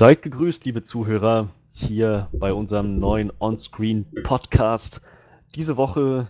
Seid 0.00 0.22
gegrüßt, 0.22 0.64
liebe 0.64 0.84
Zuhörer, 0.84 1.48
hier 1.72 2.28
bei 2.32 2.52
unserem 2.52 3.00
neuen 3.00 3.32
On-Screen-Podcast. 3.40 5.00
Diese 5.56 5.76
Woche 5.76 6.28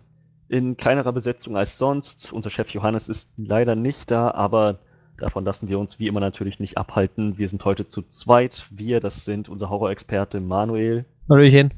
in 0.48 0.78
kleinerer 0.78 1.12
Besetzung 1.12 1.54
als 1.54 1.76
sonst. 1.76 2.32
Unser 2.32 2.48
Chef 2.48 2.70
Johannes 2.70 3.10
ist 3.10 3.30
leider 3.36 3.76
nicht 3.76 4.10
da, 4.10 4.30
aber 4.30 4.78
davon 5.18 5.44
lassen 5.44 5.68
wir 5.68 5.78
uns 5.78 5.98
wie 5.98 6.06
immer 6.06 6.20
natürlich 6.20 6.60
nicht 6.60 6.78
abhalten. 6.78 7.36
Wir 7.36 7.50
sind 7.50 7.62
heute 7.66 7.86
zu 7.86 8.00
zweit. 8.00 8.66
Wir, 8.70 9.00
das 9.00 9.26
sind 9.26 9.50
unser 9.50 9.68
Horrorexperte 9.68 10.40
Manuel. 10.40 11.04
Hallöchen. 11.28 11.74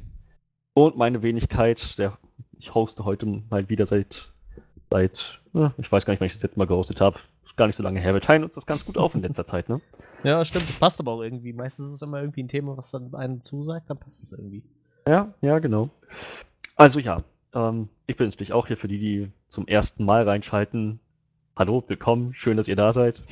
Und 0.73 0.95
meine 0.95 1.21
Wenigkeit, 1.23 1.99
der 1.99 2.17
ich 2.57 2.73
hoste 2.73 3.03
heute 3.03 3.25
mal 3.49 3.67
wieder 3.67 3.85
seit, 3.85 4.31
seit, 4.89 5.41
ich 5.77 5.91
weiß 5.91 6.05
gar 6.05 6.13
nicht, 6.13 6.21
wann 6.21 6.27
ich 6.27 6.33
das 6.35 6.41
jetzt 6.41 6.55
mal 6.55 6.67
gehostet 6.67 7.01
habe. 7.01 7.19
Gar 7.57 7.67
nicht 7.67 7.75
so 7.75 7.83
lange 7.83 7.99
her. 7.99 8.13
Wir 8.13 8.21
teilen 8.21 8.45
uns 8.45 8.55
das 8.55 8.65
ganz 8.65 8.85
gut 8.85 8.97
auf 8.97 9.13
in 9.13 9.21
letzter 9.21 9.45
Zeit, 9.45 9.67
ne? 9.67 9.81
Ja, 10.23 10.45
stimmt. 10.45 10.69
Das 10.69 10.75
passt 10.77 10.99
aber 10.99 11.11
auch 11.11 11.21
irgendwie. 11.21 11.53
Meistens 11.53 11.87
ist 11.87 11.93
es 11.93 12.01
immer 12.01 12.21
irgendwie 12.21 12.43
ein 12.43 12.47
Thema, 12.47 12.77
was 12.77 12.91
dann 12.91 13.13
einem 13.15 13.43
zusagt, 13.43 13.89
dann 13.89 13.97
passt 13.97 14.23
es 14.23 14.31
irgendwie. 14.31 14.63
Ja, 15.07 15.33
ja, 15.41 15.59
genau. 15.59 15.89
Also 16.75 16.99
ja, 16.99 17.23
ähm, 17.53 17.89
ich 18.05 18.17
bin 18.17 18.27
natürlich 18.27 18.53
auch 18.53 18.67
hier 18.67 18.77
für 18.77 18.87
die, 18.87 18.99
die 18.99 19.31
zum 19.47 19.67
ersten 19.67 20.05
Mal 20.05 20.27
reinschalten. 20.27 20.99
Hallo, 21.57 21.83
willkommen, 21.87 22.33
schön, 22.33 22.57
dass 22.57 22.67
ihr 22.67 22.75
da 22.75 22.93
seid. 22.93 23.23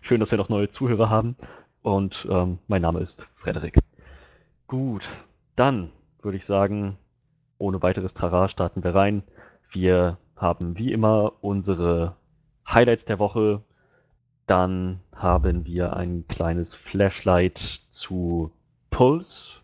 Schön, 0.00 0.18
dass 0.18 0.30
wir 0.30 0.38
noch 0.38 0.48
neue 0.48 0.68
Zuhörer 0.68 1.10
haben. 1.10 1.36
Und 1.82 2.26
ähm, 2.30 2.58
mein 2.68 2.82
Name 2.82 3.00
ist 3.00 3.28
Frederik. 3.34 3.78
Gut, 4.66 5.08
dann 5.56 5.90
würde 6.22 6.38
ich 6.38 6.46
sagen, 6.46 6.96
ohne 7.58 7.82
weiteres 7.82 8.14
Trara 8.14 8.48
starten 8.48 8.82
wir 8.82 8.94
rein. 8.94 9.22
Wir 9.68 10.18
haben 10.36 10.78
wie 10.78 10.92
immer 10.92 11.32
unsere 11.42 12.16
Highlights 12.68 13.04
der 13.04 13.18
Woche. 13.18 13.62
Dann 14.50 15.00
haben 15.14 15.64
wir 15.64 15.96
ein 15.96 16.26
kleines 16.26 16.74
Flashlight 16.74 17.56
zu 17.56 18.50
Pulse. 18.90 19.60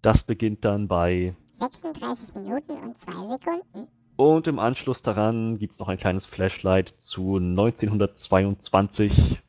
Das 0.00 0.24
beginnt 0.24 0.64
dann 0.64 0.88
bei 0.88 1.36
36 1.60 2.34
Minuten 2.34 2.72
und 2.72 2.98
2 2.98 3.12
Sekunden. 3.30 3.86
Und 4.16 4.48
im 4.48 4.58
Anschluss 4.58 5.02
daran 5.02 5.56
gibt 5.56 5.74
es 5.74 5.78
noch 5.78 5.86
ein 5.86 5.98
kleines 5.98 6.26
Flashlight 6.26 6.88
zu 6.88 7.36
1922. 7.36 9.40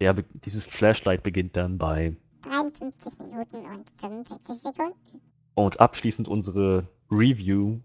Der, 0.00 0.14
dieses 0.14 0.66
Flashlight 0.66 1.22
beginnt 1.22 1.56
dann 1.56 1.78
bei 1.78 2.16
53 2.42 3.16
Minuten 3.20 3.58
und 3.58 3.88
45 4.00 4.60
Sekunden. 4.60 5.20
Und 5.54 5.78
abschließend 5.78 6.26
unsere 6.26 6.88
Review 7.12 7.78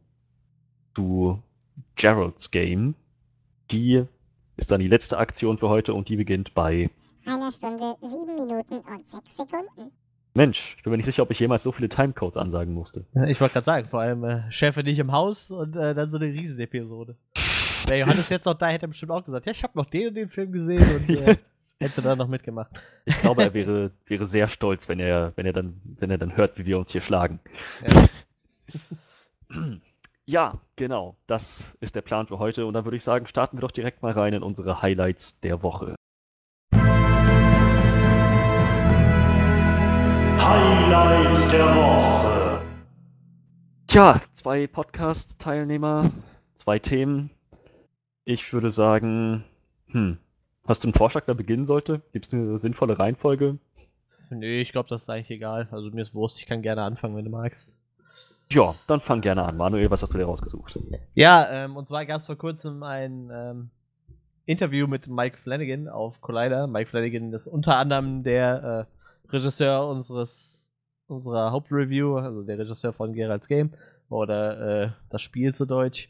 zu 0.95 1.39
Gerald's 1.95 2.49
Game. 2.49 2.95
Die 3.69 4.07
ist 4.57 4.71
dann 4.71 4.81
die 4.81 4.87
letzte 4.87 5.17
Aktion 5.17 5.57
für 5.57 5.69
heute 5.69 5.93
und 5.93 6.09
die 6.09 6.17
beginnt 6.17 6.53
bei 6.53 6.89
einer 7.25 7.51
Stunde, 7.51 7.95
7 8.01 8.35
Minuten 8.35 8.75
und 8.75 9.11
6 9.11 9.37
Sekunden. 9.37 9.91
Mensch, 10.33 10.75
ich 10.77 10.83
bin 10.83 10.91
mir 10.91 10.97
nicht 10.97 11.05
sicher, 11.05 11.23
ob 11.23 11.31
ich 11.31 11.39
jemals 11.39 11.63
so 11.63 11.71
viele 11.71 11.89
Timecodes 11.89 12.37
ansagen 12.37 12.73
musste. 12.73 13.05
Ich 13.27 13.41
wollte 13.41 13.53
gerade 13.53 13.65
sagen, 13.65 13.87
vor 13.87 14.01
allem 14.01 14.23
äh, 14.23 14.51
Chefe 14.51 14.83
nicht 14.83 14.99
im 14.99 15.11
Haus 15.11 15.49
und 15.49 15.75
äh, 15.75 15.95
dann 15.95 16.09
so 16.09 16.17
eine 16.17 16.27
Riesenepisode. 16.27 17.15
Wäre 17.87 18.01
Johannes 18.01 18.29
jetzt 18.29 18.45
noch 18.45 18.53
da, 18.53 18.67
hätte 18.67 18.85
er 18.85 18.89
bestimmt 18.89 19.11
auch 19.11 19.23
gesagt, 19.23 19.45
ja, 19.45 19.51
ich 19.51 19.63
habe 19.63 19.77
noch 19.77 19.85
den 19.85 20.09
und 20.09 20.15
den 20.15 20.29
Film 20.29 20.51
gesehen 20.51 20.95
und 20.95 21.09
äh, 21.09 21.37
hätte 21.79 22.01
da 22.01 22.15
noch 22.15 22.27
mitgemacht. 22.27 22.71
Ich 23.05 23.19
glaube, 23.21 23.43
er 23.43 23.53
wäre, 23.53 23.91
wäre 24.05 24.25
sehr 24.25 24.47
stolz, 24.47 24.89
wenn 24.89 24.99
er, 24.99 25.33
wenn 25.35 25.45
er 25.45 25.53
dann, 25.53 25.81
wenn 25.83 26.11
er 26.11 26.17
dann 26.17 26.35
hört, 26.35 26.59
wie 26.59 26.65
wir 26.65 26.77
uns 26.77 26.91
hier 26.91 27.01
schlagen. 27.01 27.39
Ja. 27.87 28.07
ja, 30.27 30.59
genau. 30.75 31.15
Das 31.25 31.73
ist 31.79 31.95
der 31.95 32.01
Plan 32.01 32.27
für 32.27 32.37
heute. 32.37 32.65
Und 32.65 32.73
dann 32.73 32.83
würde 32.83 32.97
ich 32.97 33.03
sagen, 33.03 33.27
starten 33.27 33.55
wir 33.57 33.61
doch 33.61 33.71
direkt 33.71 34.01
mal 34.01 34.11
rein 34.11 34.33
in 34.33 34.43
unsere 34.43 34.81
Highlights 34.81 35.39
der 35.39 35.63
Woche. 35.63 35.95
Highlights 40.39 41.49
der 41.49 41.65
Woche. 41.75 42.61
Tja, 43.87 44.21
zwei 44.33 44.67
Podcast-Teilnehmer, 44.67 46.11
zwei 46.53 46.77
Themen. 46.77 47.29
Ich 48.25 48.51
würde 48.51 48.69
sagen, 48.69 49.45
hm, 49.87 50.17
hast 50.67 50.83
du 50.83 50.89
einen 50.89 50.93
Vorschlag, 50.93 51.23
wer 51.27 51.35
beginnen 51.35 51.63
sollte? 51.63 52.01
Gibt 52.11 52.27
es 52.27 52.33
eine 52.33 52.59
sinnvolle 52.59 52.99
Reihenfolge? 52.99 53.59
Nee, 54.29 54.59
ich 54.59 54.73
glaube, 54.73 54.89
das 54.89 55.03
ist 55.03 55.09
eigentlich 55.09 55.31
egal. 55.31 55.69
Also 55.71 55.89
mir 55.91 56.01
ist 56.01 56.13
Wurst, 56.13 56.37
ich 56.37 56.47
kann 56.47 56.61
gerne 56.61 56.83
anfangen, 56.83 57.15
wenn 57.15 57.23
du 57.23 57.31
magst. 57.31 57.76
Ja, 58.49 58.75
dann 58.87 58.99
fang 58.99 59.21
gerne 59.21 59.43
an. 59.43 59.57
Manuel, 59.57 59.91
was 59.91 60.01
hast 60.01 60.13
du 60.13 60.17
dir 60.17 60.25
rausgesucht? 60.25 60.79
Ja, 61.15 61.49
ähm, 61.49 61.75
und 61.75 61.85
zwar 61.85 62.05
gab 62.05 62.17
es 62.17 62.25
vor 62.25 62.37
kurzem 62.37 62.83
ein 62.83 63.29
ähm, 63.31 63.69
Interview 64.45 64.87
mit 64.87 65.07
Mike 65.07 65.37
Flanagan 65.37 65.89
auf 65.89 66.21
Collider. 66.21 66.67
Mike 66.67 66.89
Flanagan 66.89 67.33
ist 67.33 67.47
unter 67.47 67.75
anderem 67.77 68.23
der 68.23 68.87
äh, 68.87 69.31
Regisseur 69.33 69.87
unseres 69.87 70.71
unserer 71.07 71.51
Hauptreview, 71.51 72.17
also 72.17 72.43
der 72.43 72.59
Regisseur 72.59 72.93
von 72.93 73.13
Geralds 73.13 73.47
Game 73.47 73.71
oder 74.09 74.83
äh, 74.83 74.89
das 75.09 75.21
Spiel 75.21 75.53
zu 75.53 75.65
Deutsch. 75.65 76.09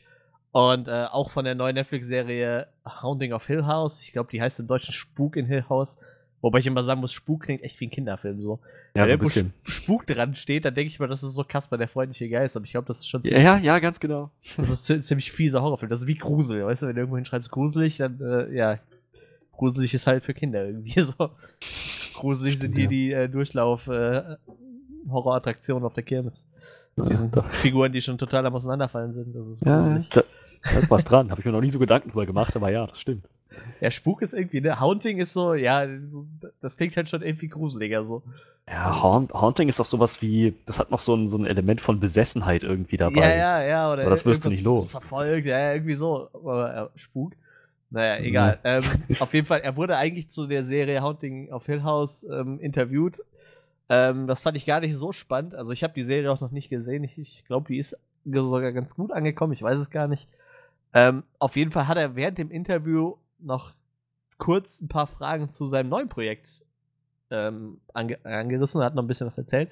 Und 0.51 0.87
äh, 0.87 1.05
auch 1.05 1.29
von 1.29 1.45
der 1.45 1.55
neuen 1.55 1.75
Netflix-Serie 1.75 2.67
Hounding 3.01 3.33
of 3.33 3.45
Hill 3.45 3.65
House. 3.65 4.01
Ich 4.01 4.11
glaube, 4.11 4.29
die 4.31 4.41
heißt 4.41 4.59
im 4.59 4.67
Deutschen 4.67 4.93
Spuk 4.93 5.35
in 5.35 5.45
Hill 5.45 5.65
House. 5.69 5.97
Wobei 6.41 6.59
ich 6.59 6.67
immer 6.67 6.83
sagen 6.83 7.01
muss, 7.01 7.11
Spuk 7.13 7.43
klingt 7.43 7.63
echt 7.63 7.79
wie 7.79 7.87
ein 7.87 7.89
Kinderfilm 7.89 8.41
so. 8.41 8.59
Ja, 8.95 9.03
Wenn 9.03 9.09
so 9.09 9.13
ein 9.13 9.19
bisschen. 9.19 9.53
Spuk 9.63 10.05
dran 10.05 10.35
steht, 10.35 10.65
dann 10.65 10.75
denke 10.75 10.89
ich 10.89 10.99
mal, 10.99 11.07
das 11.07 11.23
ist 11.23 11.33
so 11.33 11.43
Kasper 11.43 11.77
der 11.77 11.87
freundliche 11.87 12.29
Geist. 12.29 12.55
Aber 12.55 12.65
ich 12.65 12.71
glaube, 12.71 12.85
das 12.87 12.97
ist 12.97 13.07
schon 13.09 13.23
Ja, 13.23 13.39
ja, 13.39 13.57
ja, 13.57 13.79
ganz 13.79 13.99
genau. 13.99 14.29
das 14.57 14.69
ist 14.69 14.85
zi- 14.85 15.01
ziemlich 15.01 15.31
fieser 15.31 15.61
Horrorfilm. 15.63 15.89
Das 15.89 16.01
ist 16.01 16.07
wie 16.07 16.15
Grusel. 16.15 16.63
Weißt 16.65 16.83
du, 16.83 16.87
wenn 16.87 16.95
du 16.95 17.01
irgendwo 17.01 17.17
hinschreibst 17.17 17.49
gruselig, 17.51 17.97
dann, 17.97 18.19
äh, 18.21 18.53
ja. 18.55 18.77
Gruselig 19.53 19.95
ist 19.95 20.05
halt 20.05 20.23
für 20.23 20.35
Kinder 20.35 20.63
irgendwie 20.65 20.99
so. 21.01 21.31
Gruselig 22.13 22.59
sind 22.59 22.75
hier 22.75 22.87
die 22.87 23.11
äh, 23.11 23.27
Durchlauf 23.27 23.87
äh, 23.87 24.35
Horrorattraktionen 25.09 25.83
auf 25.83 25.93
der 25.93 26.03
Kirmes. 26.03 26.47
Mit 26.95 27.09
diesen 27.09 27.31
Ja, 27.35 27.43
Figuren, 27.49 27.91
die 27.91 28.01
schon 28.01 28.17
total 28.17 28.45
am 28.45 28.55
Auseinanderfallen 28.55 29.13
sind. 29.13 29.35
Das 29.35 29.47
ist 29.47 29.63
gruselig. 29.63 30.09
da, 30.09 30.23
da 30.63 30.79
ist 30.79 30.89
was 30.91 31.03
dran. 31.03 31.29
Habe 31.31 31.41
ich 31.41 31.45
mir 31.45 31.51
noch 31.51 31.61
nie 31.61 31.69
so 31.71 31.79
Gedanken 31.79 32.09
drüber 32.09 32.25
gemacht, 32.25 32.55
aber 32.55 32.69
ja, 32.69 32.85
das 32.87 32.99
stimmt. 32.99 33.25
Ja, 33.81 33.91
Spuk 33.91 34.21
ist 34.21 34.33
irgendwie, 34.33 34.61
ne? 34.61 34.79
Haunting 34.79 35.19
ist 35.19 35.33
so, 35.33 35.53
ja, 35.53 35.85
das 36.61 36.77
klingt 36.77 36.95
halt 36.97 37.09
schon 37.09 37.21
irgendwie 37.21 37.47
gruseliger 37.47 38.03
so. 38.03 38.23
Ja, 38.69 39.01
Haunt, 39.01 39.33
Haunting 39.33 39.69
ist 39.69 39.79
auch 39.79 39.85
sowas 39.85 40.21
wie, 40.21 40.53
das 40.65 40.77
hat 40.79 40.91
noch 40.91 40.99
so 40.99 41.15
ein, 41.15 41.29
so 41.29 41.37
ein 41.37 41.45
Element 41.45 41.79
von 41.79 41.99
Besessenheit 41.99 42.63
irgendwie 42.63 42.97
dabei. 42.97 43.21
Ja, 43.21 43.35
ja, 43.35 43.63
ja. 43.63 43.93
Oder 43.93 44.01
Aber 44.01 44.09
das 44.09 44.25
wirst 44.25 44.43
du 44.43 44.49
nicht 44.49 44.63
los. 44.63 44.91
Verfolgt, 44.91 45.45
ja, 45.45 45.73
irgendwie 45.73 45.95
so. 45.95 46.29
Aber 46.33 46.91
äh, 46.93 46.99
Spuk. 46.99 47.33
Naja, 47.89 48.21
egal. 48.21 48.59
Ähm, 48.65 48.83
auf 49.19 49.33
jeden 49.33 49.47
Fall, 49.47 49.61
er 49.61 49.77
wurde 49.77 49.95
eigentlich 49.95 50.29
zu 50.29 50.47
der 50.47 50.65
Serie 50.65 51.01
Haunting 51.01 51.51
of 51.51 51.65
Hill 51.65 51.83
House 51.83 52.23
ähm, 52.29 52.59
interviewt. 52.59 53.21
Ähm, 53.87 54.27
das 54.27 54.41
fand 54.41 54.57
ich 54.57 54.65
gar 54.65 54.81
nicht 54.81 54.95
so 54.95 55.13
spannend. 55.13 55.55
Also 55.55 55.71
ich 55.71 55.83
habe 55.83 55.93
die 55.93 56.03
Serie 56.03 56.29
auch 56.29 56.41
noch 56.41 56.51
nicht 56.51 56.69
gesehen. 56.69 57.05
Ich, 57.05 57.17
ich 57.17 57.45
glaube, 57.45 57.67
die 57.69 57.77
ist 57.77 57.97
sogar 58.25 58.73
ganz 58.73 58.93
gut 58.95 59.13
angekommen. 59.13 59.53
Ich 59.53 59.61
weiß 59.61 59.77
es 59.77 59.89
gar 59.89 60.09
nicht. 60.09 60.27
Ähm, 60.93 61.23
auf 61.39 61.55
jeden 61.55 61.71
Fall 61.71 61.87
hat 61.87 61.97
er 61.97 62.15
während 62.15 62.37
dem 62.37 62.51
Interview 62.51 63.15
noch 63.39 63.73
kurz 64.37 64.81
ein 64.81 64.87
paar 64.87 65.07
Fragen 65.07 65.51
zu 65.51 65.65
seinem 65.65 65.89
neuen 65.89 66.09
Projekt 66.09 66.61
ähm, 67.29 67.79
ange 67.93 68.23
angerissen, 68.23 68.81
hat 68.81 68.95
noch 68.95 69.03
ein 69.03 69.07
bisschen 69.07 69.27
was 69.27 69.37
erzählt. 69.37 69.69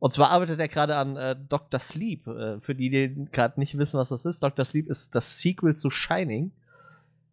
Und 0.00 0.12
zwar 0.12 0.30
arbeitet 0.30 0.60
er 0.60 0.68
gerade 0.68 0.96
an 0.96 1.16
äh, 1.16 1.36
Dr. 1.48 1.80
Sleep. 1.80 2.26
Äh, 2.26 2.60
für 2.60 2.74
die, 2.74 2.90
die 2.90 3.26
gerade 3.32 3.58
nicht 3.58 3.76
wissen, 3.78 3.98
was 3.98 4.10
das 4.10 4.24
ist, 4.24 4.42
Dr. 4.42 4.64
Sleep 4.64 4.88
ist 4.88 5.14
das 5.14 5.40
Sequel 5.40 5.76
zu 5.76 5.90
Shining. 5.90 6.52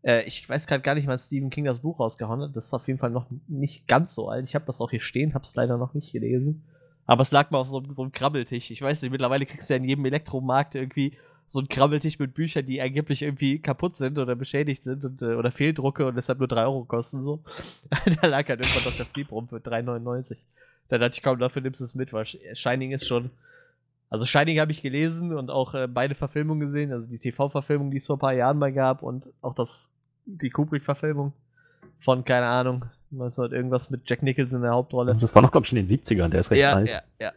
Äh, 0.03 0.23
ich 0.23 0.47
weiß 0.47 0.65
gerade 0.65 0.81
gar 0.81 0.95
nicht, 0.95 1.07
wann 1.07 1.19
Stephen 1.19 1.49
King 1.49 1.65
das 1.65 1.79
Buch 1.79 1.99
rausgehauen 1.99 2.41
hat. 2.41 2.55
Das 2.55 2.65
ist 2.65 2.73
auf 2.73 2.87
jeden 2.87 2.99
Fall 2.99 3.11
noch 3.11 3.27
nicht 3.47 3.87
ganz 3.87 4.15
so 4.15 4.29
alt. 4.29 4.45
Ich 4.45 4.55
habe 4.55 4.65
das 4.65 4.81
auch 4.81 4.89
hier 4.89 5.01
stehen, 5.01 5.33
habe 5.33 5.43
es 5.43 5.55
leider 5.55 5.77
noch 5.77 5.93
nicht 5.93 6.11
gelesen. 6.11 6.63
Aber 7.05 7.21
es 7.21 7.31
lag 7.31 7.51
mal 7.51 7.59
auf 7.59 7.67
so, 7.67 7.83
so 7.91 8.01
einem 8.01 8.11
Krabbeltisch. 8.11 8.71
Ich 8.71 8.81
weiß 8.81 9.01
nicht, 9.01 9.11
mittlerweile 9.11 9.45
kriegst 9.45 9.69
du 9.69 9.73
ja 9.73 9.77
in 9.77 9.83
jedem 9.83 10.05
Elektromarkt 10.05 10.73
irgendwie 10.73 11.17
so 11.47 11.59
einen 11.59 11.69
Krabbeltisch 11.69 12.19
mit 12.19 12.33
Büchern, 12.33 12.65
die 12.65 12.81
angeblich 12.81 13.21
irgendwie 13.21 13.59
kaputt 13.59 13.95
sind 13.95 14.17
oder 14.17 14.35
beschädigt 14.35 14.83
sind 14.83 15.05
und, 15.05 15.21
äh, 15.21 15.35
oder 15.35 15.51
Fehldrucke 15.51 16.05
und 16.05 16.15
deshalb 16.15 16.39
nur 16.39 16.47
3 16.47 16.63
Euro 16.63 16.85
kosten. 16.85 17.21
so. 17.21 17.43
da 18.21 18.27
lag 18.27 18.47
halt 18.47 18.61
irgendwann 18.61 18.83
Dr. 18.83 19.05
Sleep 19.05 19.31
rum 19.31 19.47
für 19.47 19.57
3,99. 19.57 20.37
Da 20.89 20.97
dachte 20.97 21.15
ich, 21.15 21.23
komm, 21.23 21.39
dafür 21.39 21.61
nimmst 21.61 21.79
du 21.79 21.85
es 21.85 21.95
mit, 21.95 22.13
weil 22.13 22.25
Shining 22.25 22.91
ist 22.91 23.07
schon. 23.07 23.31
Also 24.09 24.25
Shining 24.25 24.59
habe 24.59 24.71
ich 24.71 24.81
gelesen 24.81 25.33
und 25.33 25.49
auch 25.49 25.73
äh, 25.73 25.87
beide 25.87 26.15
Verfilmungen 26.15 26.67
gesehen, 26.67 26.91
also 26.91 27.07
die 27.07 27.17
TV-Verfilmung, 27.17 27.89
die 27.89 27.97
es 27.97 28.05
vor 28.05 28.17
ein 28.17 28.19
paar 28.19 28.33
Jahren 28.33 28.59
mal 28.59 28.71
gab 28.71 29.01
und 29.01 29.29
auch 29.41 29.55
das, 29.55 29.89
die 30.25 30.51
Kubrick-Verfilmung 30.51 31.33
von, 31.99 32.23
keine 32.23 32.45
Ahnung, 32.45 32.85
1900 33.11 33.53
irgendwas 33.53 33.89
mit 33.89 34.01
Jack 34.05 34.21
Nicholson 34.21 34.57
in 34.57 34.61
der 34.61 34.71
Hauptrolle. 34.71 35.15
Das 35.19 35.33
war 35.33 35.41
noch, 35.41 35.51
glaube 35.51 35.65
ich, 35.65 35.73
in 35.73 35.85
den 35.85 35.87
70ern, 35.87 36.29
der 36.29 36.39
ist 36.39 36.51
recht 36.51 36.61
ja, 36.61 36.73
alt. 36.73 36.87
ja, 36.87 37.01
ja. 37.19 37.31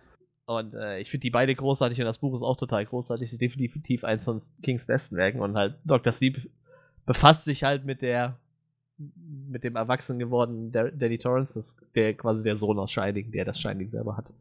Und 0.49 0.73
äh, 0.73 0.99
ich 1.01 1.11
finde 1.11 1.23
die 1.25 1.31
beide 1.31 1.55
großartig 1.55 1.99
und 2.01 2.07
das 2.07 2.17
Buch 2.19 2.35
ist 2.35 2.41
auch 2.41 2.57
total 2.57 2.87
großartig. 2.87 3.31
Ist 3.31 3.41
definitiv 3.41 4.03
eins 4.03 4.25
von 4.25 4.41
Kings 4.63 4.87
besten 4.87 5.17
Werken 5.17 5.41
und 5.41 5.57
halt 5.59 5.75
Dr. 5.85 6.11
Sleep 6.11 6.51
befasst 7.05 7.45
sich 7.45 7.65
halt 7.65 7.85
mit 7.85 8.01
der 8.01 8.39
mit 8.97 9.63
dem 9.63 9.77
erwachsen 9.77 10.19
gewordenen 10.19 10.73
Da- 10.73 10.91
Danny 10.91 11.19
Torrance, 11.19 11.55
das, 11.59 11.77
der 11.95 12.15
quasi 12.15 12.45
der 12.45 12.57
Sohn 12.57 12.79
aus 12.79 12.91
Shining, 12.91 13.31
der 13.31 13.45
das 13.45 13.61
Shining 13.61 13.91
selber 13.91 14.17
hat. 14.17 14.33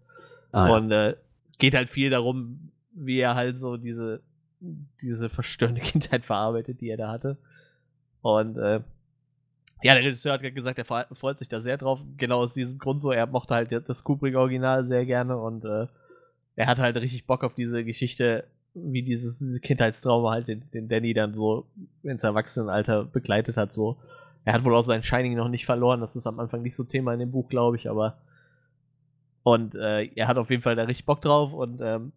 Ah, 0.53 0.67
ja. 0.69 0.75
Und 0.77 0.91
äh, 0.91 1.15
geht 1.59 1.75
halt 1.75 1.89
viel 1.89 2.09
darum, 2.09 2.71
wie 2.93 3.19
er 3.19 3.35
halt 3.35 3.57
so 3.59 3.75
diese, 3.75 4.21
diese 5.01 5.29
verstörende 5.29 5.81
Kindheit 5.83 6.25
verarbeitet, 6.25 6.79
die 6.79 6.89
er 6.89 6.97
da 6.97 7.09
hatte. 7.11 7.35
Und 8.21 8.57
äh, 8.57 8.79
Ja, 9.83 9.93
der 9.93 10.03
Regisseur 10.03 10.33
hat 10.33 10.41
gesagt, 10.41 10.79
er 10.79 10.85
fre- 10.85 11.13
freut 11.13 11.37
sich 11.37 11.49
da 11.49 11.61
sehr 11.61 11.77
drauf. 11.77 12.01
Genau 12.17 12.39
aus 12.39 12.53
diesem 12.53 12.79
Grund 12.79 13.01
so. 13.01 13.11
Er 13.11 13.27
mochte 13.27 13.53
halt 13.53 13.71
das 13.87 14.03
Kubrick-Original 14.03 14.87
sehr 14.87 15.05
gerne 15.05 15.37
und 15.37 15.65
äh, 15.65 15.87
er 16.55 16.67
hat 16.67 16.79
halt 16.79 16.95
richtig 16.97 17.27
Bock 17.27 17.43
auf 17.43 17.53
diese 17.53 17.83
Geschichte, 17.83 18.45
wie 18.73 19.03
dieses, 19.03 19.37
diese 19.37 19.59
Kindheitstrauma 19.59 20.31
halt 20.31 20.47
den, 20.47 20.63
den 20.73 20.87
Danny 20.87 21.13
dann 21.13 21.35
so 21.35 21.67
ins 22.03 22.23
Erwachsenenalter 22.23 23.05
begleitet 23.05 23.55
hat. 23.57 23.71
So. 23.73 23.97
Er 24.45 24.53
hat 24.53 24.63
wohl 24.63 24.75
auch 24.75 24.81
sein 24.81 25.03
Shining 25.03 25.35
noch 25.35 25.49
nicht 25.49 25.65
verloren. 25.65 26.01
Das 26.01 26.15
ist 26.15 26.25
am 26.25 26.39
Anfang 26.39 26.63
nicht 26.63 26.75
so 26.75 26.83
Thema 26.83 27.13
in 27.13 27.19
dem 27.19 27.31
Buch, 27.31 27.47
glaube 27.49 27.75
ich, 27.77 27.89
aber. 27.89 28.17
Und 29.43 29.75
äh, 29.75 30.05
er 30.15 30.27
hat 30.27 30.37
auf 30.37 30.49
jeden 30.49 30.63
Fall 30.63 30.75
da 30.75 30.83
richtig 30.83 31.05
Bock 31.05 31.21
drauf 31.21 31.53
und 31.53 31.79
ähm, 31.81 32.11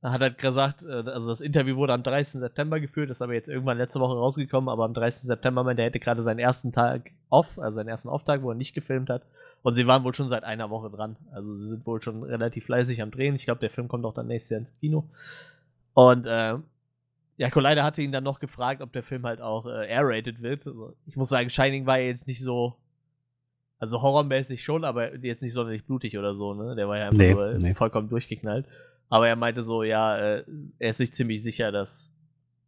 er 0.00 0.12
hat 0.12 0.20
halt 0.20 0.38
gesagt, 0.38 0.82
äh, 0.84 0.92
also 0.92 1.28
das 1.28 1.40
Interview 1.40 1.76
wurde 1.76 1.92
am 1.92 2.02
30. 2.02 2.40
September 2.40 2.78
geführt, 2.80 3.10
ist 3.10 3.22
aber 3.22 3.34
jetzt 3.34 3.48
irgendwann 3.48 3.78
letzte 3.78 4.00
Woche 4.00 4.16
rausgekommen, 4.16 4.68
aber 4.68 4.84
am 4.84 4.94
30. 4.94 5.22
September 5.24 5.64
meinte 5.64 5.82
er, 5.82 5.86
hätte 5.86 6.00
gerade 6.00 6.22
seinen 6.22 6.38
ersten 6.38 6.72
Tag 6.72 7.10
off, 7.30 7.58
also 7.58 7.76
seinen 7.76 7.88
ersten 7.88 8.08
Auftag, 8.08 8.42
wo 8.42 8.50
er 8.50 8.54
nicht 8.54 8.74
gefilmt 8.74 9.10
hat. 9.10 9.22
Und 9.62 9.74
sie 9.74 9.86
waren 9.88 10.04
wohl 10.04 10.14
schon 10.14 10.28
seit 10.28 10.44
einer 10.44 10.70
Woche 10.70 10.88
dran. 10.88 11.16
Also 11.32 11.52
sie 11.54 11.66
sind 11.66 11.84
wohl 11.84 12.00
schon 12.00 12.22
relativ 12.22 12.66
fleißig 12.66 13.02
am 13.02 13.10
Drehen. 13.10 13.34
Ich 13.34 13.44
glaube, 13.44 13.60
der 13.60 13.70
Film 13.70 13.88
kommt 13.88 14.04
auch 14.04 14.14
dann 14.14 14.28
nächstes 14.28 14.50
Jahr 14.50 14.60
ins 14.60 14.72
Kino. 14.78 15.04
Und 15.94 16.26
äh, 16.26 16.54
ja, 17.38 17.50
Collider 17.50 17.82
hatte 17.82 18.02
ihn 18.02 18.12
dann 18.12 18.22
noch 18.24 18.38
gefragt, 18.38 18.82
ob 18.82 18.92
der 18.92 19.02
Film 19.02 19.26
halt 19.26 19.40
auch 19.40 19.66
äh, 19.66 19.86
R-rated 19.88 20.42
wird. 20.42 20.64
Also, 20.66 20.94
ich 21.06 21.16
muss 21.16 21.28
sagen, 21.28 21.50
Shining 21.50 21.86
war 21.86 21.98
ja 21.98 22.06
jetzt 22.06 22.28
nicht 22.28 22.42
so, 22.42 22.76
also 23.80 24.00
horrormäßig 24.00 24.62
schon, 24.62 24.84
aber 24.84 25.16
jetzt 25.16 25.42
nicht 25.42 25.52
sonderlich 25.54 25.84
blutig 25.84 26.16
oder 26.18 26.34
so, 26.36 26.54
ne? 26.54 26.76
Der 26.76 26.88
war 26.88 26.98
ja 26.98 27.06
einfach 27.06 27.18
Nee, 27.18 27.34
nee. 27.58 27.74
vollkommen 27.74 28.08
durchgeknallt. 28.08 28.66
Aber 29.08 29.28
er 29.28 29.36
meinte 29.36 29.64
so, 29.64 29.82
ja, 29.82 30.18
äh, 30.18 30.44
er 30.78 30.90
ist 30.90 30.98
sich 30.98 31.12
ziemlich 31.12 31.42
sicher, 31.42 31.72
dass 31.72 32.14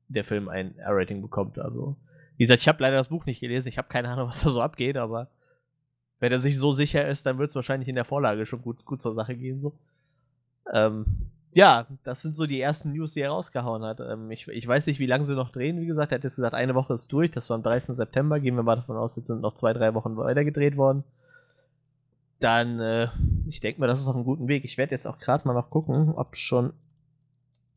der 0.08 0.24
Film 0.24 0.48
ein 0.48 0.76
R-Rating 0.78 1.22
bekommt. 1.22 1.58
Also, 1.58 1.96
wie 2.36 2.44
gesagt, 2.44 2.62
ich 2.62 2.68
habe 2.68 2.82
leider 2.82 2.96
das 2.96 3.08
Buch 3.08 3.26
nicht 3.26 3.40
gelesen. 3.40 3.68
Ich 3.68 3.78
habe 3.78 3.88
keine 3.88 4.08
Ahnung, 4.08 4.28
was 4.28 4.42
da 4.42 4.50
so 4.50 4.60
abgeht, 4.60 4.96
aber 4.96 5.28
wenn 6.18 6.32
er 6.32 6.38
sich 6.38 6.58
so 6.58 6.72
sicher 6.72 7.08
ist, 7.08 7.26
dann 7.26 7.38
wird 7.38 7.50
es 7.50 7.56
wahrscheinlich 7.56 7.88
in 7.88 7.94
der 7.94 8.04
Vorlage 8.04 8.44
schon 8.46 8.62
gut, 8.62 8.84
gut 8.84 9.00
zur 9.00 9.12
Sache 9.12 9.36
gehen. 9.36 9.58
So. 9.60 9.72
Ähm, 10.72 11.06
ja, 11.52 11.86
das 12.04 12.22
sind 12.22 12.36
so 12.36 12.46
die 12.46 12.60
ersten 12.60 12.92
News, 12.92 13.12
die 13.12 13.20
er 13.20 13.30
rausgehauen 13.30 13.82
hat. 13.82 14.00
Ähm, 14.00 14.30
ich, 14.30 14.46
ich 14.48 14.66
weiß 14.66 14.86
nicht, 14.86 15.00
wie 15.00 15.06
lange 15.06 15.24
sie 15.24 15.34
noch 15.34 15.50
drehen. 15.50 15.80
Wie 15.80 15.86
gesagt, 15.86 16.12
er 16.12 16.16
hat 16.16 16.24
jetzt 16.24 16.36
gesagt, 16.36 16.54
eine 16.54 16.74
Woche 16.74 16.92
ist 16.94 17.12
durch. 17.12 17.30
Das 17.30 17.50
war 17.50 17.56
am 17.56 17.62
30. 17.62 17.96
September. 17.96 18.38
Gehen 18.38 18.54
wir 18.54 18.62
mal 18.62 18.76
davon 18.76 18.96
aus, 18.96 19.16
jetzt 19.16 19.28
sind 19.28 19.40
noch 19.40 19.54
zwei, 19.54 19.72
drei 19.72 19.94
Wochen 19.94 20.16
weiter 20.16 20.44
gedreht 20.44 20.76
worden. 20.76 21.04
Dann, 22.40 22.80
äh, 22.80 23.08
ich 23.46 23.60
denke 23.60 23.80
mal, 23.80 23.86
das 23.86 24.00
ist 24.00 24.08
auf 24.08 24.16
einem 24.16 24.24
guten 24.24 24.48
Weg. 24.48 24.64
Ich 24.64 24.78
werde 24.78 24.92
jetzt 24.92 25.06
auch 25.06 25.18
gerade 25.18 25.46
mal 25.46 25.54
noch 25.54 25.70
gucken, 25.70 26.14
ob 26.14 26.36
schon 26.36 26.72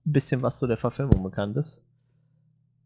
ein 0.05 0.11
bisschen 0.11 0.41
was 0.41 0.57
zu 0.57 0.67
der 0.67 0.77
Verfilmung 0.77 1.21
bekannt 1.21 1.55
ist. 1.57 1.83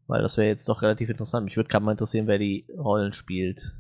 Weil 0.08 0.22
das 0.22 0.38
wäre 0.38 0.48
jetzt 0.48 0.68
doch 0.68 0.82
relativ 0.82 1.10
interessant. 1.10 1.46
Mich 1.46 1.56
würde 1.56 1.70
gerade 1.70 1.86
mal 1.86 1.92
interessieren, 1.92 2.28
wer 2.28 2.40
die 2.40 2.66
Rollen 2.78 3.14
spielt. 3.14 3.76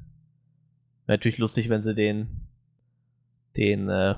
Wäre 1.05 1.17
natürlich 1.17 1.37
lustig, 1.37 1.69
wenn 1.69 1.83
sie 1.83 1.95
den, 1.95 2.47
den 3.55 3.89
äh, 3.89 4.15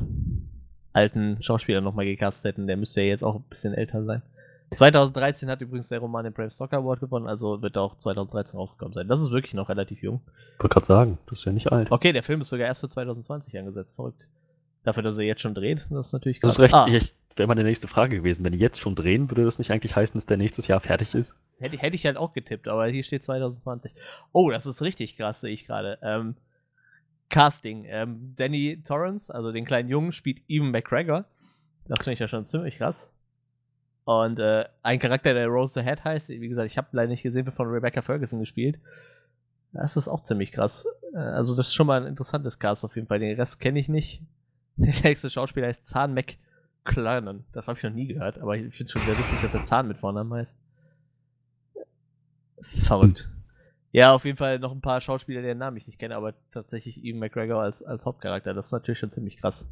alten 0.92 1.42
Schauspieler 1.42 1.82
nochmal 1.82 2.06
gecastet 2.06 2.54
hätten. 2.54 2.68
Der 2.68 2.78
müsste 2.78 3.02
ja 3.02 3.08
jetzt 3.08 3.24
auch 3.24 3.36
ein 3.36 3.44
bisschen 3.50 3.74
älter 3.74 4.04
sein. 4.04 4.22
2013 4.72 5.50
hat 5.50 5.62
übrigens 5.62 5.90
der 5.90 6.00
Roman 6.00 6.24
den 6.24 6.34
Brave 6.34 6.52
Soccer 6.52 6.78
Award 6.78 7.00
gewonnen, 7.00 7.28
also 7.28 7.62
wird 7.62 7.76
er 7.76 7.82
auch 7.82 7.98
2013 7.98 8.58
rausgekommen 8.60 8.94
sein. 8.94 9.08
Das 9.08 9.22
ist 9.22 9.32
wirklich 9.32 9.54
noch 9.54 9.70
relativ 9.70 10.02
jung. 10.04 10.22
Ich 10.58 10.64
wollte 10.64 10.74
gerade 10.74 10.86
sagen, 10.86 11.18
das 11.28 11.40
ist 11.40 11.46
ja 11.46 11.52
nicht 11.52 11.72
alt. 11.72 11.92
Okay, 11.92 12.14
der 12.14 12.24
Film 12.24 12.42
ist 12.42 12.50
sogar 12.50 12.68
erst 12.68 12.82
für 12.82 12.88
2020 12.90 13.58
angesetzt. 13.58 13.96
Verrückt. 13.96 14.26
Dafür, 14.84 15.04
dass 15.04 15.18
er 15.18 15.26
jetzt 15.26 15.42
schon 15.42 15.54
dreht, 15.56 15.88
das 15.90 16.08
ist 16.08 16.14
natürlich 16.14 16.40
Das 16.40 16.56
krass. 16.56 16.58
ist 16.58 16.64
recht, 16.64 16.74
Ah, 16.74 16.88
ich, 16.88 17.14
wäre 17.36 17.48
meine 17.48 17.64
nächste 17.64 17.88
Frage 17.88 18.18
gewesen. 18.18 18.46
Wenn 18.46 18.54
die 18.54 18.60
jetzt 18.60 18.80
schon 18.80 18.96
drehen, 18.96 19.30
würde 19.32 19.44
das 19.44 19.60
nicht 19.60 19.72
eigentlich 19.72 19.96
heißen, 19.96 20.18
dass 20.18 20.26
der 20.26 20.38
nächstes 20.38 20.68
Jahr 20.68 20.80
fertig 20.80 21.16
ist? 21.16 21.36
hätte, 21.60 21.78
hätte 21.78 21.96
ich 21.96 22.06
halt 22.06 22.18
auch 22.18 22.34
getippt, 22.34 22.68
aber 22.68 22.86
hier 22.88 23.04
steht 23.04 23.24
2020. 23.24 23.94
Oh, 24.32 24.50
das 24.52 24.66
ist 24.66 24.82
richtig 24.82 25.18
krass, 25.18 25.42
sehe 25.42 25.52
ich 25.54 25.66
gerade. 25.66 25.98
Ähm, 26.02 26.36
Casting. 27.30 27.86
Ähm, 27.88 28.34
Danny 28.38 28.82
Torrance, 28.84 29.34
also 29.34 29.52
den 29.52 29.66
kleinen 29.66 29.90
Jungen, 29.90 30.12
spielt 30.12 30.42
Ewan 30.48 30.72
McGregor. 30.72 31.26
Das 31.88 32.00
finde 32.04 32.14
ich 32.14 32.20
ja 32.20 32.28
schon 32.28 32.46
ziemlich 32.46 32.78
krass. 32.78 33.12
Und 34.12 34.40
äh, 34.40 34.66
ein 34.82 34.98
Charakter, 34.98 35.36
der 35.36 35.46
Rose 35.46 35.76
the 35.80 35.86
Head 35.86 36.04
heißt, 36.04 36.30
wie 36.30 36.50
gesagt, 36.50 36.66
ich 36.72 36.80
habe 36.80 36.88
leider 36.94 37.10
nicht 37.10 37.22
gesehen, 37.22 37.46
wird 37.46 37.56
von 37.56 37.68
Rebecca 37.68 38.02
Ferguson 38.02 38.40
gespielt. 38.40 38.80
Das 39.72 39.98
ist 39.98 40.08
auch 40.08 40.22
ziemlich 40.22 40.52
krass. 40.52 40.88
Äh, 41.14 41.18
Also, 41.20 41.56
das 41.56 41.68
ist 41.68 41.74
schon 41.76 41.86
mal 41.86 42.02
ein 42.02 42.08
interessantes 42.08 42.58
Cast 42.58 42.84
auf 42.84 42.96
jeden 42.96 43.08
Fall. 43.08 43.20
Den 43.20 43.36
Rest 43.40 43.60
kenne 43.60 43.78
ich 43.78 43.88
nicht. 43.88 44.22
Der 44.78 44.96
nächste 45.04 45.30
Schauspieler 45.30 45.68
heißt 45.68 45.86
Zahn 45.86 46.16
McClellan. 46.16 47.44
Das 47.54 47.68
habe 47.68 47.78
ich 47.78 47.84
noch 47.84 47.92
nie 47.92 48.08
gehört, 48.08 48.40
aber 48.40 48.56
ich 48.58 48.74
finde 48.74 48.92
schon 48.92 49.04
sehr 49.04 49.14
lustig, 49.16 49.40
dass 49.44 49.54
er 49.54 49.64
Zahn 49.64 49.88
mit 49.88 49.98
Vornamen 50.00 50.34
heißt. 50.34 50.60
Verrückt. 52.62 53.30
Ja, 53.92 54.14
auf 54.14 54.26
jeden 54.26 54.38
Fall 54.38 54.58
noch 54.58 54.72
ein 54.72 54.82
paar 54.82 55.02
Schauspieler, 55.02 55.42
deren 55.44 55.60
Namen 55.60 55.78
ich 55.78 55.88
nicht 55.88 56.00
kenne, 56.00 56.16
aber 56.16 56.34
tatsächlich 56.52 57.04
Ewan 57.04 57.20
McGregor 57.20 57.62
als, 57.62 57.82
als 57.84 58.06
Hauptcharakter. 58.08 58.54
Das 58.56 58.68
ist 58.68 58.72
natürlich 58.72 59.00
schon 59.00 59.12
ziemlich 59.12 59.38
krass. 59.38 59.68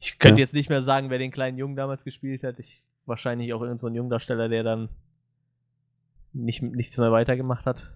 Ich 0.00 0.18
könnte 0.18 0.40
Ja. 0.40 0.46
jetzt 0.46 0.54
nicht 0.54 0.68
mehr 0.68 0.82
sagen, 0.82 1.10
wer 1.10 1.18
den 1.18 1.30
kleinen 1.30 1.58
Jungen 1.58 1.76
damals 1.76 2.04
gespielt 2.04 2.42
hat. 2.44 2.58
Ich, 2.58 2.82
wahrscheinlich 3.06 3.52
auch 3.52 3.60
irgendein 3.60 3.78
so 3.78 3.88
Jungdarsteller, 3.88 4.48
der 4.48 4.62
dann 4.62 4.88
nicht, 6.32 6.62
nichts 6.62 6.96
mehr 6.98 7.12
weitergemacht 7.12 7.66
hat. 7.66 7.92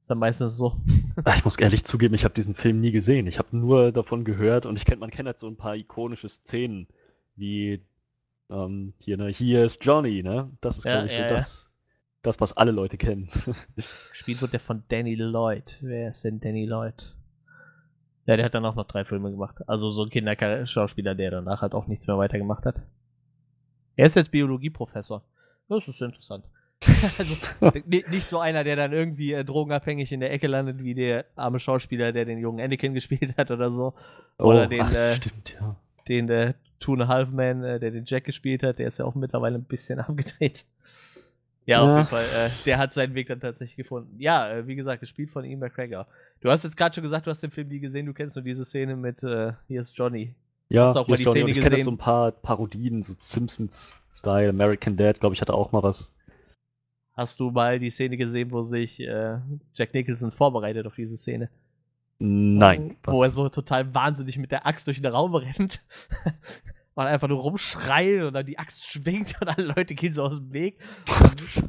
Ist 0.00 0.10
dann 0.10 0.18
meistens 0.18 0.56
so. 0.56 0.76
Ah, 1.24 1.34
Ich 1.36 1.44
muss 1.44 1.58
ehrlich 1.58 1.84
zugeben, 1.84 2.14
ich 2.14 2.24
habe 2.24 2.32
diesen 2.34 2.54
Film 2.54 2.80
nie 2.80 2.92
gesehen. 2.92 3.26
Ich 3.26 3.38
habe 3.38 3.54
nur 3.54 3.92
davon 3.92 4.24
gehört 4.24 4.64
und 4.64 4.76
ich 4.76 4.86
kenn, 4.86 4.98
man 5.00 5.10
kennt 5.10 5.26
halt 5.26 5.38
so 5.38 5.48
ein 5.48 5.56
paar 5.56 5.76
ikonische 5.76 6.28
Szenen, 6.30 6.86
wie 7.36 7.82
ähm, 8.48 8.94
hier, 8.98 9.16
ne, 9.18 9.28
hier 9.28 9.64
ist 9.64 9.84
Johnny, 9.84 10.22
ne? 10.22 10.50
Das 10.62 10.78
ist, 10.78 10.84
Ja, 10.84 10.92
glaube 10.92 11.08
ich, 11.08 11.12
so 11.14 11.20
ja, 11.20 11.26
ja. 11.26 11.34
das, 11.34 11.70
das, 12.22 12.40
was 12.40 12.56
alle 12.56 12.70
Leute 12.70 12.96
kennen. 12.96 13.28
Gespielt 13.76 14.40
wird 14.40 14.52
der 14.54 14.60
von 14.60 14.82
Danny 14.88 15.14
Lloyd. 15.14 15.78
Wer 15.82 16.08
ist 16.08 16.24
denn 16.24 16.40
Danny 16.40 16.64
Lloyd? 16.64 17.14
Ja, 18.26 18.36
der 18.36 18.46
hat 18.46 18.54
dann 18.54 18.64
auch 18.64 18.76
noch 18.76 18.86
drei 18.86 19.04
Filme 19.04 19.30
gemacht. 19.30 19.56
Also 19.68 19.90
so 19.90 20.04
ein 20.04 20.10
Kinderschauspieler, 20.10 21.14
der 21.14 21.30
danach 21.32 21.60
halt 21.60 21.74
auch 21.74 21.86
nichts 21.86 22.06
mehr 22.06 22.16
weitergemacht 22.16 22.64
hat. 22.64 22.76
Er 24.00 24.06
ist 24.06 24.16
jetzt 24.16 24.30
Biologieprofessor. 24.30 25.22
Das 25.68 25.86
ist 25.86 26.00
interessant. 26.00 26.44
also 27.18 27.36
ni- 27.86 28.04
nicht 28.10 28.24
so 28.24 28.38
einer, 28.38 28.64
der 28.64 28.74
dann 28.76 28.92
irgendwie 28.92 29.34
äh, 29.34 29.44
drogenabhängig 29.44 30.10
in 30.12 30.20
der 30.20 30.32
Ecke 30.32 30.46
landet, 30.46 30.82
wie 30.82 30.94
der 30.94 31.26
arme 31.36 31.60
Schauspieler, 31.60 32.10
der 32.12 32.24
den 32.24 32.38
jungen 32.38 32.60
Anakin 32.64 32.94
gespielt 33.00 33.36
hat 33.36 33.50
oder 33.50 33.70
so. 33.72 33.92
Oder 34.38 34.66
den, 34.66 34.80
Oh, 34.80 34.84
ach, 34.86 34.94
äh, 34.94 35.16
stimmt, 35.16 35.54
ja. 35.60 35.76
Den 36.08 36.26
der 36.28 36.54
Two 36.80 36.94
and 36.94 37.02
a 37.02 37.08
Half 37.08 37.28
Man, 37.30 37.62
äh, 37.62 37.78
der 37.78 37.90
den 37.90 38.04
Jack 38.06 38.24
gespielt 38.24 38.62
hat, 38.62 38.78
der 38.78 38.88
ist 38.88 38.98
ja 38.98 39.04
auch 39.04 39.14
mittlerweile 39.14 39.56
ein 39.58 39.64
bisschen 39.64 39.98
abgedreht. 40.00 40.64
Ja, 41.66 41.82
auf 41.82 41.88
Ja. 41.88 41.96
jeden 41.98 42.08
Fall. 42.08 42.24
Äh, 42.24 42.48
der 42.64 42.78
hat 42.78 42.94
seinen 42.94 43.14
Weg 43.14 43.28
dann 43.28 43.40
tatsächlich 43.40 43.76
gefunden. 43.76 44.18
Ja, 44.18 44.50
äh, 44.50 44.66
wie 44.66 44.76
gesagt, 44.76 45.00
gespielt 45.00 45.30
von 45.30 45.44
Ian 45.44 45.60
McGregor. 45.60 46.06
Du 46.40 46.50
hast 46.50 46.64
jetzt 46.64 46.76
gerade 46.78 46.94
schon 46.94 47.04
gesagt, 47.04 47.26
du 47.26 47.30
hast 47.30 47.42
den 47.42 47.50
Film 47.50 47.68
nie 47.68 47.80
gesehen, 47.80 48.06
du 48.06 48.14
kennst 48.14 48.34
nur 48.34 48.42
diese 48.42 48.64
Szene 48.64 48.96
mit 48.96 49.22
äh, 49.22 49.52
Hier 49.68 49.82
ist 49.82 49.94
Johnny. 49.96 50.34
Ja, 50.70 50.86
Hast 50.86 50.94
du 50.94 51.00
auch 51.00 51.08
mal 51.08 51.16
die. 51.16 51.24
Szene 51.24 51.50
ich 51.50 51.56
kenne 51.56 51.70
gesehen? 51.70 51.84
so 51.84 51.90
ein 51.90 51.98
paar 51.98 52.30
Parodien, 52.30 53.02
so 53.02 53.12
Simpsons-Style, 53.16 54.48
American 54.48 54.96
Dad, 54.96 55.18
glaube 55.18 55.34
ich, 55.34 55.40
hatte 55.40 55.52
auch 55.52 55.72
mal 55.72 55.82
was. 55.82 56.14
Hast 57.12 57.40
du 57.40 57.50
mal 57.50 57.80
die 57.80 57.90
Szene 57.90 58.16
gesehen, 58.16 58.52
wo 58.52 58.62
sich 58.62 59.00
äh, 59.00 59.38
Jack 59.74 59.92
Nicholson 59.92 60.30
vorbereitet 60.30 60.86
auf 60.86 60.94
diese 60.94 61.16
Szene? 61.16 61.50
Nein, 62.20 62.96
was? 63.02 63.16
Wo 63.16 63.22
er 63.24 63.30
so 63.30 63.48
total 63.48 63.92
wahnsinnig 63.94 64.38
mit 64.38 64.52
der 64.52 64.66
Axt 64.66 64.86
durch 64.86 65.02
den 65.02 65.10
Raum 65.10 65.34
rennt 65.34 65.80
und 66.94 67.06
einfach 67.06 67.28
nur 67.28 67.40
rumschreit 67.40 68.22
und 68.22 68.34
dann 68.34 68.46
die 68.46 68.58
Axt 68.58 68.88
schwingt 68.88 69.36
und 69.40 69.48
alle 69.48 69.66
Leute 69.66 69.94
gehen 69.94 70.12
so 70.12 70.24
aus 70.24 70.36
dem 70.36 70.52
Weg. 70.52 70.78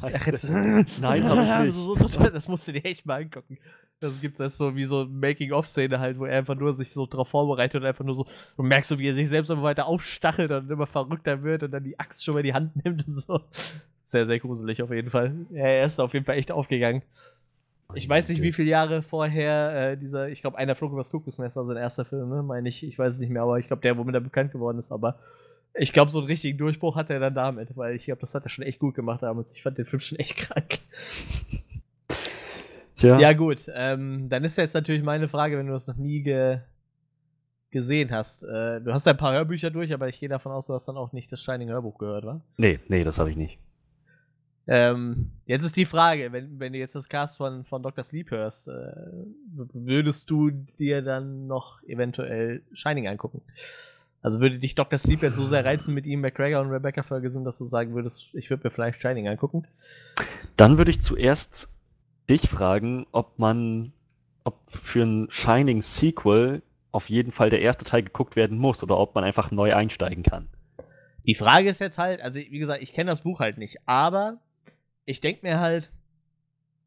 Scheiße. 0.02 0.52
Nein, 1.02 1.24
habe 1.24 1.44
ich 1.44 1.66
nicht. 1.66 1.76
So, 1.76 1.96
so, 1.96 2.08
total, 2.08 2.32
das 2.32 2.48
musst 2.48 2.68
du 2.68 2.74
dir 2.74 2.84
echt 2.86 3.06
mal 3.06 3.22
angucken. 3.22 3.58
Das 4.00 4.20
gibt 4.20 4.40
es 4.40 4.58
so 4.58 4.76
wie 4.76 4.86
so 4.86 5.02
eine 5.02 5.10
Making-of-Szene 5.10 6.00
halt, 6.00 6.18
wo 6.18 6.26
er 6.26 6.40
einfach 6.40 6.56
nur 6.56 6.76
sich 6.76 6.92
so 6.92 7.06
drauf 7.06 7.30
vorbereitet 7.30 7.82
und 7.82 7.88
einfach 7.88 8.04
nur 8.04 8.16
so, 8.16 8.26
du 8.58 8.64
merkst 8.64 8.90
so, 8.90 8.98
wie 8.98 9.08
er 9.08 9.16
sich 9.16 9.30
selbst 9.30 9.52
immer 9.52 9.62
weiter 9.62 9.86
aufstachelt 9.86 10.52
und 10.52 10.72
immer 10.72 10.88
verrückter 10.88 11.44
wird 11.44 11.62
und 11.64 11.72
dann 11.72 11.84
die 11.84 12.00
Axt 12.00 12.24
schon 12.24 12.34
mal 12.34 12.40
in 12.40 12.46
die 12.46 12.54
Hand 12.54 12.84
nimmt 12.84 13.08
und 13.08 13.14
so. 13.14 13.42
Sehr, 14.06 14.26
sehr 14.26 14.40
gruselig 14.40 14.82
auf 14.82 14.92
jeden 14.92 15.12
Fall. 15.12 15.46
Ja, 15.52 15.66
er 15.66 15.86
ist 15.86 16.00
auf 16.00 16.14
jeden 16.14 16.26
Fall 16.26 16.38
echt 16.38 16.52
aufgegangen. 16.52 17.04
Ich 17.96 18.08
weiß 18.08 18.30
nicht, 18.30 18.42
wie 18.42 18.52
viele 18.52 18.70
Jahre 18.70 19.02
vorher 19.02 19.92
äh, 19.92 19.98
dieser, 19.98 20.30
ich 20.30 20.42
glaube, 20.42 20.58
einer 20.58 20.76
flog 20.76 20.92
übers 20.92 21.12
Kuckucksnest 21.12 21.56
war 21.56 21.66
sein 21.66 21.78
erster 21.78 22.06
Film, 22.06 22.30
ne? 22.30 22.44
meine 22.44 22.70
ich. 22.70 22.86
Ich 22.86 22.98
weiß 22.98 23.16
es 23.16 23.20
nicht 23.20 23.30
mehr, 23.30 23.42
aber 23.42 23.60
ich 23.60 23.68
glaube, 23.68 23.82
der, 23.82 23.98
womit 23.98 24.16
er 24.16 24.22
bekannt 24.22 24.52
geworden 24.52 24.80
ist. 24.80 24.92
Aber 24.92 25.20
ich 25.74 25.94
glaube, 25.94 26.12
so 26.12 26.20
einen 26.20 26.28
richtigen 26.28 26.58
Durchbruch 26.58 26.96
hat 26.96 27.10
er 27.10 27.20
dann 27.20 27.34
damit, 27.34 27.76
weil 27.78 27.96
ich 27.96 28.06
glaube, 28.06 28.22
das 28.22 28.36
hat 28.36 28.44
er 28.44 28.50
schon 28.50 28.66
echt 28.66 28.80
gut 28.80 28.96
gemacht 28.96 29.24
damals. 29.24 29.52
Ich 29.52 29.64
fand 29.64 29.78
den 29.78 29.86
Film 29.86 30.00
schon 30.02 30.20
echt 30.20 30.38
krank. 30.38 30.80
Tja, 32.96 33.20
Ja, 33.20 33.34
gut. 33.34 33.70
Ähm, 33.74 34.30
dann 34.30 34.44
ist 34.44 34.58
jetzt 34.58 34.74
natürlich 34.74 35.04
meine 35.04 35.28
Frage, 35.30 35.58
wenn 35.58 35.68
du 35.68 35.74
das 35.74 35.88
noch 35.88 35.98
nie 35.98 36.22
ge 36.22 36.60
gesehen 37.72 38.12
hast. 38.12 38.44
Äh, 38.44 38.82
du 38.82 38.92
hast 38.92 39.06
ja 39.06 39.14
ein 39.14 39.18
paar 39.18 39.32
Hörbücher 39.32 39.72
durch, 39.72 39.94
aber 39.94 40.10
ich 40.10 40.20
gehe 40.20 40.28
davon 40.28 40.52
aus, 40.52 40.68
du 40.68 40.74
hast 40.74 40.90
dann 40.90 40.98
auch 40.98 41.14
nicht 41.14 41.32
das 41.32 41.42
Shining 41.42 41.70
Hörbuch 41.70 41.98
gehört, 41.98 42.26
wa? 42.26 42.42
nee, 42.58 42.80
nee, 42.90 43.06
das 43.06 43.18
habe 43.18 43.30
ich 43.30 43.38
nicht. 43.38 43.60
Ähm, 44.74 45.32
jetzt 45.48 45.66
ist 45.66 45.76
die 45.76 45.84
Frage, 45.84 46.32
wenn, 46.32 46.58
wenn 46.62 46.72
du 46.72 46.80
jetzt 46.80 46.96
das 46.96 47.10
Cast 47.10 47.36
von, 47.36 47.66
von 47.66 47.84
Dr. 47.84 48.06
Sleep 48.06 48.32
hörst, 48.32 48.70
äh, 48.70 48.72
würdest 49.74 50.30
du 50.30 50.50
dir 50.50 51.02
dann 51.02 51.46
noch 51.46 51.84
eventuell 51.84 52.64
Shining 52.72 53.06
angucken? 53.06 53.42
Also 54.22 54.40
würde 54.40 54.60
dich 54.60 54.74
Dr. 54.76 54.98
Sleep 54.98 55.24
jetzt 55.24 55.36
so 55.36 55.44
sehr 55.44 55.66
reizen 55.66 55.94
mit 55.94 56.06
ihm, 56.06 56.22
McGregor 56.22 56.62
und 56.62 56.70
Rebecca 56.70 57.04
Ferguson, 57.04 57.44
dass 57.44 57.58
du 57.58 57.66
sagen 57.66 57.94
würdest, 57.96 58.34
ich 58.34 58.50
würde 58.50 58.64
mir 58.64 58.72
vielleicht 58.72 59.02
Shining 59.02 59.28
angucken? 59.28 59.68
Dann 60.56 60.78
würde 60.78 60.92
ich 60.92 61.02
zuerst 61.02 61.68
dich 62.30 62.48
fragen, 62.48 63.08
ob 63.12 63.40
man 63.40 63.92
ob 64.46 64.58
für 64.70 65.04
ein 65.04 65.28
Shining 65.32 65.82
Sequel 65.82 66.62
auf 66.94 67.10
jeden 67.10 67.34
Fall 67.34 67.50
der 67.50 67.60
erste 67.60 67.84
Teil 67.84 68.04
geguckt 68.04 68.38
werden 68.38 68.58
muss 68.58 68.82
oder 68.84 68.98
ob 68.98 69.16
man 69.16 69.26
einfach 69.26 69.52
neu 69.52 69.76
einsteigen 69.76 70.24
kann. 70.24 70.48
Die 71.26 71.36
Frage 71.36 71.68
ist 71.68 71.82
jetzt 71.82 71.98
halt, 71.98 72.22
also 72.22 72.40
wie 72.40 72.58
gesagt, 72.58 72.82
ich 72.82 72.94
kenne 72.94 73.10
das 73.10 73.24
Buch 73.24 73.42
halt 73.42 73.58
nicht, 73.58 73.78
aber 73.86 74.40
ich 75.12 75.22
denke 75.22 75.46
mir 75.46 75.60
halt, 75.60 75.92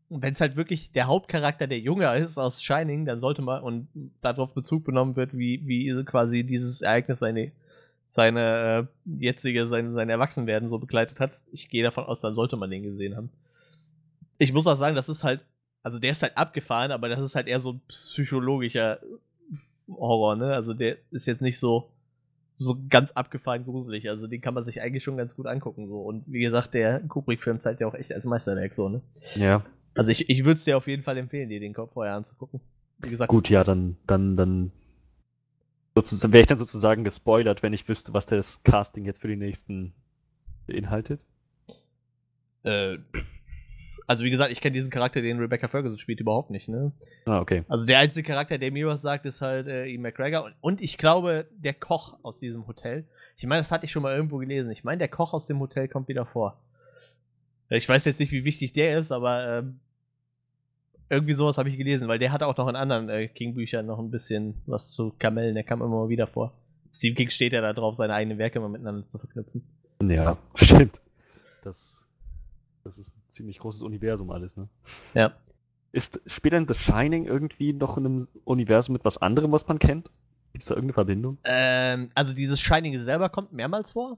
wenn 0.09 0.33
es 0.33 0.41
halt 0.41 0.57
wirklich 0.57 0.93
der 0.93 1.07
Hauptcharakter 1.07 1.67
der 1.67 1.79
Junge 1.79 2.15
ist 2.17 2.39
aus 2.39 2.63
Shining, 2.63 3.05
dann 3.05 3.21
sollte 3.21 3.43
man 3.43 3.63
und 3.63 3.89
darauf 4.21 4.55
Bezug 4.55 4.85
genommen 4.85 5.17
wird, 5.17 5.37
wie, 5.37 5.67
wie 5.67 6.05
quasi 6.05 6.45
dieses 6.45 6.81
Ereignis 6.81 7.19
seine, 7.19 7.53
seine 8.07 8.89
äh, 9.09 9.25
jetzige, 9.25 9.67
sein, 9.67 9.95
sein 9.95 10.09
Erwachsenwerden 10.09 10.69
so 10.69 10.79
begleitet 10.79 11.21
hat. 11.21 11.33
Ich 11.53 11.69
gehe 11.69 11.83
davon 11.83 12.05
aus, 12.05 12.21
dann 12.21 12.35
sollte 12.35 12.57
man 12.57 12.71
den 12.71 12.83
gesehen 12.83 13.17
haben. 13.17 13.31
Ich 14.39 14.53
muss 14.53 14.67
auch 14.67 14.77
sagen, 14.77 14.97
das 14.97 15.09
ist 15.09 15.25
halt, 15.25 15.41
also 15.83 15.99
der 15.99 16.13
ist 16.13 16.23
halt 16.23 16.37
abgefahren, 16.37 16.93
aber 16.93 17.09
das 17.09 17.23
ist 17.23 17.35
halt 17.35 17.47
eher 17.47 17.61
so 17.61 17.73
ein 17.73 17.81
psychologischer 17.89 19.01
Horror, 19.89 20.37
ne? 20.37 20.55
Also 20.55 20.73
der 20.75 20.97
ist 21.11 21.27
jetzt 21.27 21.43
nicht 21.43 21.59
so, 21.59 21.91
so 22.55 22.79
ganz 22.89 23.13
abgefahren 23.13 23.65
gruselig. 23.65 24.09
Also 24.09 24.27
den 24.27 24.41
kann 24.41 24.55
man 24.55 24.63
sich 24.63 24.81
eigentlich 24.81 25.03
schon 25.03 25.17
ganz 25.17 25.35
gut 25.37 25.47
angucken, 25.47 25.87
so. 25.89 26.01
Und 26.01 26.25
wie 26.27 26.41
gesagt, 26.41 26.75
der 26.75 27.01
Kubrick-Film 27.01 27.61
zeigt 27.61 27.81
ja 27.81 27.87
auch 27.87 27.95
echt 27.95 28.13
als 28.13 28.25
Meisterwerk, 28.25 28.75
so, 28.75 28.89
ne? 28.89 29.03
Ja. 29.35 29.65
Also 29.95 30.11
ich, 30.11 30.31
ich 30.31 30.41
würde 30.45 30.55
es 30.55 30.65
dir 30.65 30.77
auf 30.77 30.87
jeden 30.87 31.03
Fall 31.03 31.19
empfehlen, 31.19 31.49
dir 31.49 31.61
den 31.61 31.75
vorher 31.75 32.15
anzugucken. 32.15 32.61
Wie 32.99 33.11
gesagt, 33.11 33.29
Gut, 33.29 33.51
ja, 33.51 33.65
dann, 33.65 33.97
dann, 34.07 34.37
dann 34.37 34.73
sozusagen, 35.95 36.33
wäre 36.33 36.41
ich 36.43 36.47
dann 36.47 36.59
sozusagen 36.59 37.05
gespoilert, 37.05 37.63
wenn 37.63 37.73
ich 37.73 37.89
wüsste, 37.89 38.15
was 38.15 38.27
das 38.27 38.63
Casting 38.63 39.05
jetzt 39.05 39.21
für 39.21 39.29
die 39.29 39.37
nächsten 39.37 39.93
beinhaltet. 40.67 41.25
äh, 42.63 42.99
also 44.07 44.25
wie 44.25 44.31
gesagt, 44.31 44.53
ich 44.53 44.61
kenne 44.61 44.75
diesen 44.75 44.91
Charakter, 44.91 45.23
den 45.23 45.39
Rebecca 45.39 45.69
Ferguson 45.69 45.99
spielt, 45.99 46.21
überhaupt 46.21 46.51
nicht, 46.51 46.69
ne? 46.69 46.93
Ah, 47.27 47.41
okay. 47.41 47.65
Also 47.69 47.87
der 47.87 47.99
einzige 47.99 48.27
Charakter, 48.29 48.59
der 48.59 48.71
mir 48.71 48.87
was 48.87 49.03
sagt, 49.03 49.25
ist 49.25 49.41
halt 49.41 49.67
äh, 49.67 49.87
Ian 49.87 50.03
McGregor. 50.03 50.45
Und, 50.45 50.55
und 50.61 50.81
ich 50.83 50.99
glaube, 50.99 51.47
der 51.57 51.75
Koch 51.75 52.17
aus 52.23 52.39
diesem 52.39 52.67
Hotel. 52.67 53.05
Ich 53.37 53.47
meine, 53.47 53.61
das 53.61 53.73
hatte 53.73 53.87
ich 53.87 53.93
schon 53.93 54.03
mal 54.03 54.15
irgendwo 54.15 54.39
gelesen. 54.39 54.71
Ich 54.71 54.85
meine, 54.85 54.99
der 54.99 55.09
Koch 55.09 55.33
aus 55.33 55.47
dem 55.47 55.59
Hotel 55.61 55.89
kommt 55.89 56.09
wieder 56.09 56.27
vor. 56.27 56.61
Ich 57.71 57.89
weiß 57.89 58.05
jetzt 58.05 58.21
nicht, 58.21 58.33
wie 58.33 58.45
wichtig 58.45 58.75
der 58.75 58.99
ist, 58.99 59.11
aber 59.11 59.59
ähm, 59.59 59.81
irgendwie 61.09 61.33
sowas 61.35 61.59
habe 61.59 61.69
ich 61.69 61.77
gelesen, 61.77 62.09
weil 62.09 62.19
der 62.19 62.33
hatte 62.33 62.47
auch 62.47 62.57
noch 62.57 62.69
in 62.69 62.77
anderen 62.77 63.09
äh, 63.09 63.29
King-Büchern 63.29 63.87
noch 63.87 63.99
ein 63.99 64.11
bisschen 64.11 64.55
was 64.67 64.91
zu 64.91 65.15
Kamellen. 65.19 65.55
Der 65.55 65.65
kam 65.65 65.81
immer 65.81 66.03
mal 66.03 66.09
wieder 66.09 66.27
vor. 66.27 66.53
Stephen 66.93 67.17
King 67.17 67.31
steht 67.31 67.53
ja 67.53 67.61
da 67.61 67.73
drauf, 67.73 67.95
seine 67.95 68.15
eigenen 68.15 68.39
Werke 68.39 68.59
immer 68.59 68.69
miteinander 68.69 69.09
zu 69.09 69.19
verknüpfen. 69.19 69.65
Ja, 70.03 70.37
stimmt. 70.55 71.01
Das, 71.63 72.04
das 72.85 72.99
ist 72.99 73.17
ein 73.17 73.23
ziemlich 73.31 73.59
großes 73.59 73.83
Universum 73.83 74.31
alles, 74.31 74.57
ne? 74.57 74.69
Ja. 75.15 75.35
Ist 75.93 76.21
später 76.27 76.59
in 76.59 76.69
The 76.69 76.75
Shining 76.75 77.25
irgendwie 77.25 77.73
noch 77.73 77.97
in 77.97 78.07
einem 78.07 78.27
Universum 78.45 78.93
mit 78.93 79.05
was 79.05 79.19
anderem, 79.19 79.53
was 79.53 79.67
man 79.69 79.79
kennt? 79.79 80.11
Gibt 80.53 80.63
es 80.63 80.69
da 80.69 80.75
irgendeine 80.75 80.95
Verbindung? 80.95 81.39
Ähm, 81.45 82.11
also 82.15 82.35
dieses 82.35 82.61
Shining 82.61 82.99
selber 82.99 83.29
kommt 83.29 83.53
mehrmals 83.53 83.93
vor. 83.93 84.17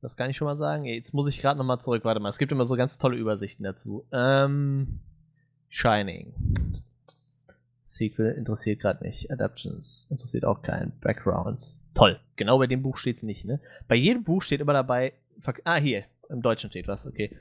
Das 0.00 0.16
kann 0.16 0.30
ich 0.30 0.36
schon 0.36 0.46
mal 0.46 0.56
sagen. 0.56 0.84
Jetzt 0.84 1.12
muss 1.12 1.26
ich 1.26 1.40
gerade 1.40 1.58
nochmal 1.58 1.80
zurück. 1.80 2.04
Warte 2.04 2.20
mal, 2.20 2.28
es 2.28 2.38
gibt 2.38 2.52
immer 2.52 2.64
so 2.64 2.76
ganz 2.76 2.98
tolle 2.98 3.16
Übersichten 3.16 3.64
dazu. 3.64 4.04
Ähm, 4.12 5.00
Shining. 5.68 6.32
Sequel 7.84 8.32
interessiert 8.32 8.80
gerade 8.80 9.04
nicht. 9.04 9.30
Adaptions 9.30 10.06
interessiert 10.10 10.44
auch 10.44 10.62
keinen. 10.62 10.92
Backgrounds. 11.00 11.90
Toll. 11.94 12.20
Genau 12.36 12.58
bei 12.58 12.66
dem 12.66 12.82
Buch 12.82 12.96
steht 12.96 13.18
es 13.18 13.22
nicht, 13.22 13.44
ne? 13.44 13.60
Bei 13.88 13.94
jedem 13.94 14.24
Buch 14.24 14.42
steht 14.42 14.60
immer 14.60 14.74
dabei. 14.74 15.14
Ah, 15.64 15.76
hier. 15.76 16.04
Im 16.28 16.42
Deutschen 16.42 16.70
steht 16.70 16.88
was, 16.88 17.06
okay. 17.06 17.36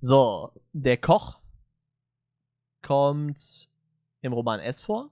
So, 0.00 0.50
der 0.72 0.96
Koch 0.96 1.38
kommt 2.82 3.68
im 4.20 4.32
Roman 4.32 4.60
S 4.60 4.82
vor. 4.82 5.10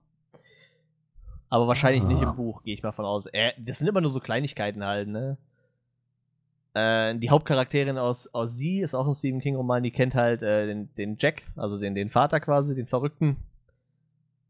Aber 1.48 1.66
wahrscheinlich 1.66 2.04
nicht 2.04 2.22
Ah. 2.22 2.30
im 2.30 2.36
Buch, 2.36 2.62
gehe 2.62 2.74
ich 2.74 2.82
mal 2.82 2.92
von 2.92 3.04
aus. 3.04 3.26
Äh, 3.26 3.52
das 3.58 3.78
sind 3.78 3.88
immer 3.88 4.00
nur 4.00 4.10
so 4.10 4.20
Kleinigkeiten 4.20 4.84
halt, 4.84 5.08
ne? 5.08 5.36
Äh, 6.74 7.16
die 7.18 7.30
Hauptcharakterin 7.30 7.98
aus, 7.98 8.32
aus 8.32 8.54
Sie 8.54 8.80
ist 8.80 8.94
auch 8.94 9.06
ein 9.06 9.14
Stephen 9.14 9.40
King-Roman, 9.40 9.82
die 9.82 9.90
kennt 9.90 10.14
halt 10.14 10.42
äh, 10.42 10.66
den, 10.66 10.94
den 10.94 11.16
Jack, 11.18 11.42
also 11.56 11.78
den, 11.78 11.94
den 11.96 12.10
Vater 12.10 12.38
quasi, 12.38 12.74
den 12.76 12.86
Verrückten. 12.86 13.36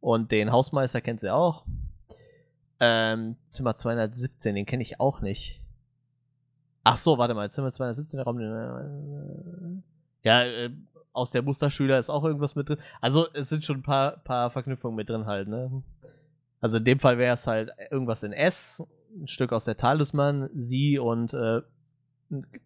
Und 0.00 0.30
den 0.30 0.52
Hausmeister 0.52 1.00
kennt 1.00 1.20
sie 1.20 1.32
auch. 1.32 1.64
Ähm, 2.80 3.36
Zimmer 3.46 3.76
217, 3.76 4.54
den 4.54 4.66
kenne 4.66 4.82
ich 4.82 5.00
auch 5.00 5.20
nicht. 5.20 5.59
Ach 6.82 6.96
so, 6.96 7.18
warte 7.18 7.34
mal, 7.34 7.50
Zimmer 7.50 7.72
217, 7.72 8.16
der 8.16 8.24
Raum. 8.24 9.82
Ja, 10.22 10.44
äh, 10.44 10.70
aus 11.12 11.30
der 11.30 11.42
Musterschüler 11.42 11.98
ist 11.98 12.10
auch 12.10 12.24
irgendwas 12.24 12.54
mit 12.54 12.68
drin. 12.68 12.78
Also 13.00 13.26
es 13.32 13.48
sind 13.48 13.64
schon 13.64 13.78
ein 13.78 13.82
paar, 13.82 14.18
paar 14.18 14.50
Verknüpfungen 14.50 14.96
mit 14.96 15.08
drin 15.08 15.26
halt, 15.26 15.48
ne? 15.48 15.82
Also 16.60 16.78
in 16.78 16.84
dem 16.84 17.00
Fall 17.00 17.18
wäre 17.18 17.34
es 17.34 17.46
halt 17.46 17.70
irgendwas 17.90 18.22
in 18.22 18.32
S, 18.32 18.82
ein 19.14 19.28
Stück 19.28 19.52
aus 19.52 19.64
der 19.64 19.76
Talisman, 19.76 20.50
sie 20.54 20.98
und 20.98 21.34
äh, 21.34 21.62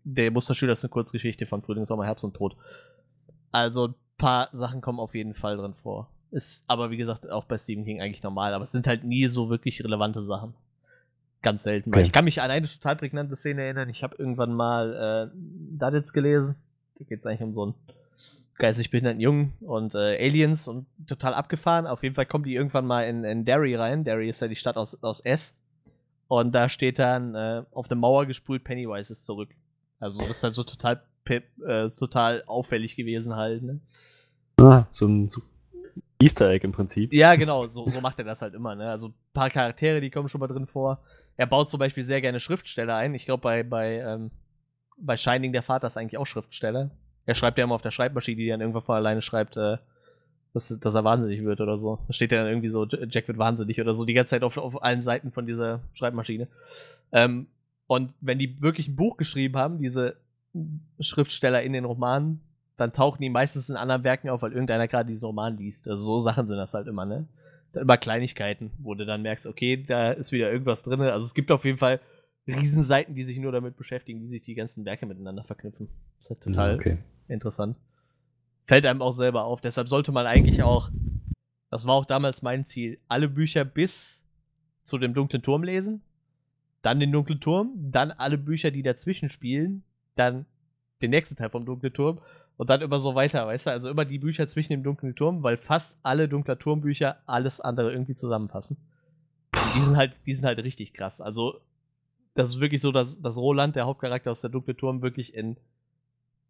der 0.04 0.30
Musterschüler 0.30 0.73
ist 0.73 0.85
eine 0.85 0.90
Kurzgeschichte 0.90 1.47
von 1.47 1.62
Frühling, 1.62 1.87
Sommer, 1.87 2.04
Herbst 2.04 2.25
und 2.25 2.35
Tod. 2.35 2.56
Also 3.50 3.88
ein 3.88 3.94
paar 4.18 4.49
Sachen 4.52 4.80
kommen 4.80 5.00
auf 5.00 5.14
jeden 5.14 5.35
Fall 5.35 5.56
drin 5.56 5.75
vor. 5.75 6.11
Ist 6.30 6.64
aber 6.66 6.90
wie 6.90 6.97
gesagt 6.97 7.30
auch 7.30 7.44
bei 7.44 7.56
Stephen 7.56 7.85
King 7.85 8.00
eigentlich 8.00 8.23
normal, 8.23 8.52
aber 8.52 8.64
es 8.64 8.73
sind 8.73 8.87
halt 8.87 9.04
nie 9.04 9.28
so 9.28 9.49
wirklich 9.49 9.83
relevante 9.83 10.25
Sachen. 10.26 10.54
Ganz 11.44 11.62
selten. 11.62 11.92
Weil 11.92 11.98
Okay. 12.00 12.06
ich 12.06 12.12
kann 12.12 12.24
mich 12.24 12.40
an 12.40 12.50
eine 12.50 12.66
total 12.66 12.96
prägnante 12.96 13.36
Szene 13.36 13.62
erinnern. 13.62 13.88
Ich 13.90 14.02
habe 14.02 14.16
irgendwann 14.18 14.52
mal 14.54 15.30
äh, 15.32 15.36
Duddits 15.78 16.12
gelesen. 16.12 16.56
Da 16.98 17.04
geht 17.04 17.20
es 17.20 17.26
eigentlich 17.26 17.42
um 17.42 17.54
so 17.54 17.62
einen 17.64 17.74
geistig 18.56 18.90
behinderten 18.90 19.20
Jungen 19.20 19.52
und 19.60 19.94
äh, 19.94 20.16
Aliens 20.24 20.66
und 20.68 20.86
total 21.06 21.34
abgefahren. 21.34 21.86
Auf 21.86 22.02
jeden 22.02 22.14
Fall 22.14 22.26
kommen 22.26 22.44
die 22.44 22.54
irgendwann 22.54 22.86
mal 22.86 23.02
in, 23.02 23.24
in 23.24 23.44
Derry 23.44 23.74
rein. 23.76 24.04
Derry 24.04 24.28
ist 24.28 24.40
ja 24.40 24.48
die 24.48 24.56
Stadt 24.56 24.76
aus, 24.76 25.00
aus 25.02 25.20
S. 25.20 25.56
Und 26.28 26.52
da 26.52 26.68
steht 26.68 26.98
dann 26.98 27.34
äh, 27.34 27.62
auf 27.72 27.88
der 27.88 27.96
Mauer 27.98 28.26
gesprüht, 28.26 28.64
Pennywise 28.64 29.12
ist 29.12 29.24
zurück. 29.26 29.50
Also 30.00 30.20
das 30.20 30.38
ist 30.38 30.42
halt 30.44 30.54
so 30.54 30.64
total, 30.64 31.02
äh, 31.26 31.88
total 31.90 32.42
auffällig 32.46 32.96
gewesen 32.96 33.36
halt. 33.36 33.62
Ne? 33.62 33.80
Ah, 34.60 34.86
so 34.88 35.06
ein 35.06 35.28
so 35.28 35.42
Easter 36.22 36.48
Egg 36.48 36.64
im 36.64 36.72
Prinzip. 36.72 37.12
Ja, 37.12 37.34
genau, 37.34 37.66
so, 37.66 37.88
so 37.90 38.00
macht 38.00 38.18
er 38.18 38.24
das 38.24 38.40
halt 38.40 38.54
immer. 38.54 38.74
Ne? 38.74 38.88
Also 38.90 39.08
ein 39.08 39.14
paar 39.34 39.50
Charaktere, 39.50 40.00
die 40.00 40.10
kommen 40.10 40.28
schon 40.28 40.40
mal 40.40 40.46
drin 40.46 40.66
vor. 40.66 41.00
Er 41.36 41.46
baut 41.46 41.68
zum 41.68 41.78
Beispiel 41.78 42.02
sehr 42.02 42.20
gerne 42.20 42.40
Schriftsteller 42.40 42.96
ein. 42.96 43.14
Ich 43.14 43.24
glaube, 43.24 43.42
bei, 43.42 43.62
bei, 43.62 43.98
ähm, 43.98 44.30
bei 44.96 45.16
Shining 45.16 45.52
der 45.52 45.62
Vater 45.62 45.88
ist 45.88 45.96
eigentlich 45.96 46.18
auch 46.18 46.26
Schriftsteller. 46.26 46.90
Er 47.26 47.34
schreibt 47.34 47.58
ja 47.58 47.64
immer 47.64 47.74
auf 47.74 47.82
der 47.82 47.90
Schreibmaschine, 47.90 48.36
die 48.36 48.48
dann 48.48 48.60
irgendwann 48.60 48.82
von 48.82 48.96
alleine 48.96 49.22
schreibt, 49.22 49.56
äh, 49.56 49.78
dass, 50.52 50.68
dass 50.68 50.94
er 50.94 51.04
wahnsinnig 51.04 51.42
wird 51.42 51.60
oder 51.60 51.76
so. 51.76 51.98
Da 52.06 52.12
steht 52.12 52.30
ja 52.30 52.38
dann 52.38 52.48
irgendwie 52.48 52.68
so, 52.68 52.86
Jack 52.86 53.26
wird 53.26 53.38
wahnsinnig 53.38 53.80
oder 53.80 53.94
so, 53.94 54.04
die 54.04 54.14
ganze 54.14 54.30
Zeit 54.30 54.44
auf, 54.44 54.56
auf 54.56 54.82
allen 54.82 55.02
Seiten 55.02 55.32
von 55.32 55.46
dieser 55.46 55.80
Schreibmaschine. 55.94 56.46
Ähm, 57.10 57.48
und 57.86 58.14
wenn 58.20 58.38
die 58.38 58.62
wirklich 58.62 58.88
ein 58.88 58.96
Buch 58.96 59.16
geschrieben 59.16 59.56
haben, 59.56 59.78
diese 59.78 60.16
Schriftsteller 61.00 61.62
in 61.62 61.72
den 61.72 61.84
Romanen, 61.84 62.40
dann 62.76 62.92
tauchen 62.92 63.20
die 63.20 63.30
meistens 63.30 63.68
in 63.68 63.76
anderen 63.76 64.04
Werken 64.04 64.28
auf, 64.28 64.42
weil 64.42 64.52
irgendeiner 64.52 64.88
gerade 64.88 65.10
diesen 65.10 65.26
Roman 65.26 65.56
liest. 65.56 65.88
Also 65.88 66.04
so 66.04 66.20
Sachen 66.20 66.46
sind 66.46 66.56
das 66.56 66.74
halt 66.74 66.86
immer, 66.86 67.04
ne? 67.04 67.26
Immer 67.76 67.96
Kleinigkeiten, 67.96 68.72
wo 68.78 68.94
du 68.94 69.06
dann 69.06 69.22
merkst, 69.22 69.46
okay, 69.46 69.82
da 69.82 70.12
ist 70.12 70.32
wieder 70.32 70.50
irgendwas 70.50 70.82
drin. 70.82 71.00
Also 71.00 71.24
es 71.24 71.34
gibt 71.34 71.50
auf 71.50 71.64
jeden 71.64 71.78
Fall 71.78 72.00
Riesenseiten, 72.46 73.14
die 73.14 73.24
sich 73.24 73.38
nur 73.38 73.52
damit 73.52 73.76
beschäftigen, 73.76 74.20
wie 74.22 74.28
sich 74.28 74.42
die 74.42 74.54
ganzen 74.54 74.84
Werke 74.84 75.06
miteinander 75.06 75.44
verknüpfen. 75.44 75.88
Das 76.18 76.26
ist 76.26 76.30
halt 76.30 76.42
total 76.42 76.74
okay. 76.76 76.98
interessant. 77.28 77.76
Fällt 78.66 78.86
einem 78.86 79.02
auch 79.02 79.12
selber 79.12 79.44
auf. 79.44 79.60
Deshalb 79.60 79.88
sollte 79.88 80.12
man 80.12 80.26
eigentlich 80.26 80.62
auch, 80.62 80.90
das 81.70 81.86
war 81.86 81.94
auch 81.94 82.04
damals 82.04 82.42
mein 82.42 82.64
Ziel, 82.64 82.98
alle 83.08 83.28
Bücher 83.28 83.64
bis 83.64 84.24
zu 84.82 84.98
dem 84.98 85.14
dunklen 85.14 85.42
Turm 85.42 85.64
lesen, 85.64 86.02
dann 86.82 87.00
den 87.00 87.12
dunklen 87.12 87.40
Turm, 87.40 87.72
dann 87.76 88.10
alle 88.10 88.36
Bücher, 88.36 88.70
die 88.70 88.82
dazwischen 88.82 89.30
spielen, 89.30 89.82
dann 90.16 90.44
den 91.00 91.10
nächsten 91.10 91.36
Teil 91.36 91.50
vom 91.50 91.64
dunklen 91.64 91.92
Turm 91.92 92.20
und 92.56 92.70
dann 92.70 92.80
immer 92.80 93.00
so 93.00 93.14
weiter, 93.14 93.46
weißt 93.46 93.66
du? 93.66 93.70
Also 93.70 93.90
immer 93.90 94.04
die 94.04 94.18
Bücher 94.18 94.49
zwischen 94.49 94.73
dem 94.73 94.82
dunklen 94.82 95.14
Turm, 95.14 95.42
weil 95.42 95.56
fast 95.56 95.96
alle 96.02 96.28
dunkler 96.28 96.58
Turmbücher 96.58 97.18
alles 97.26 97.61
andere 97.61 97.92
irgendwie 97.92 98.14
zusammenfassen. 98.14 98.76
Und 99.54 99.75
die 99.75 99.84
sind 99.84 99.96
halt, 99.96 100.12
die 100.26 100.34
sind 100.34 100.44
halt 100.44 100.58
richtig 100.58 100.94
krass. 100.94 101.20
Also 101.20 101.61
das 102.34 102.50
ist 102.50 102.61
wirklich 102.61 102.82
so, 102.82 102.92
dass, 102.92 103.20
dass 103.20 103.37
Roland, 103.37 103.76
der 103.76 103.87
Hauptcharakter 103.87 104.30
aus 104.30 104.40
der 104.40 104.50
dunkle 104.50 104.76
Turm, 104.76 105.02
wirklich 105.02 105.34
in 105.34 105.56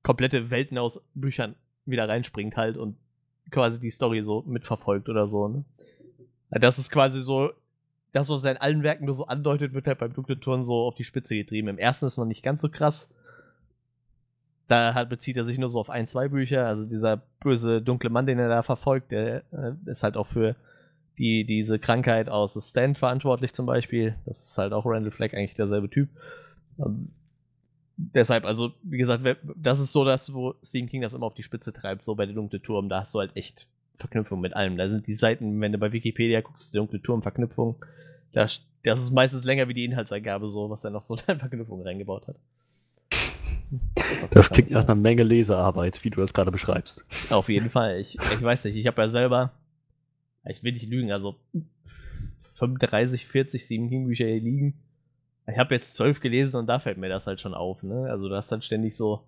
komplette 0.02 0.50
Welten 0.50 0.78
aus 0.78 1.00
Büchern 1.14 1.54
wieder 1.86 2.08
reinspringt 2.08 2.56
halt 2.56 2.76
und 2.76 2.96
quasi 3.50 3.80
die 3.80 3.90
Story 3.90 4.22
so 4.22 4.42
mitverfolgt 4.46 5.08
oder 5.08 5.26
so, 5.26 5.48
ne? 5.48 5.64
Das 6.50 6.78
ist 6.78 6.90
quasi 6.90 7.20
so, 7.20 7.50
das, 8.12 8.30
was 8.30 8.44
er 8.44 8.52
in 8.52 8.58
allen 8.58 8.82
Werken 8.82 9.06
nur 9.06 9.14
so 9.14 9.26
andeutet, 9.26 9.74
wird 9.74 9.86
halt 9.86 9.98
beim 9.98 10.12
dunklen 10.12 10.40
Turm 10.40 10.64
so 10.64 10.86
auf 10.86 10.94
die 10.94 11.04
Spitze 11.04 11.34
getrieben. 11.34 11.68
Im 11.68 11.78
ersten 11.78 12.06
ist 12.06 12.16
noch 12.16 12.24
nicht 12.26 12.44
ganz 12.44 12.60
so 12.60 12.68
krass. 12.68 13.10
Da 14.68 14.94
hat, 14.94 15.10
bezieht 15.10 15.36
er 15.36 15.44
sich 15.44 15.58
nur 15.58 15.68
so 15.68 15.78
auf 15.78 15.90
ein, 15.90 16.06
zwei 16.06 16.28
Bücher. 16.28 16.66
Also 16.66 16.86
dieser 16.86 17.22
böse 17.40 17.82
dunkle 17.82 18.10
Mann, 18.10 18.26
den 18.26 18.38
er 18.38 18.48
da 18.48 18.62
verfolgt, 18.62 19.10
der 19.10 19.42
äh, 19.52 19.72
ist 19.86 20.02
halt 20.02 20.16
auch 20.16 20.26
für 20.26 20.56
die, 21.18 21.44
diese 21.44 21.78
Krankheit 21.78 22.28
aus 22.28 22.54
The 22.54 22.60
Stand 22.60 22.98
verantwortlich 22.98 23.52
zum 23.52 23.66
Beispiel. 23.66 24.14
Das 24.26 24.40
ist 24.40 24.58
halt 24.58 24.72
auch 24.72 24.86
Randall 24.86 25.10
Flagg 25.10 25.36
eigentlich 25.36 25.54
derselbe 25.54 25.90
Typ. 25.90 26.08
Und 26.76 27.08
deshalb, 27.96 28.44
also, 28.44 28.72
wie 28.82 28.98
gesagt, 28.98 29.24
das 29.56 29.80
ist 29.80 29.92
so 29.92 30.04
das, 30.04 30.32
wo 30.34 30.54
Stephen 30.62 30.88
King 30.88 31.02
das 31.02 31.14
immer 31.14 31.26
auf 31.26 31.34
die 31.34 31.42
Spitze 31.42 31.72
treibt, 31.72 32.04
so 32.04 32.14
bei 32.14 32.26
der 32.26 32.34
dunkle 32.34 32.60
Turm. 32.60 32.88
Da 32.88 33.00
hast 33.00 33.14
du 33.14 33.20
halt 33.20 33.36
echt 33.36 33.66
Verknüpfung 33.96 34.40
mit 34.40 34.54
allem. 34.54 34.76
Da 34.76 34.88
sind 34.88 35.06
die 35.06 35.14
Seiten, 35.14 35.60
wenn 35.60 35.72
du 35.72 35.78
bei 35.78 35.92
Wikipedia 35.92 36.40
guckst, 36.40 36.72
die 36.72 36.78
dunkle 36.78 37.00
Turm-Verknüpfung, 37.00 37.76
da, 38.32 38.48
das 38.82 39.00
ist 39.00 39.12
meistens 39.12 39.44
länger 39.44 39.68
wie 39.68 39.74
die 39.74 39.84
Inhaltsangabe, 39.84 40.48
so, 40.48 40.68
was 40.68 40.84
er 40.84 40.90
noch 40.90 41.02
so 41.02 41.16
eine 41.26 41.38
Verknüpfung 41.38 41.82
reingebaut 41.82 42.26
hat. 42.26 42.36
Das, 44.30 44.50
klingt 44.50 44.70
nach 44.70 44.84
einer 44.84 44.94
Menge 44.94 45.22
Lesearbeit, 45.22 46.04
wie 46.04 46.10
du 46.10 46.20
das 46.20 46.34
gerade 46.34 46.50
beschreibst. 46.50 47.04
Auf 47.30 47.48
jeden 47.48 47.70
Fall. 47.70 47.98
Ich, 48.00 48.16
ich 48.16 48.42
weiß 48.42 48.64
nicht, 48.64 48.76
ich 48.76 48.86
habe 48.86 49.02
ja 49.02 49.08
selber, 49.08 49.52
ich 50.46 50.62
will 50.62 50.72
nicht 50.72 50.88
lügen, 50.88 51.10
also 51.10 51.36
35, 52.54 53.26
40 53.26 53.66
7 53.66 53.88
Bücher 54.06 54.26
hier 54.26 54.40
liegen. 54.40 54.74
Ich 55.46 55.58
habe 55.58 55.74
jetzt 55.74 55.94
zwölf 55.94 56.20
gelesen 56.20 56.58
und 56.58 56.66
da 56.66 56.78
fällt 56.78 56.98
mir 56.98 57.08
das 57.08 57.26
halt 57.26 57.40
schon 57.40 57.54
auf, 57.54 57.82
ne? 57.82 58.08
Also 58.10 58.28
du 58.28 58.34
hast 58.34 58.50
dann 58.50 58.62
ständig 58.62 58.96
so, 58.96 59.24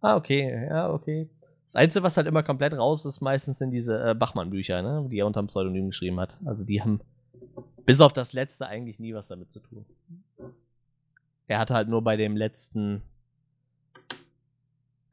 ah, 0.00 0.16
okay, 0.16 0.66
ja, 0.68 0.90
okay. 0.90 1.28
Das 1.64 1.76
Einzige, 1.76 2.02
was 2.02 2.16
halt 2.16 2.26
immer 2.26 2.42
komplett 2.42 2.74
raus 2.74 3.04
ist, 3.04 3.20
meistens 3.20 3.58
sind 3.58 3.70
diese 3.70 4.10
äh, 4.10 4.14
Bachmann-Bücher, 4.14 4.82
ne? 4.82 5.08
die 5.10 5.18
er 5.18 5.26
unter 5.26 5.42
dem 5.42 5.48
Pseudonym 5.48 5.86
geschrieben 5.86 6.20
hat. 6.20 6.36
Also 6.44 6.64
die 6.64 6.80
haben 6.80 7.00
bis 7.86 8.00
auf 8.00 8.12
das 8.12 8.32
letzte 8.32 8.66
eigentlich 8.66 8.98
nie 8.98 9.14
was 9.14 9.28
damit 9.28 9.50
zu 9.50 9.60
tun. 9.60 9.84
Er 11.46 11.58
hatte 11.58 11.74
halt 11.74 11.88
nur 11.88 12.02
bei 12.02 12.16
dem 12.16 12.36
letzten. 12.36 13.02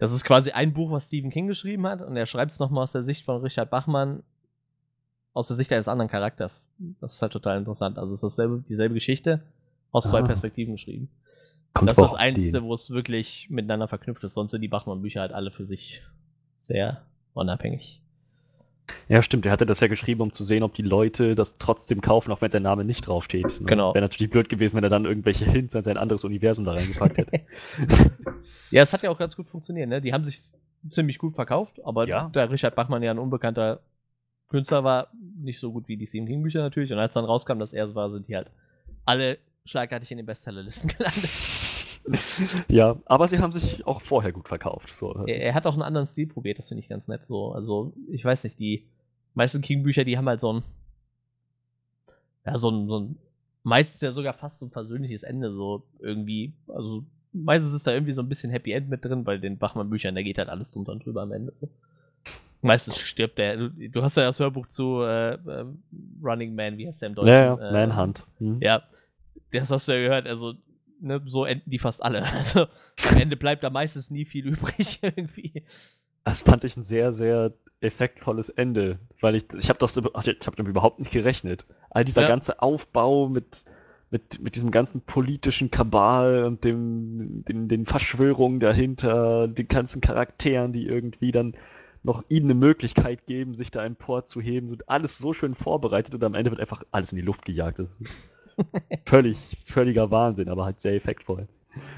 Das 0.02 0.12
ist 0.12 0.24
quasi 0.24 0.50
ein 0.50 0.74
Buch, 0.74 0.90
was 0.90 1.06
Stephen 1.06 1.30
King 1.30 1.46
geschrieben 1.46 1.86
hat, 1.86 2.02
und 2.02 2.18
er 2.18 2.26
schreibt 2.26 2.52
es 2.52 2.58
nochmal 2.58 2.86
aus 2.86 2.92
der 2.92 3.04
Sicht 3.04 3.24
von 3.24 3.40
Richard 3.44 3.70
Bachmann, 3.70 4.24
aus 5.34 5.48
der 5.48 5.56
Sicht 5.56 5.72
eines 5.72 5.88
anderen 5.88 6.10
Charakters. 6.10 6.68
Das 7.00 7.14
ist 7.14 7.22
halt 7.22 7.34
total 7.34 7.60
interessant. 7.60 8.00
Also 8.00 8.16
es 8.16 8.18
ist 8.18 8.24
dasselbe, 8.24 8.64
dieselbe 8.68 8.96
Geschichte, 8.96 9.44
aus 9.92 10.10
zwei 10.10 10.22
Ah. 10.22 10.26
Perspektiven 10.26 10.74
geschrieben. 10.74 11.08
Kommt 11.76 11.88
das 11.88 12.00
ist 12.00 12.04
das 12.04 12.16
Einzige, 12.16 12.64
wo 12.64 12.74
es 12.74 12.90
wirklich 12.90 13.48
miteinander 13.52 13.88
verknüpft 13.88 14.24
ist. 14.24 14.34
Sonst 14.34 14.50
sind 14.50 14.62
die 14.62 14.68
Bachmann-Bücher 14.68 15.22
halt 15.22 15.34
alle 15.34 15.52
für 15.52 15.68
sich 15.68 16.02
sehr 16.58 17.04
unabhängig. 17.36 18.01
Ja, 19.10 19.22
stimmt. 19.22 19.46
Er 19.46 19.52
hatte 19.52 19.66
das 19.66 19.80
ja 19.80 19.88
geschrieben, 19.88 20.22
um 20.22 20.32
zu 20.32 20.44
sehen, 20.44 20.64
ob 20.64 20.74
die 20.74 20.82
Leute 20.82 21.36
das 21.36 21.58
trotzdem 21.58 22.02
kaufen, 22.02 22.32
auch 22.32 22.42
wenn 22.42 22.50
sein 22.50 22.64
Name 22.64 22.84
nicht 22.86 23.08
draufsteht. 23.08 23.60
Ne? 23.62 23.68
Genau. 23.68 23.94
Wäre 23.94 24.04
natürlich 24.04 24.30
blöd 24.32 24.50
gewesen, 24.50 24.78
wenn 24.78 24.84
er 24.84 24.90
dann 24.90 25.06
irgendwelche 25.06 25.46
Hints 25.46 25.76
an 25.76 25.84
sein 25.84 25.98
anderes 25.98 26.24
Universum 26.24 26.66
da 26.66 26.74
reingepackt 26.74 27.18
hätte. 27.18 27.42
Ja, 28.72 28.84
es 28.84 28.94
hat 28.94 29.04
ja 29.04 29.10
auch 29.10 29.18
ganz 29.20 29.36
gut 29.36 29.50
funktioniert, 29.50 29.90
ne? 29.90 30.00
Die 30.02 30.14
haben 30.14 30.24
sich 30.24 30.42
ziemlich 30.90 31.18
gut 31.18 31.36
verkauft, 31.36 31.84
aber 31.84 32.08
Ja. 32.08 32.30
da 32.32 32.46
Richard 32.46 32.74
Bachmann 32.76 33.04
ja 33.04 33.12
ein 33.12 33.20
unbekannter 33.20 33.82
Künstler 34.48 34.84
war, 34.86 35.08
nicht 35.42 35.60
so 35.60 35.72
gut 35.74 35.88
wie 35.90 35.98
die 35.98 36.08
Stephen 36.08 36.26
King 36.28 36.42
Bücher 36.42 36.62
natürlich. 36.62 36.92
Und 36.94 37.00
als 37.00 37.14
dann 37.14 37.26
rauskam, 37.26 37.60
dass 37.60 37.74
er 37.74 37.86
es 37.86 37.96
war, 37.96 38.10
sind 38.12 38.28
die 38.30 38.36
halt 38.36 38.48
alle 39.06 39.38
schlagartig 39.66 40.10
in 40.12 40.18
den 40.18 40.26
Bestsellerlisten 40.26 40.90
gelandet. 40.98 41.30
ja, 42.68 42.98
aber 43.06 43.28
sie 43.28 43.40
haben 43.40 43.52
sich 43.52 43.86
auch 43.86 44.02
vorher 44.02 44.32
gut 44.32 44.48
verkauft. 44.48 44.96
So, 44.96 45.14
er, 45.28 45.42
er 45.42 45.54
hat 45.54 45.66
auch 45.66 45.74
einen 45.74 45.82
anderen 45.82 46.08
Stil 46.08 46.28
probiert, 46.28 46.60
das 46.60 46.70
finde 46.70 46.82
ich 46.82 46.90
ganz 46.90 47.08
nett. 47.08 47.22
So, 47.28 47.54
also 47.54 47.94
ich 48.10 48.24
weiß 48.24 48.44
nicht, 48.44 48.60
die 48.60 48.86
meisten 49.34 49.62
King 49.62 49.84
Bücher, 49.84 50.04
die 50.04 50.18
haben 50.18 50.28
halt 50.28 50.40
so 50.40 50.54
ein, 50.54 50.64
ja 52.46 52.58
so 52.58 52.70
ein, 52.70 52.88
so 52.88 53.00
ein 53.00 53.18
meistens 53.64 54.02
ja 54.02 54.12
sogar 54.12 54.34
fast 54.34 54.60
so 54.60 54.66
ein 54.66 54.72
versöhnliches 54.72 55.24
Ende 55.24 55.54
so 55.54 55.84
irgendwie. 56.00 56.54
Also 56.68 57.04
meistens 57.34 57.74
ist 57.74 57.88
da 57.88 57.92
irgendwie 57.92 58.14
so 58.14 58.22
ein 58.22 58.30
bisschen 58.30 58.52
Happy 58.52 58.72
End 58.72 58.90
mit 58.90 59.06
drin, 59.06 59.24
bei 59.24 59.38
den 59.38 59.58
Bachmann 59.58 59.90
Büchern, 59.90 60.16
da 60.16 60.22
geht 60.22 60.38
halt 60.38 60.50
alles 60.50 60.72
drunter 60.72 60.92
und 60.92 61.06
drüber 61.06 61.22
am 61.22 61.32
Ende 61.32 61.54
so. 61.54 61.70
Meistens 62.64 63.00
stirbt 63.00 63.40
der. 63.40 63.58
Du, 63.58 63.70
du 63.70 64.04
hast 64.04 64.18
ja 64.18 64.24
das 64.24 64.40
Hörbuch 64.40 64.68
zu 64.68 65.02
äh, 65.02 65.34
äh, 65.34 65.66
Running 66.24 66.54
Man, 66.54 66.78
wie 66.78 66.88
heißt 66.88 67.02
der 67.02 67.10
im 67.10 67.16
Deutschen? 67.16 67.34
ja, 67.34 67.58
ja, 67.58 67.70
Äh, 67.70 67.72
Manhunt. 67.72 68.26
Hm. 68.38 68.60
Ja, 68.62 68.84
das 69.52 69.72
hast 69.72 69.88
du 69.88 69.94
ja 69.94 70.08
gehört. 70.08 70.28
Also, 70.28 70.54
ne, 71.02 71.22
so 71.26 71.46
enden 71.46 71.70
die 71.70 71.80
fast 71.80 72.02
alle. 72.04 72.24
Also, 72.34 72.68
am 73.10 73.18
Ende 73.18 73.36
bleibt 73.38 73.64
da 73.64 73.70
meistens 73.70 74.10
nie 74.10 74.26
viel 74.26 74.48
übrig 74.48 75.00
irgendwie. 75.04 75.64
Das 76.24 76.44
fand 76.44 76.64
ich 76.64 76.78
ein 76.78 76.84
sehr, 76.84 77.12
sehr 77.12 77.54
effektvolles 77.82 78.50
Ende, 78.50 79.00
weil 79.22 79.36
ich, 79.36 79.46
ich 79.58 79.70
habe 79.70 79.80
ach, 79.84 80.28
ich 80.28 80.48
habe 80.48 80.56
damit 80.56 80.70
überhaupt 80.70 81.00
nicht 81.00 81.12
gerechnet. 81.12 81.66
All 81.90 82.06
dieser 82.06 82.22
Ja. 82.22 82.28
ganze 82.28 82.62
Aufbau 82.62 83.28
mit, 83.28 83.66
mit, 84.12 84.40
mit 84.40 84.56
diesem 84.56 84.70
ganzen 84.70 85.02
politischen 85.02 85.72
Kabal 85.72 86.44
und 86.46 86.64
dem, 86.64 87.44
den, 87.46 87.68
den 87.68 87.86
Verschwörungen 87.86 88.60
dahinter, 88.60 89.48
den 89.48 89.68
ganzen 89.68 90.00
Charakteren, 90.00 90.74
die 90.74 90.86
irgendwie 90.86 91.32
dann 91.32 91.56
noch 92.04 92.24
ihnen 92.30 92.48
eine 92.48 92.56
Möglichkeit 92.56 93.26
geben, 93.26 93.56
sich 93.56 93.72
da 93.72 93.84
emporzuheben, 93.86 94.70
so 94.70 94.76
alles 94.88 95.18
so 95.18 95.34
schön 95.34 95.56
vorbereitet 95.56 96.14
und 96.16 96.24
am 96.24 96.34
Ende 96.36 96.52
wird 96.52 96.62
einfach 96.62 96.84
alles 96.92 97.12
in 97.12 97.18
die 97.18 97.24
Luft 97.24 97.46
gejagt. 97.46 97.80
Das 97.80 98.00
ist 98.02 98.34
völlig, 99.06 99.38
völliger 99.64 100.12
Wahnsinn, 100.12 100.50
aber 100.50 100.66
halt 100.66 100.80
sehr 100.80 100.96
effektvoll. 100.96 101.48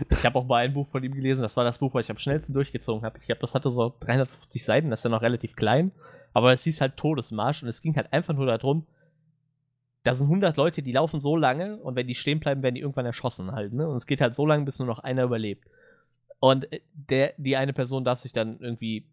Ich 0.09 0.23
habe 0.25 0.37
auch 0.37 0.45
mal 0.45 0.63
ein 0.63 0.73
Buch 0.73 0.87
von 0.89 1.03
ihm 1.03 1.15
gelesen, 1.15 1.41
das 1.41 1.57
war 1.57 1.63
das 1.63 1.79
Buch, 1.79 1.93
was 1.93 2.05
ich 2.05 2.11
am 2.11 2.17
schnellsten 2.17 2.53
durchgezogen 2.53 3.03
habe. 3.03 3.17
Ich 3.19 3.25
glaube, 3.25 3.41
das 3.41 3.55
hatte 3.55 3.69
so 3.69 3.93
350 4.01 4.63
Seiten, 4.63 4.89
das 4.89 4.99
ist 4.99 5.03
ja 5.05 5.09
noch 5.09 5.21
relativ 5.21 5.55
klein, 5.55 5.91
aber 6.33 6.53
es 6.53 6.63
hieß 6.63 6.81
halt 6.81 6.97
Todesmarsch 6.97 7.63
und 7.63 7.69
es 7.69 7.81
ging 7.81 7.95
halt 7.95 8.13
einfach 8.13 8.35
nur 8.35 8.45
darum, 8.45 8.85
da 10.03 10.15
sind 10.15 10.27
100 10.27 10.57
Leute, 10.57 10.83
die 10.83 10.91
laufen 10.91 11.19
so 11.19 11.35
lange 11.35 11.77
und 11.77 11.95
wenn 11.95 12.07
die 12.07 12.15
stehen 12.15 12.39
bleiben, 12.39 12.61
werden 12.61 12.75
die 12.75 12.81
irgendwann 12.81 13.05
erschossen 13.05 13.51
halt, 13.51 13.73
ne? 13.73 13.87
Und 13.87 13.95
es 13.95 14.05
geht 14.05 14.19
halt 14.19 14.35
so 14.35 14.45
lange, 14.45 14.65
bis 14.65 14.79
nur 14.79 14.87
noch 14.87 14.99
einer 14.99 15.23
überlebt. 15.23 15.65
Und 16.39 16.71
äh, 16.73 16.81
der, 16.93 17.33
die 17.37 17.55
eine 17.55 17.73
Person 17.73 18.03
darf 18.03 18.19
sich 18.19 18.33
dann 18.33 18.59
irgendwie 18.59 19.05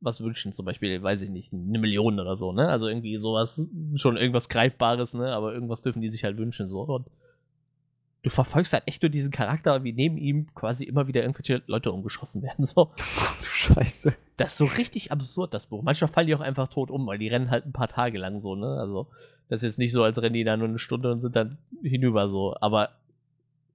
was 0.00 0.22
wünschen, 0.22 0.52
zum 0.52 0.66
Beispiel, 0.66 1.02
weiß 1.02 1.22
ich 1.22 1.30
nicht, 1.30 1.52
eine 1.52 1.78
Million 1.78 2.20
oder 2.20 2.36
so, 2.36 2.52
ne? 2.52 2.68
Also 2.68 2.86
irgendwie 2.86 3.16
sowas, 3.18 3.66
schon 3.96 4.16
irgendwas 4.16 4.48
Greifbares, 4.48 5.14
ne? 5.14 5.32
Aber 5.32 5.52
irgendwas 5.54 5.82
dürfen 5.82 6.02
die 6.02 6.10
sich 6.10 6.24
halt 6.24 6.36
wünschen, 6.36 6.68
so. 6.68 6.82
Und 6.82 7.06
du 8.22 8.30
verfolgst 8.30 8.72
halt 8.72 8.84
echt 8.86 9.02
nur 9.02 9.10
diesen 9.10 9.30
Charakter, 9.30 9.84
wie 9.84 9.92
neben 9.92 10.18
ihm 10.18 10.48
quasi 10.54 10.84
immer 10.84 11.06
wieder 11.06 11.22
irgendwelche 11.22 11.62
Leute 11.66 11.92
umgeschossen 11.92 12.42
werden, 12.42 12.64
so. 12.64 12.90
Du 13.38 13.46
Scheiße. 13.46 14.14
Das 14.36 14.52
ist 14.52 14.58
so 14.58 14.66
richtig 14.66 15.12
absurd, 15.12 15.54
das 15.54 15.66
Buch. 15.66 15.82
Manchmal 15.82 16.08
fallen 16.08 16.26
die 16.26 16.34
auch 16.34 16.40
einfach 16.40 16.68
tot 16.68 16.90
um, 16.90 17.06
weil 17.06 17.18
die 17.18 17.28
rennen 17.28 17.50
halt 17.50 17.66
ein 17.66 17.72
paar 17.72 17.88
Tage 17.88 18.18
lang 18.18 18.38
so, 18.38 18.54
ne? 18.54 18.78
Also, 18.78 19.06
das 19.48 19.62
ist 19.62 19.70
jetzt 19.70 19.78
nicht 19.78 19.92
so, 19.92 20.02
als 20.02 20.18
rennen 20.18 20.34
die 20.34 20.44
da 20.44 20.56
nur 20.56 20.68
eine 20.68 20.78
Stunde 20.78 21.12
und 21.12 21.20
sind 21.20 21.36
dann 21.36 21.58
hinüber 21.82 22.28
so. 22.28 22.54
Aber 22.60 22.90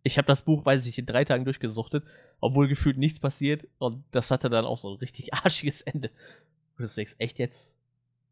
ich 0.04 0.18
habe 0.18 0.28
das 0.28 0.42
Buch, 0.44 0.66
weiß 0.66 0.86
ich, 0.88 0.98
in 0.98 1.06
drei 1.06 1.26
Tagen 1.26 1.46
durchgesuchtet, 1.46 2.04
obwohl 2.40 2.68
gefühlt 2.68 2.98
nichts 2.98 3.20
passiert. 3.20 3.68
Und 3.78 4.04
das 4.12 4.32
hatte 4.32 4.50
dann 4.50 4.66
auch 4.66 4.78
so 4.78 4.92
ein 4.92 4.98
richtig 4.98 5.34
arschiges 5.34 5.82
Ende. 5.82 6.10
Und 6.78 6.90
du 6.90 6.96
denkst, 6.96 7.16
echt 7.18 7.40
jetzt? 7.40 7.72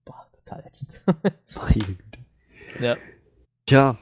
Boah, 0.06 0.28
total 0.34 0.66
ätzend. 0.66 0.90
Meine 1.56 1.74
Güte. 1.74 2.20
ja. 2.80 2.98
Tja, 3.66 4.00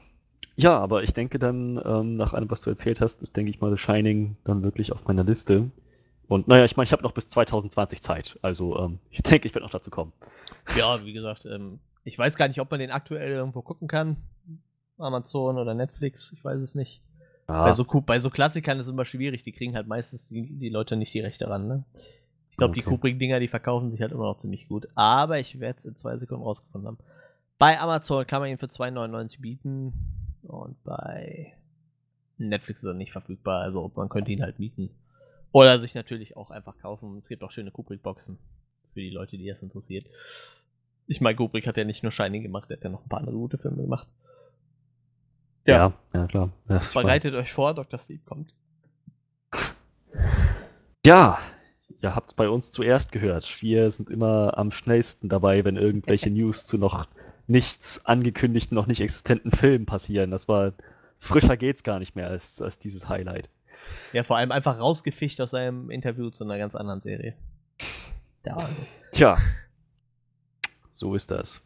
ja, 0.56 0.76
aber 0.76 1.04
ich 1.04 1.12
denke 1.12 1.38
dann, 1.38 1.80
ähm, 1.84 2.16
nach 2.16 2.32
allem, 2.32 2.50
was 2.50 2.62
du 2.62 2.70
erzählt 2.70 3.00
hast, 3.00 3.22
ist, 3.22 3.36
denke 3.36 3.50
ich 3.50 3.60
mal, 3.60 3.70
The 3.70 3.78
Shining 3.78 4.36
dann 4.42 4.64
wirklich 4.64 4.90
auf 4.90 5.06
meiner 5.06 5.22
Liste. 5.22 5.70
Und 6.26 6.48
naja, 6.48 6.64
ich 6.64 6.76
meine, 6.76 6.84
ich 6.84 6.92
habe 6.92 7.04
noch 7.04 7.12
bis 7.12 7.28
2020 7.28 8.02
Zeit. 8.02 8.38
Also 8.42 8.76
ähm, 8.76 8.98
ich 9.10 9.22
denke, 9.22 9.46
ich 9.46 9.54
werde 9.54 9.64
noch 9.64 9.70
dazu 9.70 9.90
kommen. 9.90 10.12
ja, 10.76 11.04
wie 11.04 11.12
gesagt, 11.12 11.46
ähm, 11.46 11.78
ich 12.02 12.18
weiß 12.18 12.36
gar 12.36 12.48
nicht, 12.48 12.60
ob 12.60 12.70
man 12.72 12.80
den 12.80 12.90
aktuell 12.90 13.30
irgendwo 13.30 13.62
gucken 13.62 13.86
kann. 13.86 14.16
Amazon 14.98 15.58
oder 15.58 15.74
Netflix, 15.74 16.32
ich 16.32 16.44
weiß 16.44 16.60
es 16.60 16.74
nicht. 16.74 17.02
Ja, 17.48 17.64
Bei, 17.64 17.72
so, 17.72 17.84
bei 17.84 18.20
so 18.20 18.30
Klassikern 18.30 18.78
ist 18.78 18.86
es 18.86 18.92
immer 18.92 19.04
schwierig, 19.06 19.42
die 19.42 19.52
kriegen 19.52 19.74
halt 19.74 19.86
meistens 19.86 20.28
die, 20.28 20.42
die 20.58 20.68
Leute 20.68 20.96
nicht 20.96 21.14
die 21.14 21.20
Rechte 21.20 21.48
ran, 21.48 21.66
ne? 21.66 21.84
Ich 22.50 22.56
glaube, 22.56 22.74
die 22.74 22.80
Okay. 22.80 22.90
Kubrick-Dinger, 22.90 23.40
die 23.40 23.48
verkaufen 23.48 23.90
sich 23.90 24.00
halt 24.02 24.12
immer 24.12 24.24
noch 24.24 24.38
ziemlich 24.38 24.68
gut. 24.68 24.88
Aber 24.94 25.38
ich 25.38 25.60
werde 25.60 25.78
es 25.78 25.84
in 25.84 25.96
zwei 25.96 26.16
Sekunden 26.18 26.42
rausgefunden 26.42 26.88
haben. 26.88 26.98
Bei 27.58 27.80
Amazon 27.80 28.26
kann 28.26 28.40
man 28.40 28.50
ihn 28.50 28.58
für 28.58 28.66
2,99 28.66 29.40
bieten. 29.40 29.92
Und 30.42 30.82
bei 30.84 31.54
Netflix 32.36 32.82
ist 32.82 32.88
er 32.88 32.94
nicht 32.94 33.12
verfügbar. 33.12 33.62
Also 33.62 33.90
man 33.94 34.08
könnte 34.08 34.32
ihn 34.32 34.42
halt 34.42 34.58
mieten. 34.58 34.90
Oder 35.52 35.78
sich 35.78 35.94
natürlich 35.94 36.36
auch 36.36 36.50
einfach 36.50 36.78
kaufen. 36.78 37.16
Es 37.18 37.28
gibt 37.28 37.42
auch 37.44 37.50
schöne 37.52 37.70
Kubrick-Boxen. 37.70 38.38
Für 38.92 39.00
die 39.00 39.10
Leute, 39.10 39.38
die 39.38 39.46
das 39.46 39.62
interessiert. 39.62 40.04
Ich 41.06 41.20
meine, 41.20 41.36
Kubrick 41.36 41.66
hat 41.66 41.76
ja 41.76 41.84
nicht 41.84 42.02
nur 42.02 42.12
Shining 42.12 42.42
gemacht, 42.42 42.70
er 42.70 42.76
hat 42.76 42.84
ja 42.84 42.90
noch 42.90 43.02
ein 43.04 43.08
paar 43.08 43.20
andere 43.20 43.36
gute 43.36 43.56
Filme 43.56 43.82
gemacht. 43.82 44.06
Ja, 45.74 45.92
ja, 46.14 46.26
klar. 46.26 46.50
Das 46.66 46.92
Bereitet 46.92 47.34
euch 47.34 47.52
vor, 47.52 47.74
Dr. 47.74 47.98
Sleep 47.98 48.24
kommt. 48.24 48.54
Ja, 51.04 51.38
ihr 52.00 52.14
habt 52.14 52.36
bei 52.36 52.48
uns 52.48 52.70
zuerst 52.70 53.12
gehört. 53.12 53.62
Wir 53.62 53.90
sind 53.90 54.10
immer 54.10 54.56
am 54.56 54.72
schnellsten 54.72 55.28
dabei, 55.28 55.64
wenn 55.64 55.76
irgendwelche 55.76 56.30
News 56.30 56.66
zu 56.66 56.78
noch 56.78 57.06
nichts 57.46 58.04
angekündigten, 58.04 58.74
noch 58.74 58.86
nicht 58.86 59.00
existenten 59.00 59.50
Filmen 59.50 59.86
passieren. 59.86 60.30
Das 60.30 60.48
war 60.48 60.72
frischer 61.18 61.56
geht's 61.56 61.82
gar 61.82 61.98
nicht 61.98 62.14
mehr 62.14 62.28
als, 62.28 62.60
als 62.62 62.78
dieses 62.78 63.08
Highlight. 63.08 63.48
Ja, 64.12 64.22
vor 64.22 64.36
allem 64.36 64.52
einfach 64.52 64.78
rausgefischt 64.78 65.40
aus 65.40 65.50
seinem 65.50 65.90
Interview 65.90 66.30
zu 66.30 66.44
einer 66.44 66.58
ganz 66.58 66.74
anderen 66.74 67.00
Serie. 67.00 67.34
Der 68.44 68.56
Wahnsinn. 68.56 68.86
Tja, 69.12 69.36
so 70.92 71.14
ist 71.14 71.30
das. 71.30 71.62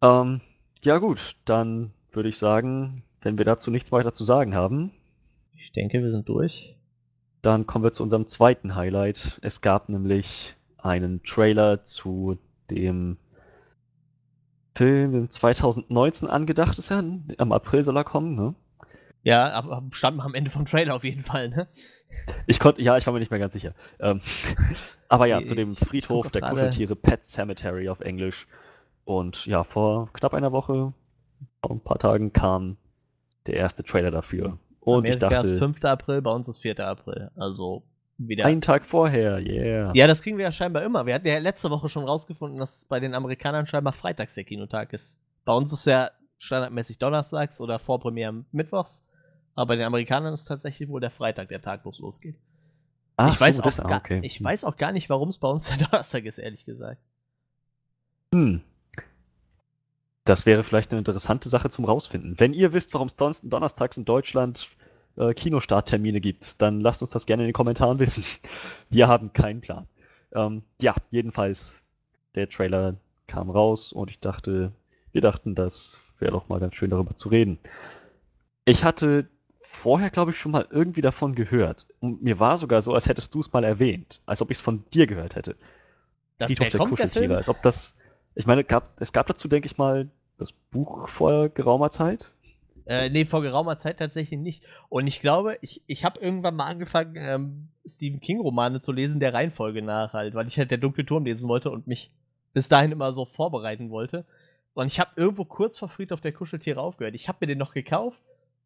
Ähm, 0.00 0.40
ja 0.82 0.98
gut, 0.98 1.36
dann 1.44 1.92
würde 2.16 2.28
ich 2.28 2.38
sagen, 2.38 3.02
wenn 3.22 3.38
wir 3.38 3.44
dazu 3.44 3.70
nichts 3.70 3.92
weiter 3.92 4.12
zu 4.12 4.24
sagen 4.24 4.54
haben, 4.54 4.90
Ich 5.56 5.72
denke, 5.72 6.02
wir 6.02 6.10
sind 6.10 6.28
durch. 6.28 6.76
dann 7.42 7.66
kommen 7.66 7.84
wir 7.84 7.92
zu 7.92 8.02
unserem 8.02 8.26
zweiten 8.26 8.74
Highlight. 8.74 9.38
Es 9.42 9.60
gab 9.60 9.88
nämlich 9.88 10.54
einen 10.78 11.22
Trailer 11.22 11.84
zu 11.84 12.38
dem 12.70 13.16
Film, 14.76 15.12
dem 15.12 15.30
2019 15.30 16.28
angedacht 16.28 16.78
ist 16.78 16.88
ja, 16.90 16.98
am 16.98 17.52
April 17.52 17.82
soll 17.82 17.96
er 17.96 18.04
kommen, 18.04 18.34
ne? 18.34 18.54
Ja, 19.22 19.52
aber 19.52 19.82
stand 19.92 20.20
am 20.20 20.34
Ende 20.34 20.50
vom 20.50 20.66
Trailer 20.66 20.94
auf 20.94 21.04
jeden 21.04 21.22
Fall, 21.22 21.48
ne? 21.48 21.68
Ich 22.46 22.58
konnte, 22.60 22.82
ja, 22.82 22.96
ich 22.96 23.06
war 23.06 23.12
mir 23.14 23.20
nicht 23.20 23.30
mehr 23.30 23.40
ganz 23.40 23.52
sicher. 23.54 23.74
Ähm, 24.00 24.20
aber 25.08 25.26
ja, 25.26 25.38
Ich- 25.40 25.46
zu 25.46 25.54
dem 25.54 25.76
Friedhof 25.76 26.30
der. 26.30 26.42
Kuscheltiere 26.42 26.96
Pet 26.96 27.24
Cemetery 27.24 27.88
auf 27.88 28.00
Englisch. 28.00 28.46
Und 29.04 29.46
ja, 29.46 29.64
vor 29.64 30.10
knapp 30.12 30.34
einer 30.34 30.50
Woche, 30.52 30.92
vor 31.62 31.76
ein 31.76 31.80
paar 31.80 31.98
Tagen 31.98 32.32
kam 32.32 32.76
der 33.46 33.54
erste 33.54 33.82
Trailer 33.82 34.10
dafür. 34.10 34.58
Und 34.80 35.04
ich 35.04 35.16
Amerika 35.22 35.42
ist 35.42 35.50
dachte, 35.50 35.58
5. 35.58 35.84
April, 35.84 36.22
bei 36.22 36.30
uns 36.30 36.48
ist 36.48 36.60
4. 36.60 36.78
April. 36.80 37.30
Also 37.36 37.82
wieder. 38.18 38.44
einen 38.46 38.60
Tag 38.60 38.86
vorher, 38.86 39.38
yeah. 39.40 39.90
ja, 39.94 40.06
das 40.06 40.22
kriegen 40.22 40.38
wir 40.38 40.44
ja 40.44 40.52
scheinbar 40.52 40.82
immer. 40.82 41.06
Wir 41.06 41.14
hatten 41.14 41.26
ja 41.26 41.38
letzte 41.38 41.70
Woche 41.70 41.88
schon 41.88 42.04
rausgefunden, 42.04 42.58
dass 42.58 42.84
bei 42.84 43.00
den 43.00 43.14
Amerikanern 43.14 43.66
scheinbar 43.66 43.92
freitags 43.92 44.34
der 44.34 44.44
Kinotag 44.44 44.92
ist. 44.92 45.18
Bei 45.44 45.52
uns 45.52 45.72
ist 45.72 45.86
ja 45.86 46.10
standardmäßig 46.38 46.98
donnerstags 46.98 47.60
oder 47.60 47.78
Vorpremiere 47.78 48.44
mittwochs. 48.52 49.04
Aber 49.54 49.68
bei 49.68 49.76
den 49.76 49.86
Amerikanern 49.86 50.34
ist 50.34 50.44
tatsächlich 50.46 50.88
wohl 50.88 51.00
der 51.00 51.10
Freitag 51.10 51.48
der 51.48 51.62
Tag, 51.62 51.84
wo 51.84 51.90
es 51.90 51.98
losgeht. 51.98 52.36
Ach 53.16 53.34
ich, 53.34 53.40
weiß 53.40 53.56
so, 53.56 53.62
auch 53.62 53.66
das, 53.66 53.80
ah, 53.80 53.88
gar, 53.88 53.98
okay. 53.98 54.20
ich 54.22 54.42
weiß 54.42 54.64
auch 54.64 54.76
gar 54.76 54.92
nicht, 54.92 55.08
warum 55.08 55.28
es 55.28 55.38
bei 55.38 55.48
uns 55.48 55.68
der 55.68 55.86
Donnerstag 55.86 56.24
ist, 56.24 56.38
ehrlich 56.38 56.64
gesagt. 56.64 57.00
Hm. 58.34 58.62
Das 60.24 60.46
wäre 60.46 60.64
vielleicht 60.64 60.92
eine 60.92 61.00
interessante 61.00 61.48
Sache 61.48 61.68
zum 61.68 61.84
Rausfinden. 61.84 62.38
Wenn 62.38 62.54
ihr 62.54 62.72
wisst, 62.72 62.94
warum 62.94 63.08
es 63.08 63.16
don 63.16 63.32
donnerstags 63.42 63.96
in 63.96 64.04
Deutschland 64.04 64.70
äh, 65.16 65.34
Kinostarttermine 65.34 66.20
gibt, 66.20 66.60
dann 66.62 66.80
lasst 66.80 67.02
uns 67.02 67.10
das 67.10 67.26
gerne 67.26 67.42
in 67.42 67.48
den 67.48 67.52
Kommentaren 67.54 67.98
wissen. 67.98 68.24
Wir 68.90 69.08
haben 69.08 69.32
keinen 69.32 69.60
Plan. 69.60 69.86
Ähm, 70.32 70.62
ja, 70.80 70.94
jedenfalls, 71.10 71.84
der 72.34 72.48
Trailer 72.48 72.96
kam 73.26 73.50
raus 73.50 73.92
und 73.92 74.10
ich 74.10 74.18
dachte, 74.18 74.72
wir 75.12 75.20
dachten, 75.20 75.54
das 75.54 76.00
wäre 76.18 76.32
doch 76.32 76.48
mal 76.48 76.60
ganz 76.60 76.74
schön 76.74 76.90
darüber 76.90 77.14
zu 77.14 77.28
reden. 77.28 77.58
Ich 78.64 78.84
hatte 78.84 79.28
vorher, 79.62 80.10
glaube 80.10 80.32
ich, 80.32 80.38
schon 80.38 80.52
mal 80.52 80.66
irgendwie 80.70 81.00
davon 81.00 81.34
gehört. 81.34 81.86
Und 82.00 82.22
mir 82.22 82.38
war 82.38 82.56
sogar 82.56 82.82
so, 82.82 82.94
als 82.94 83.06
hättest 83.06 83.34
du 83.34 83.40
es 83.40 83.52
mal 83.52 83.64
erwähnt. 83.64 84.20
Als 84.26 84.42
ob 84.42 84.50
ich 84.50 84.58
es 84.58 84.60
von 84.60 84.84
dir 84.92 85.06
gehört 85.06 85.36
hätte. 85.36 85.56
Dass 86.38 86.52
Friedhof 86.52 86.70
der, 86.70 86.80
der 86.80 86.88
Kuscheltiere. 86.88 87.36
Als 87.36 87.48
ob 87.48 87.62
das. 87.62 87.96
Ich 88.34 88.46
meine, 88.46 88.64
gab, 88.64 89.00
es 89.00 89.12
gab 89.12 89.26
dazu, 89.26 89.48
denke 89.48 89.66
ich 89.66 89.78
mal, 89.78 90.08
das 90.38 90.52
Buch 90.52 91.08
vor 91.08 91.48
geraumer 91.48 91.90
Zeit. 91.90 92.30
Äh, 92.86 93.08
nee, 93.08 93.24
vor 93.24 93.42
geraumer 93.42 93.78
Zeit 93.78 93.98
tatsächlich 93.98 94.38
nicht. 94.38 94.62
Und 94.88 95.06
ich 95.06 95.20
glaube, 95.20 95.56
ich, 95.62 95.82
ich 95.86 96.04
habe 96.04 96.20
irgendwann 96.20 96.56
mal 96.56 96.66
angefangen, 96.66 97.14
ähm, 97.16 97.68
Stephen 97.86 98.20
King-Romane 98.20 98.80
zu 98.80 98.92
lesen, 98.92 99.20
der 99.20 99.32
Reihenfolge 99.32 99.80
nach 99.80 100.12
halt, 100.12 100.34
weil 100.34 100.48
ich 100.48 100.58
halt 100.58 100.70
der 100.70 100.78
dunkle 100.78 101.06
Turm 101.06 101.24
lesen 101.24 101.48
wollte 101.48 101.70
und 101.70 101.86
mich 101.86 102.10
bis 102.52 102.68
dahin 102.68 102.92
immer 102.92 103.12
so 103.12 103.24
vorbereiten 103.24 103.90
wollte. 103.90 104.24
Und 104.74 104.88
ich 104.88 105.00
habe 105.00 105.12
irgendwo 105.16 105.44
kurz 105.44 105.78
vor 105.78 105.88
Friedhof 105.88 106.20
der 106.20 106.32
Kuscheltiere 106.32 106.80
aufgehört. 106.80 107.14
Ich 107.14 107.28
habe 107.28 107.38
mir 107.40 107.46
den 107.46 107.58
noch 107.58 107.72
gekauft 107.72 108.18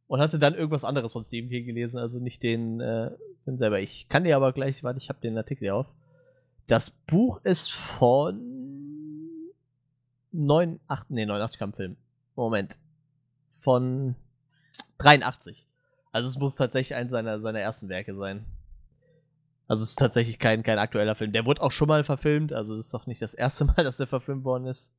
und 0.08 0.20
hatte 0.20 0.38
dann 0.38 0.54
irgendwas 0.54 0.84
anderes 0.84 1.12
von 1.12 1.22
Stephen 1.22 1.50
King 1.50 1.66
gelesen, 1.66 1.98
also 1.98 2.18
nicht 2.18 2.42
den 2.42 2.80
äh, 2.80 3.10
Film 3.44 3.58
selber. 3.58 3.78
Ich 3.80 4.08
kann 4.08 4.24
dir 4.24 4.34
aber 4.34 4.52
gleich, 4.52 4.82
warte, 4.82 4.98
ich 4.98 5.10
habe 5.10 5.20
den 5.20 5.36
Artikel 5.36 5.64
hier 5.64 5.76
auf. 5.76 5.86
Das 6.66 6.90
Buch 6.90 7.40
ist 7.44 7.70
von 7.70 8.57
9, 10.38 10.78
8, 10.86 11.10
nee, 11.10 11.26
89 11.26 11.58
kam 11.58 11.70
ein 11.70 11.74
Film. 11.74 11.96
Moment. 12.36 12.76
Von 13.56 14.14
83. 14.98 15.66
Also 16.12 16.28
es 16.28 16.38
muss 16.38 16.54
tatsächlich 16.54 16.96
eins 16.96 17.10
seiner, 17.10 17.40
seiner 17.40 17.60
ersten 17.60 17.88
Werke 17.88 18.14
sein. 18.14 18.44
Also 19.66 19.82
es 19.82 19.90
ist 19.90 19.98
tatsächlich 19.98 20.38
kein, 20.38 20.62
kein 20.62 20.78
aktueller 20.78 21.16
Film. 21.16 21.32
Der 21.32 21.44
wurde 21.44 21.60
auch 21.60 21.72
schon 21.72 21.88
mal 21.88 22.04
verfilmt, 22.04 22.52
also 22.52 22.76
das 22.76 22.86
ist 22.86 22.94
doch 22.94 23.06
nicht 23.06 23.20
das 23.20 23.34
erste 23.34 23.64
Mal, 23.66 23.84
dass 23.84 23.96
der 23.96 24.06
verfilmt 24.06 24.44
worden 24.44 24.66
ist. 24.66 24.92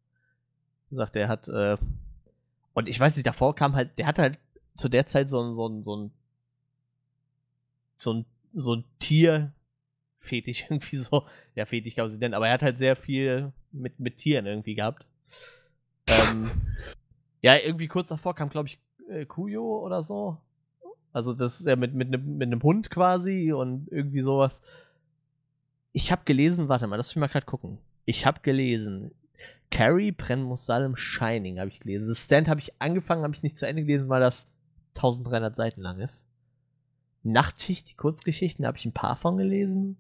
Wie 0.90 0.96
gesagt, 0.96 1.16
der 1.16 1.30
hat, 1.30 1.48
äh, 1.48 1.78
und 2.74 2.90
ich 2.90 3.00
weiß 3.00 3.16
nicht, 3.16 3.26
davor 3.26 3.56
kam 3.56 3.76
halt, 3.76 3.98
der 3.98 4.08
hatte 4.08 4.22
halt 4.22 4.40
zu 4.74 4.90
der 4.90 5.08
Zeit 5.08 5.30
so 5.30 5.42
ein, 5.42 5.54
so 5.54 5.68
ein, 5.68 5.84
so 5.84 5.96
ein, 5.96 6.12
so 7.96 8.14
ein, 8.14 8.26
so 8.54 8.76
ein 8.76 8.84
Tier-Fetisch 9.00 10.66
irgendwie 10.70 10.98
so. 10.98 11.26
Ja, 11.56 11.66
Fetisch 11.66 11.96
kann 11.96 12.06
man 12.06 12.12
sie 12.12 12.18
nennen, 12.18 12.34
aber 12.34 12.48
er 12.48 12.54
hat 12.54 12.62
halt 12.62 12.78
sehr 12.78 12.98
viel 12.98 13.54
mit, 13.72 14.00
mit 14.00 14.18
Tieren 14.18 14.46
irgendwie 14.46 14.76
gehabt. 14.76 15.06
Ähm, 16.08 16.52
ja, 17.42 17.56
irgendwie 17.58 17.88
kurz 17.88 18.10
davor 18.10 18.36
kam, 18.36 18.50
glaube 18.50 18.68
ich, 18.68 18.80
äh, 19.10 19.26
Kuyo 19.26 19.80
oder 19.86 20.02
so. 20.02 20.38
Also 21.12 21.34
das 21.34 21.60
ist 21.60 21.66
ja 21.66 21.76
mit, 21.76 21.94
mit, 21.94 22.10
einem, 22.10 22.38
mit 22.38 22.48
einem 22.48 22.62
Hund 22.62 22.90
quasi 22.90 23.52
und 23.52 23.88
irgendwie 23.92 24.22
sowas. 24.22 24.62
Ich 25.92 26.12
habe 26.12 26.22
gelesen, 26.26 26.70
warte 26.70 26.88
mal, 26.88 26.98
lass 26.98 27.16
mich 27.16 27.20
mal 27.20 27.28
gerade 27.28 27.46
gucken. 27.46 27.80
Ich 28.06 28.26
habe 28.26 28.42
gelesen, 28.42 29.12
Carrie, 29.72 30.12
Brenn 30.12 30.56
Shining 30.96 31.60
habe 31.60 31.70
ich 31.70 31.80
gelesen. 31.80 32.14
The 32.14 32.20
Stand 32.20 32.48
habe 32.48 32.60
ich 32.60 32.80
angefangen, 32.80 33.24
habe 33.24 33.36
ich 33.36 33.44
nicht 33.44 33.58
zu 33.58 33.68
Ende 33.68 33.84
gelesen, 33.84 34.10
weil 34.10 34.22
das 34.22 34.52
1300 34.96 35.56
Seiten 35.56 35.82
lang 35.82 36.00
ist. 36.00 36.26
Nachtschicht, 37.24 37.90
die 37.90 37.96
Kurzgeschichten, 37.96 38.66
habe 38.66 38.78
ich 38.78 38.86
ein 38.86 38.94
paar 38.94 39.16
von 39.16 39.38
gelesen. 39.38 39.98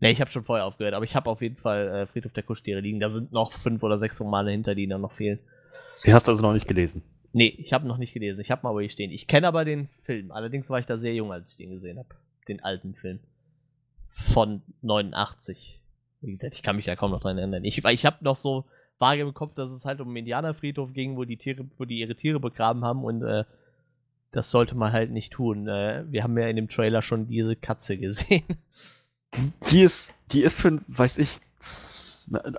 Ne, 0.00 0.10
ich 0.10 0.20
habe 0.20 0.30
schon 0.30 0.44
vorher 0.44 0.64
aufgehört, 0.64 0.94
aber 0.94 1.04
ich 1.04 1.16
habe 1.16 1.28
auf 1.28 1.42
jeden 1.42 1.56
Fall 1.56 1.88
äh, 1.88 2.06
Friedhof 2.06 2.32
der 2.32 2.44
Kuschtiere 2.44 2.80
liegen. 2.80 3.00
Da 3.00 3.10
sind 3.10 3.32
noch 3.32 3.52
fünf 3.52 3.82
oder 3.82 3.98
sechs 3.98 4.20
Romane 4.20 4.52
hinter, 4.52 4.74
die 4.74 4.86
dann 4.86 5.00
noch 5.00 5.12
fehlen. 5.12 5.40
Den 6.04 6.14
hast 6.14 6.28
du 6.28 6.32
also 6.32 6.42
noch 6.42 6.52
nicht 6.52 6.68
gelesen. 6.68 7.02
Nee, 7.32 7.54
ich 7.58 7.72
habe 7.72 7.86
noch 7.86 7.98
nicht 7.98 8.14
gelesen. 8.14 8.40
Ich 8.40 8.50
habe 8.50 8.62
mal 8.62 8.70
aber 8.70 8.80
hier 8.80 8.90
stehen. 8.90 9.10
Ich 9.10 9.26
kenne 9.26 9.48
aber 9.48 9.64
den 9.64 9.88
Film. 10.04 10.30
Allerdings 10.30 10.70
war 10.70 10.78
ich 10.78 10.86
da 10.86 10.98
sehr 10.98 11.14
jung, 11.14 11.32
als 11.32 11.50
ich 11.50 11.56
den 11.56 11.70
gesehen 11.70 11.98
habe. 11.98 12.08
Den 12.46 12.62
alten 12.62 12.94
Film. 12.94 13.18
Von 14.08 14.62
89. 14.82 15.80
Wie 16.20 16.32
gesagt, 16.32 16.54
ich 16.54 16.62
kann 16.62 16.76
mich 16.76 16.86
da 16.86 16.96
kaum 16.96 17.10
noch 17.10 17.20
dran 17.20 17.36
erinnern. 17.36 17.64
Ich, 17.64 17.84
ich 17.84 18.06
habe 18.06 18.24
noch 18.24 18.36
so 18.36 18.64
vage 18.98 19.22
im 19.22 19.34
Kopf, 19.34 19.54
dass 19.54 19.70
es 19.70 19.84
halt 19.84 20.00
um 20.00 20.08
einen 20.08 20.18
Indianerfriedhof 20.18 20.92
ging, 20.92 21.16
wo 21.16 21.24
die 21.24 21.36
Tiere, 21.36 21.66
wo 21.76 21.84
die 21.84 21.98
ihre 21.98 22.14
Tiere 22.14 22.40
begraben 22.40 22.84
haben 22.84 23.04
und 23.04 23.22
äh, 23.22 23.44
das 24.32 24.50
sollte 24.50 24.74
man 24.74 24.92
halt 24.92 25.10
nicht 25.10 25.32
tun. 25.32 25.68
Äh, 25.68 26.04
wir 26.08 26.22
haben 26.22 26.36
ja 26.36 26.48
in 26.48 26.56
dem 26.56 26.68
Trailer 26.68 27.02
schon 27.02 27.28
diese 27.28 27.56
Katze 27.56 27.96
gesehen. 27.98 28.44
Die, 29.34 29.52
die, 29.70 29.82
ist, 29.82 30.12
die 30.32 30.42
ist 30.42 30.58
für, 30.58 30.78
weiß 30.88 31.18
ich, 31.18 31.38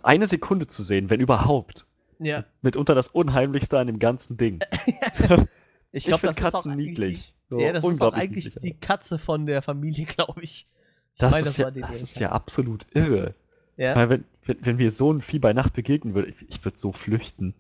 eine 0.04 0.28
Sekunde 0.28 0.68
zu 0.68 0.84
sehen, 0.84 1.10
wenn 1.10 1.20
überhaupt. 1.20 1.86
Ja. 2.20 2.44
Mitunter 2.62 2.96
das 2.96 3.08
Unheimlichste 3.08 3.80
an 3.80 3.88
dem 3.88 4.00
ganzen 4.00 4.38
Ding. 4.38 4.60
Ich 5.92 6.06
glaube, 6.06 6.28
das 6.28 6.38
ist 6.38 6.46
auch 6.46 6.52
Katzen 6.52 6.76
niedlich. 6.76 7.34
Die, 7.50 7.56
ja, 7.56 7.74
das 7.74 7.84
ist 7.84 8.02
auch 8.04 8.14
eigentlich 8.14 8.46
niedlich, 8.54 8.62
die 8.62 8.80
Katze 8.80 9.18
von 9.18 9.48
der 9.48 9.64
Familie, 9.64 10.06
glaube 10.16 10.44
ich. 10.44 10.68
Ich 11.16 11.20
Das, 11.20 11.32
meine, 11.32 11.48
ist, 11.48 11.58
ja, 11.58 11.72
die- 11.72 11.82
das 11.82 12.04
ist 12.04 12.20
ja 12.20 12.32
absolut 12.32 12.86
irre. 12.94 13.34
Ja. 13.76 13.96
Weil 13.96 14.10
wenn, 14.10 14.24
wenn, 14.46 14.58
wenn 14.68 14.76
mir 14.76 14.92
so 14.92 15.12
ein 15.12 15.22
Vieh 15.24 15.40
bei 15.40 15.52
Nacht 15.52 15.74
begegnen 15.74 16.14
würde, 16.14 16.30
ich, 16.30 16.48
ich 16.48 16.64
würde 16.64 16.78
so 16.78 16.92
flüchten. 16.92 17.56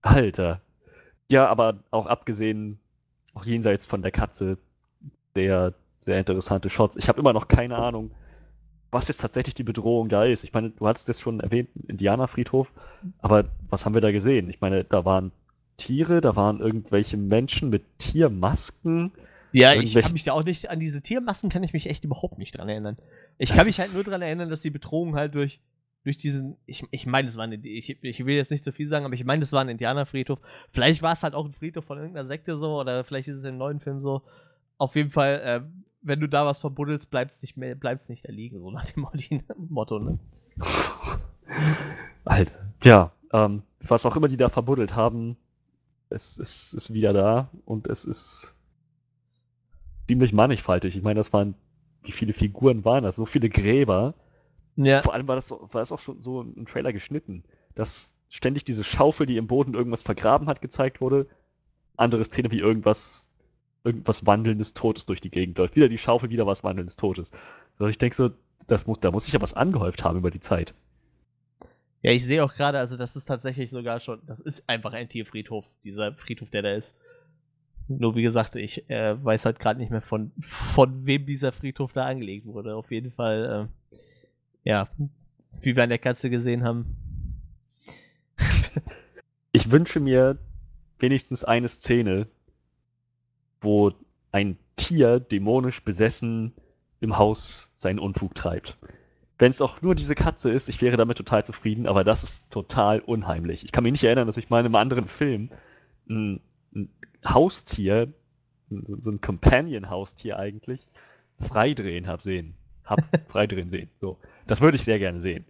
Alter. 0.00 0.62
Ja, 1.30 1.46
aber 1.46 1.78
auch 1.92 2.06
abgesehen, 2.06 2.80
auch 3.34 3.44
jenseits 3.44 3.86
von 3.86 4.02
der 4.02 4.10
Katze, 4.10 4.58
sehr, 5.34 5.74
sehr 6.04 6.18
interessante 6.18 6.68
Shots. 6.70 6.96
Ich 6.96 7.08
habe 7.08 7.20
immer 7.20 7.32
noch 7.32 7.48
keine 7.48 7.76
Ahnung, 7.76 8.10
was 8.90 9.08
jetzt 9.08 9.22
tatsächlich 9.22 9.54
die 9.54 9.62
Bedrohung 9.62 10.08
da 10.08 10.24
ist. 10.24 10.44
Ich 10.44 10.52
meine, 10.52 10.70
du 10.70 10.86
hattest 10.86 11.08
es 11.08 11.20
schon 11.20 11.40
erwähnt, 11.40 11.70
Indianerfriedhof, 11.88 12.70
aber 13.20 13.46
was 13.70 13.86
haben 13.86 13.94
wir 13.94 14.00
da 14.00 14.12
gesehen? 14.12 14.50
Ich 14.50 14.60
meine, 14.60 14.84
da 14.84 15.04
waren 15.04 15.32
Tiere, 15.78 16.20
da 16.20 16.36
waren 16.36 16.60
irgendwelche 16.60 17.16
Menschen 17.16 17.70
mit 17.70 17.82
Tiermasken. 17.98 19.12
Ja, 19.52 19.74
ich 19.74 19.94
kann 19.94 20.12
mich 20.12 20.24
da 20.24 20.32
auch 20.32 20.44
nicht, 20.44 20.70
an 20.70 20.78
diese 20.78 21.02
Tiermassen 21.02 21.50
kann 21.50 21.62
ich 21.62 21.72
mich 21.72 21.86
echt 21.88 22.04
überhaupt 22.04 22.38
nicht 22.38 22.56
dran 22.56 22.68
erinnern. 22.68 22.96
Ich 23.38 23.48
Das 23.48 23.58
kann 23.58 23.66
mich 23.66 23.80
halt 23.80 23.94
nur 23.94 24.04
dran 24.04 24.22
erinnern, 24.22 24.50
dass 24.50 24.60
die 24.60 24.70
Bedrohung 24.70 25.14
halt 25.14 25.34
durch, 25.34 25.60
durch 26.04 26.16
diesen, 26.16 26.56
ich, 26.66 26.84
ich 26.90 27.06
meine, 27.06 27.28
es 27.28 27.36
war 27.36 27.44
ein, 27.44 27.64
ich, 27.64 28.02
ich 28.02 28.26
will 28.26 28.34
jetzt 28.34 28.50
nicht 28.50 28.64
so 28.64 28.72
viel 28.72 28.88
sagen, 28.88 29.04
aber 29.04 29.14
ich 29.14 29.24
meine, 29.24 29.42
es 29.42 29.52
war 29.52 29.60
ein 29.60 29.68
Indianerfriedhof. 29.68 30.38
Vielleicht 30.70 31.02
war 31.02 31.12
es 31.12 31.22
halt 31.22 31.34
auch 31.34 31.46
ein 31.46 31.52
Friedhof 31.52 31.84
von 31.84 31.98
irgendeiner 31.98 32.26
Sekte 32.26 32.58
so, 32.58 32.80
oder 32.80 33.04
vielleicht 33.04 33.28
ist 33.28 33.36
es 33.36 33.44
im 33.44 33.58
neuen 33.58 33.80
Film 33.80 34.00
so. 34.00 34.22
Auf 34.78 34.96
jeden 34.96 35.10
Fall, 35.10 35.40
äh, 35.44 35.60
wenn 36.02 36.20
du 36.20 36.28
da 36.28 36.44
was 36.44 36.60
verbuddelst, 36.60 37.10
bleibt 37.10 37.32
es 37.32 37.42
nicht 37.42 37.56
mehr, 37.56 37.74
bleibt's 37.74 38.08
nicht 38.08 38.26
da 38.26 38.32
liegen, 38.32 38.58
so 38.58 38.70
nach 38.70 38.84
dem 38.84 39.06
Motto, 39.68 39.98
ne? 40.00 40.18
Alter. 42.24 42.72
Ja, 42.82 43.12
ähm, 43.32 43.62
was 43.80 44.06
auch 44.06 44.16
immer 44.16 44.28
die 44.28 44.36
da 44.36 44.48
verbuddelt 44.48 44.94
haben, 44.94 45.36
es, 46.10 46.38
es 46.38 46.72
ist 46.72 46.92
wieder 46.92 47.12
da 47.12 47.50
und 47.64 47.86
es 47.88 48.04
ist 48.04 48.54
ziemlich 50.06 50.32
mannigfaltig. 50.32 50.96
Ich 50.96 51.02
meine, 51.02 51.18
das 51.18 51.32
waren, 51.32 51.54
wie 52.02 52.12
viele 52.12 52.32
Figuren 52.32 52.84
waren 52.84 53.04
das? 53.04 53.16
So 53.16 53.24
viele 53.24 53.48
Gräber. 53.48 54.14
Ja. 54.76 55.00
Vor 55.00 55.14
allem 55.14 55.28
war 55.28 55.36
das, 55.36 55.50
war 55.50 55.68
das 55.72 55.92
auch 55.92 55.98
schon 55.98 56.20
so 56.20 56.42
im 56.42 56.66
Trailer 56.66 56.92
geschnitten, 56.92 57.44
dass 57.74 58.16
ständig 58.28 58.64
diese 58.64 58.84
Schaufel, 58.84 59.26
die 59.26 59.36
im 59.36 59.46
Boden 59.46 59.74
irgendwas 59.74 60.02
vergraben 60.02 60.48
hat, 60.48 60.60
gezeigt 60.60 61.00
wurde. 61.00 61.26
Andere 61.96 62.24
Szene 62.24 62.50
wie 62.50 62.58
irgendwas, 62.58 63.30
irgendwas 63.84 64.26
Wandelndes 64.26 64.74
Totes 64.74 65.06
durch 65.06 65.20
die 65.20 65.30
Gegend 65.30 65.58
läuft. 65.58 65.76
Wieder 65.76 65.88
die 65.88 65.98
Schaufel, 65.98 66.30
wieder 66.30 66.46
was 66.46 66.64
Wandelndes 66.64 66.96
Totes. 66.96 67.32
So, 67.78 67.86
ich 67.86 67.98
denke 67.98 68.16
so, 68.16 68.30
das 68.66 68.86
muss, 68.86 69.00
da 69.00 69.10
muss 69.10 69.24
sich 69.24 69.34
ja 69.34 69.40
was 69.40 69.54
angehäuft 69.54 70.04
haben 70.04 70.18
über 70.18 70.30
die 70.30 70.40
Zeit. 70.40 70.74
Ja, 72.02 72.10
ich 72.10 72.26
sehe 72.26 72.42
auch 72.42 72.54
gerade, 72.54 72.78
also 72.78 72.96
das 72.96 73.14
ist 73.14 73.26
tatsächlich 73.26 73.70
sogar 73.70 74.00
schon, 74.00 74.20
das 74.26 74.40
ist 74.40 74.68
einfach 74.68 74.92
ein 74.92 75.08
Tierfriedhof, 75.08 75.70
dieser 75.84 76.14
Friedhof, 76.14 76.50
der 76.50 76.62
da 76.62 76.74
ist. 76.74 76.96
Nur 77.88 78.16
wie 78.16 78.22
gesagt, 78.22 78.56
ich 78.56 78.88
äh, 78.90 79.22
weiß 79.22 79.44
halt 79.44 79.58
gerade 79.58 79.78
nicht 79.78 79.90
mehr 79.90 80.00
von, 80.00 80.32
von 80.40 81.06
wem 81.06 81.26
dieser 81.26 81.52
Friedhof 81.52 81.92
da 81.92 82.06
angelegt 82.06 82.46
wurde. 82.46 82.74
Auf 82.74 82.90
jeden 82.90 83.12
Fall, 83.12 83.68
äh, 83.94 83.98
ja, 84.68 84.88
wie 85.60 85.76
wir 85.76 85.82
an 85.82 85.90
der 85.90 85.98
Katze 85.98 86.30
gesehen 86.30 86.64
haben. 86.64 86.96
Ich 89.52 89.70
wünsche 89.70 90.00
mir 90.00 90.38
wenigstens 90.98 91.44
eine 91.44 91.68
Szene, 91.68 92.26
wo 93.62 93.92
ein 94.32 94.58
Tier 94.76 95.20
dämonisch 95.20 95.82
besessen 95.84 96.52
im 97.00 97.18
Haus 97.18 97.70
seinen 97.74 97.98
Unfug 97.98 98.34
treibt. 98.34 98.78
Wenn 99.38 99.50
es 99.50 99.60
auch 99.60 99.82
nur 99.82 99.94
diese 99.94 100.14
Katze 100.14 100.50
ist, 100.50 100.68
ich 100.68 100.80
wäre 100.82 100.96
damit 100.96 101.18
total 101.18 101.44
zufrieden, 101.44 101.86
aber 101.86 102.04
das 102.04 102.22
ist 102.22 102.52
total 102.52 103.00
unheimlich. 103.00 103.64
Ich 103.64 103.72
kann 103.72 103.82
mich 103.82 103.92
nicht 103.92 104.04
erinnern, 104.04 104.26
dass 104.26 104.36
ich 104.36 104.50
mal 104.50 104.60
in 104.60 104.66
einem 104.66 104.76
anderen 104.76 105.04
Film 105.04 105.50
ein, 106.08 106.40
ein 106.74 106.88
Haustier, 107.24 108.12
so 108.70 109.10
ein 109.10 109.20
Companion-Haustier 109.20 110.38
eigentlich, 110.38 110.86
freidrehen 111.38 112.06
hab 112.06 112.22
sehen. 112.22 112.54
Hab 112.84 113.00
freidrehen 113.28 113.70
sehen. 113.70 113.90
So. 113.96 114.18
Das 114.46 114.60
würde 114.60 114.76
ich 114.76 114.84
sehr 114.84 114.98
gerne 114.98 115.20
sehen. 115.20 115.44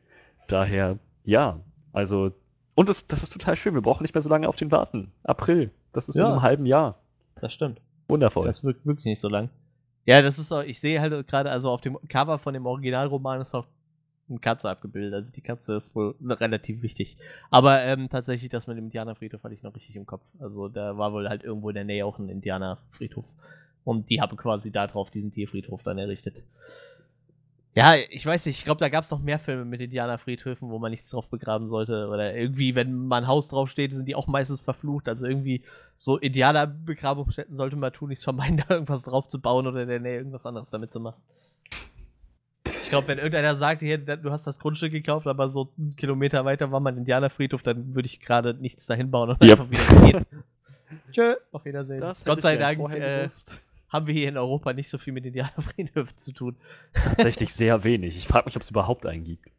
Daher, 0.48 0.98
ja, 1.24 1.60
also, 1.92 2.32
und 2.74 2.88
das, 2.88 3.06
das 3.06 3.22
ist 3.22 3.30
total 3.32 3.56
schön. 3.56 3.74
Wir 3.74 3.82
brauchen 3.82 4.02
nicht 4.02 4.14
mehr 4.14 4.22
so 4.22 4.30
lange 4.30 4.48
auf 4.48 4.56
den 4.56 4.70
warten. 4.70 5.12
April. 5.22 5.70
Das 5.92 6.08
ist 6.08 6.16
Ja. 6.16 6.26
in 6.26 6.32
einem 6.32 6.42
halben 6.42 6.66
Jahr. 6.66 6.98
Das 7.40 7.52
stimmt. 7.52 7.80
Wundervoll. 8.12 8.46
Das 8.46 8.62
wirkt 8.62 8.86
wirklich 8.86 9.06
nicht 9.06 9.20
so 9.20 9.28
lang. 9.28 9.50
Ja, 10.04 10.20
das 10.20 10.38
ist 10.38 10.52
auch, 10.52 10.62
ich 10.62 10.80
sehe 10.80 11.00
halt 11.00 11.26
gerade, 11.28 11.50
also 11.50 11.70
auf 11.70 11.80
dem 11.80 11.98
Cover 12.08 12.38
von 12.38 12.54
dem 12.54 12.66
Originalroman 12.66 13.40
ist 13.40 13.54
auch 13.54 13.66
eine 14.28 14.38
Katze 14.38 14.68
abgebildet. 14.68 15.14
Also 15.14 15.32
die 15.32 15.40
Katze 15.40 15.76
ist 15.76 15.94
wohl 15.94 16.14
relativ 16.20 16.82
wichtig. 16.82 17.16
Aber 17.50 17.82
ähm, 17.82 18.08
tatsächlich, 18.08 18.50
das 18.50 18.66
mit 18.66 18.76
dem 18.76 18.86
Indianerfriedhof 18.86 19.42
hatte 19.42 19.54
ich 19.54 19.62
noch 19.62 19.74
richtig 19.74 19.96
im 19.96 20.06
Kopf. 20.06 20.22
Also 20.38 20.68
da 20.68 20.98
war 20.98 21.12
wohl 21.12 21.28
halt 21.28 21.44
irgendwo 21.44 21.68
in 21.68 21.74
der 21.74 21.84
Nähe 21.84 22.04
auch 22.04 22.18
ein 22.18 22.28
Indianerfriedhof. 22.28 23.24
Und 23.84 24.10
die 24.10 24.20
haben 24.20 24.36
quasi 24.36 24.70
da 24.70 24.86
drauf 24.86 25.10
diesen 25.10 25.30
Tierfriedhof 25.30 25.82
dann 25.82 25.98
errichtet. 25.98 26.42
Ja, 27.74 27.94
ich 27.94 28.26
weiß 28.26 28.44
nicht, 28.44 28.58
ich 28.58 28.64
glaube, 28.66 28.80
da 28.80 28.90
gab 28.90 29.02
es 29.02 29.10
noch 29.10 29.20
mehr 29.20 29.38
Filme 29.38 29.64
mit 29.64 29.80
Indianerfriedhöfen, 29.80 30.68
wo 30.68 30.78
man 30.78 30.90
nichts 30.90 31.08
drauf 31.08 31.28
begraben 31.28 31.66
sollte. 31.66 32.08
Oder 32.08 32.34
irgendwie, 32.34 32.74
wenn 32.74 33.06
mal 33.06 33.22
ein 33.22 33.26
Haus 33.26 33.48
draufsteht, 33.48 33.94
sind 33.94 34.04
die 34.06 34.14
auch 34.14 34.26
meistens 34.26 34.60
verflucht. 34.60 35.08
Also 35.08 35.26
irgendwie 35.26 35.62
so 35.94 36.18
Indianerbegrabungsstätten 36.18 37.56
sollte 37.56 37.76
man 37.76 37.92
tun, 37.92 38.10
nichts 38.10 38.24
vermeiden, 38.24 38.58
da 38.68 38.74
irgendwas 38.74 39.04
drauf 39.04 39.26
zu 39.26 39.40
bauen 39.40 39.66
oder 39.66 39.82
in 39.82 39.88
der 39.88 40.00
Nähe 40.00 40.18
irgendwas 40.18 40.44
anderes 40.44 40.68
damit 40.68 40.92
zu 40.92 41.00
machen. 41.00 41.22
Ich 42.82 42.90
glaube, 42.90 43.08
wenn 43.08 43.16
irgendeiner 43.16 43.56
sagt, 43.56 43.80
hier, 43.80 43.96
du 43.96 44.30
hast 44.30 44.46
das 44.46 44.58
Grundstück 44.58 44.92
gekauft, 44.92 45.26
aber 45.26 45.48
so 45.48 45.70
einen 45.78 45.96
Kilometer 45.96 46.44
weiter 46.44 46.70
war 46.72 46.80
mein 46.80 46.98
Indianerfriedhof, 46.98 47.62
dann 47.62 47.94
würde 47.94 48.06
ich 48.06 48.20
gerade 48.20 48.52
nichts 48.52 48.84
dahin 48.86 49.10
bauen 49.10 49.30
und 49.30 49.42
Ja. 49.42 49.52
einfach 49.52 49.70
wieder 49.70 50.12
gehen. 50.12 50.26
Tschö, 51.12 51.36
auf 51.52 51.64
Wiedersehen. 51.64 52.00
Das 52.00 52.22
Gott 52.22 52.42
sei 52.42 52.58
Dank 52.58 52.78
äh, 52.92 53.20
gewusst. 53.20 53.62
Haben 53.92 54.06
wir 54.06 54.14
hier 54.14 54.28
in 54.28 54.38
Europa 54.38 54.72
nicht 54.72 54.88
so 54.88 54.96
viel 54.96 55.12
mit 55.12 55.26
Indianerfriedhöfen 55.26 56.16
zu 56.16 56.32
tun. 56.32 56.56
Tatsächlich 56.94 57.52
sehr 57.52 57.84
wenig. 57.84 58.16
Ich 58.16 58.26
frage 58.26 58.46
mich, 58.46 58.56
ob 58.56 58.62
es 58.62 58.70
überhaupt 58.70 59.04
einen 59.04 59.24
gibt. 59.24 59.50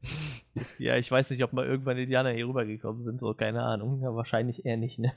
Ja, 0.79 0.97
ich 0.97 1.09
weiß 1.09 1.29
nicht, 1.29 1.43
ob 1.43 1.53
mal 1.53 1.65
irgendwann 1.65 1.97
Indianer 1.97 2.31
hier 2.31 2.47
rübergekommen 2.47 3.01
sind, 3.01 3.19
so 3.19 3.33
keine 3.33 3.63
Ahnung. 3.63 4.01
Ja, 4.01 4.15
wahrscheinlich 4.15 4.65
eher 4.65 4.77
nicht, 4.77 4.99
ne? 4.99 5.13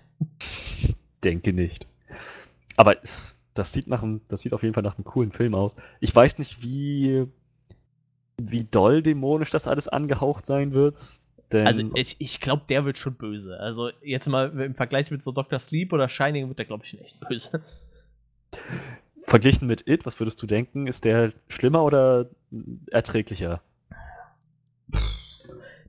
Denke 1.24 1.52
nicht. 1.52 1.86
Aber 2.76 2.96
das 3.54 3.72
sieht, 3.72 3.86
nach 3.86 4.02
einem, 4.02 4.20
das 4.28 4.42
sieht 4.42 4.52
auf 4.52 4.62
jeden 4.62 4.74
Fall 4.74 4.82
nach 4.82 4.96
einem 4.96 5.04
coolen 5.04 5.32
Film 5.32 5.54
aus. 5.54 5.74
Ich 6.00 6.14
weiß 6.14 6.38
nicht, 6.38 6.62
wie, 6.62 7.26
wie 8.40 8.64
doll 8.64 9.02
dämonisch 9.02 9.50
das 9.50 9.66
alles 9.66 9.88
angehaucht 9.88 10.44
sein 10.44 10.72
wird. 10.72 11.20
Denn 11.52 11.66
Also 11.66 11.90
ich, 11.94 12.16
ich 12.18 12.40
glaube, 12.40 12.64
der 12.68 12.84
wird 12.84 12.98
schon 12.98 13.14
böse. 13.14 13.58
Also 13.60 13.90
jetzt 14.02 14.28
mal 14.28 14.60
im 14.60 14.74
Vergleich 14.74 15.10
mit 15.10 15.22
so 15.22 15.32
Dr. 15.32 15.58
Sleep 15.58 15.92
oder 15.92 16.08
Shining 16.08 16.48
wird 16.48 16.58
der, 16.58 16.66
glaube 16.66 16.84
ich, 16.84 16.90
schon 16.90 17.00
echt 17.00 17.18
böse. 17.28 17.62
Verglichen 19.26 19.66
mit 19.66 19.86
It, 19.86 20.06
was 20.06 20.18
würdest 20.20 20.40
du 20.42 20.46
denken? 20.46 20.86
Ist 20.86 21.04
der 21.04 21.32
schlimmer 21.48 21.82
oder 21.82 22.30
erträglicher? 22.90 23.60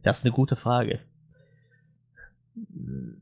Das 0.04 0.20
ist 0.20 0.26
eine 0.26 0.34
gute 0.34 0.56
Frage. 0.56 1.00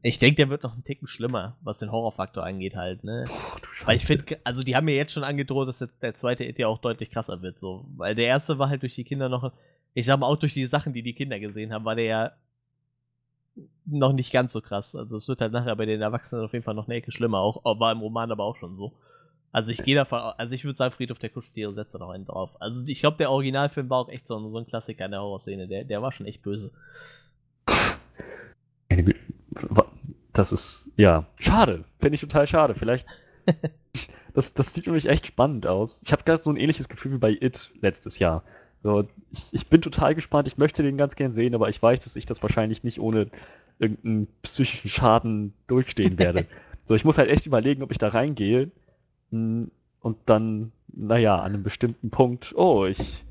Ich 0.02 0.20
denke, 0.20 0.38
der 0.38 0.50
wird 0.50 0.64
noch 0.64 0.74
einen 0.74 0.84
Ticken 0.86 1.08
schlimmer, 1.08 1.58
was 1.62 1.80
den 1.80 1.92
Horrorfaktor 1.92 2.44
angeht 2.46 2.76
halt, 2.76 3.04
ne? 3.04 3.26
Du 3.26 3.88
Weil 3.88 3.98
ich 3.98 4.06
finde, 4.06 4.38
also 4.46 4.64
die 4.64 4.76
haben 4.76 4.86
mir 4.86 4.96
jetzt 4.96 5.12
schon 5.12 5.26
angedroht, 5.26 5.68
dass 5.68 5.84
der 6.02 6.16
zweite 6.16 6.46
It 6.46 6.58
ja 6.58 6.68
auch 6.68 6.78
deutlich 6.78 7.12
krasser 7.12 7.42
wird, 7.42 7.60
so. 7.60 7.86
Weil 7.98 8.16
der 8.16 8.28
erste 8.28 8.60
war 8.60 8.70
halt 8.70 8.82
durch 8.82 8.96
die 8.96 9.04
Kinder 9.04 9.28
noch, 9.28 9.52
ich 9.94 10.06
sag 10.06 10.20
mal 10.20 10.28
auch 10.28 10.38
durch 10.38 10.54
die 10.54 10.66
Sachen, 10.66 10.94
die 10.94 11.04
die 11.04 11.14
Kinder 11.14 11.40
gesehen 11.40 11.74
haben, 11.74 11.84
war 11.84 11.96
der 11.96 12.06
ja 12.06 12.32
noch 13.86 14.14
nicht 14.14 14.32
ganz 14.32 14.54
so 14.54 14.62
krass. 14.62 14.96
Also 14.96 15.18
es 15.18 15.28
wird 15.28 15.42
halt 15.42 15.52
nachher 15.52 15.76
bei 15.76 15.86
den 15.86 16.02
Erwachsenen 16.02 16.46
auf 16.46 16.54
jeden 16.54 16.64
Fall 16.64 16.74
noch 16.74 16.88
eine 16.88 16.96
Ecke 16.96 17.12
schlimmer, 17.12 17.40
auch 17.40 17.64
war 17.80 17.92
im 17.92 18.00
Roman 18.00 18.32
aber 18.32 18.46
auch 18.46 18.56
schon 18.56 18.74
so. 18.74 18.94
Also 19.56 19.72
ich 19.72 19.84
gehe 19.84 19.96
davon, 19.96 20.20
also 20.20 20.54
ich 20.54 20.66
würde 20.66 20.76
sagen, 20.76 20.94
Friedhof 20.94 21.18
der 21.18 21.30
Kuscheltiere 21.30 21.74
setzt 21.74 21.96
da 21.96 22.00
noch 22.00 22.10
einen 22.10 22.26
drauf. 22.26 22.50
Also 22.60 22.86
ich 22.88 23.00
glaube, 23.00 23.16
der 23.16 23.32
Originalfilm 23.32 23.90
war 23.90 24.00
auch 24.00 24.10
echt 24.10 24.28
so 24.28 24.38
ein, 24.38 24.52
so 24.52 24.58
ein 24.58 24.68
Klassiker 24.68 25.06
in 25.06 25.12
der 25.12 25.22
Horrorszene. 25.22 25.70
Der, 25.70 25.86
der 25.86 26.02
war 26.02 26.12
schon 26.12 26.26
echt 26.26 26.42
böse. 26.42 26.72
Das 30.34 30.52
ist, 30.52 30.92
ja, 30.98 31.26
schade. 31.40 31.86
Finde 32.00 32.16
ich 32.16 32.20
total 32.20 32.48
schade. 32.48 32.76
Vielleicht. 32.76 33.08
das, 34.34 34.54
das 34.54 34.74
sieht 34.74 34.88
nämlich 34.88 35.08
echt 35.08 35.26
spannend 35.26 35.68
aus. 35.68 36.02
Ich 36.04 36.12
habe 36.12 36.24
gerade 36.26 36.42
so 36.42 36.50
ein 36.50 36.58
ähnliches 36.58 36.90
Gefühl 36.90 37.14
wie 37.14 37.20
bei 37.20 37.32
It 37.32 37.72
letztes 37.80 38.20
Jahr. 38.20 38.44
So, 38.84 39.08
ich, 39.32 39.54
ich 39.54 39.68
bin 39.68 39.82
total 39.82 40.16
gespannt. 40.16 40.50
Ich 40.50 40.58
möchte 40.58 40.84
den 40.84 40.98
ganz 40.98 41.16
gern 41.16 41.32
sehen, 41.32 41.56
aber 41.56 41.70
ich 41.70 41.82
weiß, 41.82 42.02
dass 42.02 42.18
ich 42.18 42.26
das 42.26 42.44
wahrscheinlich 42.44 42.84
nicht 42.84 43.00
ohne 43.00 43.28
irgendeinen 43.80 44.28
psychischen 44.42 44.90
Schaden 44.90 45.54
durchstehen 45.68 46.20
werde. 46.20 46.46
so, 46.84 46.94
ich 46.94 47.06
muss 47.06 47.18
halt 47.18 47.30
echt 47.30 47.46
überlegen, 47.46 47.84
ob 47.84 47.92
ich 47.92 47.98
da 47.98 48.10
reingehe. 48.10 48.70
Mm, 49.32 49.66
Und 50.02 50.18
dann, 50.26 50.72
naja, 50.94 51.38
an 51.38 51.54
einem 51.54 51.64
bestimmten 51.64 52.10
Punkt, 52.10 52.54
oh, 52.56 52.86
ich, 52.86 53.26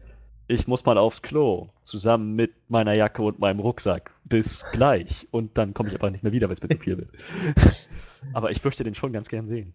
ich 0.46 0.66
muss 0.68 0.84
mal 0.84 0.98
aufs 0.98 1.22
Klo, 1.22 1.70
zusammen 1.82 2.34
mit 2.34 2.52
meiner 2.68 2.92
Jacke 2.94 3.22
und 3.22 3.38
meinem 3.38 3.60
Rucksack. 3.60 4.10
Bis 4.24 4.64
gleich. 4.72 5.28
Und 5.30 5.56
dann 5.56 5.74
komme 5.74 5.90
ich 5.90 5.94
aber 5.94 6.10
nicht 6.10 6.22
mehr 6.22 6.32
wieder, 6.32 6.48
weil 6.48 6.54
es 6.54 6.62
mir 6.62 6.68
zu 6.68 6.78
viel 6.78 6.98
wird. 6.98 7.10
aber 8.32 8.50
ich 8.50 8.62
möchte 8.62 8.84
den 8.84 8.94
schon 8.94 9.12
ganz 9.12 9.28
gern 9.28 9.46
sehen. 9.46 9.74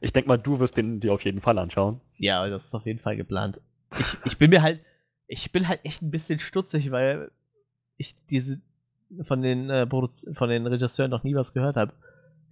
Ich 0.00 0.12
denke 0.12 0.28
mal, 0.28 0.36
du 0.36 0.58
wirst 0.58 0.76
den 0.76 1.00
dir 1.00 1.12
auf 1.12 1.24
jeden 1.24 1.40
Fall 1.40 1.58
anschauen. 1.58 2.00
Ja, 2.16 2.46
das 2.48 2.66
ist 2.66 2.74
auf 2.74 2.86
jeden 2.86 2.98
Fall 2.98 3.16
geplant. 3.16 3.60
Ich, 3.98 4.16
ich 4.24 4.38
bin 4.38 4.50
mir 4.50 4.62
halt, 4.62 4.80
ich 5.28 5.52
bin 5.52 5.68
halt 5.68 5.80
echt 5.84 6.02
ein 6.02 6.10
bisschen 6.10 6.38
stutzig, 6.38 6.90
weil 6.90 7.30
ich 7.96 8.16
diese 8.28 8.60
von 9.22 9.42
den 9.42 9.70
äh, 9.70 9.86
von 9.86 10.48
den 10.48 10.66
Regisseuren 10.66 11.10
noch 11.10 11.22
nie 11.22 11.34
was 11.34 11.52
gehört 11.52 11.76
habe. 11.76 11.92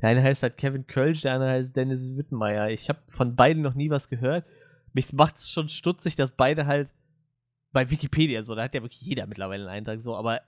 Der 0.00 0.08
eine 0.08 0.22
heißt 0.22 0.42
halt 0.42 0.56
Kevin 0.56 0.86
Kölsch, 0.86 1.22
der 1.22 1.34
andere 1.34 1.50
heißt 1.50 1.76
Dennis 1.76 2.16
Wittmeier. 2.16 2.70
Ich 2.70 2.88
habe 2.88 3.00
von 3.10 3.36
beiden 3.36 3.62
noch 3.62 3.74
nie 3.74 3.90
was 3.90 4.08
gehört. 4.08 4.46
Mich 4.92 5.12
macht 5.12 5.36
es 5.36 5.50
schon 5.50 5.68
stutzig, 5.68 6.16
dass 6.16 6.30
beide 6.30 6.66
halt 6.66 6.92
bei 7.72 7.90
Wikipedia 7.90 8.42
so, 8.42 8.54
da 8.54 8.64
hat 8.64 8.74
ja 8.74 8.82
wirklich 8.82 9.02
jeder 9.02 9.26
mittlerweile 9.26 9.62
einen 9.64 9.76
Eintrag 9.76 10.02
so, 10.02 10.16
aber 10.16 10.40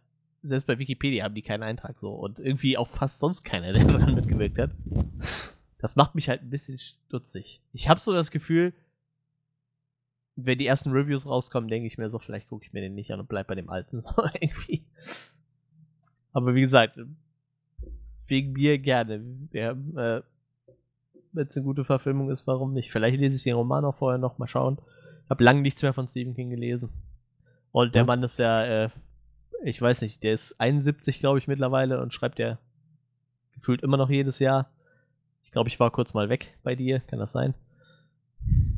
selbst 0.42 0.66
bei 0.66 0.78
Wikipedia 0.78 1.24
haben 1.24 1.34
die 1.34 1.42
keinen 1.42 1.62
Eintrag 1.62 1.98
so 1.98 2.12
und 2.12 2.40
irgendwie 2.40 2.76
auch 2.76 2.88
fast 2.88 3.20
sonst 3.20 3.44
keiner, 3.44 3.72
der 3.72 3.84
daran 3.86 4.14
mitgewirkt 4.14 4.58
hat. 4.58 4.70
Das 5.78 5.96
macht 5.96 6.14
mich 6.14 6.28
halt 6.28 6.42
ein 6.42 6.50
bisschen 6.50 6.78
stutzig. 6.78 7.60
Ich 7.72 7.88
habe 7.88 8.00
so 8.00 8.12
das 8.12 8.30
Gefühl, 8.30 8.72
wenn 10.34 10.58
die 10.58 10.66
ersten 10.66 10.90
Reviews 10.90 11.26
rauskommen, 11.26 11.68
denke 11.68 11.86
ich 11.86 11.98
mir 11.98 12.10
so, 12.10 12.18
vielleicht 12.18 12.48
gucke 12.48 12.64
ich 12.64 12.72
mir 12.72 12.80
den 12.80 12.94
nicht 12.94 13.12
an 13.12 13.20
und 13.20 13.28
bleib 13.28 13.46
bei 13.46 13.54
dem 13.54 13.68
alten 13.68 14.00
so 14.00 14.14
irgendwie. 14.40 14.84
Aber 16.32 16.54
wie 16.54 16.62
gesagt, 16.62 16.98
wegen 18.28 18.52
mir 18.52 18.78
gerne. 18.78 19.22
Ja, 19.52 19.72
äh, 19.72 20.22
Wenn 21.32 21.46
es 21.46 21.56
eine 21.56 21.64
gute 21.64 21.84
Verfilmung 21.84 22.30
ist, 22.30 22.46
warum 22.46 22.74
nicht? 22.74 22.90
Vielleicht 22.92 23.18
lese 23.18 23.36
ich 23.36 23.42
den 23.42 23.54
Roman 23.54 23.84
auch 23.86 23.96
vorher 23.96 24.18
noch 24.18 24.38
mal 24.38 24.46
schauen. 24.48 24.78
Ich 25.24 25.30
habe 25.30 25.42
lange 25.44 25.62
nichts 25.62 25.82
mehr 25.82 25.94
von 25.94 26.06
Stephen 26.08 26.34
King 26.34 26.50
gelesen. 26.50 26.90
Und 27.72 27.94
der 27.94 28.02
Ja. 28.02 28.06
Mann 28.06 28.22
ist 28.22 28.38
ja, 28.38 28.64
äh, 28.84 28.90
ich 29.64 29.80
weiß 29.80 30.02
nicht, 30.02 30.22
der 30.22 30.34
ist 30.34 30.60
71, 30.60 31.20
glaube 31.20 31.38
ich, 31.38 31.48
mittlerweile 31.48 32.02
und 32.02 32.12
schreibt 32.12 32.38
ja 32.38 32.58
gefühlt 33.54 33.82
immer 33.82 33.96
noch 33.96 34.10
jedes 34.10 34.40
Jahr. 34.40 34.68
Ich 35.44 35.52
glaube, 35.52 35.68
ich 35.68 35.80
war 35.80 35.90
kurz 35.90 36.12
mal 36.14 36.28
weg 36.28 36.54
bei 36.62 36.74
dir, 36.74 37.00
kann 37.00 37.18
das 37.18 37.32
sein? 37.32 37.54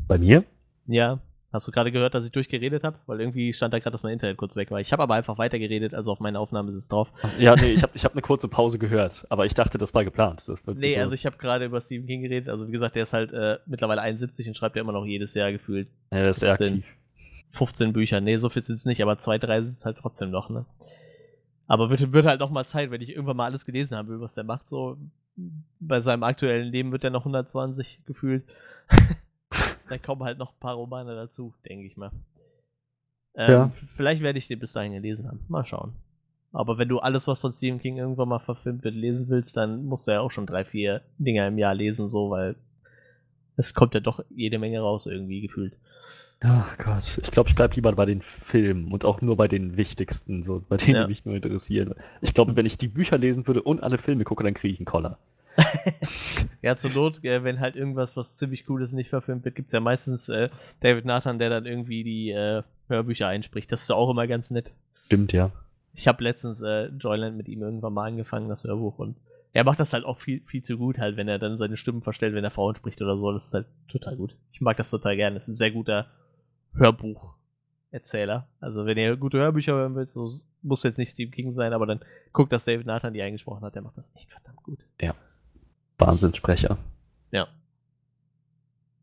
Bei 0.07 0.19
mir? 0.19 0.45
Ja. 0.87 1.19
Hast 1.55 1.69
du 1.69 1.71
gerade 1.71 1.93
gehört, 1.93 2.17
dass 2.17 2.27
ich 2.27 2.33
durchgeredet 2.33 2.83
habe? 2.83 2.99
Weil 3.07 3.21
irgendwie 3.21 3.53
stand 3.53 3.73
da 3.73 3.79
gerade, 3.79 3.93
dass 3.93 4.03
mein 4.03 4.13
Internet 4.13 4.39
kurz 4.39 4.57
weg 4.57 4.73
war. 4.73 4.81
Ich 4.81 4.93
habe 4.93 5.05
aber 5.05 5.15
einfach 5.15 5.39
weitergeredet, 5.39 5.95
also 5.95 6.11
auf 6.11 6.19
meine 6.19 6.41
Aufnahme 6.41 6.73
ist 6.73 6.77
es 6.77 6.89
drauf. 6.89 7.13
Ja, 7.39 7.55
nee, 7.55 7.71
ich 7.71 7.85
habe 7.85 7.93
ich 7.95 8.05
hab 8.05 8.11
eine 8.11 8.23
kurze 8.23 8.49
Pause 8.49 8.77
gehört, 8.81 9.25
aber 9.29 9.47
ich 9.47 9.55
dachte, 9.55 9.79
das 9.79 9.95
war 9.95 10.03
geplant. 10.03 10.49
Das 10.49 10.67
wird 10.67 10.79
Nee, 10.79 10.95
so, 10.95 11.01
also 11.01 11.15
ich 11.15 11.27
habe 11.27 11.37
gerade 11.37 11.67
über 11.67 11.81
Stephen 11.81 12.09
King 12.09 12.23
geredet. 12.23 12.49
Also 12.49 12.67
wie 12.67 12.73
gesagt, 12.73 12.97
der 12.97 13.05
ist 13.05 13.13
halt 13.13 13.33
äh, 13.33 13.59
mittlerweile 13.67 14.01
71 14.01 14.49
und 14.49 14.57
schreibt 14.57 14.75
ja 14.75 14.83
immer 14.83 14.91
noch 14.91 15.07
jedes 15.07 15.33
Jahr 15.35 15.53
gefühlt 15.53 15.87
ja, 16.11 16.25
das 16.25 16.39
ist 16.39 16.41
sehr 16.41 16.57
15. 16.57 16.79
aktiv. 16.79 16.97
15 17.51 17.93
Bücher. 17.93 18.21
Nee, 18.21 18.37
so 18.39 18.49
viel 18.49 18.65
sind 18.65 18.75
es 18.75 18.85
nicht, 18.85 19.01
aber 19.01 19.19
zwei, 19.19 19.39
drei 19.39 19.63
sind 19.63 19.75
es 19.75 19.85
halt 19.85 19.99
trotzdem 19.99 20.31
noch, 20.33 20.51
ne? 20.51 20.67
Aber 21.69 21.89
wird, 21.89 22.13
wird 22.13 22.27
halt 22.27 22.41
noch 22.41 22.51
mal 22.51 22.67
Zeit, 22.67 22.91
wenn 22.91 23.01
ich 23.01 23.11
irgendwann 23.11 23.37
mal 23.37 23.45
alles 23.45 23.65
gelesen 23.65 23.97
habe, 23.97 24.21
was 24.21 24.35
der 24.35 24.43
macht. 24.43 24.69
So 24.71 24.99
bei 25.79 26.01
seinem 26.01 26.25
aktuellen 26.25 26.73
Leben 26.73 26.91
wird 26.91 27.05
er 27.05 27.11
noch 27.11 27.21
120 27.21 28.01
gefühlt. 28.07 28.43
da 29.95 29.99
kommen 29.99 30.25
halt 30.25 30.39
noch 30.39 30.53
ein 30.53 30.61
paar 30.61 30.75
Romane 30.75 31.15
dazu, 31.15 31.55
denke 31.69 31.87
ich 31.87 31.97
mal. 31.97 32.11
Ähm, 33.37 33.51
Ja. 33.51 33.71
Vielleicht 33.95 34.23
werde 34.23 34.39
ich 34.39 34.49
den 34.49 34.59
bis 34.59 34.73
dahin 34.73 34.93
gelesen 34.93 35.29
haben. 35.29 35.41
Mal 35.49 35.65
schauen. 35.65 35.93
Aber 36.53 36.79
wenn 36.79 36.89
du 36.89 37.01
alles, 37.01 37.27
was 37.27 37.41
von 37.41 37.53
Stephen 37.55 37.81
King 37.81 37.97
irgendwann 37.97 38.29
mal 38.29 38.39
verfilmt 38.39 38.85
wird, 38.85 38.95
lesen 38.95 39.29
willst, 39.29 39.57
dann 39.57 39.85
musst 39.87 40.07
du 40.07 40.13
ja 40.13 40.21
auch 40.21 40.31
schon 40.31 40.47
drei, 40.47 40.65
vier 40.65 41.03
Dinger 41.19 41.49
im 41.49 41.59
Jahr 41.59 41.75
lesen, 41.75 42.09
so, 42.09 42.31
weil 42.31 42.55
es 43.57 43.75
kommt 43.75 43.95
ja 43.95 44.01
doch 44.01 44.25
jede 44.31 44.59
Menge 44.59 44.81
raus, 44.81 45.07
irgendwie 45.07 45.41
gefühlt. 45.41 45.75
Ach 46.41 46.77
Gott, 46.79 47.19
ich 47.23 47.31
glaube, 47.31 47.49
ich 47.49 47.57
bleib 47.57 47.75
lieber 47.75 47.91
bei 47.93 48.05
den 48.07 48.21
Filmen 48.21 48.93
und 48.93 49.05
auch 49.05 49.21
nur 49.21 49.37
bei 49.37 49.49
den 49.49 49.77
wichtigsten, 49.77 50.43
so 50.43 50.63
bei 50.69 50.77
denen, 50.77 50.97
Ja. 50.97 51.03
die 51.05 51.09
mich 51.09 51.25
nur 51.25 51.35
interessieren. 51.35 51.95
Ich 52.21 52.35
glaube, 52.35 52.55
wenn 52.57 52.67
ich 52.67 52.77
die 52.79 52.89
Bücher 52.89 53.17
lesen 53.19 53.47
würde 53.47 53.63
und 53.63 53.83
alle 53.83 53.99
Filme 53.99 54.25
gucke, 54.25 54.45
dann 54.45 54.55
kriege 54.55 54.75
ich 54.75 54.79
einen 54.81 54.87
Koller. 54.87 55.19
Ja, 56.63 56.77
zur 56.77 56.93
Not, 56.93 57.23
äh, 57.25 57.45
wenn 57.45 57.61
halt 57.61 57.77
irgendwas, 57.77 58.17
was 58.17 58.37
ziemlich 58.37 58.69
cool 58.71 58.83
ist, 58.83 58.95
nicht 58.95 59.11
verfilmt 59.11 59.45
wird, 59.45 59.55
gibt 59.55 59.69
es 59.69 59.73
ja 59.73 59.81
meistens 59.81 60.29
äh, 60.31 60.49
David 60.81 61.05
Nathan, 61.05 61.39
der 61.39 61.51
dann 61.51 61.67
irgendwie 61.67 62.05
die 62.05 62.31
äh, 62.31 62.63
Hörbücher 62.89 63.29
einspricht. 63.29 63.71
Das 63.71 63.83
ist 63.83 63.91
ja 63.91 63.97
auch 63.97 64.11
immer 64.11 64.27
ganz 64.27 64.51
nett. 64.51 64.73
Stimmt, 64.95 65.33
ja. 65.33 65.51
Ich 65.93 66.09
habe 66.09 66.25
letztens 66.25 66.63
äh, 66.63 66.87
Joyland 66.87 67.37
mit 67.37 67.49
ihm 67.49 67.63
irgendwann 67.63 67.93
mal 67.93 68.07
angefangen, 68.07 68.49
das 68.49 68.65
Hörbuch, 68.65 68.99
und 68.99 69.17
er 69.53 69.65
macht 69.65 69.79
das 69.79 69.93
halt 69.93 70.05
auch 70.05 70.19
viel, 70.19 70.41
viel 70.47 70.63
zu 70.63 70.77
gut, 70.77 70.99
halt, 70.99 71.17
wenn 71.17 71.29
er 71.29 71.39
dann 71.39 71.59
seine 71.59 71.77
Stimmen 71.77 72.03
verstellt, 72.03 72.35
wenn 72.35 72.45
er 72.45 72.51
Frauen 72.51 72.75
spricht 72.75 73.01
oder 73.01 73.17
so. 73.17 73.31
Das 73.31 73.49
ist 73.49 73.55
halt 73.55 73.67
total 73.89 74.17
gut. 74.17 74.37
Ich 74.51 74.61
mag 74.61 74.77
das 74.77 74.91
total 74.91 75.17
gerne. 75.17 75.35
Das 75.35 75.45
ist 75.45 75.49
ein 75.49 75.57
sehr 75.57 75.71
guter 75.71 76.07
Hörbucherzähler. 76.75 78.49
Also, 78.61 78.85
wenn 78.85 78.99
ihr 78.99 79.17
gute 79.17 79.39
Hörbücher 79.39 79.75
hören 79.75 79.95
wollt, 79.95 80.13
so, 80.13 80.33
muss 80.63 80.83
jetzt 80.83 80.99
nicht 80.99 81.11
Steve 81.11 81.31
King 81.31 81.55
sein, 81.55 81.73
aber 81.73 81.87
dann 81.87 82.01
guckt, 82.33 82.53
dass 82.53 82.65
David 82.65 82.87
Nathan 82.87 83.15
die 83.15 83.23
eingesprochen 83.23 83.63
hat. 83.63 83.77
Der 83.77 83.83
macht 83.83 83.97
das 83.97 84.13
echt 84.17 84.33
verdammt 84.33 84.63
gut. 84.65 84.81
Wahnsinnssprecher. 85.99 86.79
Ja. 87.31 87.49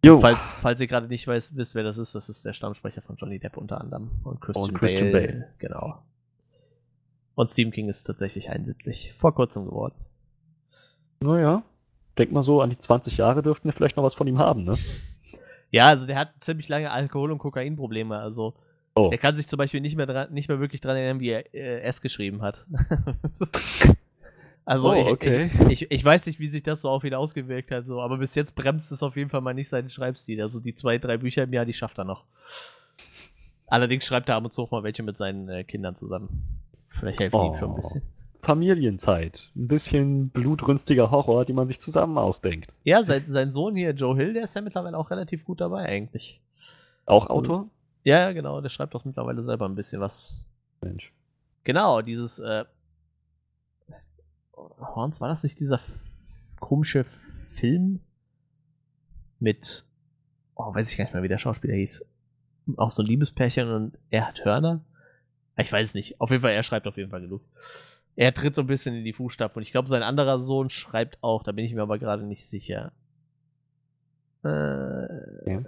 Jo. 0.04 0.19
Falls, 0.19 0.39
falls 0.62 0.82
ihr 0.82 0.88
gerade 0.88 1.08
nicht 1.08 1.27
weiß, 1.27 1.56
wisst, 1.56 1.75
wer 1.75 1.84
das 1.84 1.97
ist, 1.97 2.15
das 2.15 2.27
ist 2.30 2.45
der 2.45 2.54
Stammsprecher 2.54 3.01
von 3.01 3.15
Johnny 3.17 3.39
Depp 3.39 3.58
unter 3.58 3.80
anderem. 3.80 4.12
Und 4.23 4.41
Christian, 4.41 4.69
Und 4.69 4.77
Christian 4.77 5.12
Bale. 5.12 5.27
Bale. 5.27 5.47
Genau. 5.60 6.01
Und 7.36 7.51
Stephen 7.51 7.71
King 7.71 7.88
ist 7.89 8.04
tatsächlich 8.04 8.49
71. 8.49 9.13
Vor 9.17 9.34
kurzem 9.34 9.65
geworden. 9.65 9.95
Naja. 11.23 11.63
Denk 12.17 12.32
mal 12.32 12.43
so, 12.43 12.62
an 12.62 12.69
die 12.69 12.77
20 12.77 13.17
Jahre 13.17 13.41
dürften 13.41 13.67
wir 13.69 13.73
vielleicht 13.73 13.95
noch 13.95 14.04
was 14.04 14.13
von 14.13 14.27
ihm 14.27 14.38
haben, 14.39 14.63
ne? 14.65 14.75
Ja, 15.73 15.86
also 15.88 16.06
der 16.06 16.17
hat 16.17 16.32
ziemlich 16.41 16.67
lange 16.67 16.91
Alkohol- 16.91 17.32
und 17.32 17.38
Kokainprobleme. 17.38 18.17
Also 18.17 18.56
Oh. 18.93 19.08
er 19.10 19.17
kann 19.17 19.38
sich 19.38 19.47
zum 19.47 19.56
Beispiel 19.56 19.80
nicht 19.80 19.95
mehr, 19.95 20.06
dran, 20.06 20.34
nicht 20.34 20.49
mehr 20.49 20.60
wirklich 20.60 20.82
dran 20.82 20.97
erinnern, 20.97 21.21
wie 21.21 21.30
er 21.30 21.54
äh, 21.56 21.80
S 21.84 22.01
geschrieben 22.01 22.41
hat. 22.41 22.65
also 24.71 24.91
Oh, 24.91 24.95
ich, 24.95 25.07
okay. 25.07 25.49
ich, 25.69 25.81
ich, 25.84 25.91
ich 25.91 26.03
weiß 26.05 26.25
nicht, 26.25 26.39
wie 26.39 26.47
sich 26.47 26.63
das 26.63 26.81
so 26.81 26.89
auf 26.89 27.03
ihn 27.03 27.13
ausgewirkt 27.13 27.71
hat, 27.71 27.86
so, 27.88 28.01
aber 28.01 28.17
bis 28.17 28.36
jetzt 28.36 28.55
bremst 28.55 28.91
es 28.91 29.03
auf 29.03 29.15
jeden 29.15 29.29
Fall 29.29 29.41
mal 29.41 29.53
nicht 29.53 29.69
seinen 29.69 29.89
Schreibstil. 29.89 30.41
Also 30.41 30.60
die 30.62 30.73
zwei, 30.75 30.97
drei 30.97 31.17
Bücher 31.17 31.43
im 31.43 31.53
Jahr, 31.53 31.65
die 31.65 31.73
schafft 31.73 31.97
er 31.99 32.05
noch. 32.05 32.25
Allerdings 33.67 34.05
schreibt 34.05 34.29
er 34.29 34.36
ab 34.36 34.43
und 34.43 34.51
zu 34.51 34.62
auch 34.63 34.71
mal 34.71 34.84
welche 34.84 35.03
mit 35.03 35.17
seinen 35.17 35.47
äh, 35.49 35.63
Kindern 35.63 35.95
zusammen. 35.95 36.29
Vielleicht 36.89 37.19
helfen 37.21 37.39
die 37.41 37.47
ihm 37.47 37.55
schon 37.57 37.69
ein 37.69 37.73
Oh. 37.73 37.75
bisschen. 37.81 38.01
Familienzeit. 38.41 39.49
Ein 39.55 39.67
bisschen 39.67 40.29
blutrünstiger 40.29 41.12
Horror, 41.12 41.45
die 41.45 41.53
man 41.53 41.67
sich 41.67 41.79
zusammen 41.79 42.17
ausdenkt. 42.17 42.73
Ja, 42.84 43.03
sein, 43.03 43.25
sein 43.27 43.51
Sohn 43.51 43.75
hier, 43.75 43.91
Joe 43.91 44.15
Hill, 44.15 44.34
der 44.34 44.43
ist 44.43 44.55
ja 44.55 44.62
mittlerweile 44.62 44.97
auch 44.97 45.12
relativ 45.12 45.45
gut 45.45 45.62
dabei 45.62 45.86
eigentlich. 45.86 46.41
Auch 47.05 47.29
Autor? 47.29 47.67
Ja, 48.03 48.19
ja, 48.19 48.31
genau, 48.31 48.60
der 48.62 48.69
schreibt 48.69 48.95
auch 48.95 49.05
mittlerweile 49.05 49.43
selber 49.43 49.67
ein 49.69 49.75
bisschen 49.75 50.01
was. 50.01 50.43
Mensch. 50.81 51.12
Genau, 51.65 52.01
dieses 52.01 52.39
äh, 52.39 52.65
Horns, 54.95 55.21
war 55.21 55.27
das 55.30 55.43
nicht 55.43 55.60
dieser 55.60 55.80
komische 56.60 57.06
Film 57.54 57.99
mit, 59.39 59.86
oh, 60.56 60.73
weiß 60.73 60.91
ich 60.91 60.97
gar 60.97 61.06
nicht 61.06 61.13
mehr, 61.13 61.23
wie 61.23 61.27
der 61.27 61.38
Schauspieler 61.39 61.73
hieß. 61.75 62.06
Auch 62.77 62.91
so 62.91 63.01
ein 63.04 63.08
Liebespärchen 63.08 63.69
und 63.71 63.99
er 64.10 64.27
hat 64.27 64.45
Hörner? 64.45 64.82
Ich 65.58 65.71
weiß 65.71 65.89
es 65.89 65.95
nicht. 65.95 66.21
Auf 66.21 66.30
jeden 66.32 66.41
Fall, 66.41 66.51
er 66.54 66.63
schreibt 66.63 66.88
auf 66.88 66.97
jeden 66.97 67.10
Fall 67.10 67.21
genug. 67.21 67.41
Er 68.15 68.34
tritt 68.34 68.56
so 68.56 68.62
ein 68.62 68.67
bisschen 68.67 68.95
in 68.95 69.04
die 69.04 69.13
Fußstapfen 69.13 69.60
und 69.60 69.63
ich 69.63 69.71
glaube, 69.71 69.88
sein 69.88 70.04
anderer 70.04 70.39
Sohn 70.39 70.69
schreibt 70.69 71.17
auch, 71.23 71.43
da 71.43 71.51
bin 71.51 71.65
ich 71.65 71.73
mir 71.73 71.82
aber 71.82 71.97
gerade 71.99 72.23
nicht 72.23 72.47
sicher. 72.47 72.91
Äh, 74.43 75.51
Ja. 75.51 75.63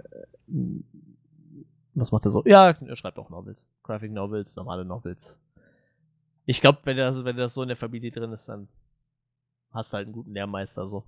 Was 1.94 2.10
macht 2.10 2.24
er 2.24 2.32
so? 2.32 2.42
Ja, 2.44 2.70
er 2.70 2.96
schreibt 2.96 3.18
auch 3.18 3.30
Novels. 3.30 3.64
Graphic 3.84 4.12
Novels, 4.12 4.56
normale 4.56 4.84
Novels. 4.84 5.38
Ich 6.44 6.60
glaube, 6.60 6.80
wenn 6.84 6.96
das, 6.96 7.24
wenn 7.24 7.36
das 7.36 7.54
so 7.54 7.62
in 7.62 7.68
der 7.68 7.76
Familie 7.76 8.10
drin 8.10 8.32
ist, 8.32 8.48
dann 8.48 8.68
hast 9.74 9.92
du 9.92 9.96
halt 9.96 10.06
einen 10.06 10.14
guten 10.14 10.32
Lehrmeister 10.32 10.88
so. 10.88 11.04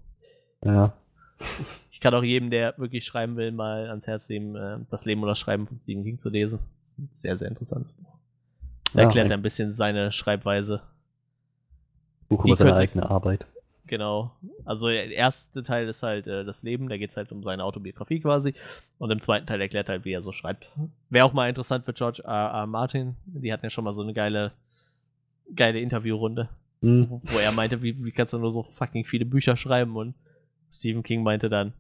Ja. 0.65 0.93
Ich 1.91 2.01
kann 2.01 2.15
auch 2.15 2.23
jedem, 2.23 2.51
der 2.51 2.77
wirklich 2.79 3.05
schreiben 3.05 3.37
will, 3.37 3.53
mal 3.53 3.89
ans 3.89 4.07
Herz 4.07 4.29
nehmen, 4.29 4.57
äh, 4.57 4.79
das 4.91 5.05
Leben 5.05 5.23
oder 5.23 5.35
Schreiben 5.35 5.67
von 5.67 5.79
Stephen 5.79 6.03
King 6.05 6.19
zu 6.19 6.31
lesen. 6.31 6.59
Das 6.81 6.91
ist 6.91 6.99
ein 6.99 7.09
sehr, 7.13 7.39
sehr 7.39 7.49
interessantes 7.49 7.93
Buch. 7.95 8.13
Da 8.95 9.01
Ja, 9.01 9.05
erklärt 9.07 9.27
ein- 9.27 9.31
er 9.33 9.37
ein 9.37 9.43
bisschen 9.43 9.73
seine 9.73 10.13
Schreibweise. 10.13 10.83
Buch 12.29 12.45
über 12.45 12.57
seine 12.57 12.75
eigene 12.75 13.09
Arbeit. 13.09 13.47
Genau. 13.87 14.33
Also 14.65 14.89
der 14.89 15.09
erste 15.13 15.63
Teil 15.63 15.89
ist 15.89 16.03
halt 16.03 16.27
äh, 16.27 16.45
das 16.45 16.63
Leben, 16.65 16.89
da 16.89 16.97
geht 16.97 17.11
es 17.11 17.17
halt 17.17 17.31
um 17.31 17.45
seine 17.45 17.63
Autobiografie 17.63 18.19
quasi. 18.21 18.55
Und 18.99 19.11
im 19.13 19.21
zweiten 19.21 19.47
Teil 19.47 19.61
erklärt 19.61 19.89
er 19.89 19.93
halt, 19.97 20.05
wie 20.05 20.13
er 20.13 20.23
so 20.23 20.33
schreibt. 20.33 20.73
Wäre 21.09 21.25
auch 21.25 21.33
mal 21.33 21.49
interessant 21.49 21.85
für 21.85 21.93
George 21.93 22.23
R. 22.25 22.33
R. 22.33 22.67
Martin. 22.67 23.15
Die 23.27 23.53
hatten 23.53 23.65
ja 23.67 23.71
schon 23.71 23.85
mal 23.85 23.93
so 23.93 24.03
eine 24.03 24.13
geile, 24.13 24.51
geile 25.55 25.79
Interviewrunde, 25.81 26.49
Hm. 26.87 27.11
wo 27.11 27.21
wo 27.25 27.39
er 27.39 27.51
meinte, 27.51 27.83
wie, 27.83 28.05
wie 28.05 28.13
kannst 28.13 28.33
du 28.33 28.39
nur 28.39 28.53
so 28.53 28.63
fucking 28.63 29.05
viele 29.05 29.25
Bücher 29.25 29.57
schreiben? 29.57 29.97
Und 29.97 30.15
Stephen 30.71 31.03
King 31.03 31.25
meinte 31.25 31.49
dann, 31.49 31.73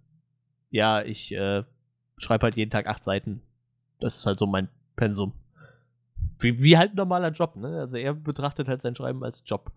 ja, 0.70 1.02
ich 1.02 1.32
äh, 1.32 1.62
schreibe 2.18 2.42
halt 2.44 2.56
jeden 2.56 2.72
Tag 2.72 2.88
acht 2.88 3.04
Seiten. 3.04 3.40
Das 4.00 4.16
ist 4.16 4.26
halt 4.26 4.40
so 4.40 4.46
mein 4.46 4.68
Pensum. 4.96 5.32
Wie, 6.40 6.60
wie 6.60 6.76
halt 6.76 6.92
ein 6.92 6.96
normaler 6.96 7.30
Job, 7.30 7.54
ne? 7.54 7.78
Also 7.78 7.98
er 7.98 8.14
betrachtet 8.14 8.66
halt 8.66 8.82
sein 8.82 8.96
Schreiben 8.96 9.22
als 9.22 9.44
Job. 9.46 9.70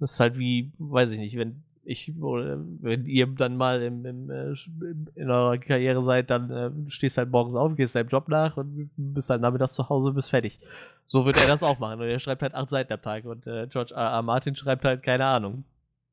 Das 0.00 0.12
ist 0.12 0.20
halt 0.20 0.36
wie, 0.38 0.70
weiß 0.78 1.12
ich 1.12 1.18
nicht, 1.18 1.36
wenn 1.36 1.62
ich 1.84 2.12
wenn 2.16 3.06
ihr 3.06 3.26
dann 3.26 3.56
mal 3.56 3.82
im, 3.82 4.04
im, 4.06 4.30
äh, 4.30 4.50
sch- 4.52 4.68
in 5.16 5.30
eurer 5.30 5.58
Karriere 5.58 6.02
seid, 6.04 6.30
dann 6.30 6.50
äh, 6.50 6.70
stehst 6.90 7.18
halt 7.18 7.30
morgens 7.30 7.54
auf, 7.54 7.74
gehst 7.74 7.94
deinem 7.96 8.08
Job 8.08 8.28
nach 8.28 8.56
und 8.56 8.90
bist 8.96 9.30
halt 9.30 9.40
nachmittags 9.40 9.74
zu 9.74 9.88
Hause, 9.88 10.12
bist 10.12 10.30
fertig. 10.30 10.58
So 11.06 11.26
wird 11.26 11.36
er 11.40 11.46
das 11.48 11.62
auch 11.62 11.78
machen. 11.80 12.00
Und 12.00 12.06
er 12.06 12.18
schreibt 12.20 12.42
halt 12.42 12.54
acht 12.54 12.70
Seiten 12.70 12.92
am 12.92 13.02
Tag 13.02 13.24
und 13.24 13.46
äh, 13.46 13.66
George 13.66 13.94
R. 13.94 14.00
R. 14.12 14.22
Martin 14.22 14.54
schreibt 14.54 14.84
halt, 14.84 15.02
keine 15.02 15.24
Ahnung, 15.26 15.64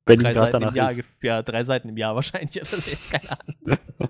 Wenn 0.05 0.19
drei 0.19 0.33
Seiten 0.33 0.55
im 0.57 0.61
danach 0.61 0.75
Jahr, 0.75 0.91
ist. 0.91 1.03
ja, 1.21 1.41
drei 1.43 1.63
Seiten 1.63 1.89
im 1.89 1.97
Jahr 1.97 2.15
wahrscheinlich. 2.15 2.61
Keine 3.11 3.31
Ahnung. 3.31 3.77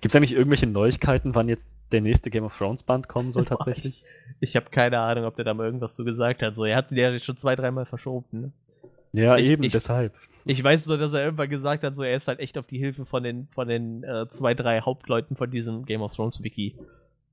Gibt 0.00 0.06
es 0.12 0.16
eigentlich 0.16 0.32
irgendwelche 0.32 0.66
Neuigkeiten, 0.66 1.34
wann 1.34 1.48
jetzt 1.48 1.74
der 1.92 2.00
nächste 2.02 2.28
Game 2.28 2.44
of 2.44 2.56
Thrones 2.58 2.82
Band 2.82 3.08
kommen 3.08 3.30
soll 3.30 3.44
tatsächlich? 3.46 4.04
Ich 4.40 4.54
habe 4.56 4.66
keine 4.70 4.98
Ahnung, 5.00 5.24
ob 5.24 5.36
der 5.36 5.44
da 5.46 5.54
mal 5.54 5.64
irgendwas 5.64 5.94
zu 5.94 6.04
gesagt 6.04 6.42
hat. 6.42 6.54
So, 6.54 6.64
er 6.64 6.76
hat 6.76 6.90
den 6.90 6.98
ja 6.98 7.18
schon 7.18 7.36
zwei, 7.38 7.56
dreimal 7.56 7.86
verschoben. 7.86 8.26
Ne? 8.40 8.52
Ja, 9.12 9.36
Ich- 9.36 9.48
eben, 9.48 9.62
ich- 9.62 9.72
deshalb. 9.72 10.14
Ich 10.44 10.62
weiß 10.62 10.86
nur, 10.86 10.98
dass 10.98 11.12
er 11.12 11.24
irgendwann 11.24 11.48
gesagt 11.50 11.82
hat, 11.84 11.94
so 11.94 12.02
er 12.02 12.14
ist 12.16 12.28
halt 12.28 12.40
echt 12.40 12.56
auf 12.58 12.66
die 12.66 12.78
Hilfe 12.78 13.04
von 13.04 13.22
den, 13.22 13.48
von 13.52 13.68
den 13.68 14.02
äh, 14.04 14.26
zwei, 14.30 14.54
drei 14.54 14.80
Hauptleuten 14.80 15.36
von 15.36 15.50
diesem 15.50 15.84
Game 15.84 16.00
of 16.02 16.14
Thrones 16.14 16.42
Wiki 16.42 16.74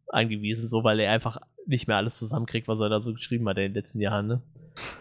angewiesen, 0.10 0.68
so 0.68 0.84
weil 0.84 1.00
er 1.00 1.12
einfach 1.12 1.38
nicht 1.66 1.88
mehr 1.88 1.98
alles 1.98 2.18
zusammenkriegt, 2.18 2.68
was 2.68 2.80
er 2.80 2.90
da 2.90 3.00
so 3.02 3.14
geschrieben 3.14 3.48
hat 3.50 3.58
in 3.58 3.64
den 3.64 3.74
letzten 3.74 4.00
Jahren, 4.02 4.28
ne? 4.28 4.42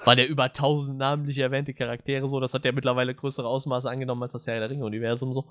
Waren 0.04 0.18
ja 0.18 0.24
über 0.24 0.52
tausend 0.52 0.98
namentlich 0.98 1.38
erwähnte 1.38 1.74
Charaktere 1.74 2.28
so, 2.28 2.38
das 2.40 2.54
hat 2.54 2.64
ja 2.64 2.72
mittlerweile 2.72 3.14
größere 3.14 3.46
Ausmaße 3.48 3.90
angenommen 3.90 4.22
als 4.22 4.32
das 4.32 4.46
Herr 4.46 4.60
der 4.60 4.70
Ringe-Universum 4.70 5.32
so. 5.34 5.44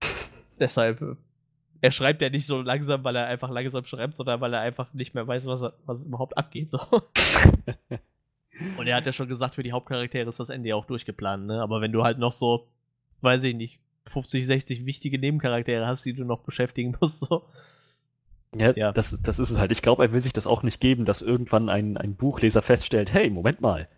Deshalb, 0.60 1.02
äh, 1.02 1.14
er 1.80 1.90
schreibt 1.92 2.22
ja 2.22 2.30
nicht 2.30 2.46
so 2.46 2.62
langsam, 2.62 3.02
weil 3.04 3.16
er 3.16 3.26
einfach 3.26 3.50
langsam 3.50 3.84
schreibt, 3.84 4.14
sondern 4.14 4.40
weil 4.40 4.54
er 4.54 4.60
einfach 4.60 4.92
nicht 4.94 5.14
mehr 5.14 5.26
weiß, 5.26 5.46
was, 5.46 5.62
er, 5.62 5.74
was 5.84 6.04
überhaupt 6.04 6.38
abgeht. 6.38 6.70
So. 6.70 6.78
Und 8.76 8.86
er 8.86 8.96
hat 8.96 9.06
ja 9.06 9.12
schon 9.12 9.28
gesagt, 9.28 9.54
für 9.56 9.62
die 9.62 9.72
Hauptcharaktere 9.72 10.28
ist 10.28 10.40
das 10.40 10.50
Ende 10.50 10.70
ja 10.70 10.76
auch 10.76 10.86
durchgeplant, 10.86 11.46
ne? 11.46 11.60
Aber 11.60 11.80
wenn 11.80 11.92
du 11.92 12.04
halt 12.04 12.18
noch 12.18 12.32
so, 12.32 12.66
weiß 13.20 13.44
ich 13.44 13.54
nicht, 13.54 13.80
50, 14.08 14.46
60 14.46 14.86
wichtige 14.86 15.18
Nebencharaktere 15.18 15.86
hast, 15.86 16.04
die 16.04 16.14
du 16.14 16.24
noch 16.24 16.40
beschäftigen 16.40 16.96
musst, 17.00 17.20
so. 17.20 17.44
Ja, 18.54 18.72
Ja. 18.74 18.92
Das, 18.92 19.20
das 19.20 19.38
ist 19.38 19.50
es 19.50 19.58
halt. 19.58 19.72
Ich 19.72 19.82
glaube, 19.82 20.04
er 20.04 20.12
will 20.12 20.20
sich 20.20 20.32
das 20.32 20.46
auch 20.46 20.62
nicht 20.62 20.80
geben, 20.80 21.04
dass 21.04 21.22
irgendwann 21.22 21.68
ein, 21.68 21.96
ein 21.96 22.14
Buchleser 22.14 22.62
feststellt, 22.62 23.12
hey, 23.12 23.28
Moment 23.28 23.60
mal, 23.60 23.88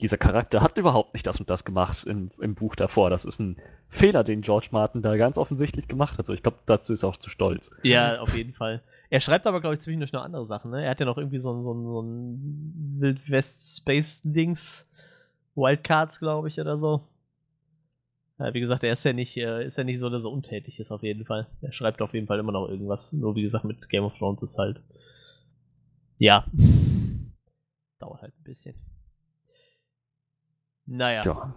dieser 0.00 0.18
Charakter 0.18 0.60
hat 0.60 0.76
überhaupt 0.76 1.14
nicht 1.14 1.26
das 1.26 1.40
und 1.40 1.48
das 1.48 1.64
gemacht 1.64 2.04
im, 2.04 2.30
im 2.40 2.54
Buch 2.54 2.76
davor. 2.76 3.10
Das 3.10 3.24
ist 3.24 3.40
ein 3.40 3.56
Fehler, 3.88 4.24
den 4.24 4.42
George 4.42 4.68
Martin 4.70 5.02
da 5.02 5.16
ganz 5.16 5.38
offensichtlich 5.38 5.88
gemacht 5.88 6.18
hat. 6.18 6.26
So, 6.26 6.34
ich 6.34 6.42
glaube, 6.42 6.58
dazu 6.66 6.92
ist 6.92 7.02
er 7.02 7.08
auch 7.08 7.16
zu 7.16 7.30
stolz. 7.30 7.70
Ja, 7.82 8.20
auf 8.20 8.36
jeden 8.36 8.52
Fall. 8.52 8.82
Er 9.10 9.20
schreibt 9.20 9.46
aber, 9.46 9.60
glaube 9.60 9.74
ich, 9.74 9.80
zwischendurch 9.80 10.12
noch 10.12 10.24
andere 10.24 10.46
Sachen, 10.46 10.70
ne? 10.70 10.84
Er 10.84 10.90
hat 10.90 11.00
ja 11.00 11.06
noch 11.06 11.18
irgendwie 11.18 11.38
so 11.38 11.52
ein, 11.52 11.62
so 11.62 11.72
ein, 11.72 11.84
so 11.84 12.00
ein 12.02 13.00
Wild 13.00 13.30
West 13.30 13.78
Space 13.78 14.20
Dings, 14.24 14.88
Wildcards, 15.54 16.18
glaube 16.18 16.48
ich, 16.48 16.60
oder 16.60 16.76
so. 16.76 17.06
Ja, 18.38 18.52
wie 18.52 18.60
gesagt, 18.60 18.84
er 18.84 18.92
ist 18.92 19.04
ja 19.04 19.12
nicht, 19.12 19.36
ist 19.36 19.78
ja 19.78 19.84
nicht 19.84 19.98
so, 19.98 20.10
dass 20.10 20.24
er 20.24 20.30
untätig 20.30 20.78
ist, 20.78 20.90
auf 20.90 21.02
jeden 21.02 21.24
Fall. 21.24 21.46
Er 21.62 21.72
schreibt 21.72 22.02
auf 22.02 22.12
jeden 22.12 22.26
Fall 22.26 22.38
immer 22.38 22.52
noch 22.52 22.68
irgendwas. 22.68 23.12
Nur 23.12 23.34
wie 23.34 23.42
gesagt, 23.42 23.64
mit 23.64 23.88
Game 23.88 24.04
of 24.04 24.16
Thrones 24.18 24.42
ist 24.42 24.58
halt. 24.58 24.82
Ja. 26.18 26.46
Dauert 27.98 28.20
halt 28.20 28.34
ein 28.38 28.44
bisschen. 28.44 28.74
Naja. 30.84 31.22
Ja. 31.24 31.54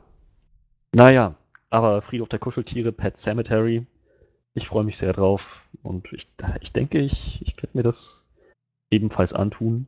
Naja, 0.93 1.35
aber 1.69 2.01
Friedhof 2.01 2.29
der 2.29 2.39
Kuscheltiere, 2.39 2.91
Pet 2.91 3.17
Cemetery. 3.17 3.85
Ich 4.59 4.67
freue 4.67 4.83
mich 4.83 4.97
sehr 4.97 5.13
drauf 5.13 5.61
und 5.83 6.11
ich, 6.11 6.27
ich 6.59 6.73
denke, 6.73 6.99
ich, 6.99 7.41
ich 7.41 7.55
werde 7.55 7.69
mir 7.77 7.83
das 7.83 8.25
ebenfalls 8.91 9.31
antun. 9.31 9.87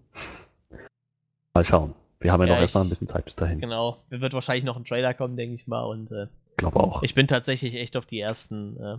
Mal 1.54 1.66
schauen. 1.66 1.94
Wir 2.22 2.32
haben 2.32 2.42
ja, 2.42 2.48
Ja, 2.48 2.54
noch 2.54 2.62
erstmal 2.62 2.86
ein 2.86 2.90
bisschen 2.90 3.08
Zeit 3.08 3.26
bis 3.26 3.36
dahin. 3.36 3.60
Genau. 3.60 4.02
Wird 4.10 4.32
wahrscheinlich 4.34 4.64
noch 4.64 4.78
ein 4.78 4.86
Trailer 4.86 5.14
kommen, 5.14 5.36
denke 5.36 5.56
ich 5.56 5.68
mal. 5.68 5.84
Und 5.84 6.10
äh, 6.12 6.28
Ich 6.52 6.58
glaube 6.58 6.80
auch. 6.80 7.04
Ich 7.04 7.14
bin 7.14 7.28
tatsächlich 7.28 7.76
echt 7.76 7.98
auf 7.98 8.06
die 8.06 8.22
ersten 8.22 8.78
äh, 8.78 8.98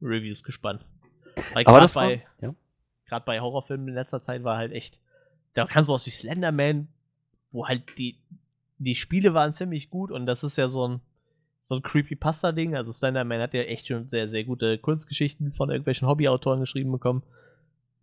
Reviews 0.00 0.42
gespannt. 0.42 0.86
Weil 1.52 1.66
aber 1.66 1.80
das 1.80 1.96
war, 1.96 2.04
bei, 2.04 2.22
ja. 2.40 2.54
gerade 3.06 3.24
bei 3.26 3.40
Horrorfilmen 3.40 3.88
in 3.88 3.94
letzter 3.94 4.22
Zeit 4.22 4.42
war 4.42 4.56
halt 4.56 4.72
echt, 4.72 4.98
da 5.52 5.66
kam 5.66 5.84
sowas 5.84 6.06
wie 6.06 6.10
Slenderman, 6.10 6.88
wo 7.52 7.68
halt 7.68 7.82
die, 7.98 8.16
die 8.78 8.94
Spiele 8.94 9.34
waren 9.34 9.52
ziemlich 9.52 9.90
gut 9.90 10.10
und 10.10 10.24
das 10.24 10.42
ist 10.44 10.56
ja 10.56 10.68
so 10.68 10.88
ein, 10.88 11.00
so 11.60 11.76
ein 11.76 11.82
Creepypasta-Ding. 11.82 12.74
Also 12.74 12.92
Slenderman 12.92 13.40
hat 13.40 13.54
ja 13.54 13.62
echt 13.62 13.86
schon 13.86 14.08
sehr, 14.08 14.28
sehr 14.28 14.44
gute 14.44 14.78
Kurzgeschichten 14.78 15.52
von 15.52 15.70
irgendwelchen 15.70 16.08
Hobbyautoren 16.08 16.60
geschrieben 16.60 16.92
bekommen. 16.92 17.22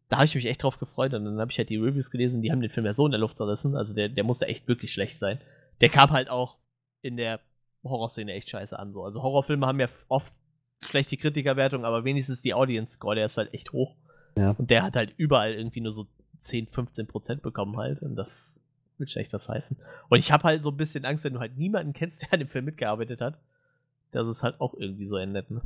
Da 0.09 0.17
habe 0.17 0.25
ich 0.25 0.35
mich 0.35 0.45
echt 0.45 0.63
drauf 0.63 0.79
gefreut 0.79 1.13
und 1.13 1.25
dann 1.25 1.39
habe 1.39 1.51
ich 1.51 1.57
halt 1.57 1.69
die 1.69 1.77
Reviews 1.77 2.11
gelesen, 2.11 2.41
die 2.41 2.51
haben 2.51 2.61
den 2.61 2.69
Film 2.69 2.85
ja 2.85 2.93
so 2.93 3.05
in 3.05 3.11
der 3.11 3.19
Luft 3.19 3.35
zerrissen. 3.35 3.75
Also 3.75 3.93
der, 3.93 4.09
der 4.09 4.23
musste 4.23 4.47
echt 4.47 4.67
wirklich 4.67 4.93
schlecht 4.93 5.19
sein. 5.19 5.39
Der 5.81 5.89
kam 5.89 6.11
halt 6.11 6.29
auch 6.29 6.57
in 7.01 7.17
der 7.17 7.41
Horrorszene 7.83 8.33
echt 8.33 8.49
scheiße 8.49 8.77
an. 8.77 8.93
So. 8.93 9.03
Also 9.03 9.21
Horrorfilme 9.21 9.65
haben 9.65 9.79
ja 9.79 9.89
oft 10.07 10.31
schlechte 10.81 11.17
Kritikerwertung, 11.17 11.83
aber 11.83 12.05
wenigstens 12.05 12.41
die 12.41 12.53
Audience 12.53 12.93
Score, 12.93 13.15
der 13.15 13.25
ist 13.25 13.37
halt 13.37 13.53
echt 13.53 13.73
hoch. 13.73 13.95
Ja. 14.37 14.51
Und 14.51 14.69
der 14.69 14.83
hat 14.83 14.95
halt 14.95 15.13
überall 15.17 15.53
irgendwie 15.53 15.81
nur 15.81 15.91
so 15.91 16.07
10, 16.41 16.67
15 16.67 17.07
Prozent 17.07 17.41
bekommen 17.41 17.77
halt. 17.77 18.01
Und 18.01 18.15
das 18.15 18.53
will 18.97 19.07
echt 19.15 19.33
was 19.33 19.49
heißen. 19.49 19.77
Und 20.09 20.19
ich 20.19 20.31
habe 20.31 20.43
halt 20.43 20.63
so 20.63 20.69
ein 20.69 20.77
bisschen 20.77 21.05
Angst, 21.05 21.23
wenn 21.23 21.33
du 21.33 21.39
halt 21.39 21.57
niemanden 21.57 21.93
kennst, 21.93 22.21
der 22.23 22.33
an 22.33 22.39
dem 22.39 22.47
Film 22.47 22.65
mitgearbeitet 22.65 23.21
hat, 23.21 23.37
dass 24.11 24.27
es 24.27 24.43
halt 24.43 24.59
auch 24.61 24.73
irgendwie 24.73 25.07
so 25.07 25.17
endet, 25.17 25.49
ne? 25.51 25.61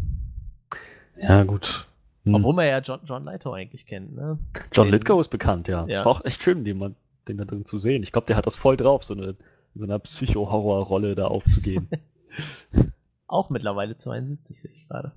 Ja, 1.17 1.43
gut. 1.43 1.87
Hm. 2.25 2.35
Obwohl 2.35 2.53
man 2.53 2.65
ja 2.67 2.79
John, 2.79 2.99
John 3.03 3.25
Lithgow 3.25 3.53
eigentlich 3.53 3.85
kennt, 3.85 4.15
ne? 4.15 4.37
John 4.71 4.87
den- 4.87 4.93
Lithgow 4.93 5.19
ist 5.19 5.29
bekannt, 5.29 5.67
ja. 5.67 5.85
Ja. 5.87 5.99
Es 5.99 6.05
war 6.05 6.11
auch 6.13 6.25
echt 6.25 6.41
schön, 6.43 6.63
den, 6.63 6.77
man, 6.77 6.95
den 7.27 7.37
da 7.37 7.45
drin 7.45 7.65
zu 7.65 7.77
sehen. 7.77 8.03
Ich 8.03 8.11
glaube, 8.11 8.27
der 8.27 8.35
hat 8.37 8.45
das 8.45 8.55
voll 8.55 8.77
drauf, 8.77 9.03
so 9.03 9.13
eine, 9.13 9.29
in 9.29 9.35
so 9.75 9.85
einer 9.85 9.99
Psycho-Horror-Rolle 9.99 11.15
da 11.15 11.25
aufzugehen. 11.27 11.87
Auch 13.27 13.49
mittlerweile 13.49 13.97
72, 13.97 14.61
sehe 14.61 14.71
ich 14.71 14.87
gerade. 14.87 15.13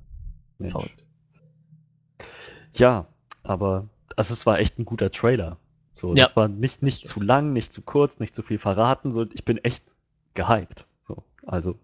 Verrückt. 0.60 1.04
Ja, 2.74 3.06
aber 3.42 3.88
also 4.16 4.32
es 4.32 4.46
war 4.46 4.58
echt 4.58 4.78
ein 4.78 4.84
guter 4.84 5.10
Trailer. 5.10 5.58
So, 5.96 6.10
Ja. 6.14 6.22
das 6.24 6.36
war 6.36 6.48
nicht, 6.48 6.82
nicht 6.82 7.06
zu 7.06 7.20
lang, 7.20 7.52
nicht 7.52 7.72
zu 7.72 7.82
kurz, 7.82 8.18
nicht 8.20 8.34
zu 8.34 8.42
viel 8.42 8.58
verraten. 8.58 9.12
So, 9.12 9.26
ich 9.32 9.44
bin 9.44 9.58
echt 9.58 9.84
gehypt. 10.34 10.86
So, 11.06 11.22
also, 11.46 11.76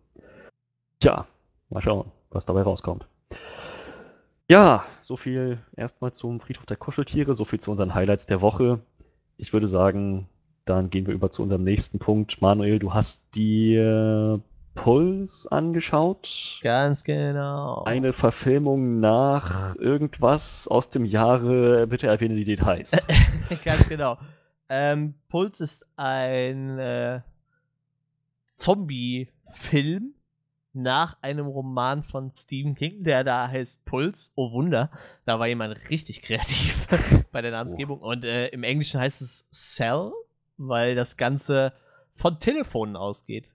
tja, 1.00 1.26
mal 1.70 1.82
schauen, 1.82 2.10
was 2.30 2.46
dabei 2.46 2.62
rauskommt. 2.62 3.06
Ja, 4.48 4.84
so 5.00 5.16
viel 5.16 5.58
erstmal 5.76 6.12
zum 6.12 6.40
Friedhof 6.40 6.66
der 6.66 6.76
Kuscheltiere, 6.76 7.34
so 7.34 7.44
viel 7.44 7.60
zu 7.60 7.70
unseren 7.70 7.94
Highlights 7.94 8.26
der 8.26 8.40
Woche. 8.40 8.80
Ich 9.36 9.52
würde 9.52 9.68
sagen, 9.68 10.28
dann 10.64 10.90
gehen 10.90 11.06
wir 11.06 11.14
über 11.14 11.30
zu 11.30 11.42
unserem 11.42 11.64
nächsten 11.64 11.98
Punkt. 11.98 12.42
Manuel, 12.42 12.78
du 12.78 12.92
hast 12.92 13.34
dir 13.34 14.40
Puls 14.74 15.46
angeschaut. 15.46 16.60
Ganz 16.62 17.04
genau. 17.04 17.84
Eine 17.84 18.12
Verfilmung 18.12 19.00
nach 19.00 19.76
irgendwas 19.76 20.68
aus 20.68 20.90
dem 20.90 21.04
Jahre, 21.04 21.86
bitte 21.86 22.08
erwähne 22.08 22.34
die 22.34 22.44
Details. 22.44 22.92
Ganz 23.64 23.88
genau. 23.88 24.18
Ähm, 24.68 25.14
Puls 25.28 25.60
ist 25.60 25.86
ein 25.96 26.78
äh, 26.78 27.20
Zombie-Film 28.50 30.14
nach 30.72 31.16
einem 31.22 31.46
Roman 31.46 32.04
von 32.04 32.30
Stephen 32.32 32.74
King, 32.74 33.02
der 33.02 33.24
da 33.24 33.48
heißt 33.48 33.84
Puls. 33.84 34.32
Oh 34.36 34.52
Wunder, 34.52 34.90
da 35.24 35.38
war 35.38 35.46
jemand 35.46 35.90
richtig 35.90 36.22
kreativ 36.22 36.86
bei 37.32 37.42
der 37.42 37.50
Namensgebung. 37.50 38.00
Und 38.00 38.24
äh, 38.24 38.48
im 38.48 38.62
Englischen 38.62 39.00
heißt 39.00 39.20
es 39.20 39.48
Cell, 39.50 40.12
weil 40.56 40.94
das 40.94 41.16
Ganze 41.16 41.72
von 42.14 42.38
Telefonen 42.38 42.96
ausgeht. 42.96 43.50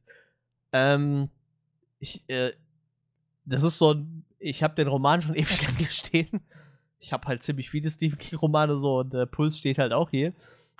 Ähm, 0.73 1.29
ich, 1.99 2.27
äh, 2.27 2.53
das 3.45 3.63
ist 3.63 3.77
so 3.77 3.93
ein, 3.93 4.25
ich 4.39 4.63
habe 4.63 4.75
den 4.75 4.87
Roman 4.87 5.21
schon 5.21 5.35
ewig 5.35 5.61
lang 5.61 5.75
hier 5.77 5.91
stehen. 5.91 6.41
Ich 6.99 7.13
habe 7.13 7.27
halt 7.27 7.43
ziemlich 7.43 7.69
viele 7.69 7.89
Stephen 7.89 8.17
King 8.17 8.39
Romane 8.39 8.77
so 8.77 8.99
und 8.99 9.13
äh, 9.13 9.25
Puls 9.25 9.57
steht 9.57 9.77
halt 9.77 9.93
auch 9.93 10.09
hier. 10.09 10.33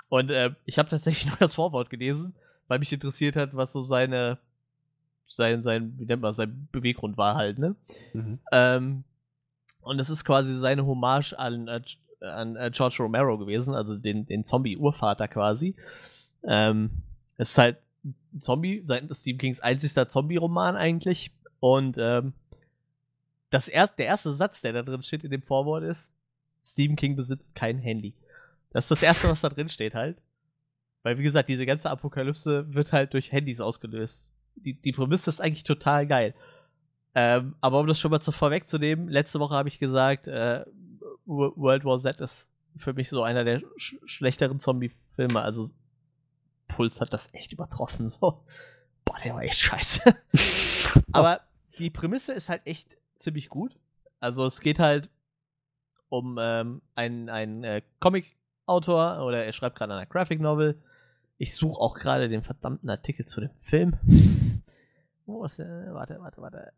Und 0.08 0.30
äh, 0.30 0.50
ich 0.64 0.78
habe 0.78 0.88
tatsächlich 0.88 1.26
nur 1.30 1.38
das 1.38 1.54
Vorwort 1.54 1.90
gelesen, 1.90 2.34
weil 2.68 2.78
mich 2.78 2.92
interessiert 2.92 3.36
hat, 3.36 3.54
was 3.54 3.72
so 3.72 3.80
seine, 3.80 4.38
sein, 5.26 5.62
sein, 5.62 5.94
wie 5.98 6.06
nennt 6.06 6.22
man, 6.22 6.30
das, 6.30 6.36
sein 6.36 6.68
Beweggrund 6.72 7.16
war 7.16 7.34
halt, 7.34 7.58
ne? 7.58 7.74
Mhm. 8.12 8.38
Ähm, 8.52 9.04
und 9.80 10.00
es 10.00 10.10
ist 10.10 10.24
quasi 10.24 10.56
seine 10.56 10.86
Hommage 10.86 11.34
an, 11.34 11.68
äh, 11.68 11.80
an 12.20 12.56
äh, 12.56 12.70
George 12.72 12.96
Romero 13.00 13.38
gewesen, 13.38 13.74
also 13.74 13.96
den, 13.96 14.26
den 14.26 14.44
Zombie-Urvater 14.44 15.28
quasi. 15.28 15.74
Ähm, 16.44 16.90
es 17.36 17.50
ist 17.50 17.58
halt 17.58 17.78
ein 18.04 18.40
Zombie, 18.40 18.80
seit 18.82 19.04
Stephen 19.14 19.38
Kings 19.38 19.60
einzigster 19.60 20.08
Zombie-Roman 20.08 20.76
eigentlich. 20.76 21.30
Und 21.60 21.96
ähm, 21.98 22.32
das 23.50 23.68
erst, 23.68 23.98
der 23.98 24.06
erste 24.06 24.34
Satz, 24.34 24.60
der 24.60 24.72
da 24.72 24.82
drin 24.82 25.02
steht 25.02 25.24
in 25.24 25.30
dem 25.30 25.42
Vorwort 25.42 25.84
ist, 25.84 26.10
Stephen 26.64 26.96
King 26.96 27.16
besitzt 27.16 27.54
kein 27.54 27.78
Handy. 27.78 28.12
Das 28.72 28.84
ist 28.84 28.90
das 28.90 29.02
erste, 29.02 29.28
was 29.28 29.40
da 29.40 29.48
drin 29.48 29.68
steht 29.68 29.94
halt. 29.94 30.18
Weil, 31.02 31.18
wie 31.18 31.22
gesagt, 31.22 31.48
diese 31.48 31.66
ganze 31.66 31.88
Apokalypse 31.88 32.74
wird 32.74 32.92
halt 32.92 33.14
durch 33.14 33.30
Handys 33.30 33.60
ausgelöst. 33.60 34.28
Die, 34.56 34.74
die 34.74 34.92
Prämisse 34.92 35.30
ist 35.30 35.40
eigentlich 35.40 35.64
total 35.64 36.06
geil. 36.06 36.34
Ähm, 37.14 37.54
aber 37.60 37.80
um 37.80 37.86
das 37.86 37.98
schon 37.98 38.10
mal 38.10 38.20
zu 38.20 38.32
vorwegzunehmen, 38.32 39.08
letzte 39.08 39.40
Woche 39.40 39.54
habe 39.54 39.68
ich 39.68 39.78
gesagt, 39.78 40.28
äh, 40.28 40.64
Wo- 41.24 41.52
World 41.56 41.84
War 41.84 41.98
Z 41.98 42.20
ist 42.20 42.46
für 42.76 42.92
mich 42.92 43.08
so 43.08 43.22
einer 43.22 43.44
der 43.44 43.62
sch 43.78 43.96
schlechteren 44.04 44.60
Zombie-Filme. 44.60 45.40
Also 45.40 45.70
Puls 46.68 47.00
hat 47.00 47.12
das 47.12 47.32
echt 47.32 47.52
übertroffen. 47.52 48.08
So. 48.08 48.42
Boah, 49.04 49.16
der 49.24 49.34
war 49.34 49.42
echt 49.42 49.58
scheiße. 49.60 50.02
aber 51.12 51.40
die 51.78 51.90
Prämisse 51.90 52.32
ist 52.34 52.48
halt 52.48 52.62
echt 52.66 52.96
ziemlich 53.18 53.48
gut. 53.48 53.76
Also 54.20 54.44
es 54.44 54.60
geht 54.60 54.78
halt 54.78 55.08
um 56.08 56.38
ähm, 56.40 56.82
einen, 56.94 57.28
einen 57.30 57.64
äh, 57.64 57.82
Comic-Autor 58.00 59.24
oder 59.24 59.44
er 59.44 59.52
schreibt 59.52 59.76
gerade 59.78 59.92
an 59.94 59.98
einer 60.00 60.06
Graphic 60.06 60.40
Novel. 60.40 60.76
Ich 61.38 61.54
suche 61.54 61.80
auch 61.80 61.94
gerade 61.94 62.28
den 62.28 62.42
verdammten 62.42 62.88
Artikel 62.90 63.26
zu 63.26 63.40
dem 63.40 63.50
Film. 63.62 63.96
Wo 65.26 65.44
ist 65.44 65.58
der? 65.58 65.88
Warte, 65.92 66.18
warte, 66.20 66.40
warte. 66.40 66.72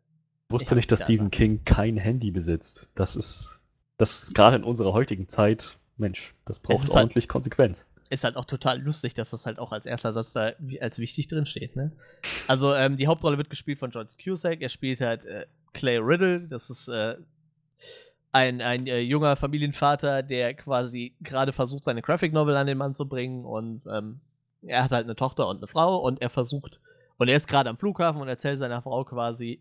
Ich 0.47 0.53
wusste 0.53 0.71
hab 0.71 0.75
nicht, 0.77 0.91
dass 0.91 0.99
da 0.99 1.05
Stephen. 1.05 1.29
King 1.31 1.63
kein 1.63 1.97
Handy 1.97 2.31
besitzt. 2.31 2.89
Das 2.95 3.15
ist, 3.15 3.59
das 3.97 4.23
ist 4.23 4.35
gerade 4.35 4.55
in 4.57 4.63
unserer 4.63 4.93
heutigen 4.93 5.27
Zeit, 5.27 5.77
Mensch, 5.97 6.33
das 6.45 6.59
braucht 6.59 6.81
halt- 6.81 6.95
ordentlich 6.95 7.27
Konsequenz. 7.27 7.87
ist 8.09 8.23
halt 8.23 8.35
auch 8.37 8.45
total 8.45 8.81
lustig, 8.81 9.13
dass 9.13 9.29
das 9.29 9.45
halt 9.45 9.59
auch 9.59 9.71
als 9.71 9.85
erster 9.85 10.13
Satz 10.13 10.33
da 10.33 10.53
als 10.81 10.97
wichtig 10.97 11.27
drin 11.27 11.45
steht, 11.45 11.75
ne? 11.75 11.91
Also, 12.47 12.73
ähm, 12.73 12.97
die 12.97 13.05
Hauptrolle 13.05 13.37
wird 13.37 13.51
gespielt 13.51 13.77
von 13.77 13.91
John 13.91 14.07
Cusack. 14.23 14.61
Er 14.61 14.69
spielt 14.69 14.99
halt 15.01 15.25
äh, 15.25 15.45
Clay 15.73 15.97
Riddle. 15.99 16.47
Das 16.47 16.71
ist 16.71 16.87
äh, 16.87 17.17
ein, 18.31 18.61
ein 18.61 18.87
äh, 18.87 18.99
junger 19.01 19.35
Familienvater, 19.35 20.23
der 20.23 20.55
quasi 20.55 21.13
gerade 21.21 21.53
versucht, 21.53 21.83
seine 21.83 22.01
Graphic 22.01 22.33
Novel 22.33 22.55
an 22.55 22.65
den 22.65 22.79
Mann 22.79 22.95
zu 22.95 23.07
bringen. 23.07 23.45
Und 23.45 23.83
ähm, 23.85 24.19
er 24.63 24.83
hat 24.83 24.91
halt 24.91 25.03
eine 25.05 25.15
Tochter 25.15 25.47
und 25.47 25.57
eine 25.57 25.67
Frau 25.67 25.97
und 25.97 26.21
er 26.21 26.31
versucht, 26.31 26.79
und 27.19 27.27
er 27.27 27.35
ist 27.35 27.47
gerade 27.47 27.69
am 27.69 27.77
Flughafen 27.77 28.21
und 28.21 28.27
erzählt 28.27 28.59
seiner 28.59 28.81
Frau 28.81 29.03
quasi, 29.03 29.59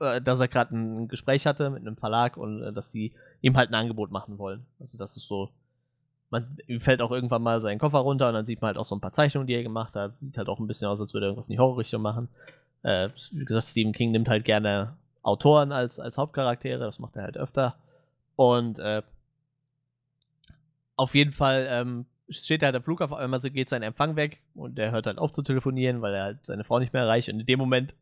äh, 0.00 0.22
dass 0.22 0.40
er 0.40 0.48
gerade 0.48 0.74
ein 0.74 1.08
Gespräch 1.08 1.44
hatte 1.46 1.68
mit 1.68 1.82
einem 1.82 1.98
Verlag 1.98 2.38
und 2.38 2.62
äh, 2.62 2.72
dass 2.72 2.88
die 2.88 3.12
ihm 3.42 3.58
halt 3.58 3.68
ein 3.68 3.74
Angebot 3.74 4.10
machen 4.10 4.38
wollen. 4.38 4.64
Also, 4.80 4.96
das 4.96 5.18
ist 5.18 5.28
so 5.28 5.50
man 6.34 6.58
ihm 6.66 6.80
fällt 6.80 7.00
auch 7.00 7.12
irgendwann 7.12 7.42
mal 7.42 7.60
sein 7.60 7.78
Koffer 7.78 7.98
runter 7.98 8.28
und 8.28 8.34
dann 8.34 8.44
sieht 8.44 8.60
man 8.60 8.68
halt 8.68 8.78
auch 8.78 8.84
so 8.84 8.96
ein 8.96 9.00
paar 9.00 9.12
Zeichnungen, 9.12 9.46
die 9.46 9.54
er 9.54 9.62
gemacht 9.62 9.94
hat. 9.94 10.18
Sieht 10.18 10.36
halt 10.36 10.48
auch 10.48 10.58
ein 10.58 10.66
bisschen 10.66 10.88
aus, 10.88 11.00
als 11.00 11.14
würde 11.14 11.26
er 11.26 11.28
irgendwas 11.28 11.48
in 11.48 11.54
die 11.54 11.58
Horrorrichtung 11.60 12.02
machen. 12.02 12.28
Äh, 12.82 13.10
wie 13.30 13.44
gesagt, 13.44 13.68
Stephen 13.68 13.92
King 13.92 14.10
nimmt 14.10 14.28
halt 14.28 14.44
gerne 14.44 14.96
Autoren 15.22 15.72
als, 15.72 16.00
als 16.00 16.18
Hauptcharaktere, 16.18 16.84
das 16.84 16.98
macht 16.98 17.16
er 17.16 17.22
halt 17.22 17.36
öfter. 17.36 17.76
Und 18.36 18.80
äh, 18.80 19.02
auf 20.96 21.14
jeden 21.14 21.32
Fall 21.32 21.66
ähm, 21.70 22.06
steht 22.28 22.62
halt 22.62 22.74
am 22.74 22.82
Flughafen, 22.82 23.16
einmal 23.16 23.40
geht 23.40 23.68
sein 23.68 23.82
Empfang 23.82 24.16
weg 24.16 24.40
und 24.54 24.78
er 24.78 24.90
hört 24.90 25.06
halt 25.06 25.18
auf 25.18 25.32
zu 25.32 25.42
telefonieren, 25.42 26.02
weil 26.02 26.14
er 26.14 26.22
halt 26.24 26.46
seine 26.46 26.64
Frau 26.64 26.78
nicht 26.78 26.92
mehr 26.92 27.02
erreicht. 27.02 27.28
Und 27.28 27.40
in 27.40 27.46
dem 27.46 27.58
Moment 27.58 27.94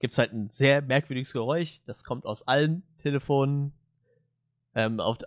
gibt 0.00 0.12
es 0.12 0.18
halt 0.18 0.32
ein 0.32 0.50
sehr 0.50 0.82
merkwürdiges 0.82 1.32
Geräusch. 1.32 1.80
Das 1.86 2.04
kommt 2.04 2.26
aus 2.26 2.46
allen 2.46 2.82
Telefonen. 2.98 3.72
Ähm, 4.74 5.00
auf, 5.00 5.18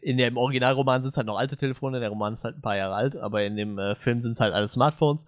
in 0.00 0.16
dem 0.16 0.36
Originalroman 0.36 1.02
sind 1.02 1.10
es 1.10 1.16
halt 1.16 1.26
noch 1.26 1.36
alte 1.36 1.56
Telefone, 1.56 2.00
der 2.00 2.08
Roman 2.08 2.32
ist 2.32 2.44
halt 2.44 2.56
ein 2.56 2.62
paar 2.62 2.76
Jahre 2.76 2.94
alt, 2.94 3.14
aber 3.14 3.44
in 3.44 3.54
dem 3.54 3.78
äh, 3.78 3.94
Film 3.94 4.22
sind 4.22 4.32
es 4.32 4.40
halt 4.40 4.54
alle 4.54 4.68
Smartphones. 4.68 5.24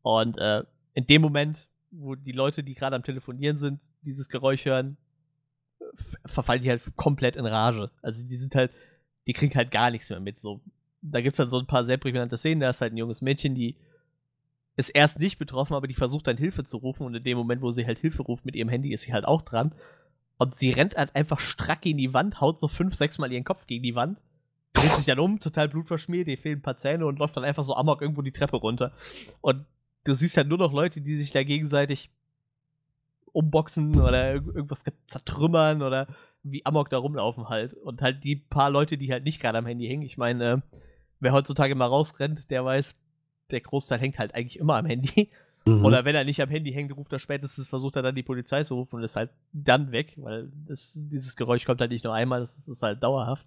Und 0.00 0.38
äh, 0.38 0.64
in 0.94 1.06
dem 1.06 1.22
Moment, 1.22 1.68
wo 1.90 2.14
die 2.14 2.32
Leute, 2.32 2.64
die 2.64 2.74
gerade 2.74 2.96
am 2.96 3.04
Telefonieren 3.04 3.58
sind, 3.58 3.80
dieses 4.00 4.28
Geräusch 4.28 4.64
hören, 4.64 4.96
verfallen 6.24 6.62
die 6.62 6.70
halt 6.70 6.82
komplett 6.96 7.36
in 7.36 7.46
Rage. 7.46 7.90
Also 8.00 8.22
die 8.22 8.38
sind 8.38 8.54
halt, 8.54 8.72
die 9.26 9.32
kriegen 9.32 9.54
halt 9.54 9.70
gar 9.70 9.90
nichts 9.90 10.10
mehr 10.10 10.20
mit. 10.20 10.40
So, 10.40 10.60
da 11.02 11.20
gibt 11.20 11.34
es 11.34 11.38
halt 11.38 11.50
so 11.50 11.58
ein 11.58 11.66
paar 11.66 11.84
sehr 11.84 11.98
prägnante 11.98 12.36
Szenen, 12.36 12.60
da 12.60 12.70
ist 12.70 12.80
halt 12.80 12.92
ein 12.94 12.96
junges 12.96 13.22
Mädchen, 13.22 13.54
die 13.54 13.76
ist 14.76 14.88
erst 14.88 15.20
nicht 15.20 15.38
betroffen, 15.38 15.74
aber 15.74 15.86
die 15.86 15.94
versucht 15.94 16.26
dann 16.26 16.38
Hilfe 16.38 16.64
zu 16.64 16.78
rufen 16.78 17.04
und 17.04 17.14
in 17.14 17.24
dem 17.24 17.36
Moment, 17.36 17.60
wo 17.60 17.72
sie 17.72 17.84
halt 17.84 17.98
Hilfe 17.98 18.22
ruft 18.22 18.46
mit 18.46 18.56
ihrem 18.56 18.70
Handy, 18.70 18.92
ist 18.94 19.02
sie 19.02 19.12
halt 19.12 19.26
auch 19.26 19.42
dran. 19.42 19.72
Und 20.38 20.54
sie 20.54 20.70
rennt 20.70 20.96
halt 20.96 21.14
einfach 21.14 21.38
strack 21.38 21.84
in 21.84 21.98
die 21.98 22.14
Wand, 22.14 22.40
haut 22.40 22.58
so 22.58 22.68
fünf, 22.68 22.96
sechs 22.96 23.18
Mal 23.18 23.30
ihren 23.30 23.44
Kopf 23.44 23.66
gegen 23.66 23.82
die 23.82 23.94
Wand, 23.94 24.18
dreht 24.72 24.92
sich 24.92 25.04
dann 25.04 25.18
um, 25.18 25.40
total 25.40 25.68
blutverschmiert, 25.68 26.26
ihr 26.26 26.38
fehlen 26.38 26.60
ein 26.60 26.62
paar 26.62 26.78
Zähne 26.78 27.06
und 27.06 27.18
läuft 27.18 27.36
dann 27.36 27.44
einfach 27.44 27.64
so 27.64 27.76
amok 27.76 28.00
irgendwo 28.00 28.22
die 28.22 28.32
Treppe 28.32 28.56
runter. 28.56 28.92
Und 29.40 29.66
du 30.04 30.14
siehst 30.14 30.36
halt 30.36 30.48
nur 30.48 30.58
noch 30.58 30.72
Leute, 30.72 31.00
die 31.00 31.16
sich 31.16 31.32
da 31.32 31.42
gegenseitig 31.44 32.10
umboxen 33.32 34.00
oder 34.00 34.34
irg- 34.34 34.54
irgendwas 34.54 34.84
zertrümmern 35.06 35.82
oder 35.82 36.08
wie 36.42 36.64
amok 36.66 36.90
da 36.90 36.98
rumlaufen 36.98 37.48
halt. 37.48 37.74
Und 37.74 38.02
halt 38.02 38.24
die 38.24 38.36
paar 38.36 38.70
Leute, 38.70 38.98
die 38.98 39.12
halt 39.12 39.24
nicht 39.24 39.40
gerade 39.40 39.58
am 39.58 39.66
Handy 39.66 39.86
hängen. 39.86 40.02
Ich 40.02 40.16
meine, 40.16 40.44
äh, 40.44 40.58
wer 41.22 41.32
heutzutage 41.32 41.74
mal 41.74 41.86
rausrennt, 41.86 42.50
der 42.50 42.64
weiß, 42.64 42.96
der 43.50 43.60
Großteil 43.60 44.00
hängt 44.00 44.18
halt 44.18 44.34
eigentlich 44.34 44.58
immer 44.58 44.76
am 44.76 44.86
Handy. 44.86 45.30
Mhm. 45.64 45.84
Oder 45.84 46.04
wenn 46.04 46.16
er 46.16 46.24
nicht 46.24 46.42
am 46.42 46.48
Handy 46.48 46.72
hängt, 46.72 46.94
ruft 46.96 47.12
er 47.12 47.20
spätestens, 47.20 47.68
versucht 47.68 47.94
er 47.94 48.02
dann 48.02 48.16
die 48.16 48.24
Polizei 48.24 48.64
zu 48.64 48.74
rufen 48.74 48.96
und 48.96 49.04
ist 49.04 49.14
halt 49.14 49.30
dann 49.52 49.92
weg, 49.92 50.14
weil 50.16 50.50
das, 50.66 50.98
dieses 51.00 51.36
Geräusch 51.36 51.64
kommt 51.64 51.80
halt 51.80 51.92
nicht 51.92 52.02
nur 52.02 52.12
einmal, 52.12 52.40
das 52.40 52.58
ist, 52.58 52.66
ist 52.66 52.82
halt 52.82 53.02
dauerhaft. 53.02 53.46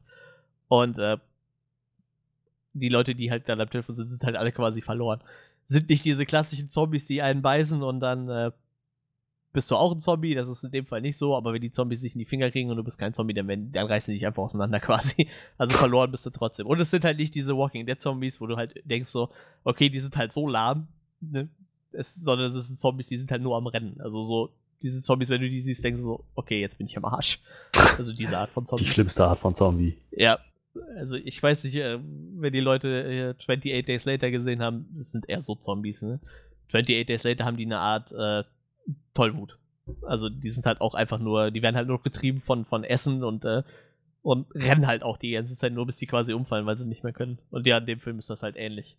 Und 0.69 0.97
äh, 0.97 1.17
die 2.71 2.89
Leute, 2.89 3.15
die 3.15 3.32
halt 3.32 3.49
dann 3.49 3.59
am 3.59 3.69
Telefon 3.69 3.95
sind, 3.95 4.09
sind 4.09 4.23
halt 4.23 4.38
alle 4.38 4.53
quasi 4.53 4.82
verloren. 4.82 5.19
Sind 5.65 5.89
nicht 5.89 6.05
diese 6.05 6.26
klassischen 6.26 6.69
Zombies, 6.69 7.05
die 7.05 7.21
einen 7.21 7.41
beißen 7.41 7.84
und 7.84 7.99
dann 7.99 8.30
äh, 8.30 8.51
bist 9.56 9.72
du 9.72 9.76
auch 9.76 9.91
ein 9.91 10.01
Zombie. 10.01 10.36
Das 10.36 10.47
ist 10.49 10.64
in 10.64 10.72
dem 10.72 10.86
Fall 10.86 11.01
nicht 11.01 11.18
so, 11.18 11.36
aber 11.36 11.53
wenn 11.53 11.62
die 11.62 11.72
Zombies 11.72 12.01
sich 12.01 12.14
in 12.14 12.20
die 12.20 12.26
Finger 12.26 12.51
kriegen 12.51 12.70
und 12.70 12.78
du 12.78 12.84
bist 12.84 12.99
kein 12.99 13.14
Zombie, 13.14 13.34
dann, 13.34 13.47
werden, 13.47 13.72
dann 13.72 13.88
reißen 13.88 14.12
die 14.12 14.20
dich 14.20 14.28
einfach 14.28 14.43
auseinander 14.43 14.80
quasi. 14.82 15.28
Also 15.58 15.76
verloren 15.76 16.12
bist 16.12 16.26
du 16.26 16.30
trotzdem. 16.30 16.68
Und 16.68 16.80
es 16.80 16.91
sind 16.91 17.03
halt 17.03 17.18
nicht 17.18 17.34
diese 17.34 17.58
Walking 17.58 17.88
Dead 17.88 17.99
Zombies, 17.99 18.39
wo 18.39 18.45
du 18.45 18.58
halt 18.58 18.80
denkst 18.86 19.10
so, 19.10 19.30
okay, 19.64 19.89
die 19.89 19.99
sind 19.99 20.16
halt 20.16 20.32
so 20.32 20.47
lahm, 20.47 20.88
ne? 21.22 21.47
es, 21.93 22.16
sondern 22.16 22.51
es 22.51 22.68
sind 22.68 22.78
Zombies, 22.78 23.08
die 23.08 23.18
sind 23.18 23.32
halt 23.32 23.41
nur 23.41 23.56
am 23.56 23.68
Rennen. 23.68 23.99
Also 24.01 24.24
so, 24.24 24.49
diese 24.82 25.01
Zombies, 25.01 25.30
wenn 25.30 25.41
du 25.41 25.49
die 25.49 25.62
siehst, 25.62 25.84
denkst 25.84 25.99
du 25.99 26.03
so, 26.03 26.26
okay, 26.36 26.60
jetzt 26.60 26.78
bin 26.78 26.88
ich 26.88 26.97
am 26.97 27.06
Arsch. 27.06 27.39
Also 27.97 28.14
diese 28.14 28.38
Art 28.38 28.51
von 28.51 28.66
Zombie. 28.66 28.84
Die 28.86 28.89
schlimmste 28.89 29.26
Art 29.26 29.39
von 29.39 29.56
Zombie. 29.56 29.97
Ja. 30.12 30.39
Also 30.97 31.16
ich 31.16 31.41
weiß 31.41 31.64
nicht, 31.64 31.78
äh, 31.78 31.99
wenn 32.36 32.51
die 32.51 32.60
Leute 32.60 32.89
äh, 32.89 33.41
28 33.41 33.86
Days 33.86 34.03
Later 34.03 34.30
gesehen 34.30 34.62
haben, 34.62 34.89
das 34.97 35.12
sind 35.12 35.30
eher 35.30 35.41
so 35.41 35.56
Zombies, 35.56 36.01
ne? 36.01 36.20
28 36.68 37.06
Days 37.06 37.24
Later 37.24 37.45
haben 37.45 37.56
die 37.56 37.66
eine 37.66 37.80
Art 37.80 38.12
äh, 38.12 38.43
Tollwut. 39.13 39.57
Also 40.01 40.29
die 40.29 40.51
sind 40.51 40.65
halt 40.65 40.81
auch 40.81 40.95
einfach 40.95 41.19
nur, 41.19 41.51
die 41.51 41.61
werden 41.61 41.75
halt 41.75 41.88
nur 41.88 42.01
getrieben 42.01 42.39
von, 42.39 42.65
von 42.65 42.83
Essen 42.83 43.23
und, 43.23 43.45
äh, 43.45 43.63
und 44.23 44.47
rennen 44.55 44.88
halt 44.88 45.03
auch 45.03 45.17
die 45.17 45.31
ganze 45.31 45.55
Zeit 45.55 45.73
nur, 45.73 45.86
bis 45.86 45.97
die 45.97 46.07
quasi 46.07 46.33
umfallen, 46.33 46.65
weil 46.65 46.77
sie 46.77 46.86
nicht 46.86 47.03
mehr 47.03 47.13
können. 47.13 47.38
Und 47.51 47.67
ja, 47.67 47.77
in 47.77 47.86
dem 47.86 47.99
Film 47.99 48.17
ist 48.17 48.29
das 48.29 48.41
halt 48.41 48.55
ähnlich. 48.55 48.97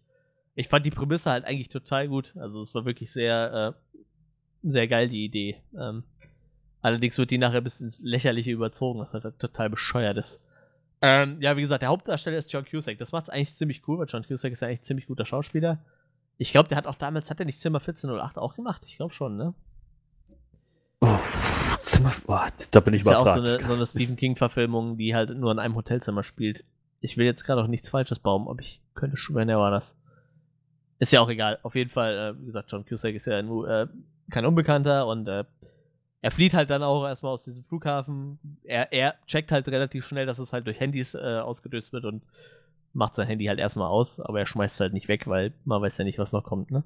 Ich 0.54 0.68
fand 0.68 0.86
die 0.86 0.90
Prämisse 0.90 1.30
halt 1.30 1.44
eigentlich 1.44 1.68
total 1.68 2.08
gut. 2.08 2.32
Also 2.36 2.62
es 2.62 2.74
war 2.74 2.84
wirklich 2.84 3.12
sehr, 3.12 3.74
äh, 3.74 4.00
sehr 4.62 4.88
geil, 4.88 5.08
die 5.08 5.24
Idee. 5.24 5.56
Ähm, 5.78 6.04
allerdings 6.80 7.18
wird 7.18 7.30
die 7.30 7.38
nachher 7.38 7.60
bis 7.60 7.80
ins 7.80 8.00
Lächerliche 8.02 8.52
überzogen, 8.52 9.00
was 9.00 9.12
halt 9.12 9.38
total 9.38 9.68
bescheuert 9.68 10.16
ist. 10.16 10.40
Ähm, 11.02 11.42
ja, 11.42 11.56
wie 11.56 11.60
gesagt, 11.60 11.82
der 11.82 11.90
Hauptdarsteller 11.90 12.38
ist 12.38 12.52
John 12.52 12.64
Cusack. 12.64 12.98
Das 12.98 13.12
macht 13.12 13.24
es 13.24 13.30
eigentlich 13.30 13.54
ziemlich 13.54 13.86
cool, 13.86 13.98
weil 13.98 14.06
John 14.08 14.24
Cusack 14.24 14.52
ist 14.52 14.60
ja 14.60 14.68
eigentlich 14.68 14.80
ein 14.80 14.84
ziemlich 14.84 15.06
guter 15.06 15.26
Schauspieler. 15.26 15.78
Ich 16.38 16.52
glaube, 16.52 16.68
der 16.68 16.78
hat 16.78 16.86
auch 16.86 16.94
damals, 16.94 17.30
hat 17.30 17.40
er 17.40 17.46
nicht 17.46 17.60
Zimmer 17.60 17.80
1408 17.80 18.38
auch 18.38 18.54
gemacht? 18.54 18.82
Ich 18.86 18.96
glaube 18.96 19.12
schon, 19.12 19.36
ne? 19.36 19.54
Oh, 21.00 21.18
da 22.70 22.80
bin 22.80 22.94
ich 22.94 23.02
ist 23.02 23.06
überfragt. 23.06 23.08
Ja 23.08 23.20
auch 23.20 23.26
so 23.26 23.40
eine, 23.40 23.64
so 23.64 23.74
eine 23.74 23.86
Stephen 23.86 24.16
King-Verfilmung, 24.16 24.96
die 24.96 25.14
halt 25.14 25.36
nur 25.36 25.52
in 25.52 25.58
einem 25.58 25.74
Hotelzimmer 25.74 26.22
spielt. 26.22 26.64
Ich 27.00 27.16
will 27.16 27.26
jetzt 27.26 27.44
gerade 27.44 27.62
auch 27.62 27.66
nichts 27.66 27.90
Falsches 27.90 28.18
bauen, 28.18 28.48
aber 28.48 28.60
ich 28.60 28.80
könnte 28.94 29.16
schon 29.16 29.36
er 29.48 29.58
war 29.58 29.70
das. 29.70 29.96
Ist 30.98 31.12
ja 31.12 31.20
auch 31.20 31.28
egal. 31.28 31.58
Auf 31.62 31.74
jeden 31.74 31.90
Fall, 31.90 32.16
äh, 32.16 32.40
wie 32.40 32.46
gesagt, 32.46 32.72
John 32.72 32.86
Cusack 32.86 33.14
ist 33.14 33.26
ja 33.26 33.42
nur, 33.42 33.68
äh, 33.68 33.86
kein 34.30 34.46
Unbekannter 34.46 35.06
und 35.06 35.28
äh, 35.28 35.44
er 36.22 36.30
flieht 36.30 36.54
halt 36.54 36.70
dann 36.70 36.82
auch 36.82 37.06
erstmal 37.06 37.32
aus 37.32 37.44
diesem 37.44 37.64
Flughafen. 37.64 38.38
Er, 38.64 38.92
er 38.92 39.14
checkt 39.26 39.52
halt 39.52 39.68
relativ 39.68 40.04
schnell, 40.04 40.26
dass 40.26 40.38
es 40.38 40.52
halt 40.52 40.66
durch 40.66 40.80
Handys 40.80 41.14
äh, 41.14 41.38
ausgelöst 41.38 41.92
wird 41.92 42.04
und 42.04 42.22
macht 42.94 43.14
sein 43.14 43.26
Handy 43.26 43.44
halt 43.44 43.58
erstmal 43.58 43.88
aus, 43.88 44.20
aber 44.20 44.40
er 44.40 44.46
schmeißt 44.46 44.74
es 44.74 44.80
halt 44.80 44.94
nicht 44.94 45.08
weg, 45.08 45.26
weil 45.26 45.52
man 45.64 45.82
weiß 45.82 45.98
ja 45.98 46.04
nicht, 46.04 46.18
was 46.18 46.32
noch 46.32 46.42
kommt, 46.42 46.70
ne? 46.70 46.82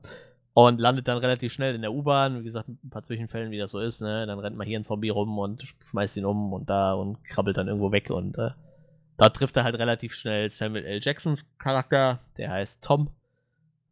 und 0.53 0.81
landet 0.81 1.09
dann 1.09 1.19
relativ 1.19 1.53
schnell 1.53 1.75
in 1.75 1.83
der 1.83 1.93
U-Bahn. 1.93 2.41
Wie 2.41 2.45
gesagt, 2.45 2.69
ein 2.69 2.91
paar 2.91 3.03
Zwischenfällen, 3.03 3.51
wie 3.51 3.59
das 3.59 3.71
so 3.71 3.81
ist. 3.81 4.01
Ne? 4.03 4.27
Dann 4.27 4.39
rennt 4.39 4.57
mal 4.57 4.67
hier 4.67 4.79
ein 4.79 4.85
Zombie 4.85 5.11
rum 5.11 5.39
und 5.39 5.63
schmeißt 5.91 6.17
ihn 6.17 6.25
um 6.25 6.53
und 6.53 6.69
da 6.69 6.95
und 6.95 7.23
krabbelt 7.25 7.57
dann 7.57 7.69
irgendwo 7.69 7.93
weg. 7.93 8.11
Und 8.11 8.37
äh, 8.37 8.51
da 9.17 9.29
trifft 9.29 9.57
er 9.57 9.65
halt 9.65 9.77
relativ 9.77 10.15
schnell 10.15 10.51
Samuel 10.51 10.85
L. 10.85 11.01
Jacksons 11.03 11.47
Charakter, 11.59 12.21
der 12.37 12.51
heißt 12.51 12.83
Tom. 12.83 13.11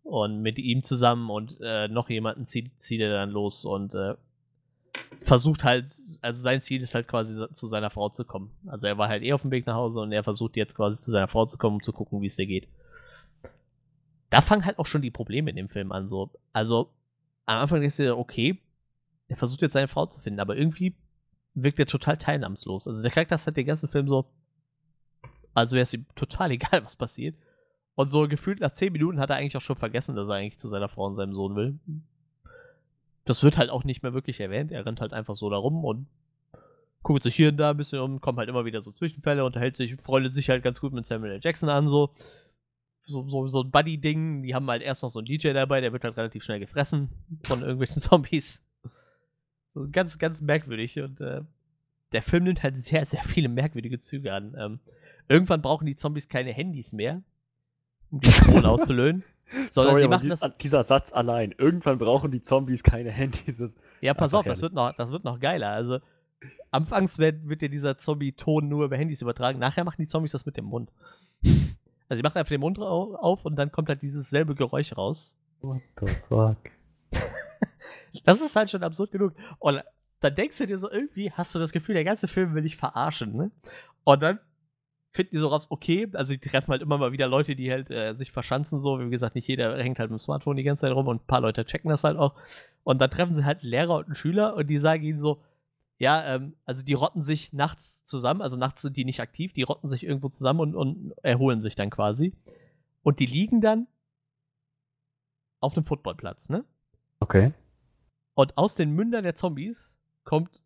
Und 0.03 0.41
mit 0.41 0.59
ihm 0.59 0.83
zusammen 0.83 1.29
und 1.29 1.57
äh, 1.61 1.87
noch 1.87 2.09
jemanden 2.09 2.47
zieht, 2.47 2.71
zieht 2.79 3.03
er 3.03 3.13
dann 3.13 3.31
los 3.31 3.67
und 3.67 3.95
äh, 3.95 4.15
versucht 5.21 5.65
halt, 5.65 5.85
also 6.23 6.43
sein 6.43 6.63
Ziel 6.63 6.81
ist 6.81 6.95
halt 6.95 7.09
quasi 7.09 7.35
zu 7.55 7.67
seiner 7.67 7.91
Frau 7.91 8.09
zu 8.09 8.25
kommen. 8.25 8.51
Also 8.67 8.87
er 8.87 8.97
war 8.97 9.09
halt 9.09 9.23
eh 9.23 9.35
auf 9.35 9.43
dem 9.43 9.51
Weg 9.51 9.67
nach 9.67 9.75
Hause 9.75 10.01
und 10.01 10.11
er 10.13 10.25
versucht 10.25 10.57
jetzt 10.57 10.75
quasi 10.75 10.99
zu 10.99 11.11
seiner 11.11 11.29
Frau 11.29 11.45
zu 11.45 11.59
kommen, 11.59 11.77
um 11.77 11.83
zu 11.83 11.93
gucken, 11.93 12.23
wie 12.23 12.27
es 12.27 12.37
dir 12.37 12.47
geht 12.47 12.69
da 14.31 14.41
fangen 14.41 14.65
halt 14.65 14.79
auch 14.79 14.87
schon 14.87 15.03
die 15.03 15.11
Probleme 15.11 15.51
in 15.51 15.57
dem 15.57 15.69
Film 15.69 15.93
an. 15.93 16.09
So. 16.09 16.31
Also 16.53 16.91
am 17.47 17.59
Anfang 17.59 17.81
denkst 17.81 17.97
du 17.97 18.03
dir, 18.05 18.19
okay, 18.19 18.59
er 19.29 19.37
versucht 19.37 19.63
jetzt 19.63 19.73
seine 19.73 19.89
Frau 19.89 20.07
zu 20.07 20.21
finden, 20.21 20.41
aber 20.41 20.57
irgendwie 20.57 20.95
wirkt 21.55 21.79
er 21.79 21.87
total 21.87 22.17
teilnahmslos. 22.17 22.87
Also 22.87 23.03
der 23.03 23.11
Charakter 23.11 23.37
ist 23.37 23.47
halt 23.47 23.57
den 23.57 23.67
ganzen 23.67 23.89
Film 23.89 24.09
so, 24.09 24.27
also 25.55 25.75
wäre 25.75 25.83
es 25.83 25.95
ihm 25.95 26.07
total 26.15 26.51
egal, 26.53 26.85
was 26.85 26.97
passiert. 26.97 27.37
Und 27.95 28.09
so 28.09 28.29
gefühlt 28.29 28.61
nach 28.61 28.73
10 28.73 28.93
Minuten 28.93 29.19
hat 29.19 29.31
er 29.31 29.37
eigentlich 29.37 29.57
auch 29.57 29.61
schon 29.61 29.77
vergessen, 29.77 30.15
dass 30.15 30.29
er 30.29 30.35
eigentlich 30.35 30.59
zu 30.59 30.69
seiner 30.69 30.89
Frau 30.89 31.07
und 31.07 31.17
seinem 31.17 31.35
Sohn 31.35 31.57
will. 31.57 31.79
Das 33.25 33.43
wird 33.43 33.59
halt 33.59 33.71
auch 33.71 33.83
nicht 33.83 34.03
mehr 34.03 34.15
wirklich 34.15 34.41
erwähnt. 34.41 34.71
Er 34.71 34.87
rennt 34.87 35.01
halt 35.01 35.13
einfach 35.13 35.35
so 35.35 35.51
da 35.51 35.57
rum 35.57 35.85
und 35.85 36.07
guckt 37.03 37.23
sich 37.23 37.35
hier 37.35 37.49
und 37.49 37.57
da 37.57 37.71
ein 37.71 37.77
bisschen 37.77 38.01
um, 38.01 38.21
kommt 38.21 38.39
halt 38.39 38.49
immer 38.49 38.65
wieder 38.65 38.81
so 38.81 38.93
Zwischenfälle, 38.93 39.45
unterhält 39.45 39.77
sich, 39.77 39.97
freundet 39.97 40.33
sich 40.33 40.49
halt 40.49 40.63
ganz 40.63 40.81
gut 40.81 40.93
mit 40.93 41.07
Samuel 41.07 41.33
L. 41.33 41.41
Jackson 41.43 41.69
an, 41.69 41.89
so 41.89 42.11
so, 43.09 43.29
so, 43.29 43.49
so 43.49 43.63
ein 43.63 43.71
Buddy-Ding. 43.71 44.43
Die 44.43 44.55
haben 44.55 44.69
halt 44.69 44.83
erst 44.83 45.03
noch 45.03 45.11
so 45.11 45.19
einen 45.19 45.27
DJ 45.27 45.53
dabei, 45.53 45.81
der 45.81 45.93
wird 45.93 46.05
halt 46.05 46.17
relativ 46.17 46.43
schnell 46.43 46.61
gefressen 46.61 47.09
von 47.45 47.63
irgendwelchen 47.63 48.01
Zombies. 48.01 48.63
Also 49.75 49.89
ganz, 49.91 50.19
ganz 50.19 50.41
merkwürdig. 50.41 50.99
Und 51.01 51.21
äh, 51.21 51.43
der 52.13 52.23
Film 52.23 52.45
nimmt 52.45 52.63
halt 52.63 52.79
sehr, 52.79 53.07
sehr 53.07 53.23
viele 53.23 53.49
merkwürdige 53.49 54.01
Züge 54.01 54.33
an. 54.33 54.55
Ähm, 54.59 54.81
irgendwann 55.29 55.63
brauchen 55.63 55.87
die 55.87 55.97
Zombies 55.97 56.29
keine 56.29 56.53
Handys 56.53 56.93
mehr, 56.93 57.23
um 58.11 58.21
die 58.21 58.31
Drohnen 58.31 58.65
auszulöhnen. 58.67 59.25
Sorry, 59.71 60.07
die 60.07 60.19
die, 60.19 60.29
das, 60.29 60.41
dieser 60.61 60.83
Satz 60.83 61.13
allein. 61.13 61.55
Irgendwann 61.57 61.99
brauchen 61.99 62.31
die 62.31 62.43
Zombies 62.43 62.83
keine 62.83 63.11
Handys. 63.11 63.73
Ja, 64.03 64.13
pass 64.13 64.35
auf, 64.35 64.45
das 64.45 64.61
wird, 64.61 64.75
noch, 64.75 64.93
das 64.93 65.11
wird 65.11 65.25
noch 65.25 65.41
geiler. 65.41 65.71
Also, 65.71 66.01
anfangs 66.71 67.19
wird, 67.19 67.49
wird 67.49 67.63
dir 67.63 67.71
dieser 67.71 67.97
Zombie-Ton 67.97 68.69
nur 68.69 68.85
über 68.85 68.97
Handys 68.99 69.23
übertragen. 69.23 69.59
Nachher 69.59 69.85
machen 69.85 70.03
die 70.03 70.07
Zombies 70.07 70.33
das 70.33 70.45
mit 70.45 70.59
dem 70.59 70.67
Mund. 70.67 70.91
Also 72.09 72.21
ich 72.21 72.25
mache 72.25 72.39
einfach 72.39 72.51
den 72.51 72.61
Mund 72.61 72.79
auf 72.79 73.45
und 73.45 73.57
dann 73.57 73.71
kommt 73.71 73.89
halt 73.89 74.03
dieses 74.03 74.31
selbe 74.31 74.55
Geräusch 74.55 74.97
raus. 74.97 75.37
What 75.61 75.83
the 76.01 76.07
fuck? 76.29 76.57
das 78.25 78.41
ist 78.41 78.57
halt 78.57 78.71
schon 78.71 78.83
absurd 78.83 79.11
genug. 79.11 79.35
Und 79.59 79.83
dann 80.21 80.35
denkst 80.35 80.59
du 80.59 80.67
dir 80.67 80.79
so 80.79 80.91
irgendwie, 80.91 81.31
hast 81.33 81.55
du 81.55 81.59
das 81.59 81.73
Gefühl, 81.73 81.95
der 81.95 82.05
ganze 82.05 82.29
Film 82.29 82.55
will 82.55 82.63
dich 82.63 82.77
verarschen, 82.77 83.37
ne? 83.37 83.51
Und 84.05 84.23
dann 84.23 84.39
finden 85.13 85.31
die 85.33 85.39
so 85.39 85.49
raus, 85.49 85.67
okay, 85.71 86.09
also 86.15 86.33
die 86.33 86.39
treffen 86.39 86.71
halt 86.71 86.83
immer 86.83 86.99
mal 86.99 87.13
wieder 87.13 87.29
Leute, 87.29 87.57
die 87.57 87.71
halt 87.71 87.91
äh, 87.91 88.15
sich 88.15 88.33
verschanzen 88.33 88.79
so, 88.79 89.01
wie 89.01 89.11
gesagt, 89.11 89.35
nicht 89.35 89.49
jeder 89.49 89.77
hängt 89.83 89.99
halt 89.99 90.11
mit 90.11 90.21
dem 90.21 90.23
Smartphone 90.23 90.57
die 90.57 90.63
ganze 90.63 90.83
Zeit 90.83 90.93
rum 90.93 91.09
und 91.09 91.23
ein 91.23 91.27
paar 91.27 91.41
Leute 91.41 91.65
checken 91.65 91.91
das 91.91 92.05
halt 92.05 92.17
auch. 92.17 92.35
Und 92.85 93.01
dann 93.01 93.11
treffen 93.11 93.35
sie 93.35 93.45
halt 93.45 93.61
einen 93.61 93.71
Lehrer 93.71 93.97
und 93.97 94.07
einen 94.07 94.15
Schüler 94.15 94.55
und 94.55 94.69
die 94.69 94.79
sagen 94.79 95.03
ihnen 95.03 95.21
so, 95.21 95.43
ja, 95.99 96.35
ähm, 96.35 96.55
also 96.65 96.85
die 96.85 96.95
rotten 96.95 97.23
sich 97.23 97.53
nachts 97.53 98.03
zusammen, 98.05 98.41
also 98.41 98.57
nachts 98.57 98.83
sind 98.83 98.97
die 98.97 99.05
nicht 99.05 99.21
aktiv, 99.21 99.53
die 99.53 99.65
rotten 99.65 99.89
sich 99.89 100.05
irgendwo 100.05 100.29
zusammen 100.29 100.61
und, 100.61 100.75
und 100.77 101.13
erholen 101.23 101.61
sich 101.61 101.75
dann 101.75 101.91
quasi. 101.91 102.37
Und 103.03 103.19
die 103.19 103.27
liegen 103.27 103.61
dann 103.61 103.89
auf 105.61 105.75
dem 105.75 105.85
Footballplatz, 105.85 106.51
ne? 106.51 106.65
Okay. 107.21 107.53
Und 108.35 108.57
aus 108.57 108.77
den 108.77 108.93
Mündern 108.93 109.25
der 109.25 109.35
Zombies 109.35 109.97
kommt 110.23 110.63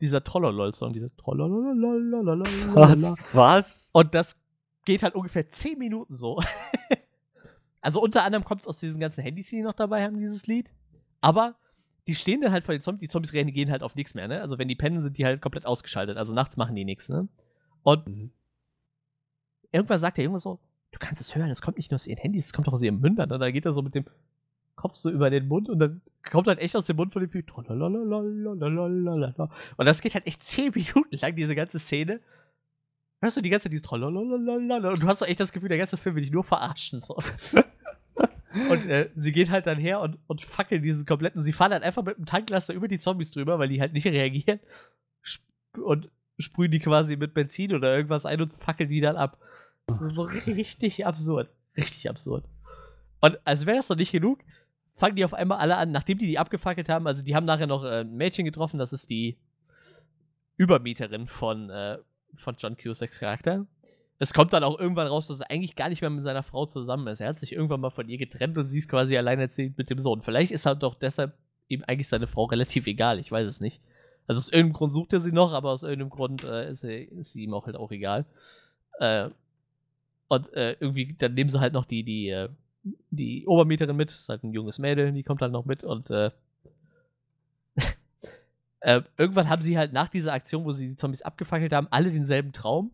dieser 0.00 0.24
Trollolol-Song, 0.24 0.92
dieser 0.92 1.14
Trollolololololol. 1.16 2.46
Was? 2.74 3.16
Was? 3.32 3.90
Und 3.92 4.14
das 4.14 4.36
geht 4.84 5.04
halt 5.04 5.14
ungefähr 5.14 5.48
10 5.48 5.78
Minuten 5.78 6.14
so. 6.14 6.40
also 7.80 8.00
unter 8.00 8.24
anderem 8.24 8.44
kommt 8.44 8.62
es 8.62 8.66
aus 8.66 8.78
diesen 8.78 8.98
ganzen 8.98 9.22
Handys, 9.22 9.48
die 9.48 9.62
noch 9.62 9.74
dabei 9.74 10.02
haben, 10.02 10.18
dieses 10.18 10.46
Lied. 10.48 10.72
Aber 11.20 11.56
die 12.08 12.14
stehen 12.14 12.40
dann 12.40 12.52
halt 12.52 12.64
vor 12.64 12.74
den 12.74 12.80
Zombies, 12.80 13.00
die 13.00 13.08
Zombies 13.08 13.32
gehen 13.32 13.70
halt 13.70 13.82
auf 13.82 13.94
nichts 13.94 14.14
mehr, 14.14 14.26
ne? 14.28 14.40
Also 14.40 14.58
wenn 14.58 14.66
die 14.66 14.74
pennen, 14.74 15.02
sind 15.02 15.18
die 15.18 15.26
halt 15.26 15.42
komplett 15.42 15.66
ausgeschaltet. 15.66 16.16
Also 16.16 16.34
nachts 16.34 16.56
machen 16.56 16.74
die 16.74 16.86
nichts, 16.86 17.10
ne? 17.10 17.28
Und 17.82 18.08
mhm. 18.08 18.30
irgendwann 19.70 20.00
sagt 20.00 20.16
der 20.16 20.24
Junge 20.24 20.38
so, 20.38 20.58
du 20.90 20.98
kannst 20.98 21.20
es 21.20 21.36
hören, 21.36 21.50
es 21.50 21.60
kommt 21.60 21.76
nicht 21.76 21.90
nur 21.90 21.96
aus 21.96 22.06
ihren 22.06 22.18
Handys, 22.18 22.46
es 22.46 22.54
kommt 22.54 22.66
auch 22.66 22.72
aus 22.72 22.80
ihren 22.80 22.98
Mündern. 22.98 23.30
Und 23.30 23.40
dann 23.40 23.52
geht 23.52 23.66
er 23.66 23.74
so 23.74 23.82
mit 23.82 23.94
dem 23.94 24.06
Kopf 24.74 24.94
so 24.94 25.10
über 25.10 25.28
den 25.28 25.48
Mund 25.48 25.68
und 25.68 25.80
dann 25.80 26.00
kommt 26.30 26.46
halt 26.46 26.60
echt 26.60 26.74
aus 26.76 26.86
dem 26.86 26.96
Mund 26.96 27.12
von 27.12 27.20
dem 27.20 27.30
Typ. 27.30 27.58
Und 27.58 27.68
das 29.86 30.00
geht 30.00 30.14
halt 30.14 30.26
echt 30.26 30.42
zehn 30.42 30.72
Minuten 30.74 31.16
lang, 31.18 31.36
diese 31.36 31.54
ganze 31.54 31.78
Szene. 31.78 32.20
Hörst 33.20 33.36
du 33.36 33.42
die 33.42 33.50
ganze 33.50 33.64
Zeit 33.64 33.72
dieses 33.72 33.92
und 33.92 34.46
du 35.02 35.06
hast 35.06 35.18
so 35.18 35.26
echt 35.26 35.40
das 35.40 35.52
Gefühl, 35.52 35.68
der 35.68 35.76
ganze 35.76 35.98
Film 35.98 36.14
will 36.14 36.22
dich 36.22 36.32
nur 36.32 36.44
verarschen. 36.44 37.00
So. 37.00 37.18
und 38.70 38.86
äh, 38.86 39.10
sie 39.16 39.32
gehen 39.32 39.50
halt 39.50 39.66
dann 39.66 39.78
her 39.78 40.00
und, 40.00 40.18
und 40.26 40.42
fackeln 40.42 40.82
diesen 40.82 41.06
kompletten. 41.06 41.42
Sie 41.42 41.52
fahren 41.52 41.72
halt 41.72 41.82
einfach 41.82 42.02
mit 42.02 42.16
dem 42.16 42.26
Tanklaster 42.26 42.74
über 42.74 42.88
die 42.88 42.98
Zombies 42.98 43.30
drüber, 43.30 43.58
weil 43.58 43.68
die 43.68 43.80
halt 43.80 43.92
nicht 43.92 44.06
reagieren. 44.06 44.60
Und 45.82 46.10
sprühen 46.38 46.70
die 46.70 46.80
quasi 46.80 47.16
mit 47.16 47.34
Benzin 47.34 47.74
oder 47.74 47.94
irgendwas 47.94 48.26
ein 48.26 48.40
und 48.40 48.54
fackeln 48.54 48.90
die 48.90 49.00
dann 49.00 49.16
ab. 49.16 49.38
So 50.06 50.22
richtig 50.22 51.06
absurd. 51.06 51.48
Richtig 51.76 52.08
absurd. 52.08 52.44
Und 53.20 53.38
als 53.44 53.66
wäre 53.66 53.78
das 53.78 53.88
noch 53.88 53.96
nicht 53.96 54.12
genug, 54.12 54.40
fangen 54.98 55.16
die 55.16 55.24
auf 55.24 55.34
einmal 55.34 55.58
alle 55.58 55.76
an, 55.76 55.92
nachdem 55.92 56.18
die 56.18 56.26
die 56.26 56.38
abgefackelt 56.38 56.88
haben. 56.88 57.06
Also, 57.06 57.22
die 57.22 57.34
haben 57.34 57.46
nachher 57.46 57.66
noch 57.66 57.84
äh, 57.84 58.00
ein 58.00 58.16
Mädchen 58.16 58.44
getroffen, 58.44 58.78
das 58.78 58.92
ist 58.92 59.10
die 59.10 59.36
Übermieterin 60.56 61.28
von, 61.28 61.70
äh, 61.70 61.98
von 62.36 62.56
John 62.58 62.76
Cusacks 62.76 63.18
Charakter. 63.18 63.66
Es 64.18 64.34
kommt 64.34 64.52
dann 64.52 64.64
auch 64.64 64.78
irgendwann 64.78 65.06
raus, 65.06 65.28
dass 65.28 65.40
er 65.40 65.50
eigentlich 65.50 65.76
gar 65.76 65.88
nicht 65.88 66.00
mehr 66.00 66.10
mit 66.10 66.24
seiner 66.24 66.42
Frau 66.42 66.66
zusammen 66.66 67.06
ist. 67.06 67.20
Er 67.20 67.28
hat 67.28 67.38
sich 67.38 67.52
irgendwann 67.52 67.80
mal 67.80 67.90
von 67.90 68.08
ihr 68.08 68.18
getrennt 68.18 68.58
und 68.58 68.66
sie 68.66 68.78
ist 68.78 68.88
quasi 68.88 69.16
alleinerziehend 69.16 69.78
mit 69.78 69.90
dem 69.90 69.98
Sohn. 69.98 70.22
Vielleicht 70.22 70.50
ist 70.50 70.66
halt 70.66 70.82
doch 70.82 70.94
deshalb 70.94 71.34
ihm 71.68 71.84
eigentlich 71.86 72.08
seine 72.08 72.26
Frau 72.26 72.44
relativ 72.46 72.86
egal, 72.86 73.18
ich 73.20 73.30
weiß 73.30 73.46
es 73.46 73.60
nicht. 73.60 73.80
Also 74.26 74.40
aus 74.40 74.52
irgendeinem 74.52 74.74
Grund 74.74 74.92
sucht 74.92 75.12
er 75.12 75.20
sie 75.20 75.32
noch, 75.32 75.52
aber 75.52 75.70
aus 75.70 75.82
irgendeinem 75.82 76.10
Grund 76.10 76.44
äh, 76.44 76.70
ist, 76.70 76.82
er, 76.82 77.10
ist, 77.12 77.32
sie 77.32 77.44
ihm 77.44 77.54
auch 77.54 77.66
halt 77.66 77.76
auch 77.76 77.90
egal. 77.92 78.26
Äh, 78.98 79.30
und 80.28 80.52
äh, 80.52 80.76
irgendwie, 80.80 81.14
dann 81.18 81.34
nehmen 81.34 81.48
sie 81.48 81.60
halt 81.60 81.72
noch 81.72 81.86
die, 81.86 82.02
die, 82.02 82.28
äh, 82.28 82.48
die 83.10 83.46
Obermieterin 83.46 83.96
mit, 83.96 84.10
das 84.10 84.20
ist 84.20 84.28
halt 84.28 84.44
ein 84.44 84.52
junges 84.52 84.78
Mädel, 84.78 85.12
die 85.12 85.22
kommt 85.22 85.40
halt 85.40 85.52
noch 85.52 85.64
mit 85.64 85.84
und 85.84 86.10
äh, 86.10 86.30
äh, 88.80 89.00
irgendwann 89.16 89.48
haben 89.48 89.62
sie 89.62 89.78
halt 89.78 89.92
nach 89.92 90.08
dieser 90.08 90.32
Aktion, 90.32 90.64
wo 90.64 90.72
sie 90.72 90.88
die 90.88 90.96
Zombies 90.96 91.22
abgefackelt 91.22 91.72
haben, 91.72 91.88
alle 91.90 92.10
denselben 92.10 92.52
Traum. 92.52 92.90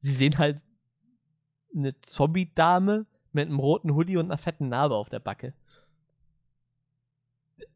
Sie 0.00 0.12
sehen 0.12 0.38
halt 0.38 0.60
eine 1.74 1.98
Zombie-Dame 2.00 3.06
mit 3.32 3.46
einem 3.46 3.60
roten 3.60 3.94
Hoodie 3.94 4.16
und 4.16 4.26
einer 4.26 4.38
fetten 4.38 4.68
Narbe 4.68 4.94
auf 4.94 5.08
der 5.08 5.20
Backe. 5.20 5.52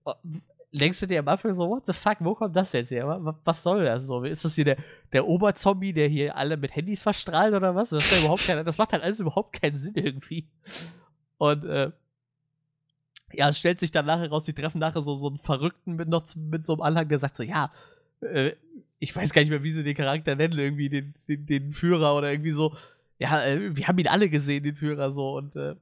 Oh, 0.05 0.15
denkst 0.73 1.01
du 1.01 1.07
dir 1.07 1.21
am 1.21 1.29
Anfang 1.29 1.55
so, 1.55 1.69
what 1.69 1.87
the 1.87 1.93
fuck, 1.93 2.17
wo 2.21 2.35
kommt 2.35 2.57
das 2.57 2.73
jetzt 2.73 2.91
her? 2.91 3.07
Was 3.45 3.63
soll 3.63 3.85
das 3.85 4.07
so? 4.07 4.23
Ist 4.25 4.45
das 4.45 4.55
hier 4.55 4.65
der, 4.65 4.77
der 5.13 5.27
Oberzombie, 5.27 5.93
der 5.93 6.09
hier 6.09 6.37
alle 6.37 6.57
mit 6.57 6.75
Handys 6.75 7.03
verstrahlt 7.03 7.55
oder 7.55 7.75
was? 7.75 7.91
Das, 7.91 8.23
ja 8.23 8.35
keine, 8.37 8.65
das 8.65 8.79
macht 8.79 8.93
halt 8.93 9.03
alles 9.03 9.21
überhaupt 9.21 9.61
keinen 9.61 9.77
Sinn 9.77 9.95
irgendwie. 9.95 10.49
Und 11.39 11.65
äh, 11.65 11.93
ja, 13.33 13.49
es 13.49 13.59
stellt 13.59 13.81
sich 13.81 13.91
dann 13.91 14.07
nachher 14.07 14.29
raus, 14.29 14.45
die 14.45 14.53
treffen 14.53 14.79
nachher 14.79 15.03
so, 15.03 15.15
so 15.15 15.29
einen 15.29 15.39
Verrückten 15.39 15.95
mit 15.95 16.09
noch 16.09 16.25
mit 16.37 16.67
so 16.67 16.75
einem 16.75 16.83
Anhang, 16.83 17.09
der 17.09 17.19
sagt 17.19 17.37
so, 17.37 17.43
ja, 17.43 17.71
äh, 18.21 18.53
ich 19.05 19.15
weiß 19.15 19.33
gar 19.33 19.43
nicht 19.43 19.51
mehr, 19.51 19.63
wie 19.63 19.71
sie 19.71 19.85
den 19.85 19.95
Charakter 19.95 20.35
nennen, 20.35 20.59
irgendwie 20.59 20.89
den, 20.89 21.15
den, 21.29 21.47
den 21.47 21.73
Führer 21.73 22.17
oder 22.17 22.31
irgendwie 22.31 22.53
so. 22.53 22.75
Ja, 23.19 23.45
äh, 23.45 23.77
wir 23.77 23.87
haben 23.87 23.99
ihn 23.99 24.09
alle 24.09 24.29
gesehen, 24.31 24.65
den 24.65 24.77
Führer 24.77 25.13
so 25.13 25.37
und 25.37 25.57
äh, 25.57 25.77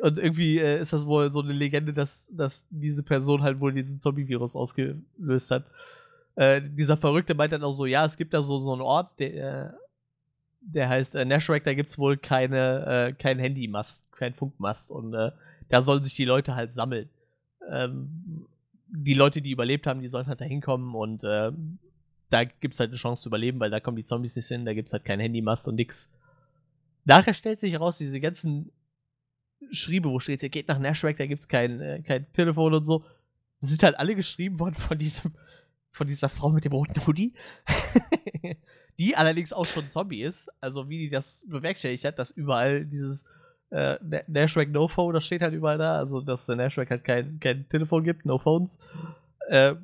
und 0.00 0.18
irgendwie 0.18 0.58
äh, 0.58 0.80
ist 0.80 0.94
das 0.94 1.06
wohl 1.06 1.30
so 1.30 1.42
eine 1.42 1.52
Legende, 1.52 1.92
dass, 1.92 2.26
dass 2.30 2.66
diese 2.70 3.02
Person 3.02 3.42
halt 3.42 3.60
wohl 3.60 3.72
diesen 3.72 4.00
Zombie-Virus 4.00 4.56
ausgelöst 4.56 5.50
hat. 5.50 5.66
Äh, 6.34 6.62
dieser 6.62 6.96
Verrückte 6.96 7.34
meint 7.34 7.52
dann 7.52 7.62
auch 7.62 7.72
so, 7.72 7.84
ja, 7.84 8.04
es 8.06 8.16
gibt 8.16 8.32
da 8.32 8.40
so, 8.40 8.58
so 8.58 8.72
einen 8.72 8.80
Ort, 8.80 9.10
der, 9.20 9.74
der 10.62 10.88
heißt 10.88 11.14
äh, 11.14 11.26
Nashrack, 11.26 11.64
da 11.64 11.74
gibt 11.74 11.90
es 11.90 11.98
wohl 11.98 12.16
keine, 12.16 12.86
äh, 12.86 13.12
kein 13.12 13.38
Handymast, 13.38 14.02
kein 14.12 14.32
Funkmast 14.32 14.90
und 14.90 15.12
äh, 15.12 15.30
da 15.68 15.82
sollen 15.82 16.02
sich 16.02 16.16
die 16.16 16.24
Leute 16.24 16.54
halt 16.54 16.72
sammeln. 16.72 17.10
Ähm, 17.70 18.46
die 18.92 19.14
Leute, 19.14 19.40
die 19.40 19.50
überlebt 19.50 19.86
haben, 19.86 20.02
die 20.02 20.08
sollen 20.08 20.26
halt 20.26 20.40
da 20.40 20.44
hinkommen 20.44 20.94
und 20.94 21.24
äh, 21.24 21.50
da 22.30 22.42
es 22.42 22.80
halt 22.80 22.90
eine 22.90 22.96
Chance 22.96 23.24
zu 23.24 23.28
überleben, 23.28 23.58
weil 23.58 23.70
da 23.70 23.80
kommen 23.80 23.96
die 23.96 24.04
Zombies 24.04 24.36
nicht 24.36 24.48
hin, 24.48 24.64
da 24.64 24.74
gibt 24.74 24.88
es 24.88 24.92
halt 24.92 25.04
kein 25.04 25.20
Handymast 25.20 25.66
und 25.68 25.76
nix. 25.76 26.10
Nachher 27.04 27.34
stellt 27.34 27.60
sich 27.60 27.72
heraus, 27.72 27.98
diese 27.98 28.20
ganzen 28.20 28.70
Schriebe, 29.70 30.10
wo 30.10 30.18
steht, 30.18 30.42
ihr 30.42 30.48
geht 30.48 30.68
nach 30.68 30.78
Nashwack, 30.78 31.16
da 31.16 31.26
gibt's 31.26 31.48
kein, 31.48 31.80
äh, 31.80 32.02
kein 32.02 32.30
Telefon 32.32 32.74
und 32.74 32.84
so. 32.84 33.04
Sind 33.60 33.82
halt 33.82 33.98
alle 33.98 34.14
geschrieben 34.14 34.58
worden 34.58 34.74
von 34.74 34.98
diesem, 34.98 35.32
von 35.90 36.06
dieser 36.06 36.28
Frau 36.28 36.50
mit 36.50 36.64
dem 36.64 36.72
roten 36.72 37.06
Hoodie. 37.06 37.32
die 38.98 39.16
allerdings 39.16 39.52
auch 39.52 39.66
schon 39.66 39.88
Zombie 39.88 40.22
ist. 40.22 40.48
Also 40.60 40.88
wie 40.88 40.98
die 40.98 41.10
das 41.10 41.44
bewerkstelligt 41.48 42.04
hat, 42.04 42.18
dass 42.18 42.30
überall 42.30 42.84
dieses 42.84 43.24
äh, 43.72 43.98
Nashwack 44.28 44.70
No 44.70 44.86
Phone, 44.86 45.14
das 45.14 45.24
steht 45.24 45.40
halt 45.40 45.54
überall 45.54 45.78
da. 45.78 45.96
Also 45.96 46.20
dass 46.20 46.46
der 46.46 46.56
Nashwack 46.56 46.90
halt 46.90 47.04
kein, 47.04 47.40
kein 47.40 47.68
Telefon 47.68 48.04
gibt, 48.04 48.26
No 48.26 48.38
Phones. 48.38 48.78
Äh, 49.48 49.74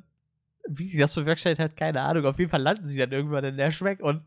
wie 0.67 0.87
sie 0.87 0.99
das 0.99 1.15
bewerkstelligt 1.15 1.59
hat, 1.59 1.75
keine 1.75 2.01
Ahnung. 2.01 2.25
Auf 2.25 2.37
jeden 2.37 2.51
Fall 2.51 2.61
landen 2.61 2.87
sie 2.87 2.99
dann 2.99 3.11
irgendwann 3.11 3.43
in 3.43 3.55
Nashwack 3.55 3.99
und 4.01 4.21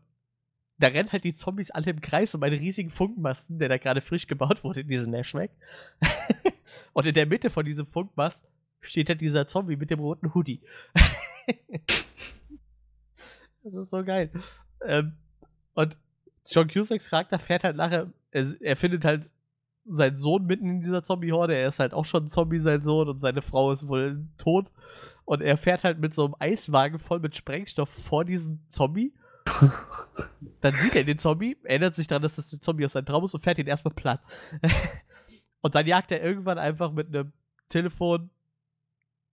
da 0.79 0.87
rennen 0.87 1.11
halt 1.11 1.23
die 1.23 1.35
Zombies 1.35 1.71
alle 1.71 1.91
im 1.91 2.01
Kreis 2.01 2.35
um 2.35 2.43
einen 2.43 2.59
riesigen 2.59 2.89
Funkmasten, 2.89 3.59
der 3.59 3.69
da 3.69 3.77
gerade 3.77 4.01
frisch 4.01 4.27
gebaut 4.27 4.63
wurde 4.63 4.81
in 4.81 4.87
diesem 4.89 5.11
Nashwack. 5.11 5.51
und 6.93 7.05
in 7.05 7.13
der 7.13 7.25
Mitte 7.25 7.49
von 7.49 7.63
diesem 7.63 7.87
Funkmast 7.87 8.41
steht 8.81 9.07
halt 9.07 9.21
dieser 9.21 9.47
Zombie 9.47 9.77
mit 9.77 9.91
dem 9.91 9.99
roten 9.99 10.33
Hoodie. 10.33 10.59
das 13.63 13.73
ist 13.73 13.91
so 13.91 14.03
geil. 14.03 14.29
Ähm, 14.85 15.13
und 15.73 15.95
John 16.45 16.67
Cusacks 16.67 17.09
Charakter 17.09 17.39
fährt 17.39 17.63
halt 17.63 17.77
nachher, 17.77 18.11
er, 18.31 18.53
er 18.59 18.75
findet 18.75 19.05
halt 19.05 19.31
seinen 19.85 20.17
Sohn 20.17 20.45
mitten 20.45 20.69
in 20.69 20.81
dieser 20.81 21.03
Zombie-Horde. 21.03 21.55
Er 21.55 21.67
ist 21.67 21.79
halt 21.79 21.93
auch 21.93 22.05
schon 22.05 22.25
ein 22.25 22.29
Zombie, 22.29 22.59
sein 22.59 22.83
Sohn, 22.83 23.09
und 23.09 23.19
seine 23.19 23.41
Frau 23.41 23.71
ist 23.71 23.87
wohl 23.87 24.25
tot. 24.37 24.67
Und 25.25 25.41
er 25.41 25.57
fährt 25.57 25.83
halt 25.83 25.99
mit 25.99 26.13
so 26.13 26.25
einem 26.25 26.35
Eiswagen 26.39 26.99
voll 26.99 27.19
mit 27.19 27.35
Sprengstoff 27.35 27.89
vor 27.89 28.25
diesem 28.25 28.59
Zombie 28.69 29.13
dann 30.61 30.73
sieht 30.75 30.95
er 30.95 31.03
den 31.03 31.19
Zombie, 31.19 31.57
erinnert 31.63 31.95
sich 31.95 32.07
daran, 32.07 32.21
dass 32.21 32.35
das 32.35 32.49
der 32.49 32.61
Zombie 32.61 32.85
aus 32.85 32.93
seinem 32.93 33.05
Traum 33.05 33.23
ist 33.23 33.33
und 33.33 33.43
fährt 33.43 33.57
ihn 33.57 33.67
erstmal 33.67 33.93
platt. 33.93 34.21
und 35.61 35.75
dann 35.75 35.87
jagt 35.87 36.11
er 36.11 36.23
irgendwann 36.23 36.57
einfach 36.57 36.91
mit 36.91 37.07
einem 37.07 37.31
Telefon 37.69 38.29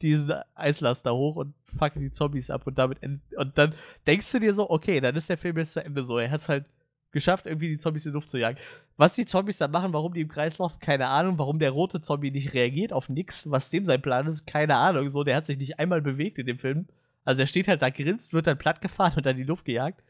diesen 0.03 0.32
Eislaster 0.55 1.14
hoch 1.14 1.36
und 1.36 1.55
fuckt 1.78 1.96
die 1.96 2.12
Zombies 2.12 2.51
ab 2.51 2.66
und 2.66 2.78
damit 2.78 2.98
und 3.03 3.59
dann 3.59 3.74
denkst 4.07 4.32
du 4.32 4.38
dir 4.38 4.55
so, 4.55 4.70
okay, 4.70 5.01
dann 5.01 5.14
ist 5.14 5.28
der 5.28 5.36
Film 5.36 5.59
jetzt 5.59 5.74
zu 5.74 5.84
Ende 5.84 6.05
so. 6.05 6.18
Er 6.18 6.30
hat 6.30 6.40
es 6.40 6.48
halt 6.48 6.64
geschafft, 7.12 7.46
irgendwie 7.46 7.68
die 7.68 7.78
Zombies 7.78 8.06
in 8.06 8.12
die 8.12 8.14
Luft 8.14 8.28
zu 8.28 8.38
jagen. 8.38 8.58
Was 8.96 9.14
die 9.14 9.26
Zombies 9.26 9.58
dann 9.58 9.70
machen, 9.70 9.92
warum 9.92 10.14
die 10.14 10.20
im 10.20 10.28
Kreis 10.28 10.58
laufen, 10.58 10.78
keine 10.80 11.06
Ahnung. 11.06 11.38
Warum 11.38 11.58
der 11.58 11.70
rote 11.70 12.00
Zombie 12.00 12.30
nicht 12.30 12.54
reagiert 12.54 12.92
auf 12.92 13.08
nichts, 13.08 13.50
was 13.50 13.70
dem 13.70 13.84
sein 13.84 14.02
Plan 14.02 14.26
ist, 14.26 14.46
keine 14.46 14.76
Ahnung. 14.76 15.11
So, 15.11 15.24
der 15.24 15.36
hat 15.36 15.46
sich 15.46 15.58
nicht 15.58 15.78
einmal 15.78 16.02
bewegt 16.02 16.38
in 16.38 16.46
dem 16.46 16.58
Film. 16.58 16.86
Also 17.24 17.42
er 17.42 17.46
steht 17.46 17.68
halt 17.68 17.82
da, 17.82 17.90
grinst, 17.90 18.32
wird 18.32 18.46
dann 18.46 18.58
platt 18.58 18.80
gefahren 18.80 19.14
und 19.16 19.26
dann 19.26 19.36
in 19.36 19.42
die 19.42 19.48
Luft 19.48 19.64
gejagt. 19.64 20.02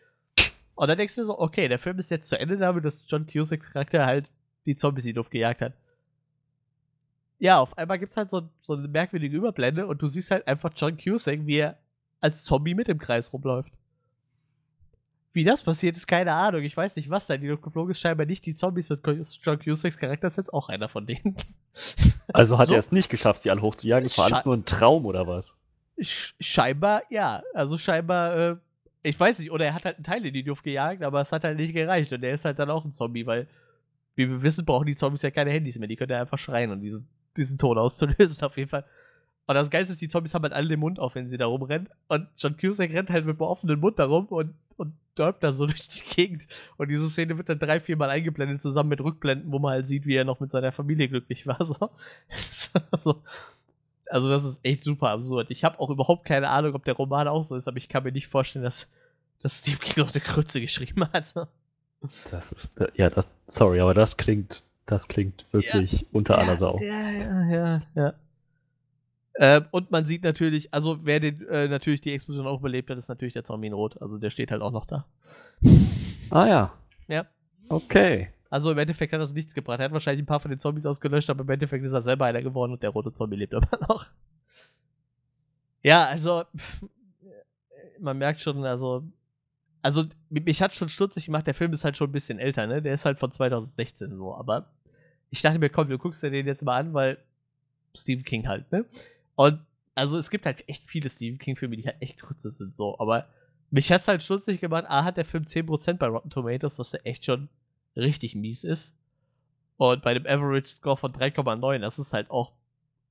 Und 0.74 0.88
dann 0.88 0.96
denkst 0.96 1.16
du 1.16 1.24
so, 1.24 1.38
okay, 1.38 1.68
der 1.68 1.78
Film 1.78 1.98
ist 1.98 2.10
jetzt 2.10 2.28
zu 2.28 2.38
Ende 2.38 2.56
damit, 2.56 2.84
dass 2.84 3.04
John 3.08 3.26
Cusacks 3.26 3.72
Charakter 3.72 4.06
halt 4.06 4.30
die 4.64 4.76
Zombies 4.76 5.04
in 5.04 5.10
die 5.10 5.16
Luft 5.16 5.30
gejagt 5.30 5.60
hat. 5.60 5.74
Ja, 7.38 7.58
auf 7.58 7.76
einmal 7.76 7.98
gibt 7.98 8.12
es 8.12 8.16
halt 8.16 8.30
so, 8.30 8.48
so 8.60 8.74
eine 8.74 8.88
merkwürdige 8.88 9.36
Überblende 9.36 9.86
und 9.86 10.00
du 10.02 10.08
siehst 10.08 10.30
halt 10.30 10.46
einfach 10.46 10.72
John 10.76 10.96
Cusack, 10.96 11.46
wie 11.46 11.56
er 11.56 11.78
als 12.20 12.44
Zombie 12.44 12.74
mit 12.74 12.88
im 12.88 12.98
Kreis 12.98 13.32
rumläuft. 13.32 13.72
Wie 15.32 15.44
das 15.44 15.62
passiert, 15.62 15.96
ist 15.96 16.08
keine 16.08 16.32
Ahnung. 16.32 16.62
Ich 16.62 16.76
weiß 16.76 16.96
nicht, 16.96 17.08
was 17.08 17.28
da 17.28 17.34
in 17.34 17.40
die 17.40 17.48
Luft 17.48 17.62
geflogen 17.62 17.92
ist. 17.92 18.00
Scheinbar 18.00 18.26
nicht 18.26 18.44
die 18.46 18.54
Zombies 18.54 18.90
und 18.90 19.00
John 19.42 19.58
Cusacks 19.60 19.96
Charakter 19.96 20.26
ist 20.28 20.36
jetzt 20.36 20.52
auch 20.52 20.68
einer 20.68 20.88
von 20.88 21.06
denen. 21.06 21.36
Also 22.32 22.58
hat 22.58 22.68
so. 22.68 22.74
er 22.74 22.78
es 22.78 22.92
nicht 22.92 23.10
geschafft, 23.10 23.40
sie 23.40 23.50
alle 23.50 23.60
hochzujagen? 23.60 24.06
Es 24.06 24.16
war 24.16 24.26
alles 24.26 24.44
nur 24.44 24.54
ein 24.56 24.64
Traum 24.64 25.04
oder 25.04 25.26
was? 25.26 25.56
scheinbar, 26.00 27.02
ja. 27.10 27.42
Also 27.54 27.78
scheinbar, 27.78 28.36
äh, 28.36 28.56
ich 29.02 29.18
weiß 29.18 29.38
nicht, 29.38 29.50
oder 29.50 29.66
er 29.66 29.74
hat 29.74 29.84
halt 29.84 29.96
einen 29.96 30.04
Teil 30.04 30.24
in 30.24 30.34
die 30.34 30.42
Luft 30.42 30.64
gejagt, 30.64 31.02
aber 31.02 31.20
es 31.20 31.32
hat 31.32 31.44
halt 31.44 31.58
nicht 31.58 31.74
gereicht. 31.74 32.12
Und 32.12 32.22
er 32.22 32.34
ist 32.34 32.44
halt 32.44 32.58
dann 32.58 32.70
auch 32.70 32.84
ein 32.84 32.92
Zombie, 32.92 33.26
weil, 33.26 33.46
wie 34.14 34.28
wir 34.28 34.42
wissen, 34.42 34.64
brauchen 34.64 34.86
die 34.86 34.96
Zombies 34.96 35.22
ja 35.22 35.30
keine 35.30 35.50
Handys 35.50 35.78
mehr. 35.78 35.88
Die 35.88 35.96
können 35.96 36.12
ja 36.12 36.20
einfach 36.20 36.38
schreien 36.38 36.70
und 36.70 36.80
diesen, 36.80 37.08
diesen 37.36 37.58
Ton 37.58 37.78
auszulösen, 37.78 38.42
auf 38.46 38.56
jeden 38.56 38.70
Fall. 38.70 38.84
Und 39.50 39.56
das 39.56 39.70
Geilste 39.70 39.92
ist, 39.94 40.00
die 40.00 40.08
Zombies 40.08 40.32
haben 40.32 40.44
halt 40.44 40.52
alle 40.52 40.68
den 40.68 40.78
Mund 40.78 41.00
auf, 41.00 41.16
wenn 41.16 41.28
sie 41.28 41.36
da 41.36 41.46
rumrennen. 41.46 41.88
Und 42.06 42.28
John 42.38 42.56
Cusack 42.56 42.92
rennt 42.92 43.10
halt 43.10 43.26
mit 43.26 43.34
einem 43.40 43.48
offenen 43.48 43.80
Mund 43.80 43.98
da 43.98 44.04
rum 44.04 44.26
und, 44.26 44.54
und 44.76 44.92
dörbt 45.16 45.42
da 45.42 45.52
so 45.52 45.66
durch 45.66 45.88
die 45.88 46.04
Gegend. 46.14 46.46
Und 46.76 46.86
diese 46.88 47.10
Szene 47.10 47.36
wird 47.36 47.48
dann 47.48 47.58
drei, 47.58 47.80
vier 47.80 47.96
Mal 47.96 48.10
eingeblendet, 48.10 48.62
zusammen 48.62 48.90
mit 48.90 49.00
Rückblenden, 49.00 49.50
wo 49.50 49.58
man 49.58 49.72
halt 49.72 49.88
sieht, 49.88 50.06
wie 50.06 50.14
er 50.14 50.24
noch 50.24 50.38
mit 50.38 50.52
seiner 50.52 50.70
Familie 50.70 51.08
glücklich 51.08 51.48
war. 51.48 51.58
So. 51.66 51.90
so. 53.02 53.22
Also 54.08 54.28
das 54.28 54.44
ist 54.44 54.60
echt 54.62 54.84
super 54.84 55.08
absurd. 55.08 55.50
Ich 55.50 55.64
habe 55.64 55.80
auch 55.80 55.90
überhaupt 55.90 56.26
keine 56.26 56.48
Ahnung, 56.48 56.76
ob 56.76 56.84
der 56.84 56.94
Roman 56.94 57.26
auch 57.26 57.42
so 57.42 57.56
ist, 57.56 57.66
aber 57.66 57.78
ich 57.78 57.88
kann 57.88 58.04
mir 58.04 58.12
nicht 58.12 58.28
vorstellen, 58.28 58.62
dass, 58.62 58.88
dass 59.40 59.58
Steve 59.58 59.78
King 59.78 60.04
noch 60.04 60.14
eine 60.14 60.22
Krütze 60.22 60.60
geschrieben 60.60 61.08
hat. 61.12 61.34
Das 62.30 62.52
ist, 62.52 62.80
ja, 62.94 63.10
das, 63.10 63.26
sorry, 63.48 63.80
aber 63.80 63.94
das 63.94 64.16
klingt, 64.16 64.62
das 64.86 65.08
klingt 65.08 65.44
wirklich 65.50 66.02
ja, 66.02 66.06
unter 66.12 66.34
ja, 66.34 66.40
aller 66.40 66.56
Sau. 66.56 66.78
Ja, 66.80 67.10
ja, 67.10 67.50
ja, 67.50 67.82
ja. 67.96 68.14
Ähm, 69.42 69.64
und 69.70 69.90
man 69.90 70.04
sieht 70.04 70.22
natürlich, 70.22 70.72
also 70.74 70.98
wer 71.02 71.18
den, 71.18 71.48
äh, 71.48 71.66
natürlich 71.66 72.02
die 72.02 72.12
Explosion 72.12 72.46
auch 72.46 72.60
überlebt 72.60 72.90
hat, 72.90 72.98
ist 72.98 73.08
natürlich 73.08 73.32
der 73.32 73.42
Zombie 73.42 73.68
in 73.68 73.72
Rot. 73.72 74.00
Also 74.02 74.18
der 74.18 74.28
steht 74.28 74.50
halt 74.50 74.60
auch 74.60 74.70
noch 74.70 74.84
da. 74.84 75.06
Ah 76.30 76.46
ja. 76.46 76.72
Ja. 77.08 77.26
Okay. 77.70 78.28
Also 78.50 78.70
im 78.70 78.78
Endeffekt 78.78 79.14
hat 79.14 79.20
das 79.20 79.32
nichts 79.32 79.54
gebracht. 79.54 79.80
Er 79.80 79.86
hat 79.86 79.92
wahrscheinlich 79.92 80.22
ein 80.22 80.26
paar 80.26 80.40
von 80.40 80.50
den 80.50 80.60
Zombies 80.60 80.84
ausgelöscht, 80.84 81.30
aber 81.30 81.42
im 81.42 81.48
Endeffekt 81.48 81.84
ist 81.84 81.92
er 81.92 82.02
selber 82.02 82.26
einer 82.26 82.42
geworden 82.42 82.72
und 82.72 82.82
der 82.82 82.90
rote 82.90 83.14
Zombie 83.14 83.36
lebt 83.36 83.54
aber 83.54 83.78
noch. 83.88 84.06
Ja, 85.82 86.04
also 86.04 86.44
man 87.98 88.18
merkt 88.18 88.40
schon, 88.40 88.62
also 88.64 89.04
also 89.82 90.04
mich 90.28 90.60
hat 90.60 90.74
schon 90.74 90.90
stutzig 90.90 91.26
gemacht, 91.26 91.46
der 91.46 91.54
Film 91.54 91.72
ist 91.72 91.84
halt 91.84 91.96
schon 91.96 92.10
ein 92.10 92.12
bisschen 92.12 92.38
älter, 92.38 92.66
ne? 92.66 92.82
Der 92.82 92.92
ist 92.92 93.06
halt 93.06 93.18
von 93.18 93.32
2016 93.32 94.16
so, 94.16 94.34
aber 94.34 94.66
ich 95.30 95.40
dachte 95.40 95.58
mir, 95.58 95.70
komm, 95.70 95.88
du 95.88 95.96
guckst 95.96 96.22
dir 96.22 96.30
den 96.30 96.46
jetzt 96.46 96.62
mal 96.62 96.78
an, 96.78 96.92
weil 96.92 97.18
Stephen 97.94 98.24
King 98.24 98.46
halt, 98.46 98.70
ne? 98.70 98.84
Und 99.36 99.60
also 99.94 100.18
es 100.18 100.30
gibt 100.30 100.46
halt 100.46 100.68
echt 100.68 100.86
viele 100.86 101.10
Stephen 101.10 101.38
King 101.38 101.56
Filme, 101.56 101.76
die 101.76 101.86
halt 101.86 102.00
echt 102.00 102.20
kurz 102.20 102.42
sind 102.42 102.74
so, 102.74 102.98
aber 102.98 103.26
mich 103.70 103.90
hat's 103.92 104.08
halt 104.08 104.22
stutzig 104.22 104.60
gemacht, 104.60 104.86
A 104.88 105.04
hat 105.04 105.16
der 105.16 105.24
Film 105.24 105.44
10% 105.44 105.94
bei 105.94 106.06
Rotten 106.06 106.30
Tomatoes, 106.30 106.78
was 106.78 106.92
ja 106.92 107.00
echt 107.04 107.24
schon 107.24 107.48
richtig 107.96 108.34
mies 108.34 108.64
ist. 108.64 108.96
Und 109.76 110.02
bei 110.02 110.12
dem 110.12 110.26
Average 110.26 110.68
Score 110.68 110.96
von 110.96 111.12
3,9, 111.12 111.78
das 111.78 111.98
ist 111.98 112.12
halt 112.12 112.30
auch 112.30 112.52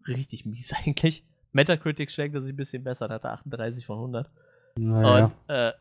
richtig 0.07 0.45
mies 0.45 0.73
eigentlich. 0.85 1.23
Metacritic 1.51 2.11
schlägt 2.11 2.35
er 2.35 2.41
sich 2.41 2.53
ein 2.53 2.57
bisschen 2.57 2.83
besser, 2.83 3.09
hat 3.09 3.23
er 3.23 3.33
38 3.33 3.85
von 3.85 3.97
100. 3.97 4.29
Naja. 4.77 5.25
Und 5.25 5.33
äh, 5.47 5.73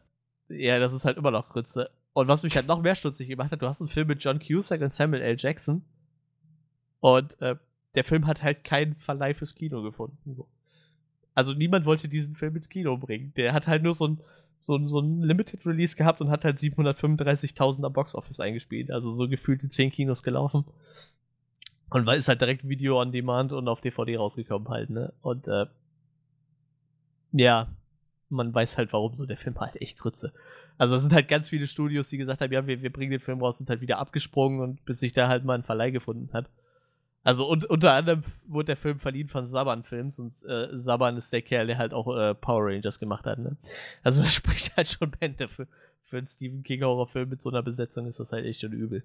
ja, 0.49 0.79
das 0.79 0.95
ist 0.95 1.05
halt 1.05 1.19
immer 1.19 1.31
noch 1.31 1.51
Grütze. 1.51 1.91
Und 2.15 2.29
was 2.29 2.43
mich 2.43 2.57
halt 2.57 2.67
noch 2.67 2.81
mehr 2.81 2.95
stutzig 2.95 3.29
gemacht 3.29 3.53
hat, 3.53 3.61
du 3.61 3.69
hast 3.69 3.81
einen 3.81 3.91
Film 3.91 4.09
mit 4.09 4.25
John 4.25 4.41
Cusack 4.41 4.81
und 4.81 4.95
Samuel 4.95 5.23
L. 5.23 5.37
Jackson. 5.39 5.85
Und 7.01 7.41
äh, 7.43 7.57
der 7.95 8.05
Film 8.05 8.27
hat 8.27 8.43
halt 8.43 8.65
keinen 8.65 8.95
Verleih 8.97 9.35
fürs 9.35 9.55
Kino 9.55 9.83
gefunden. 9.83 10.33
So. 10.33 10.47
Also 11.35 11.55
niemand 11.55 11.87
wollte 11.87 12.09
diesen 12.09 12.35
Film 12.35 12.57
ins 12.57 12.69
Kino 12.69 12.97
bringen. 12.97 13.33
Der 13.37 13.53
hat 13.53 13.67
halt 13.67 13.83
nur 13.83 13.95
so 13.95 14.09
ein, 14.09 14.21
so 14.59 14.79
so 14.87 15.01
ein 15.01 15.23
Limited 15.23 15.65
Release 15.65 15.97
gehabt 15.97 16.21
und 16.21 16.31
hat 16.31 16.45
halt 16.45 16.59
735.000 16.59 17.85
am 17.85 17.93
Box 17.93 18.15
Office 18.15 18.41
eingespielt. 18.41 18.91
Also 18.91 19.11
so 19.11 19.29
gefühlt 19.29 19.63
in 19.63 19.71
10 19.71 19.93
Kinos 19.93 20.23
gelaufen. 20.23 20.65
Und 21.91 22.09
ist 22.09 22.29
halt 22.29 22.41
direkt 22.41 22.69
Video 22.69 23.01
on 23.01 23.13
Demand 23.13 23.53
und 23.53 23.67
auf 23.67 23.81
DVD 23.81 24.17
rausgekommen 24.17 24.69
halt, 24.69 24.91
ne? 24.91 25.13
Und 25.23 25.49
äh, 25.49 25.67
ja, 27.33 27.69
man 28.29 28.55
weiß 28.55 28.77
halt, 28.77 28.93
warum 28.93 29.17
so 29.17 29.25
der 29.25 29.39
Film 29.39 29.59
halt 29.59 29.81
echt 29.81 29.99
Grütze. 29.99 30.33
Also 30.77 30.97
es 30.97 31.03
sind 31.03 31.15
halt 31.15 31.29
ganz 31.29 31.49
viele 31.49 31.67
Studios, 31.67 32.09
die 32.09 32.19
gesagt 32.19 32.41
haben, 32.41 32.53
ja, 32.53 32.67
wir, 32.67 32.83
wir 32.83 32.93
bringen 32.93 33.11
den 33.11 33.21
Film 33.21 33.41
raus, 33.41 33.59
sind 33.59 33.71
halt 33.71 33.81
wieder 33.81 33.99
abgesprungen 33.99 34.61
und 34.61 34.85
bis 34.85 35.01
sich 35.01 35.13
da 35.13 35.29
halt 35.29 35.45
mal 35.45 35.55
ein 35.55 35.63
Verleih 35.63 35.91
gefunden 35.91 36.31
hat. 36.33 36.49
Also 37.25 37.47
und, 37.47 37.65
unter 37.67 37.93
anderem 37.93 38.23
wurde 38.47 38.67
der 38.67 38.77
Film 38.77 39.01
verliehen 39.01 39.29
von 39.29 39.49
Saban 39.49 39.83
Films 39.83 40.19
und 40.19 40.33
äh, 40.45 40.77
Saban 40.79 41.17
ist 41.17 41.33
der 41.33 41.43
Kerl, 41.43 41.67
der 41.67 41.79
halt 41.79 41.93
auch 41.93 42.17
äh, 42.17 42.35
Power 42.35 42.67
Rangers 42.67 42.99
gemacht 42.99 43.27
hat. 43.27 43.39
Ne? 43.39 43.57
Also 44.03 44.23
das 44.25 44.33
spricht 44.33 44.77
halt 44.77 44.89
schon 44.89 45.11
Bände 45.11 45.49
für, 45.49 45.67
für 46.05 46.19
einen 46.19 46.29
Stephen 46.29 46.63
King 46.63 46.83
Horrorfilm 46.83 47.29
mit 47.29 47.43
so 47.43 47.51
einer 47.51 47.63
Besetzung 47.63 48.07
ist 48.07 48.21
das 48.21 48.33
halt 48.33 48.47
echt 48.47 48.61
schon 48.61 48.73
übel. 48.73 49.03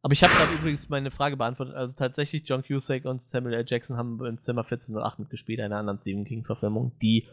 Aber 0.00 0.12
ich 0.12 0.22
habe 0.22 0.32
gerade 0.32 0.54
übrigens 0.54 0.88
meine 0.88 1.10
Frage 1.10 1.36
beantwortet. 1.36 1.74
Also 1.74 1.92
tatsächlich, 1.96 2.48
John 2.48 2.62
Cusack 2.62 3.04
und 3.04 3.22
Samuel 3.22 3.54
L. 3.54 3.64
Jackson 3.66 3.96
haben 3.96 4.24
in 4.24 4.38
Zimmer 4.38 4.62
1408 4.62 5.18
mitgespielt, 5.18 5.60
einer 5.60 5.76
anderen 5.76 5.98
Stephen 5.98 6.24
King-Verfilmung, 6.24 6.92
die 7.02 7.26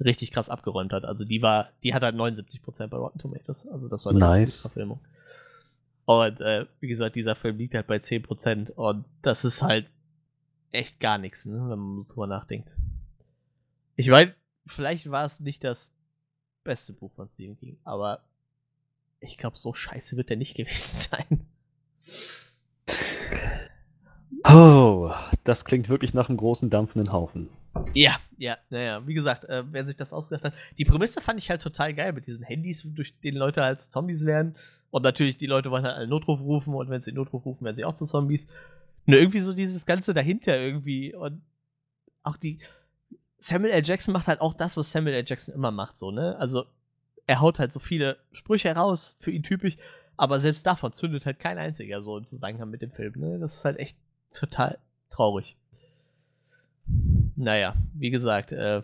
richtig 0.00 0.32
krass 0.32 0.50
abgeräumt 0.50 0.92
hat. 0.92 1.04
Also 1.04 1.24
die 1.24 1.42
war, 1.42 1.70
die 1.82 1.94
hat 1.94 2.02
halt 2.02 2.14
79% 2.14 2.86
bei 2.86 2.96
Rotten 2.96 3.18
Tomatoes. 3.18 3.66
Also 3.66 3.88
das 3.88 4.04
war 4.06 4.12
eine 4.12 4.20
Nice. 4.20 4.62
Verfilmung. 4.62 5.00
Und 6.06 6.40
äh, 6.40 6.66
wie 6.80 6.88
gesagt, 6.88 7.16
dieser 7.16 7.34
Film 7.34 7.56
liegt 7.56 7.74
halt 7.74 7.86
bei 7.86 7.96
10% 7.96 8.70
und 8.72 9.04
das 9.22 9.44
ist 9.44 9.62
halt 9.62 9.88
echt 10.70 11.00
gar 11.00 11.18
nichts, 11.18 11.46
ne, 11.46 11.54
wenn 11.70 11.78
man 11.78 12.06
drüber 12.06 12.26
nachdenkt. 12.26 12.76
Ich 13.96 14.08
meine, 14.08 14.34
vielleicht 14.66 15.10
war 15.10 15.24
es 15.24 15.40
nicht 15.40 15.64
das 15.64 15.90
beste 16.64 16.92
Buch 16.92 17.12
von 17.12 17.28
Stephen 17.28 17.56
King, 17.56 17.78
aber 17.84 18.24
ich 19.20 19.38
glaube, 19.38 19.56
so 19.58 19.72
scheiße 19.72 20.16
wird 20.16 20.30
der 20.30 20.36
nicht 20.36 20.56
gewesen 20.56 21.08
sein. 21.10 21.46
Oh, 24.44 25.10
das 25.44 25.64
klingt 25.64 25.88
wirklich 25.88 26.12
nach 26.12 26.28
einem 26.28 26.36
großen 26.36 26.68
dampfenden 26.68 27.12
Haufen. 27.12 27.48
Ja, 27.92 28.16
ja, 28.38 28.58
naja, 28.70 29.06
wie 29.06 29.14
gesagt, 29.14 29.44
äh, 29.44 29.64
wer 29.70 29.84
sich 29.84 29.96
das 29.96 30.12
ausgedacht 30.12 30.44
hat. 30.44 30.54
Die 30.78 30.84
Prämisse 30.84 31.20
fand 31.20 31.38
ich 31.38 31.50
halt 31.50 31.62
total 31.62 31.94
geil 31.94 32.12
mit 32.12 32.26
diesen 32.26 32.44
Handys, 32.44 32.82
durch 32.84 33.18
denen 33.20 33.36
Leute 33.36 33.62
halt 33.62 33.80
zu 33.80 33.90
Zombies 33.90 34.24
werden. 34.24 34.56
Und 34.90 35.02
natürlich, 35.02 35.36
die 35.36 35.46
Leute 35.46 35.70
wollen 35.70 35.84
halt 35.84 35.96
einen 35.96 36.10
Notruf 36.10 36.40
rufen 36.40 36.74
und 36.74 36.88
wenn 36.90 37.02
sie 37.02 37.12
Notruf 37.12 37.44
rufen, 37.44 37.64
werden 37.64 37.76
sie 37.76 37.84
auch 37.84 37.94
zu 37.94 38.04
Zombies. 38.04 38.46
Nur 39.06 39.18
irgendwie 39.18 39.40
so 39.40 39.52
dieses 39.52 39.86
Ganze 39.86 40.14
dahinter 40.14 40.56
irgendwie. 40.56 41.14
Und 41.14 41.42
auch 42.22 42.36
die. 42.36 42.58
Samuel 43.38 43.72
L. 43.72 43.82
Jackson 43.84 44.12
macht 44.12 44.26
halt 44.26 44.40
auch 44.40 44.54
das, 44.54 44.76
was 44.76 44.90
Samuel 44.90 45.16
L. 45.16 45.24
Jackson 45.26 45.54
immer 45.54 45.70
macht, 45.70 45.98
so, 45.98 46.10
ne? 46.10 46.36
Also, 46.38 46.64
er 47.26 47.40
haut 47.40 47.58
halt 47.58 47.72
so 47.72 47.80
viele 47.80 48.16
Sprüche 48.32 48.68
heraus, 48.68 49.16
für 49.20 49.30
ihn 49.30 49.42
typisch, 49.42 49.76
aber 50.16 50.40
selbst 50.40 50.66
davon 50.66 50.92
zündet 50.92 51.26
halt 51.26 51.38
kein 51.38 51.58
einziger 51.58 52.00
so 52.00 52.16
im 52.16 52.26
Zusammenhang 52.26 52.70
mit 52.70 52.80
dem 52.80 52.92
Film, 52.92 53.12
ne? 53.16 53.38
Das 53.38 53.56
ist 53.56 53.64
halt 53.66 53.78
echt 53.78 53.96
total 54.32 54.78
traurig. 55.10 55.56
Naja, 57.36 57.74
wie 57.94 58.10
gesagt, 58.10 58.52
äh, 58.52 58.82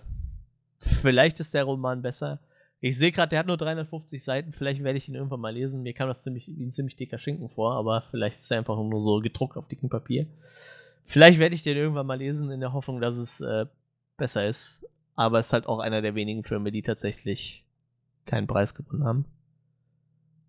vielleicht 0.80 1.40
ist 1.40 1.54
der 1.54 1.64
Roman 1.64 2.02
besser. 2.02 2.40
Ich 2.80 2.96
sehe 2.96 3.12
gerade, 3.12 3.30
der 3.30 3.40
hat 3.40 3.46
nur 3.46 3.58
350 3.58 4.24
Seiten. 4.24 4.52
Vielleicht 4.52 4.82
werde 4.82 4.96
ich 4.96 5.08
ihn 5.08 5.14
irgendwann 5.14 5.40
mal 5.40 5.52
lesen. 5.52 5.82
Mir 5.82 5.92
kam 5.92 6.08
das 6.08 6.22
ziemlich, 6.22 6.48
wie 6.48 6.64
ein 6.64 6.72
ziemlich 6.72 6.96
dicker 6.96 7.18
Schinken 7.18 7.50
vor, 7.50 7.74
aber 7.74 8.04
vielleicht 8.10 8.40
ist 8.40 8.50
er 8.50 8.58
einfach 8.58 8.76
nur 8.76 9.02
so 9.02 9.20
gedruckt 9.20 9.56
auf 9.56 9.68
dickem 9.68 9.90
Papier. 9.90 10.26
Vielleicht 11.04 11.38
werde 11.38 11.54
ich 11.54 11.62
den 11.62 11.76
irgendwann 11.76 12.06
mal 12.06 12.18
lesen, 12.18 12.50
in 12.50 12.60
der 12.60 12.72
Hoffnung, 12.72 13.00
dass 13.00 13.18
es 13.18 13.40
äh, 13.40 13.66
besser 14.16 14.46
ist. 14.46 14.86
Aber 15.14 15.38
es 15.38 15.48
ist 15.48 15.52
halt 15.52 15.66
auch 15.66 15.80
einer 15.80 16.00
der 16.00 16.14
wenigen 16.14 16.44
Filme, 16.44 16.72
die 16.72 16.82
tatsächlich 16.82 17.64
keinen 18.24 18.46
Preis 18.46 18.74
gewonnen 18.74 19.04
haben. 19.04 19.24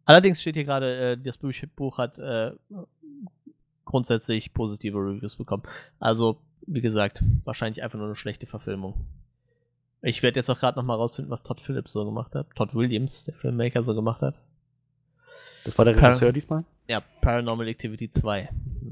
Allerdings 0.05 0.39
steht 0.39 0.55
hier 0.55 0.63
gerade, 0.63 1.11
äh, 1.11 1.17
das 1.17 1.37
Buch, 1.37 1.97
hat 1.97 2.17
äh, 2.19 2.51
grundsätzlich 3.85 4.53
positive 4.53 4.97
Reviews 4.97 5.35
bekommen. 5.35 5.63
Also, 5.99 6.37
wie 6.67 6.81
gesagt, 6.81 7.23
wahrscheinlich 7.43 7.83
einfach 7.83 7.97
nur 7.97 8.07
eine 8.07 8.15
schlechte 8.15 8.45
Verfilmung. 8.45 8.95
Ich 10.01 10.23
werde 10.23 10.39
jetzt 10.39 10.49
auch 10.49 10.59
gerade 10.59 10.79
nochmal 10.79 10.97
rausfinden, 10.97 11.29
was 11.31 11.43
Todd 11.43 11.61
Phillips 11.61 11.93
so 11.93 12.05
gemacht 12.05 12.33
hat. 12.33 12.47
Todd 12.55 12.73
Williams, 12.73 13.25
der 13.25 13.33
Filmmaker, 13.35 13.83
so 13.83 13.93
gemacht 13.93 14.21
hat. 14.21 14.35
Das 15.63 15.77
war 15.77 15.85
der 15.85 15.93
Par- 15.93 16.09
Regisseur 16.09 16.31
diesmal? 16.33 16.63
Ja, 16.87 17.01
Paranormal 17.21 17.67
Activity 17.67 18.09
2. 18.11 18.49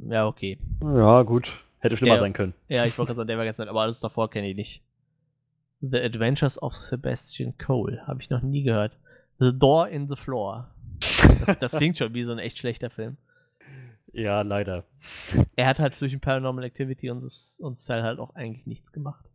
Ja, 0.10 0.28
okay. 0.28 0.60
Ja, 0.84 1.24
gut. 1.24 1.52
Hätte 1.80 1.98
schlimmer 1.98 2.14
Ja. 2.16 2.20
sein 2.20 2.34
können. 2.34 2.54
Ja, 2.68 2.86
ich 2.86 2.98
wollte 2.98 3.10
gerade 3.10 3.18
sagen, 3.22 3.28
der 3.28 3.38
war 3.38 3.46
ganz 3.46 3.58
nett, 3.58 3.70
aber 3.70 3.82
alles 3.82 4.00
davor 4.00 4.30
kenne 4.30 4.50
ich 4.50 4.56
nicht. 4.56 4.82
The 5.82 5.98
Adventures 6.00 6.62
of 6.62 6.76
Sebastian 6.76 7.58
Cole. 7.58 8.06
Habe 8.06 8.22
ich 8.22 8.30
noch 8.30 8.42
nie 8.42 8.64
gehört. 8.64 8.92
The 9.40 9.58
Door 9.58 9.88
in 9.90 10.08
the 10.10 10.16
Floor. 10.16 10.68
Das, 11.46 11.58
das 11.60 11.72
klingt 11.78 11.98
schon 11.98 12.14
wie 12.14 12.24
so 12.26 12.34
ein 12.34 12.40
echt 12.40 12.58
schlechter 12.58 12.90
Film. 12.90 13.18
Ja, 14.12 14.42
leider. 14.42 14.86
Er 15.56 15.68
hat 15.68 15.80
halt 15.80 15.96
zwischen 15.96 16.20
Paranormal 16.20 16.64
Activity 16.64 17.10
und, 17.10 17.24
das, 17.24 17.58
und 17.60 17.78
Cell 17.78 18.04
halt 18.04 18.20
auch 18.20 18.36
eigentlich 18.36 18.66
nichts 18.66 18.92
gemacht. 18.92 19.26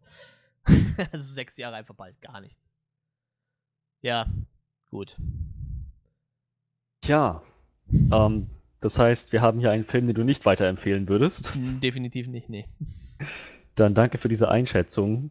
also 1.12 1.24
sechs 1.24 1.56
Jahre 1.56 1.76
einfach 1.76 1.94
bald 1.94 2.20
gar 2.20 2.40
nichts. 2.40 2.76
Ja, 4.02 4.26
gut. 4.90 5.16
Tja. 7.00 7.42
Ähm, 8.12 8.48
das 8.80 8.98
heißt, 8.98 9.32
wir 9.32 9.40
haben 9.40 9.60
hier 9.60 9.70
einen 9.70 9.84
Film, 9.84 10.06
den 10.06 10.14
du 10.14 10.24
nicht 10.24 10.44
weiterempfehlen 10.44 11.08
würdest. 11.08 11.52
Definitiv 11.82 12.26
nicht, 12.26 12.48
nee. 12.48 12.68
Dann 13.74 13.94
danke 13.94 14.18
für 14.18 14.28
diese 14.28 14.50
Einschätzung. 14.50 15.30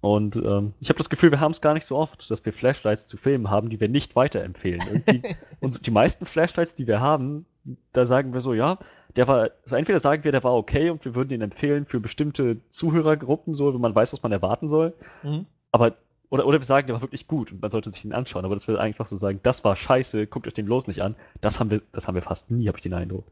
Und 0.00 0.36
ähm, 0.36 0.74
ich 0.80 0.88
habe 0.88 0.98
das 0.98 1.10
Gefühl, 1.10 1.30
wir 1.30 1.40
haben 1.40 1.52
es 1.52 1.60
gar 1.60 1.74
nicht 1.74 1.86
so 1.86 1.96
oft, 1.96 2.28
dass 2.30 2.44
wir 2.44 2.52
Flashlights 2.52 3.06
zu 3.06 3.16
Filmen 3.16 3.50
haben, 3.50 3.70
die 3.70 3.80
wir 3.80 3.88
nicht 3.88 4.16
weiterempfehlen. 4.16 4.82
Irgendwie, 4.88 5.36
und 5.60 5.86
die 5.86 5.90
meisten 5.90 6.26
Flashlights, 6.26 6.74
die 6.74 6.86
wir 6.86 7.00
haben, 7.00 7.46
da 7.92 8.06
sagen 8.06 8.34
wir 8.34 8.40
so, 8.40 8.54
ja, 8.54 8.78
der 9.16 9.28
war, 9.28 9.50
also 9.64 9.76
entweder 9.76 9.98
sagen 9.98 10.24
wir, 10.24 10.32
der 10.32 10.44
war 10.44 10.54
okay 10.54 10.90
und 10.90 11.04
wir 11.04 11.14
würden 11.14 11.32
ihn 11.32 11.42
empfehlen 11.42 11.86
für 11.86 12.00
bestimmte 12.00 12.56
Zuhörergruppen, 12.68 13.54
so, 13.54 13.72
wenn 13.72 13.80
man 13.80 13.94
weiß, 13.94 14.12
was 14.12 14.22
man 14.22 14.32
erwarten 14.32 14.68
soll. 14.68 14.94
Mhm. 15.22 15.46
Aber, 15.70 15.96
oder, 16.30 16.46
oder 16.46 16.58
wir 16.58 16.64
sagen, 16.64 16.86
der 16.86 16.94
war 16.94 17.02
wirklich 17.02 17.26
gut 17.26 17.52
und 17.52 17.60
man 17.60 17.70
sollte 17.70 17.90
sich 17.92 18.04
ihn 18.04 18.12
anschauen. 18.12 18.44
Aber 18.44 18.54
dass 18.54 18.68
wir 18.68 18.80
einfach 18.80 19.06
so 19.06 19.16
sagen, 19.16 19.40
das 19.42 19.64
war 19.64 19.76
scheiße, 19.76 20.26
guckt 20.26 20.46
euch 20.46 20.54
den 20.54 20.66
bloß 20.66 20.86
nicht 20.86 21.02
an, 21.02 21.14
das 21.40 21.60
haben 21.60 21.70
wir, 21.70 21.82
das 21.92 22.08
haben 22.08 22.14
wir 22.14 22.22
fast 22.22 22.50
nie, 22.50 22.66
habe 22.68 22.78
ich 22.78 22.82
den 22.82 22.94
Eindruck. 22.94 23.26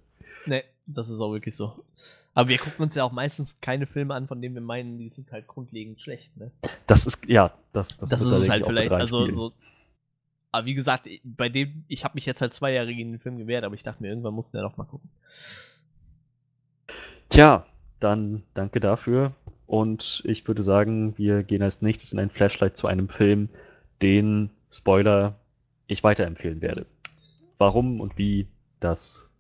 Nee, 0.47 0.65
das 0.87 1.11
ist 1.11 1.21
auch 1.21 1.33
wirklich 1.33 1.57
so. 1.57 1.85
Aber 2.35 2.49
wir 2.49 2.59
gucken 2.59 2.85
uns 2.85 2.95
ja 2.95 3.05
auch 3.05 3.13
meistens 3.13 3.57
keine 3.61 3.87
Filme 3.87 4.15
an, 4.15 4.29
von 4.29 4.41
denen 4.41 4.55
wir 4.55 4.63
meinen, 4.63 4.99
die 4.99 5.09
sind 5.09 5.33
halt 5.33 5.49
grundlegend 5.49 6.01
schlecht, 6.01 6.37
ne? 6.37 6.53
Das 6.87 7.07
ist, 7.07 7.27
ja, 7.29 7.53
das, 7.73 7.97
das, 7.97 8.11
Das, 8.11 8.23
ist 8.23 8.49
halt 8.49 8.65
vielleicht. 8.65 8.93
Also 8.93 9.31
so. 9.33 9.53
Aber 10.53 10.67
wie 10.67 10.75
gesagt, 10.75 11.09
bei 11.23 11.49
dem, 11.49 11.85
ich 11.89 12.05
habe 12.05 12.15
mich 12.15 12.27
jetzt 12.27 12.41
halt 12.41 12.55
zwei 12.55 12.73
Jahre 12.73 12.95
gegen 12.95 13.13
den 13.13 13.21
Film 13.21 13.39
gewehrt, 13.39 13.65
aber 13.65 13.75
ich 13.75 13.83
dachte 13.83 14.03
mir, 14.03 14.09
irgendwann 14.09 14.35
musste 14.35 14.59
er 14.59 14.63
doch 14.63 14.77
mal 14.77 14.85
gucken. 14.85 15.09
Tja, 17.29 17.67
dann 18.01 18.43
danke 18.55 18.81
dafür. 18.81 19.33
Und 19.67 20.23
ich 20.25 20.47
würde 20.49 20.65
sagen, 20.65 21.17
wir 21.17 21.45
gehen 21.45 21.63
als 21.63 21.81
nächstes 21.83 22.13
in 22.13 22.19
ein 22.19 22.31
Flashlight 22.31 22.77
zu 22.77 22.89
einem 22.89 23.09
Film, 23.09 23.49
den, 24.03 24.51
Spoiler, 24.73 25.37
ich 25.87 26.03
weiterempfehlen 26.03 26.61
werde. 26.61 26.87
Warum 27.59 28.01
und 28.01 28.19
wie, 28.19 28.49
das 28.81 29.31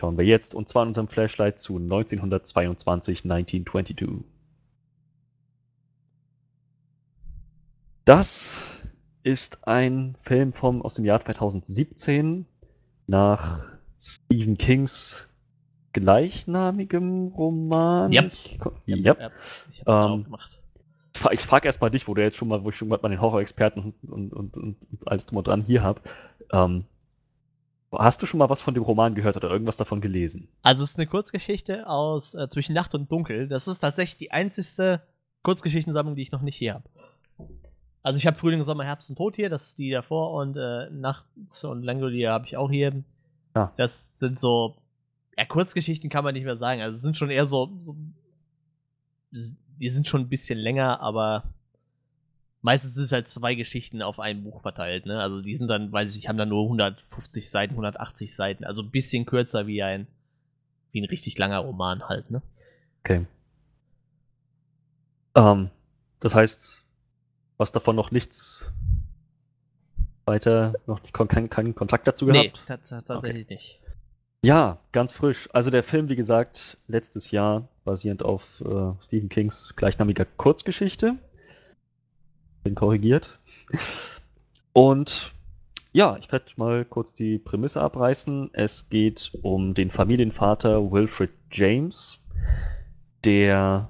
schauen 0.00 0.16
wir 0.16 0.24
jetzt. 0.24 0.54
Und 0.54 0.68
zwar 0.68 0.84
in 0.84 0.88
unserem 0.88 1.08
Flashlight 1.08 1.58
zu 1.58 1.76
1922, 1.78 3.24
1922. 3.24 4.24
Das 8.04 8.73
ist 9.24 9.66
ein 9.66 10.16
Film 10.20 10.52
vom, 10.52 10.82
aus 10.82 10.94
dem 10.94 11.04
Jahr 11.04 11.18
2017 11.18 12.46
nach 13.06 13.64
Stephen 13.98 14.56
Kings 14.56 15.26
gleichnamigem 15.92 17.28
Roman. 17.28 18.12
Yep. 18.12 18.32
Ich 18.32 18.58
Yep. 18.86 19.18
Ja, 19.18 19.30
ich 19.70 19.80
hab's 19.80 19.86
Ähm, 19.86 20.20
auch 20.20 20.24
gemacht. 20.24 20.60
Ich 21.32 21.40
frage 21.40 21.66
erstmal 21.66 21.90
dich, 21.90 22.06
wo 22.06 22.12
du 22.12 22.22
jetzt 22.22 22.36
schon 22.36 22.48
mal, 22.48 22.64
wo 22.64 22.68
ich 22.68 22.76
schon 22.76 22.88
mal 22.88 22.98
den 22.98 23.20
Horror-Experten 23.20 23.94
und, 24.02 24.32
und, 24.32 24.32
und, 24.32 24.56
und 24.56 24.76
alles 25.06 25.24
drum 25.26 25.38
und 25.38 25.46
dran 25.46 25.62
hier 25.62 25.82
habe. 25.82 26.00
Ähm, 26.52 26.84
hast 27.92 28.20
du 28.20 28.26
schon 28.26 28.38
mal 28.38 28.50
was 28.50 28.60
von 28.60 28.74
dem 28.74 28.82
Roman 28.82 29.14
gehört 29.14 29.36
oder 29.36 29.48
irgendwas 29.48 29.76
davon 29.76 30.00
gelesen? 30.02 30.48
Also 30.62 30.82
es 30.82 30.90
ist 30.90 30.98
eine 30.98 31.06
Kurzgeschichte 31.06 31.86
aus 31.86 32.34
äh, 32.34 32.48
zwischen 32.50 32.74
Nacht 32.74 32.94
und 32.94 33.10
Dunkel. 33.10 33.48
Das 33.48 33.68
ist 33.68 33.78
tatsächlich 33.78 34.18
die 34.18 34.32
einzigste 34.32 35.00
Kurzgeschichtensammlung, 35.44 36.16
die 36.16 36.22
ich 36.22 36.32
noch 36.32 36.42
nicht 36.42 36.56
hier 36.56 36.74
habe. 36.74 36.88
Also 38.04 38.18
ich 38.18 38.26
habe 38.26 38.36
Frühling, 38.36 38.62
Sommer, 38.64 38.84
Herbst 38.84 39.08
und 39.08 39.16
Tod 39.16 39.34
hier, 39.34 39.48
das 39.48 39.68
ist 39.68 39.78
die 39.78 39.90
davor 39.90 40.34
und 40.34 40.56
äh, 40.58 40.90
Nachts 40.90 41.64
und 41.64 41.82
Langolier 41.82 42.32
habe 42.32 42.46
ich 42.46 42.58
auch 42.58 42.70
hier. 42.70 43.02
Ah. 43.54 43.70
Das 43.76 44.18
sind 44.18 44.38
so, 44.38 44.76
ja 45.38 45.46
Kurzgeschichten 45.46 46.10
kann 46.10 46.22
man 46.22 46.34
nicht 46.34 46.44
mehr 46.44 46.54
sagen. 46.54 46.82
Also 46.82 46.96
es 46.96 47.02
sind 47.02 47.16
schon 47.16 47.30
eher 47.30 47.46
so, 47.46 47.72
so 47.78 47.96
die 49.32 49.90
sind 49.90 50.06
schon 50.06 50.20
ein 50.20 50.28
bisschen 50.28 50.58
länger, 50.58 51.00
aber 51.00 51.44
meistens 52.60 52.98
ist 52.98 53.04
es 53.04 53.12
halt 53.12 53.30
zwei 53.30 53.54
Geschichten 53.54 54.02
auf 54.02 54.20
ein 54.20 54.44
Buch 54.44 54.60
verteilt, 54.60 55.06
ne? 55.06 55.20
Also 55.20 55.40
die 55.40 55.56
sind 55.56 55.68
dann, 55.68 55.90
weiß 55.90 56.12
ich 56.12 56.16
nicht, 56.16 56.28
haben 56.28 56.36
dann 56.36 56.50
nur 56.50 56.64
150 56.64 57.50
Seiten, 57.50 57.72
180 57.72 58.34
Seiten, 58.34 58.64
also 58.64 58.82
ein 58.82 58.90
bisschen 58.90 59.24
kürzer 59.24 59.66
wie 59.66 59.82
ein, 59.82 60.06
wie 60.92 61.00
ein 61.00 61.06
richtig 61.06 61.38
langer 61.38 61.60
Roman 61.60 62.06
halt, 62.06 62.30
ne? 62.30 62.42
Okay. 63.00 63.26
Ähm, 65.34 65.70
das 66.20 66.34
heißt, 66.34 66.83
was 67.56 67.72
davon 67.72 67.96
noch 67.96 68.10
nichts 68.10 68.72
weiter, 70.26 70.74
noch 70.86 71.00
keinen 71.12 71.50
kein 71.50 71.74
Kontakt 71.74 72.06
dazu 72.06 72.26
gehabt? 72.26 72.62
Nee, 72.68 72.76
tatsächlich 72.76 73.44
okay. 73.44 73.46
nicht. 73.48 73.80
Ja, 74.44 74.78
ganz 74.92 75.12
frisch. 75.12 75.48
Also 75.52 75.70
der 75.70 75.82
Film, 75.82 76.08
wie 76.08 76.16
gesagt, 76.16 76.76
letztes 76.86 77.30
Jahr, 77.30 77.68
basierend 77.84 78.22
auf 78.22 78.60
äh, 78.60 78.92
Stephen 79.02 79.28
Kings 79.28 79.74
gleichnamiger 79.74 80.26
Kurzgeschichte. 80.26 81.16
Bin 82.62 82.74
korrigiert. 82.74 83.38
Und 84.74 85.32
ja, 85.92 86.16
ich 86.18 86.30
werde 86.32 86.46
mal 86.56 86.84
kurz 86.84 87.14
die 87.14 87.38
Prämisse 87.38 87.80
abreißen. 87.80 88.50
Es 88.52 88.88
geht 88.90 89.32
um 89.42 89.74
den 89.74 89.90
Familienvater 89.90 90.90
Wilfred 90.90 91.30
James, 91.50 92.22
der 93.24 93.88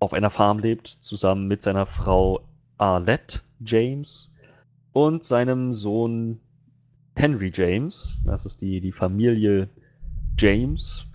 auf 0.00 0.14
einer 0.14 0.30
Farm 0.30 0.58
lebt, 0.58 0.88
zusammen 0.88 1.46
mit 1.46 1.62
seiner 1.62 1.86
Frau 1.86 2.40
Arlette 2.78 3.40
James 3.64 4.30
und 4.92 5.24
seinem 5.24 5.74
Sohn 5.74 6.40
Henry 7.14 7.50
James. 7.52 8.22
Das 8.24 8.46
ist 8.46 8.60
die, 8.60 8.80
die 8.80 8.92
Familie 8.92 9.68
James. 10.38 11.06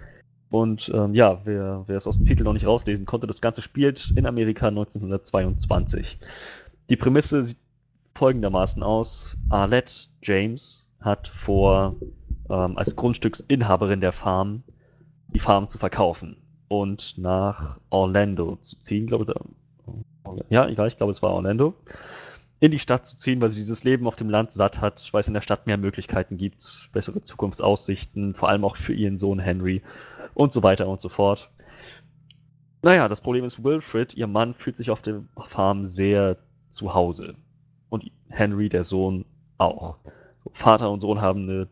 Und 0.50 0.92
ähm, 0.94 1.16
ja, 1.16 1.40
wer, 1.46 1.84
wer 1.88 1.98
es 1.98 2.08
aus 2.08 2.18
dem 2.18 2.26
Titel 2.26 2.44
noch 2.44 2.54
nicht 2.54 2.66
rauslesen 2.66 3.06
konnte, 3.06 3.28
das 3.28 3.42
Ganze 3.42 3.62
spielt 3.62 4.12
in 4.16 4.26
Amerika 4.26 4.68
1922. 4.68 6.20
Die 6.90 6.98
Prämisse 6.98 7.46
sieht 7.46 7.58
folgendermaßen 8.16 8.84
aus. 8.84 9.38
Arlette 9.50 10.08
James 10.22 10.88
hat 11.00 11.28
vor, 11.28 11.96
ähm, 12.50 12.78
als 12.78 12.96
Grundstücksinhaberin 12.96 14.02
der 14.02 14.12
Farm, 14.12 14.64
die 15.30 15.40
Farm 15.40 15.70
zu 15.70 15.78
verkaufen 15.78 16.38
und 16.68 17.18
nach 17.18 17.80
Orlando 17.90 18.58
zu 18.58 18.80
ziehen, 18.80 19.08
glaube 19.08 19.26
ich. 19.28 19.61
Ja, 20.50 20.68
ich 20.68 20.98
glaube, 20.98 21.12
es 21.12 21.22
war 21.22 21.32
Orlando 21.32 21.76
in 22.62 22.72
die 22.72 22.80
Stadt 22.80 23.08
zu 23.08 23.18
ziehen, 23.18 23.42
weil 23.42 23.50
sie 23.50 23.58
dieses 23.58 23.84
Leben 23.84 24.08
auf 24.08 24.16
dem 24.16 24.30
Land 24.30 24.52
satt 24.52 24.80
hat, 24.80 25.10
weil 25.12 25.22
es 25.22 25.28
in 25.28 25.34
der 25.34 25.42
Stadt 25.42 25.66
mehr 25.66 25.78
Möglichkeiten 25.78 26.38
gibt, 26.38 26.90
bessere 26.94 27.22
Zukunftsaussichten, 27.24 28.36
vor 28.36 28.50
allem 28.50 28.64
auch 28.64 28.78
für 28.78 28.94
ihren 28.94 29.18
Sohn 29.18 29.40
Henry 29.40 29.82
und 30.36 30.54
so 30.54 30.62
weiter 30.62 30.88
und 30.88 31.02
so 31.02 31.10
fort. 31.10 31.50
Naja, 32.84 33.08
das 33.08 33.20
Problem 33.20 33.46
ist, 33.46 33.64
Wilfred, 33.64 34.14
ihr 34.14 34.28
Mann, 34.28 34.54
fühlt 34.54 34.78
sich 34.78 34.92
auf 34.92 35.02
der 35.02 35.24
Farm 35.46 35.88
sehr 35.88 36.38
zu 36.70 36.94
Hause. 36.94 37.36
Und 37.90 38.12
Henry, 38.30 38.70
der 38.70 38.84
Sohn, 38.84 39.26
auch. 39.58 39.98
Vater 40.54 40.92
und 40.92 41.00
Sohn 41.00 41.20
haben 41.20 41.50
eine 41.50 41.68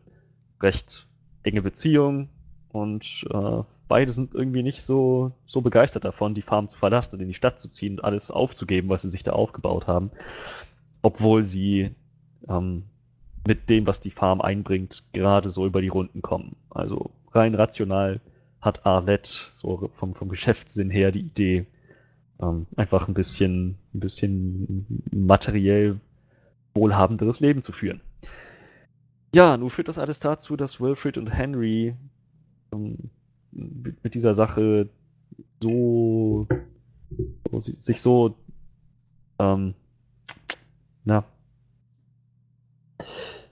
recht 0.60 1.06
enge 1.44 1.62
Beziehung 1.62 2.28
und 2.72 3.24
äh, 3.32 3.62
beide 3.90 4.12
sind 4.12 4.34
irgendwie 4.34 4.62
nicht 4.62 4.82
so, 4.82 5.32
so 5.44 5.60
begeistert 5.60 6.06
davon, 6.06 6.34
die 6.34 6.40
Farm 6.40 6.66
zu 6.68 6.78
verlassen 6.78 7.16
und 7.16 7.20
in 7.20 7.28
die 7.28 7.34
Stadt 7.34 7.60
zu 7.60 7.68
ziehen 7.68 7.98
und 7.98 8.04
alles 8.04 8.30
aufzugeben, 8.30 8.88
was 8.88 9.02
sie 9.02 9.10
sich 9.10 9.22
da 9.22 9.32
aufgebaut 9.32 9.86
haben 9.86 10.10
obwohl 11.02 11.44
sie 11.44 11.90
ähm, 12.48 12.84
mit 13.46 13.70
dem, 13.70 13.86
was 13.86 14.00
die 14.00 14.10
Farm 14.10 14.40
einbringt, 14.40 15.02
gerade 15.12 15.50
so 15.50 15.66
über 15.66 15.80
die 15.80 15.88
Runden 15.88 16.22
kommen. 16.22 16.56
Also 16.70 17.10
rein 17.32 17.54
rational 17.54 18.20
hat 18.60 18.84
Arlette 18.84 19.30
so 19.50 19.90
vom, 19.96 20.14
vom 20.14 20.28
Geschäftssinn 20.28 20.90
her 20.90 21.12
die 21.12 21.20
Idee, 21.20 21.66
ähm, 22.40 22.66
einfach 22.76 23.08
ein 23.08 23.14
bisschen, 23.14 23.78
ein 23.94 24.00
bisschen 24.00 25.02
materiell 25.10 25.98
wohlhabenderes 26.74 27.40
Leben 27.40 27.62
zu 27.62 27.72
führen. 27.72 28.00
Ja, 29.34 29.56
nun 29.56 29.70
führt 29.70 29.88
das 29.88 29.98
alles 29.98 30.18
dazu, 30.18 30.56
dass 30.56 30.80
Wilfred 30.80 31.16
und 31.16 31.28
Henry 31.28 31.94
ähm, 32.74 33.10
mit, 34.02 34.14
dieser 34.14 34.34
Sache 34.34 34.88
so, 35.62 36.46
so 37.50 37.60
sich 37.60 38.00
so 38.00 38.36
ähm, 39.38 39.74
na. 41.04 41.24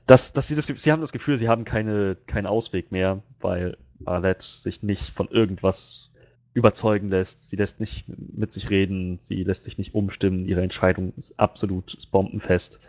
Dass, 0.07 0.33
dass 0.33 0.49
sie, 0.49 0.55
das, 0.55 0.67
sie 0.67 0.93
haben 0.93 1.01
das 1.01 1.13
Gefühl, 1.13 1.37
sie 1.37 1.49
haben 1.49 1.65
keine, 1.65 2.17
keinen 2.27 2.47
Ausweg 2.47 2.93
mehr, 2.93 3.23
weil 3.41 3.77
Arlette 4.05 4.45
sich 4.45 4.83
nicht 4.83 5.11
von 5.11 5.29
irgendwas 5.29 6.11
überzeugen 6.55 7.09
lässt. 7.09 7.49
Sie 7.49 7.57
lässt 7.57 7.81
nicht 7.81 8.07
mit 8.09 8.53
sich 8.53 8.71
reden, 8.71 9.19
sie 9.21 9.45
lässt 9.45 9.65
sich 9.65 9.79
nicht 9.79 9.95
umstimmen. 9.95 10.47
Ihre 10.47 10.63
Entscheidung 10.63 11.13
ist 11.17 11.39
absolut 11.39 11.95
ist 11.95 12.07
bombenfest. 12.07 12.81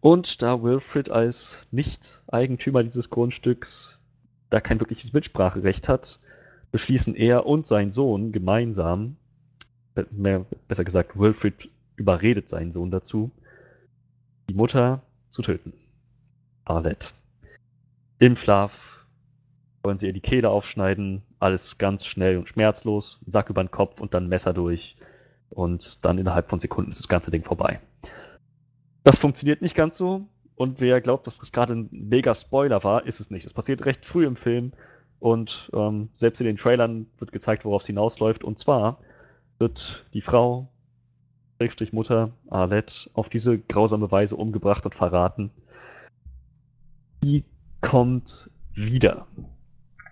Und 0.00 0.42
da 0.42 0.62
Wilfred 0.62 1.10
als 1.10 1.66
Nicht-Eigentümer 1.72 2.84
dieses 2.84 3.10
Grundstücks 3.10 3.98
da 4.50 4.60
kein 4.60 4.80
wirkliches 4.80 5.12
Mitspracherecht 5.12 5.88
hat, 5.88 6.20
beschließen 6.70 7.14
er 7.14 7.46
und 7.46 7.66
sein 7.66 7.90
Sohn 7.90 8.32
gemeinsam, 8.32 9.16
mehr, 10.10 10.44
besser 10.68 10.84
gesagt, 10.84 11.18
Wilfred 11.18 11.68
überredet 11.96 12.48
seinen 12.48 12.72
Sohn 12.72 12.90
dazu, 12.90 13.30
die 14.48 14.54
Mutter 14.54 15.02
zu 15.30 15.42
töten. 15.42 15.72
Arlette. 16.64 17.08
Im 18.18 18.36
Schlaf 18.36 19.06
wollen 19.82 19.98
sie 19.98 20.06
ihr 20.06 20.12
die 20.12 20.20
Kehle 20.20 20.50
aufschneiden, 20.50 21.22
alles 21.38 21.78
ganz 21.78 22.04
schnell 22.06 22.36
und 22.36 22.48
schmerzlos, 22.48 23.20
Sack 23.26 23.50
über 23.50 23.62
den 23.62 23.70
Kopf 23.70 24.00
und 24.00 24.14
dann 24.14 24.28
Messer 24.28 24.52
durch. 24.52 24.96
Und 25.50 26.04
dann 26.04 26.18
innerhalb 26.18 26.50
von 26.50 26.58
Sekunden 26.58 26.90
ist 26.90 27.00
das 27.00 27.08
ganze 27.08 27.30
Ding 27.30 27.42
vorbei. 27.42 27.80
Das 29.04 29.18
funktioniert 29.18 29.62
nicht 29.62 29.74
ganz 29.74 29.96
so. 29.96 30.26
Und 30.56 30.80
wer 30.80 31.00
glaubt, 31.00 31.26
dass 31.26 31.38
das 31.38 31.52
gerade 31.52 31.74
ein 31.74 31.88
mega 31.90 32.34
Spoiler 32.34 32.82
war, 32.82 33.06
ist 33.06 33.20
es 33.20 33.30
nicht. 33.30 33.46
Es 33.46 33.54
passiert 33.54 33.86
recht 33.86 34.04
früh 34.04 34.26
im 34.26 34.36
Film. 34.36 34.72
Und 35.20 35.70
ähm, 35.74 36.10
selbst 36.14 36.40
in 36.40 36.46
den 36.46 36.56
Trailern 36.56 37.06
wird 37.18 37.32
gezeigt, 37.32 37.64
worauf 37.64 37.82
es 37.82 37.86
hinausläuft. 37.86 38.44
Und 38.44 38.58
zwar 38.58 38.98
wird 39.58 40.06
die 40.14 40.20
Frau 40.20 40.68
Schrägstrich 41.56 41.92
Mutter 41.92 42.30
Arlette 42.48 43.10
auf 43.14 43.28
diese 43.28 43.58
grausame 43.58 44.10
Weise 44.12 44.36
umgebracht 44.36 44.84
und 44.84 44.94
verraten. 44.94 45.50
Die 47.24 47.44
kommt 47.80 48.50
wieder 48.74 49.26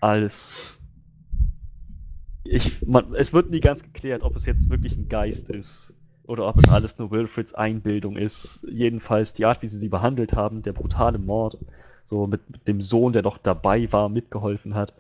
als 0.00 0.80
ich, 2.42 2.86
man, 2.86 3.14
es 3.14 3.32
wird 3.32 3.50
nie 3.50 3.60
ganz 3.60 3.82
geklärt, 3.82 4.22
ob 4.22 4.36
es 4.36 4.46
jetzt 4.46 4.70
wirklich 4.70 4.96
ein 4.96 5.08
Geist 5.08 5.50
ist 5.50 5.94
oder 6.24 6.46
ob 6.46 6.58
es 6.58 6.68
alles 6.68 6.98
nur 6.98 7.10
Wilfreds 7.10 7.54
Einbildung 7.54 8.16
ist. 8.16 8.66
Jedenfalls 8.70 9.32
die 9.32 9.44
Art, 9.44 9.62
wie 9.62 9.68
sie 9.68 9.78
sie 9.78 9.88
behandelt 9.88 10.34
haben, 10.34 10.62
der 10.62 10.72
brutale 10.72 11.18
Mord, 11.18 11.58
so 12.06 12.26
mit, 12.26 12.48
mit 12.50 12.66
dem 12.66 12.80
Sohn, 12.80 13.12
der 13.12 13.22
doch 13.22 13.36
dabei 13.36 13.92
war, 13.92 14.08
mitgeholfen 14.08 14.74
hat. 14.74 14.94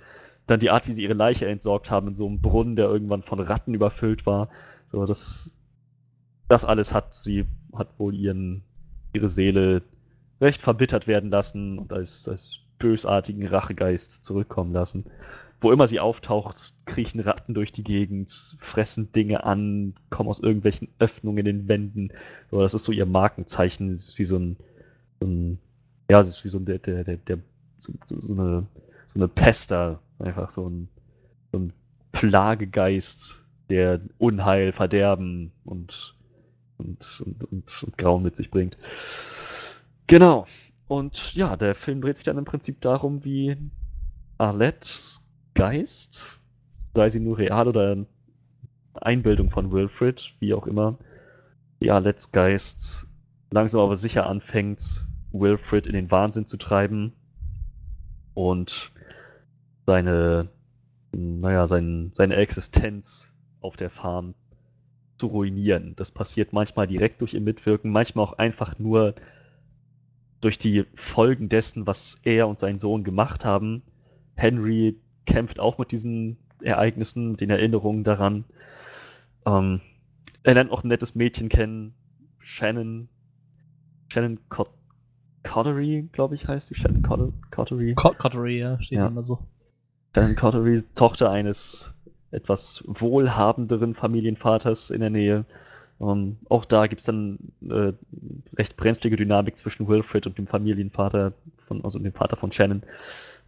Dann 0.46 0.60
die 0.60 0.70
Art, 0.70 0.86
wie 0.86 0.92
sie 0.92 1.02
ihre 1.02 1.14
Leiche 1.14 1.46
entsorgt 1.46 1.90
haben 1.90 2.08
in 2.08 2.16
so 2.16 2.26
einem 2.26 2.42
Brunnen, 2.42 2.76
der 2.76 2.86
irgendwann 2.86 3.22
von 3.22 3.40
Ratten 3.40 3.72
überfüllt 3.72 4.26
war. 4.26 4.48
So, 4.92 5.06
das 5.06 5.56
das 6.48 6.64
alles 6.64 6.92
hat 6.92 7.14
sie, 7.14 7.46
hat 7.74 7.88
wohl 7.98 8.14
ihren, 8.14 8.62
ihre 9.12 9.28
Seele 9.28 9.82
recht 10.40 10.60
verbittert 10.60 11.06
werden 11.06 11.30
lassen 11.30 11.78
und 11.78 11.92
als, 11.92 12.28
als 12.28 12.60
bösartigen 12.78 13.46
Rachegeist 13.46 14.22
zurückkommen 14.22 14.72
lassen. 14.72 15.06
Wo 15.60 15.72
immer 15.72 15.86
sie 15.86 16.00
auftaucht, 16.00 16.74
kriechen 16.84 17.20
Ratten 17.20 17.54
durch 17.54 17.72
die 17.72 17.82
Gegend, 17.82 18.30
fressen 18.58 19.10
Dinge 19.12 19.44
an, 19.44 19.94
kommen 20.10 20.28
aus 20.28 20.40
irgendwelchen 20.40 20.88
Öffnungen 20.98 21.38
in 21.38 21.44
den 21.46 21.68
Wänden. 21.68 22.12
So, 22.50 22.60
das 22.60 22.74
ist 22.74 22.84
so 22.84 22.92
ihr 22.92 23.06
Markenzeichen. 23.06 23.94
Ist 23.94 24.18
wie 24.18 24.26
so 24.26 24.36
ein, 24.36 24.56
so 25.20 25.26
ein 25.26 25.58
ja, 26.10 26.20
es 26.20 26.28
ist 26.28 26.44
wie 26.44 26.48
so 26.48 26.58
ein, 26.58 26.64
der, 26.64 26.78
der, 26.78 27.04
der, 27.04 27.38
so, 27.78 27.92
so, 28.08 28.32
eine, 28.32 28.66
so 29.06 29.18
eine 29.18 29.28
Pester, 29.28 30.00
einfach 30.18 30.50
so 30.50 30.68
ein, 30.68 30.88
so 31.52 31.58
ein 31.58 31.72
Plagegeist, 32.12 33.44
der 33.68 34.00
Unheil, 34.18 34.72
Verderben 34.72 35.52
und 35.64 36.16
und, 36.78 37.22
und, 37.24 37.44
und, 37.44 37.82
und 37.82 37.98
Grauen 37.98 38.22
mit 38.22 38.36
sich 38.36 38.50
bringt. 38.50 38.76
Genau. 40.06 40.46
Und 40.88 41.34
ja, 41.34 41.56
der 41.56 41.74
Film 41.74 42.00
dreht 42.00 42.16
sich 42.16 42.24
dann 42.24 42.38
im 42.38 42.44
Prinzip 42.44 42.80
darum, 42.80 43.24
wie 43.24 43.56
Arlettes 44.38 45.26
Geist, 45.54 46.38
sei 46.94 47.08
sie 47.08 47.20
nur 47.20 47.38
real 47.38 47.66
oder 47.66 47.96
Einbildung 48.94 49.50
von 49.50 49.72
Wilfred, 49.72 50.34
wie 50.38 50.54
auch 50.54 50.66
immer, 50.66 50.98
wie 51.80 51.90
Arlettes 51.90 52.30
Geist 52.30 53.06
langsam 53.50 53.80
aber 53.80 53.96
sicher 53.96 54.26
anfängt, 54.26 55.05
Wilfred 55.32 55.86
in 55.86 55.92
den 55.92 56.10
Wahnsinn 56.10 56.46
zu 56.46 56.56
treiben 56.56 57.12
und 58.34 58.92
seine, 59.86 60.48
naja, 61.14 61.66
sein, 61.66 62.10
seine 62.14 62.36
Existenz 62.36 63.32
auf 63.60 63.76
der 63.76 63.90
Farm 63.90 64.34
zu 65.16 65.28
ruinieren. 65.28 65.94
Das 65.96 66.10
passiert 66.10 66.52
manchmal 66.52 66.86
direkt 66.86 67.20
durch 67.20 67.34
ihr 67.34 67.40
Mitwirken, 67.40 67.90
manchmal 67.90 68.24
auch 68.24 68.34
einfach 68.34 68.78
nur 68.78 69.14
durch 70.40 70.58
die 70.58 70.84
Folgen 70.94 71.48
dessen, 71.48 71.86
was 71.86 72.20
er 72.22 72.46
und 72.48 72.58
sein 72.58 72.78
Sohn 72.78 73.04
gemacht 73.04 73.44
haben. 73.44 73.82
Henry 74.34 75.00
kämpft 75.24 75.58
auch 75.58 75.78
mit 75.78 75.92
diesen 75.92 76.36
Ereignissen, 76.62 77.32
mit 77.32 77.40
den 77.40 77.50
Erinnerungen 77.50 78.04
daran. 78.04 78.44
Ähm, 79.46 79.80
er 80.42 80.54
lernt 80.54 80.70
auch 80.70 80.84
ein 80.84 80.88
nettes 80.88 81.14
Mädchen 81.14 81.48
kennen, 81.48 81.94
Shannon, 82.38 83.08
Shannon 84.12 84.38
Cot 84.48 84.70
Cottery, 85.46 86.08
glaube 86.12 86.34
ich, 86.34 86.46
heißt 86.46 86.70
die 86.70 86.74
Shannon 86.74 87.02
Cot 87.02 87.32
Cottery. 87.50 87.94
Cot 87.94 88.18
Cottery, 88.18 88.58
ja, 88.58 88.80
steht 88.80 88.98
Ja. 88.98 89.06
immer 89.06 89.22
so. 89.22 89.38
Shannon 90.14 90.36
Cottery, 90.36 90.82
Tochter 90.94 91.30
eines 91.30 91.92
etwas 92.30 92.82
wohlhabenderen 92.86 93.94
Familienvaters 93.94 94.90
in 94.90 95.00
der 95.00 95.10
Nähe. 95.10 95.44
Ähm, 96.00 96.36
auch 96.50 96.64
da 96.64 96.86
gibt 96.86 97.00
es 97.00 97.06
dann 97.06 97.38
äh, 97.68 97.92
recht 98.56 98.76
brenzlige 98.76 99.16
Dynamik 99.16 99.56
zwischen 99.56 99.88
Wilfred 99.88 100.26
und 100.26 100.36
dem 100.36 100.46
Familienvater, 100.46 101.32
von, 101.66 101.82
also 101.84 101.98
dem 101.98 102.12
Vater 102.12 102.36
von 102.36 102.52
Shannon. 102.52 102.82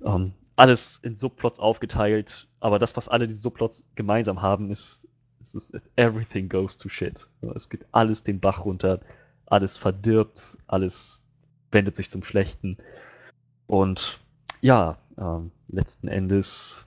Ähm, 0.05 0.33
alles 0.57 0.99
in 1.03 1.17
Subplots 1.17 1.59
aufgeteilt, 1.61 2.49
aber 2.61 2.79
das, 2.79 2.97
was 2.97 3.09
alle 3.09 3.27
diese 3.27 3.41
Subplots 3.41 3.87
gemeinsam 3.95 4.41
haben, 4.43 4.71
ist, 4.71 5.07
ist, 5.41 5.55
ist 5.55 5.85
everything 5.97 6.49
goes 6.49 6.77
to 6.77 6.89
shit. 6.89 7.29
Es 7.55 7.69
geht 7.69 7.85
alles 7.93 8.23
den 8.23 8.41
Bach 8.41 8.65
runter, 8.65 9.01
alles 9.47 9.77
verdirbt, 9.77 10.59
alles 10.67 11.25
wendet 11.71 11.97
sich 11.97 12.11
zum 12.11 12.23
Schlechten. 12.23 12.77
Und 13.67 14.21
ja, 14.61 14.99
ähm, 15.19 15.51
letzten 15.69 16.09
Endes 16.09 16.87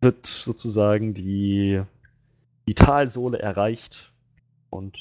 wird 0.00 0.26
sozusagen 0.26 1.14
die, 1.14 1.82
die 2.68 2.74
Talsohle 2.74 3.38
erreicht 3.38 4.12
und 4.70 4.96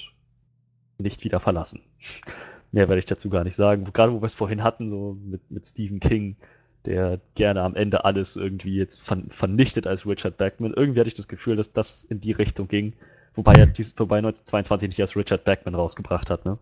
nicht 0.98 1.24
wieder 1.24 1.40
verlassen. 1.40 1.82
Mehr 2.72 2.90
werde 2.90 3.00
ich 3.00 3.06
dazu 3.06 3.30
gar 3.30 3.44
nicht 3.44 3.56
sagen. 3.56 3.86
Gerade 3.94 4.14
wo 4.14 4.22
wir 4.22 4.26
es 4.26 4.34
vorhin 4.34 4.64
hatten, 4.64 4.90
so 4.90 5.16
mit, 5.24 5.52
mit 5.52 5.66
Stephen 5.68 6.00
King, 6.00 6.38
der 6.86 7.20
gerne 7.36 7.62
am 7.62 7.76
Ende 7.76 8.04
alles 8.04 8.36
irgendwie 8.36 8.76
jetzt 8.76 9.02
ver 9.02 9.22
vernichtet 9.30 9.86
als 9.86 10.08
Richard 10.08 10.38
Bachman. 10.38 10.74
Irgendwie 10.74 11.00
hatte 11.00 11.08
ich 11.08 11.14
das 11.14 11.28
Gefühl, 11.28 11.56
dass 11.56 11.72
das 11.72 12.04
in 12.04 12.20
die 12.20 12.32
Richtung 12.32 12.68
ging. 12.68 12.94
Wobei 13.36 13.54
er 13.54 13.66
dies, 13.66 13.94
wobei 13.98 14.18
1922 14.18 14.90
nicht 14.90 15.02
als 15.02 15.16
Richard 15.16 15.44
Bachman 15.44 15.76
rausgebracht 15.76 16.30
hat, 16.30 16.46
ne? 16.46 16.58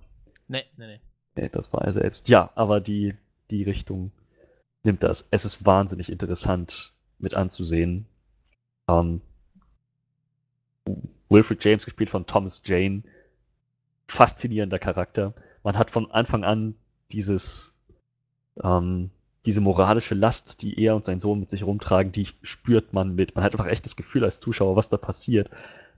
Nee, 0.47 0.63
nee, 0.77 0.87
nee. 0.87 0.99
Nee, 1.35 1.49
das 1.49 1.71
war 1.73 1.81
er 1.81 1.93
selbst. 1.93 2.27
Ja, 2.27 2.51
aber 2.55 2.81
die, 2.81 3.15
die 3.51 3.63
Richtung 3.63 4.11
nimmt 4.83 5.03
das. 5.03 5.27
Es 5.31 5.45
ist 5.45 5.65
wahnsinnig 5.65 6.11
interessant 6.11 6.93
mit 7.19 7.33
anzusehen. 7.33 8.05
Ähm, 8.89 9.21
Wilfred 11.29 11.63
James, 11.63 11.85
gespielt 11.85 12.09
von 12.09 12.25
Thomas 12.25 12.61
Jane, 12.65 13.03
faszinierender 14.07 14.79
Charakter. 14.79 15.33
Man 15.63 15.77
hat 15.77 15.89
von 15.89 16.11
Anfang 16.11 16.43
an 16.43 16.75
dieses, 17.11 17.77
ähm, 18.61 19.11
diese 19.45 19.61
moralische 19.61 20.15
Last, 20.15 20.61
die 20.61 20.77
er 20.79 20.95
und 20.95 21.05
sein 21.05 21.19
Sohn 21.19 21.39
mit 21.39 21.49
sich 21.49 21.63
rumtragen, 21.63 22.11
die 22.11 22.27
spürt 22.41 22.93
man 22.93 23.15
mit. 23.15 23.35
Man 23.35 23.43
hat 23.43 23.53
einfach 23.53 23.67
echt 23.67 23.85
das 23.85 23.95
Gefühl 23.95 24.23
als 24.23 24.39
Zuschauer, 24.39 24.75
was 24.75 24.89
da 24.89 24.97
passiert, 24.97 25.49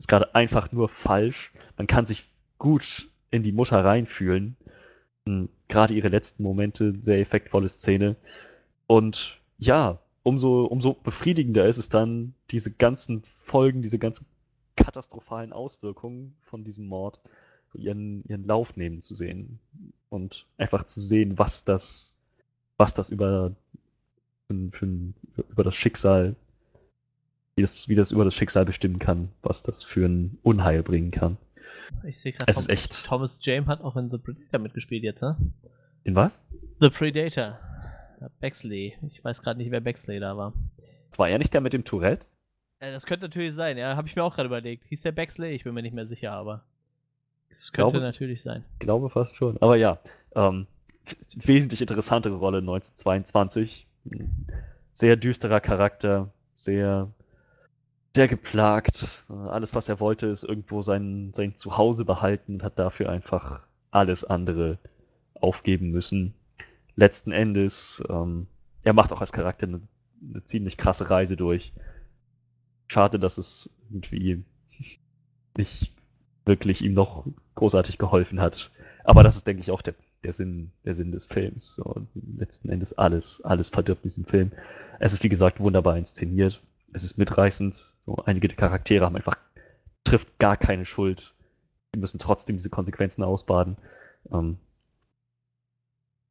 ist 0.04 0.10
gerade 0.10 0.36
einfach 0.36 0.74
nur 0.74 0.90
falsch. 0.90 1.54
Man 1.78 1.88
kann 1.88 2.06
sich 2.06 2.30
gut 2.58 3.10
in 3.32 3.42
die 3.42 3.54
Mutter 3.54 3.86
reinfühlen. 3.86 4.58
Hm, 5.26 5.48
Gerade 5.70 5.94
ihre 5.94 6.10
letzten 6.10 6.44
Momente, 6.44 6.94
sehr 7.00 7.20
effektvolle 7.20 7.70
Szene. 7.70 8.18
Und 8.86 9.40
ja, 9.58 10.00
umso, 10.22 10.66
umso 10.66 10.94
befriedigender 10.94 11.66
ist 11.68 11.78
es 11.78 11.88
dann, 11.88 12.34
diese 12.52 12.72
ganzen 12.72 13.24
Folgen, 13.24 13.82
diese 13.82 13.98
ganzen 13.98 14.26
katastrophalen 14.76 15.54
Auswirkungen 15.54 16.36
von 16.42 16.66
diesem 16.66 16.86
Mord 16.88 17.22
ihren, 17.74 18.26
ihren 18.26 18.46
Lauf 18.46 18.76
nehmen 18.76 19.00
zu 19.00 19.16
sehen. 19.16 19.60
Und 20.10 20.46
einfach 20.58 20.84
zu 20.84 21.00
sehen, 21.00 21.40
was 21.40 21.64
das, 21.64 22.14
was 22.76 22.94
das 22.94 23.10
über, 23.10 23.56
für, 24.48 24.70
für, 24.74 25.14
über 25.50 25.64
das 25.64 25.76
Schicksal, 25.76 26.36
wie 27.56 27.62
das, 27.62 27.88
wie 27.88 27.96
das 27.96 28.12
über 28.12 28.24
das 28.26 28.34
Schicksal 28.36 28.66
bestimmen 28.66 29.00
kann, 29.00 29.30
was 29.42 29.62
das 29.62 29.84
für 29.84 30.06
ein 30.08 30.38
Unheil 30.44 30.84
bringen 30.84 31.12
kann. 31.12 31.38
Ich 32.04 32.20
sehe 32.20 32.32
gerade, 32.34 32.50
Es 32.50 32.58
ist 32.58 32.70
echt- 32.70 33.06
Thomas 33.06 33.40
Jane 33.42 33.68
hat 33.68 33.82
auch 33.82 33.96
in 33.96 34.10
The 34.10 34.18
Predator 34.18 34.60
mitgespielt 34.60 35.04
jetzt, 35.04 35.22
ne? 35.22 35.38
In 36.04 36.16
was? 36.16 36.40
The 36.80 36.90
Predator. 36.90 37.60
Bexley. 38.40 38.98
Ich 39.10 39.24
weiß 39.24 39.42
gerade 39.42 39.58
nicht, 39.60 39.70
wer 39.72 39.82
Bexley 39.82 40.20
da 40.20 40.36
war. 40.38 40.54
War 41.18 41.30
er 41.30 41.38
nicht 41.38 41.54
der 41.54 41.62
mit 41.62 41.74
dem 41.74 41.84
Tourette? 41.84 42.26
Äh, 42.80 42.92
das 42.92 43.06
könnte 43.06 43.26
natürlich 43.26 43.54
sein, 43.54 43.78
ja. 43.78 43.96
Habe 43.96 44.08
ich 44.08 44.16
mir 44.16 44.24
auch 44.24 44.34
gerade 44.36 44.48
überlegt. 44.48 44.86
Hieß 44.88 45.02
der 45.02 45.12
Bexley? 45.12 45.52
Ich 45.54 45.64
bin 45.66 45.74
mir 45.74 45.82
nicht 45.84 45.94
mehr 45.94 46.08
sicher, 46.08 46.32
aber. 46.32 46.64
Das 47.50 47.72
könnte 47.72 47.92
Glaube- 47.92 48.00
natürlich 48.06 48.42
sein. 48.42 48.64
glaube 48.80 49.10
fast 49.10 49.36
schon. 49.36 49.62
Aber 49.62 49.76
ja, 49.76 50.00
ähm, 50.36 50.68
wesentlich 51.36 51.82
interessantere 51.82 52.36
Rolle 52.36 52.62
1922. 52.62 53.88
Ein 54.12 54.48
Sehr 54.94 55.16
düsterer 55.18 55.60
Charakter, 55.60 56.32
sehr, 56.56 57.10
sehr 58.16 58.28
geplagt. 58.28 59.08
Alles, 59.30 59.74
was 59.74 59.90
er 59.90 60.00
wollte, 60.00 60.28
ist 60.28 60.44
irgendwo 60.44 60.82
sein, 60.82 61.32
sein 61.34 61.56
Zuhause 61.56 62.06
behalten 62.06 62.56
und 62.56 62.64
hat 62.64 62.78
dafür 62.78 63.10
einfach 63.10 63.62
alles 63.92 64.24
andere 64.24 64.78
aufgeben 65.34 65.92
müssen. 65.92 66.34
Letzten 66.96 67.32
Endes, 67.32 68.04
ähm, 68.10 68.48
er 68.84 68.94
macht 68.94 69.12
auch 69.12 69.22
als 69.22 69.32
Charakter 69.32 69.68
eine, 69.68 69.82
eine 70.22 70.44
ziemlich 70.46 70.78
krasse 70.78 71.10
Reise 71.10 71.36
durch. 71.36 71.74
Schade, 72.88 73.18
dass 73.18 73.38
es 73.38 73.70
irgendwie 73.90 74.44
nicht 75.58 75.94
wirklich 76.46 76.84
ihm 76.84 76.94
noch 76.94 77.26
großartig 77.56 77.98
geholfen 77.98 78.40
hat. 78.40 78.72
Aber 79.04 79.24
das 79.24 79.36
ist, 79.36 79.48
denke 79.48 79.62
ich, 79.62 79.72
auch 79.72 79.82
der, 79.82 79.96
der, 80.24 80.34
Sinn, 80.34 80.72
der 80.86 80.94
Sinn 80.94 81.12
des 81.12 81.26
Films. 81.26 81.80
Und 81.80 82.10
letzten 82.38 82.70
Endes 82.70 82.94
alles, 82.94 83.42
alles 83.42 83.70
verdirbt 83.70 84.04
in 84.04 84.10
diesem 84.10 84.26
Film. 84.26 84.52
Es 85.00 85.14
ist, 85.14 85.24
wie 85.24 85.30
gesagt, 85.30 85.60
wunderbar 85.60 85.98
inszeniert. 85.98 86.62
Es 86.94 87.04
ist 87.04 87.18
mitreißend. 87.18 87.74
So, 87.74 88.16
einige 88.26 88.48
der 88.48 88.58
Charaktere 88.58 89.06
haben 89.06 89.16
einfach, 89.16 89.38
trifft 90.04 90.40
gar 90.40 90.58
keine 90.58 90.86
Schuld. 90.86 91.34
Sie 91.94 92.00
müssen 92.00 92.20
trotzdem 92.20 92.58
diese 92.58 92.70
Konsequenzen 92.70 93.24
ausbaden. 93.24 93.78
Ähm, 94.32 94.58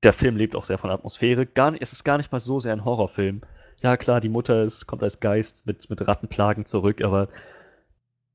der 0.02 0.12
Film 0.12 0.36
lebt 0.36 0.56
auch 0.56 0.64
sehr 0.64 0.78
von 0.78 0.90
Atmosphäre. 0.90 1.46
Gar 1.46 1.74
es 1.80 1.92
ist 1.92 2.04
gar 2.04 2.18
nicht 2.18 2.32
mal 2.32 2.40
so 2.40 2.58
sehr 2.58 2.72
ein 2.72 2.84
Horrorfilm. 2.84 3.42
Ja, 3.82 3.96
klar, 3.96 4.20
die 4.20 4.28
Mutter 4.28 4.62
ist, 4.62 4.86
kommt 4.86 5.02
als 5.02 5.20
Geist 5.20 5.66
mit, 5.66 5.90
mit 5.90 6.06
Rattenplagen 6.06 6.64
zurück, 6.64 7.02
aber 7.02 7.28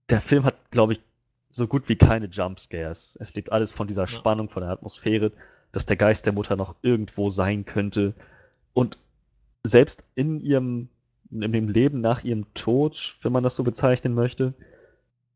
der 0.09 0.21
Film 0.21 0.43
hat, 0.43 0.55
glaube 0.71 0.93
ich, 0.93 1.01
so 1.49 1.67
gut 1.67 1.89
wie 1.89 1.95
keine 1.95 2.27
Jumpscares. 2.27 3.17
Es 3.19 3.33
lebt 3.33 3.51
alles 3.51 3.71
von 3.71 3.87
dieser 3.87 4.03
Ja. 4.03 4.07
Spannung, 4.07 4.49
von 4.49 4.61
der 4.61 4.71
Atmosphäre, 4.71 5.31
dass 5.71 5.85
der 5.85 5.97
Geist 5.97 6.25
der 6.25 6.33
Mutter 6.33 6.55
noch 6.55 6.75
irgendwo 6.81 7.29
sein 7.29 7.65
könnte. 7.65 8.13
Und 8.73 8.97
selbst 9.63 10.03
in 10.15 10.39
ihrem, 10.39 10.89
in 11.31 11.51
dem 11.51 11.69
Leben 11.69 12.01
nach 12.01 12.23
ihrem 12.23 12.53
Tod, 12.53 13.17
wenn 13.21 13.31
man 13.31 13.43
das 13.43 13.55
so 13.55 13.63
bezeichnen 13.63 14.13
möchte, 14.13 14.53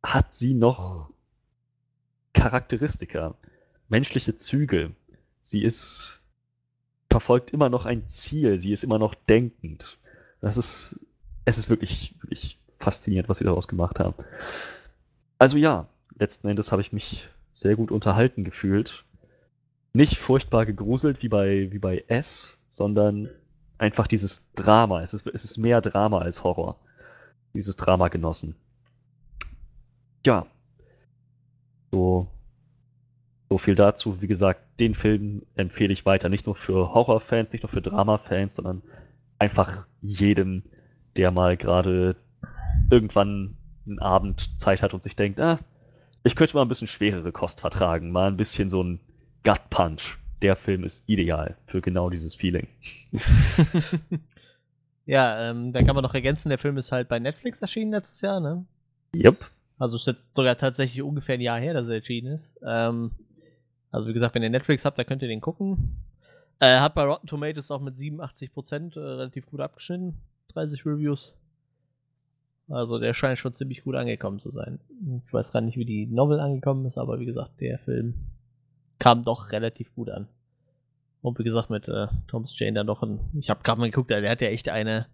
hat 0.04 0.34
sie 0.34 0.54
noch 0.54 1.10
Charakteristika, 2.34 3.36
menschliche 3.90 4.36
Züge. 4.36 4.92
Sie 5.42 5.64
ist, 5.64 6.22
verfolgt 7.10 7.52
immer 7.52 7.70
noch 7.70 7.86
ein 7.86 8.08
Ziel, 8.08 8.58
sie 8.58 8.72
ist 8.72 8.84
immer 8.84 9.00
noch 9.00 9.16
denkend. 9.16 9.98
Das 10.40 10.58
ist, 10.58 11.00
es 11.46 11.58
ist 11.58 11.70
wirklich, 11.70 12.16
wirklich 12.22 12.58
faszinierend, 12.80 13.30
was 13.30 13.38
sie 13.38 13.44
daraus 13.44 13.68
gemacht 13.68 14.00
haben. 14.00 14.16
Also 15.38 15.58
ja, 15.58 15.88
letzten 16.18 16.48
Endes 16.48 16.72
habe 16.72 16.82
ich 16.82 16.94
mich 16.94 17.30
sehr 17.54 17.76
gut 17.76 17.92
unterhalten 17.92 18.44
gefühlt. 18.44 19.06
Nicht 19.94 20.18
furchtbar 20.18 20.66
gegruselt 20.66 21.22
wie 21.22 21.28
bei, 21.28 21.72
wie 21.72 21.80
bei 21.80 22.06
S, 22.08 22.58
sondern 22.72 23.30
einfach 23.82 24.08
dieses 24.08 24.52
Drama. 24.54 25.02
Es 25.02 25.14
ist, 25.14 25.28
es 25.28 25.44
ist 25.44 25.58
mehr 25.58 25.82
Drama 25.82 26.20
als 26.20 26.44
Horror. 26.44 26.80
Dieses 27.54 27.76
Drama 27.76 28.08
genossen. 28.08 28.56
Ja. 30.26 30.46
So, 31.92 32.28
so 33.50 33.58
viel 33.58 33.76
dazu. 33.76 34.22
Wie 34.22 34.28
gesagt, 34.28 34.62
den 34.80 34.94
Film 34.94 35.42
empfehle 35.56 35.92
ich 35.92 36.06
weiter. 36.06 36.30
Nicht 36.30 36.46
nur 36.46 36.56
für 36.56 36.94
Horrorfans, 36.94 37.52
nicht 37.52 37.64
nur 37.64 37.70
für 37.70 37.82
Drama-Fans, 37.82 38.56
sondern 38.56 38.84
einfach 39.40 39.88
jedem, 40.02 40.64
der 41.18 41.32
mal 41.32 41.58
gerade 41.58 42.16
irgendwann 42.92 43.58
einen 43.88 44.00
Abend 44.00 44.60
Zeit 44.60 44.84
hat 44.84 44.94
und 44.94 45.02
sich 45.02 45.16
denkt, 45.16 45.40
ah, 45.40 45.60
ich 46.24 46.36
könnte 46.36 46.56
mal 46.56 46.62
ein 46.62 46.68
bisschen 46.68 46.88
schwerere 46.88 47.32
Kost 47.32 47.62
vertragen, 47.62 48.12
mal 48.12 48.28
ein 48.28 48.38
bisschen 48.38 48.70
so 48.70 48.84
ein 48.84 49.00
Gut 49.44 49.70
Punch. 49.72 50.21
Der 50.42 50.56
Film 50.56 50.84
ist 50.84 51.04
ideal 51.08 51.58
für 51.68 51.82
genau 51.82 52.10
dieses 52.10 52.34
Feeling. 52.34 52.68
ja, 55.06 55.50
ähm, 55.50 55.72
dann 55.72 55.86
kann 55.86 55.96
man 55.96 56.04
noch 56.04 56.14
ergänzen, 56.14 56.50
der 56.50 56.58
Film 56.58 56.78
ist 56.78 56.92
halt 56.92 57.08
bei 57.08 57.20
Netflix 57.20 57.62
erschienen 57.62 57.92
letztes 57.92 58.22
Jahr, 58.22 58.40
ne? 58.40 58.66
Yep. 59.16 59.46
Also 59.78 59.98
ist 59.98 60.08
jetzt 60.08 60.36
sogar 60.36 60.58
tatsächlich 60.58 61.02
ungefähr 61.02 61.36
ein 61.36 61.42
Jahr 61.42 61.60
her, 61.60 61.74
dass 61.74 61.88
er 61.88 61.96
erschienen 61.96 62.34
ist. 62.34 62.60
Ähm, 62.66 63.12
also 63.92 64.08
wie 64.08 64.14
gesagt, 64.14 64.36
wenn 64.36 64.44
ihr 64.44 64.50
Netflix 64.50 64.86
habt, 64.86 64.98
dann 64.98 65.06
könnt 65.06 65.22
ihr 65.22 65.28
den 65.28 65.42
gucken. 65.42 65.98
Äh, 66.60 66.80
hat 66.80 66.94
bei 66.94 67.04
Rotten 67.04 67.28
Tomatoes 67.28 67.72
auch 67.72 67.82
mit 67.82 67.96
87% 67.96 68.96
äh, 68.96 69.00
relativ 69.00 69.48
gut 69.48 69.60
abgeschnitten. 69.60 70.18
30 70.54 70.86
Reviews. 70.86 71.36
Also 72.70 73.00
der 73.00 73.14
scheint 73.14 73.40
schon 73.40 73.54
ziemlich 73.54 73.84
gut 73.84 73.96
angekommen 73.96 74.40
zu 74.40 74.52
sein. 74.52 74.80
Ich 75.26 75.34
weiß 75.34 75.52
gar 75.52 75.62
nicht, 75.62 75.78
wie 75.78 75.86
die 75.86 76.06
Novel 76.06 76.40
angekommen 76.40 76.86
ist, 76.86 76.98
aber 76.98 77.20
wie 77.20 77.26
gesagt, 77.26 77.60
der 77.60 77.80
Film 77.80 78.14
kam 79.02 79.24
doch 79.24 79.52
relativ 79.52 79.94
gut 79.96 80.10
an. 80.10 80.28
Und 81.22 81.38
wie 81.40 81.44
gesagt, 81.44 81.70
mit 81.70 81.88
äh, 81.88 82.08
Thomas 82.28 82.58
Jane 82.58 82.74
dann 82.74 82.86
noch 82.86 83.02
ein. 83.02 83.20
Ich 83.40 83.50
habe 83.50 83.64
gerade 83.64 83.80
mal 83.80 83.88
geguckt, 83.90 84.12
der 84.12 84.30
hat 84.30 84.42
ja 84.42 84.50
echt 84.50 84.70
eine 84.70 85.08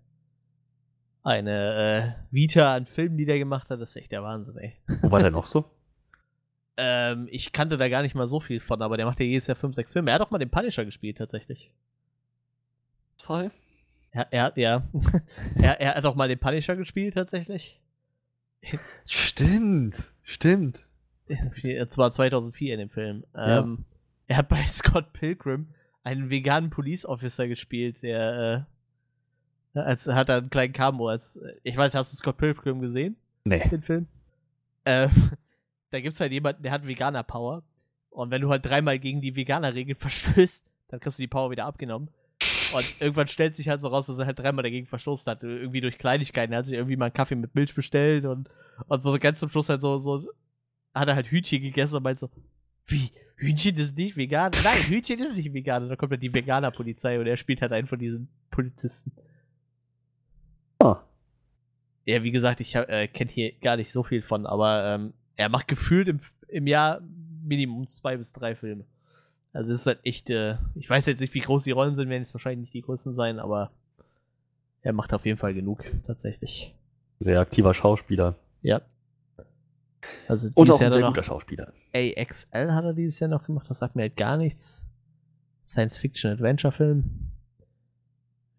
eine 1.24 2.18
äh, 2.30 2.34
Vita 2.34 2.76
an 2.76 2.86
Filmen, 2.86 3.18
die 3.18 3.26
der 3.26 3.40
gemacht 3.40 3.70
hat. 3.70 3.82
Das 3.82 3.92
ist 3.92 3.96
echt 3.96 4.12
der 4.12 4.24
Wahnsinn, 4.24 4.58
ey. 4.58 4.74
Wo 5.02 5.12
war 5.12 5.20
der 5.20 5.32
noch 5.32 5.46
so? 5.46 5.66
Ähm, 6.80 7.28
ich 7.32 7.54
kannte 7.54 7.76
da 7.76 7.90
gar 7.90 8.04
nicht 8.04 8.14
mal 8.14 8.28
so 8.28 8.40
viel 8.40 8.60
von, 8.60 8.84
aber 8.84 8.98
der 8.98 9.08
macht 9.08 9.20
ja 9.20 9.26
jedes 9.26 9.48
Jahr 9.48 9.56
5, 9.56 9.74
6 9.74 9.94
Filme. 9.94 10.12
Er 10.12 10.14
hat 10.14 10.22
auch 10.22 10.30
mal 10.30 10.38
den 10.38 10.52
Punisher 10.52 10.86
gespielt, 10.86 11.18
tatsächlich. 11.18 11.72
Fall? 13.18 13.50
Er, 14.12 14.32
er, 14.32 14.54
ja. 14.56 14.84
er, 15.56 15.82
er 15.82 15.96
hat 15.96 16.06
auch 16.06 16.14
mal 16.14 16.28
den 16.28 16.38
Punisher 16.38 16.76
gespielt, 16.76 17.16
tatsächlich. 17.16 17.82
Stimmt, 19.08 20.14
stimmt. 20.22 20.87
Zwar 21.90 22.12
2004 22.12 22.74
in 22.74 22.80
dem 22.80 22.90
Film. 22.90 23.24
Ja. 23.36 23.60
Ähm, 23.60 23.86
er 24.28 24.38
hat 24.38 24.50
bei 24.50 24.62
Scott 24.68 25.14
Pilgrim 25.14 25.68
einen 26.04 26.30
veganen 26.30 26.70
Police 26.70 27.06
Officer 27.06 27.48
gespielt, 27.48 28.02
der 28.04 28.66
äh, 29.76 29.80
als 29.80 30.08
hat 30.08 30.30
er 30.30 30.38
einen 30.38 30.50
kleinen 30.50 30.74
Cameo. 30.74 31.08
Als, 31.10 31.40
ich 31.64 31.76
weiß, 31.76 31.94
hast 31.96 32.14
du 32.14 32.18
Scott 32.18 32.38
Pilgrim 32.38 32.80
gesehen, 32.80 33.16
Nee. 33.46 33.68
den 33.70 33.82
Film? 33.82 34.08
Ähm, 34.86 35.10
da 35.92 36.00
gibt's 36.00 36.20
halt 36.20 36.32
jemanden, 36.32 36.64
der 36.64 36.72
hat 36.72 36.88
Veganer 36.88 37.24
Power. 37.24 37.64
Und 38.10 38.32
wenn 38.32 38.42
du 38.42 38.50
halt 38.50 38.66
dreimal 38.66 38.98
gegen 39.00 39.22
die 39.22 39.36
Veganer-Regeln 39.36 39.98
verstößt, 40.00 40.66
dann 40.90 41.00
kriegst 41.00 41.20
du 41.20 41.24
die 41.24 41.28
Power 41.28 41.52
wieder 41.52 41.66
abgenommen. 41.66 42.10
Und 42.74 43.02
irgendwann 43.02 43.28
stellt 43.28 43.56
sich 43.56 43.70
halt 43.70 43.82
so 43.82 43.88
raus, 43.88 44.08
dass 44.08 44.18
er 44.20 44.26
halt 44.26 44.40
dreimal 44.40 44.64
dagegen 44.64 44.88
verstoßen 44.88 45.30
hat. 45.30 45.44
Irgendwie 45.44 45.82
durch 45.82 45.98
Kleinigkeiten. 45.98 46.52
Er 46.54 46.60
hat 46.60 46.66
sich 46.66 46.76
irgendwie 46.76 46.98
mal 46.98 47.06
einen 47.06 47.14
Kaffee 47.14 47.36
mit 47.36 47.56
Milch 47.56 47.74
bestellt 47.76 48.26
und, 48.26 48.50
und 48.88 49.04
so 49.04 49.18
ganz 49.20 49.40
zum 49.40 49.50
Schluss 49.50 49.70
halt 49.70 49.82
so, 49.82 49.98
so 49.98 50.30
hat 51.00 51.08
er 51.08 51.16
halt 51.16 51.28
Hühnchen 51.28 51.62
gegessen 51.62 51.95
und 51.98 52.04
meint 52.04 52.20
so, 52.20 52.30
wie? 52.86 53.12
Hühnchen 53.36 53.76
ist 53.78 53.95
nicht 53.98 54.18
vegan? 54.18 54.52
Nein, 54.64 54.78
Hühnchen 54.88 55.20
ist 55.20 55.38
nicht 55.38 55.54
vegan. 55.54 55.84
Und 55.84 55.89
dann 55.89 55.98
kommt 55.98 56.12
halt 56.12 56.24
die 56.24 56.34
Veganer-Polizei 56.34 57.20
und 57.20 57.28
er 57.28 57.38
spielt 57.38 57.62
halt 57.62 57.72
einen 57.72 57.88
von 57.88 58.00
diesen 58.00 58.28
Polizisten. 58.50 59.12
Ah. 60.80 61.02
Ja, 62.06 62.24
wie 62.24 62.32
gesagt, 62.32 62.60
ich 62.62 62.76
äh, 62.76 63.08
kenne 63.08 63.32
hier 63.32 63.52
gar 63.62 63.78
nicht 63.78 63.91
so 63.91 64.02
viel 64.04 64.22
von, 64.22 64.45
aber 64.45 64.95
ähm, 64.95 65.14
er 65.36 65.50
macht 65.50 65.68
gefühlt 65.68 66.08
im, 66.08 66.20
im 66.48 66.66
Jahr 66.66 67.02
Minimum 67.43 67.86
zwei 67.88 68.18
bis 68.18 68.34
drei 68.34 68.56
Filme. 68.56 68.86
Also 69.54 69.70
das 69.70 69.82
ist 69.82 69.88
halt 69.88 70.00
echt, 70.04 70.30
äh, 70.30 70.58
ich 70.76 70.89
weiß 70.89 71.06
jetzt 71.06 71.20
nicht, 71.20 71.34
wie 71.34 71.39
groß 71.39 71.64
die 71.64 71.72
Rollen 71.72 71.95
sind, 71.95 72.10
werden 72.10 72.22
jetzt 72.22 72.34
wahrscheinlich 72.34 72.62
nicht 72.62 72.74
die 72.74 72.82
größten 72.82 73.14
sein, 73.14 73.39
aber 73.39 73.72
er 74.82 74.93
macht 74.93 75.14
auf 75.14 75.26
jeden 75.26 75.38
Fall 75.38 75.54
genug, 75.54 75.84
tatsächlich. 76.06 76.74
Sehr 77.20 77.39
aktiver 77.39 77.74
Schauspieler. 77.74 78.36
Ja. 78.62 78.82
Also 80.28 80.48
Und 80.56 80.68
dieses 80.70 80.76
auch 80.76 80.80
ein 80.80 80.84
Jahr 80.84 80.91
sehr 80.91 81.02
dann 81.02 81.10
guter 81.14 81.24
Schauspieler. 81.24 81.74
AXL 81.93 82.72
hat 82.74 82.86
er 82.86 82.93
dieses 82.93 83.20
Jahr 83.20 83.30
noch 83.30 83.43
gemacht, 83.43 83.70
das 83.70 83.80
sagt 83.80 83.95
mir 83.95 84.04
halt 84.04 84.18
gar 84.18 84.38
nichts. 84.38 84.86
Science-Fiction-Adventure-Film. 85.64 87.04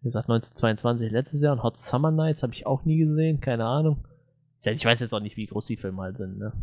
Wie 0.01 0.07
gesagt, 0.07 0.29
1922 0.29 1.11
letztes 1.11 1.41
Jahr 1.41 1.53
und 1.53 1.63
Hot 1.63 1.77
Summer 1.77 2.11
Nights 2.11 2.43
habe 2.43 2.53
ich 2.53 2.65
auch 2.65 2.85
nie 2.85 2.97
gesehen, 2.97 3.41
keine 3.41 3.65
Ahnung. 3.65 4.05
Ich 4.63 4.85
weiß 4.85 4.99
jetzt 4.99 5.13
auch 5.13 5.19
nicht, 5.21 5.37
wie 5.37 5.45
groß 5.47 5.65
die 5.65 5.77
Filme 5.77 6.01
halt 6.01 6.17
sind, 6.17 6.37
ne? 6.37 6.53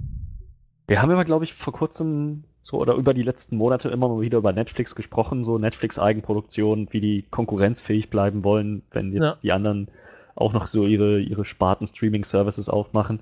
Wir 0.89 1.03
haben 1.03 1.11
aber, 1.11 1.24
glaube 1.24 1.45
ich, 1.45 1.53
vor 1.53 1.72
kurzem 1.72 2.45
so 2.62 2.79
oder 2.79 2.95
über 2.95 3.14
die 3.14 3.22
letzten 3.22 3.57
Monate 3.57 3.89
immer 3.89 4.09
mal 4.09 4.20
wieder 4.20 4.39
über 4.39 4.53
Netflix 4.53 4.95
gesprochen, 4.95 5.45
so 5.45 5.59
Netflix-Eigenproduktion, 5.59 6.89
wie 6.93 7.01
die 7.01 7.22
konkurrenzfähig 7.31 8.11
bleiben 8.11 8.45
wollen, 8.45 8.83
wenn 8.91 9.12
jetzt 9.12 9.37
Ja. 9.37 9.41
die 9.43 9.53
anderen 9.53 9.89
auch 10.35 10.53
noch 10.53 10.66
so 10.66 10.87
ihre, 10.87 11.20
ihre 11.20 11.45
Sparten-Streaming-Services 11.45 12.68
aufmachen. 12.68 13.20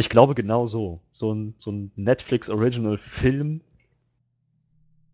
Ich 0.00 0.08
glaube 0.08 0.34
genau 0.34 0.66
so. 0.66 1.02
So 1.12 1.34
ein, 1.34 1.54
so 1.58 1.70
ein 1.70 1.92
Netflix-Original-Film, 1.94 3.60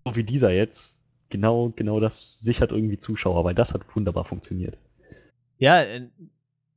so 0.04 0.14
wie 0.14 0.22
dieser 0.22 0.52
jetzt, 0.52 0.96
genau, 1.28 1.72
genau 1.74 1.98
das 1.98 2.38
sichert 2.38 2.70
irgendwie 2.70 2.96
Zuschauer, 2.96 3.44
weil 3.44 3.56
das 3.56 3.74
hat 3.74 3.82
wunderbar 3.96 4.24
funktioniert. 4.24 4.78
Ja, 5.58 5.82
äh, 5.82 6.08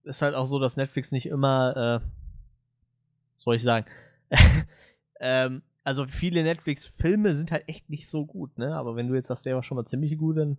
ist 0.06 0.24
halt 0.24 0.34
auch 0.34 0.46
so, 0.46 0.58
dass 0.58 0.76
Netflix 0.76 1.12
nicht 1.12 1.28
immer, 1.28 1.78
äh, 1.78 2.06
was 3.36 3.44
soll 3.44 3.56
ich 3.58 3.62
sagen? 3.62 3.86
ähm, 5.20 5.62
also 5.84 6.08
viele 6.08 6.42
Netflix-Filme 6.42 7.36
sind 7.36 7.52
halt 7.52 7.70
echt 7.70 7.92
nicht 7.92 8.10
so 8.10 8.26
gut, 8.26 8.58
ne? 8.58 8.76
Aber 8.76 8.96
wenn 8.96 9.08
du 9.08 9.14
jetzt 9.14 9.28
sagst, 9.28 9.46
der 9.46 9.54
war 9.54 9.62
schon 9.62 9.78
mal 9.78 9.86
ziemlich 9.86 10.18
gut, 10.18 10.38
dann 10.38 10.58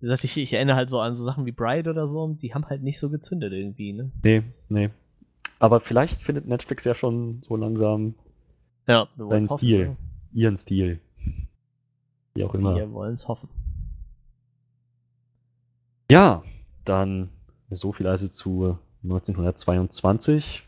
wie 0.00 0.06
gesagt, 0.06 0.24
ich, 0.24 0.36
ich 0.36 0.52
erinnere 0.52 0.76
halt 0.76 0.90
so 0.90 1.00
an 1.00 1.16
so 1.16 1.24
Sachen 1.24 1.46
wie 1.46 1.52
Bride 1.52 1.88
oder 1.88 2.08
so, 2.08 2.24
und 2.24 2.42
die 2.42 2.52
haben 2.52 2.66
halt 2.66 2.82
nicht 2.82 2.98
so 2.98 3.08
gezündet 3.08 3.54
irgendwie, 3.54 3.94
ne? 3.94 4.10
Nee, 4.22 4.42
nee. 4.68 4.90
Aber 5.58 5.80
vielleicht 5.80 6.22
findet 6.22 6.46
Netflix 6.46 6.84
ja 6.84 6.94
schon 6.94 7.42
so 7.42 7.56
langsam 7.56 8.14
Ja, 8.86 9.08
seinen 9.16 9.48
hoffen, 9.48 9.58
Stil, 9.58 9.88
ne? 9.88 9.96
ihren 10.32 10.56
Stil. 10.56 11.00
Wie 12.34 12.44
auch 12.44 12.54
immer. 12.54 12.74
Wir 12.74 12.90
wollen 12.92 13.14
es 13.14 13.28
hoffen. 13.28 13.48
Ja, 16.10 16.42
dann 16.84 17.30
so 17.70 17.92
viel 17.92 18.06
also 18.06 18.28
zu 18.28 18.78
1922. 19.04 20.66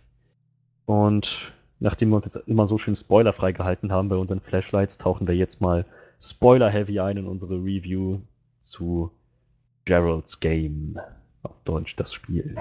Und 0.87 1.53
nachdem 1.81 2.11
wir 2.11 2.17
uns 2.17 2.25
jetzt 2.25 2.37
immer 2.47 2.67
so 2.67 2.79
schön 2.79 2.95
spoilerfrei 2.95 3.53
gehalten 3.53 3.93
haben 3.93 4.09
bei 4.09 4.17
unseren 4.17 4.41
Flashlights, 4.41 4.99
tauchen 4.99 5.27
wir 5.27 5.35
jetzt 5.35 5.61
mal 5.61 5.85
spoiler-heavy 6.21 7.01
ein 7.01 7.19
in 7.19 7.27
unsere 7.27 7.57
Review 7.57 8.21
zu 8.61 9.11
Gerald's 9.85 10.41
Game. 10.41 10.99
Auf 11.43 11.61
Deutsch 11.65 11.97
das 11.97 12.13
Spiel. 12.13 12.55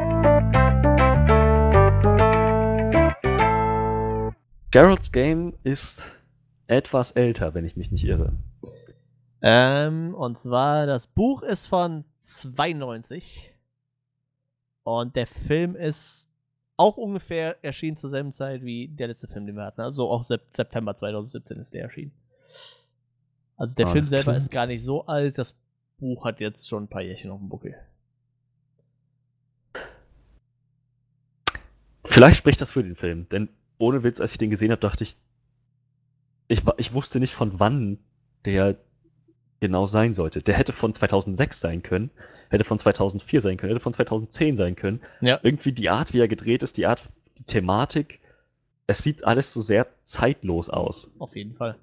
Gerald's 4.71 5.11
Game 5.11 5.53
ist 5.63 6.11
etwas 6.67 7.11
älter, 7.11 7.53
wenn 7.53 7.65
ich 7.65 7.75
mich 7.77 7.91
nicht 7.91 8.05
irre. 8.05 8.33
Ähm, 9.41 10.15
und 10.15 10.39
zwar, 10.39 10.85
das 10.85 11.07
Buch 11.07 11.43
ist 11.43 11.67
von 11.67 12.03
92. 12.19 13.53
Und 14.83 15.15
der 15.15 15.27
Film 15.27 15.75
ist 15.75 16.27
auch 16.77 16.97
ungefähr 16.97 17.63
erschienen 17.63 17.97
zur 17.97 18.09
selben 18.09 18.33
Zeit 18.33 18.63
wie 18.63 18.87
der 18.87 19.07
letzte 19.07 19.27
Film, 19.27 19.45
den 19.45 19.55
wir 19.55 19.63
hatten. 19.63 19.81
Also 19.81 20.09
auch 20.09 20.23
Sep 20.23 20.41
September 20.51 20.95
2017 20.95 21.57
ist 21.59 21.73
der 21.73 21.83
erschienen. 21.83 22.11
Also 23.57 23.73
der 23.73 23.87
Film 23.87 23.97
Alles 23.97 24.09
selber 24.09 24.23
klar. 24.23 24.37
ist 24.37 24.51
gar 24.51 24.67
nicht 24.67 24.83
so 24.83 25.05
alt. 25.05 25.37
Das 25.37 25.55
Buch 25.97 26.25
hat 26.25 26.39
jetzt 26.39 26.67
schon 26.67 26.83
ein 26.83 26.87
paar 26.87 27.01
Jährchen 27.01 27.31
auf 27.31 27.39
dem 27.39 27.49
Buckel. 27.49 27.75
Vielleicht 32.03 32.37
spricht 32.37 32.61
das 32.61 32.71
für 32.71 32.83
den 32.83 32.95
Film, 32.95 33.27
denn 33.29 33.49
ohne 33.77 34.03
Witz, 34.03 34.19
als 34.19 34.31
ich 34.31 34.37
den 34.37 34.49
gesehen 34.49 34.71
habe, 34.71 34.81
dachte 34.81 35.03
ich, 35.03 35.15
ich, 36.47 36.61
ich 36.77 36.93
wusste 36.93 37.19
nicht, 37.19 37.33
von 37.33 37.59
wann 37.59 37.97
der 38.45 38.77
genau 39.59 39.87
sein 39.87 40.13
sollte. 40.13 40.41
Der 40.41 40.55
hätte 40.55 40.73
von 40.73 40.93
2006 40.93 41.59
sein 41.59 41.81
können, 41.81 42.11
hätte 42.49 42.63
von 42.63 42.77
2004 42.77 43.41
sein 43.41 43.57
können, 43.57 43.71
hätte 43.71 43.79
von 43.79 43.93
2010 43.93 44.55
sein 44.55 44.75
können. 44.75 45.01
Ja. 45.21 45.39
Irgendwie 45.41 45.71
die 45.71 45.89
Art, 45.89 46.13
wie 46.13 46.19
er 46.19 46.27
gedreht 46.27 46.61
ist, 46.63 46.77
die 46.77 46.85
Art, 46.85 47.09
die 47.37 47.43
Thematik, 47.43 48.19
es 48.87 48.99
sieht 48.99 49.25
alles 49.25 49.51
so 49.51 49.61
sehr 49.61 49.87
zeitlos 50.03 50.69
aus. 50.69 51.11
Auf 51.17 51.35
jeden 51.35 51.55
Fall. 51.55 51.77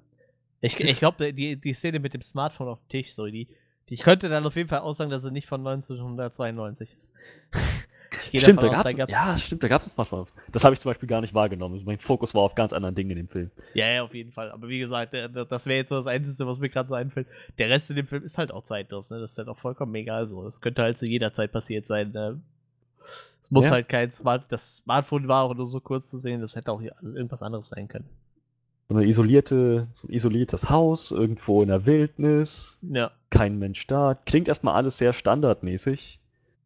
Ich, 0.61 0.79
ich 0.79 0.97
glaube, 0.97 1.33
die, 1.33 1.57
die 1.57 1.73
Szene 1.73 1.99
mit 1.99 2.13
dem 2.13 2.21
Smartphone 2.21 2.69
auf 2.69 2.79
dem 2.79 2.89
Tisch, 2.89 3.13
so, 3.13 3.25
die, 3.25 3.49
die 3.89 3.95
ich 3.95 4.03
könnte 4.03 4.29
dann 4.29 4.45
auf 4.45 4.55
jeden 4.55 4.69
Fall 4.69 4.79
aussagen, 4.79 5.11
dass 5.11 5.23
sie 5.23 5.31
nicht 5.31 5.47
von 5.47 5.59
1992 5.59 6.89
ist. 6.89 7.87
Stimmt, 8.33 8.61
da 8.63 8.67
gab's, 8.69 8.95
gab's- 8.95 9.11
ja, 9.11 9.37
stimmt, 9.37 9.63
da 9.63 9.67
gab 9.67 9.81
es 9.81 9.87
ein 9.87 9.91
Smartphone. 9.91 10.27
Das 10.51 10.63
habe 10.63 10.73
ich 10.73 10.79
zum 10.79 10.89
Beispiel 10.89 11.07
gar 11.09 11.21
nicht 11.21 11.33
wahrgenommen. 11.33 11.81
Mein 11.85 11.99
Fokus 11.99 12.33
war 12.35 12.43
auf 12.43 12.55
ganz 12.55 12.73
anderen 12.73 12.95
Dingen 12.95 13.11
in 13.11 13.17
dem 13.17 13.27
Film. 13.27 13.51
Ja, 13.73 13.87
ja, 13.87 14.03
auf 14.03 14.13
jeden 14.13 14.31
Fall. 14.31 14.51
Aber 14.51 14.67
wie 14.69 14.79
gesagt, 14.79 15.13
das 15.13 15.65
wäre 15.65 15.77
jetzt 15.77 15.89
so 15.89 15.95
das 15.95 16.07
Einzige, 16.07 16.47
was 16.47 16.59
mir 16.59 16.69
gerade 16.69 16.87
so 16.89 16.95
einfällt. 16.95 17.27
Der 17.57 17.69
Rest 17.69 17.89
in 17.89 17.95
dem 17.95 18.07
Film 18.07 18.23
ist 18.23 18.37
halt 18.37 18.51
auch 18.51 18.63
zeitlos, 18.63 19.09
ne? 19.09 19.19
Das 19.19 19.31
ist 19.31 19.37
halt 19.37 19.47
auch 19.47 19.57
vollkommen 19.57 19.93
egal 19.95 20.27
so. 20.27 20.43
Das 20.43 20.61
könnte 20.61 20.81
halt 20.83 20.97
zu 20.97 21.05
jeder 21.05 21.33
Zeit 21.33 21.51
passiert 21.51 21.87
sein. 21.87 22.11
Ne? 22.11 22.39
Es 23.41 23.51
muss 23.51 23.65
Ja. 23.65 23.71
halt 23.71 23.89
kein 23.89 24.11
Smart, 24.11 24.45
das 24.49 24.77
Smartphone 24.77 25.27
war 25.27 25.43
auch 25.43 25.53
nur 25.53 25.67
so 25.67 25.79
kurz 25.81 26.09
zu 26.09 26.17
sehen, 26.17 26.41
das 26.41 26.55
hätte 26.55 26.71
auch 26.71 26.81
irgendwas 26.81 27.41
anderes 27.43 27.69
sein 27.69 27.87
können. 27.87 28.05
So 28.89 28.95
eine 28.95 29.05
isolierte, 29.05 29.87
so 29.93 30.07
ein 30.07 30.13
isoliertes 30.13 30.69
Haus, 30.69 31.11
irgendwo 31.11 31.61
in 31.61 31.69
der 31.69 31.85
Wildnis, 31.85 32.77
Ja. 32.81 33.11
kein 33.29 33.57
Mensch 33.59 33.87
da. 33.87 34.15
Klingt 34.25 34.47
erstmal 34.47 34.75
alles 34.75 34.97
sehr 34.97 35.13
standardmäßig. 35.13 36.19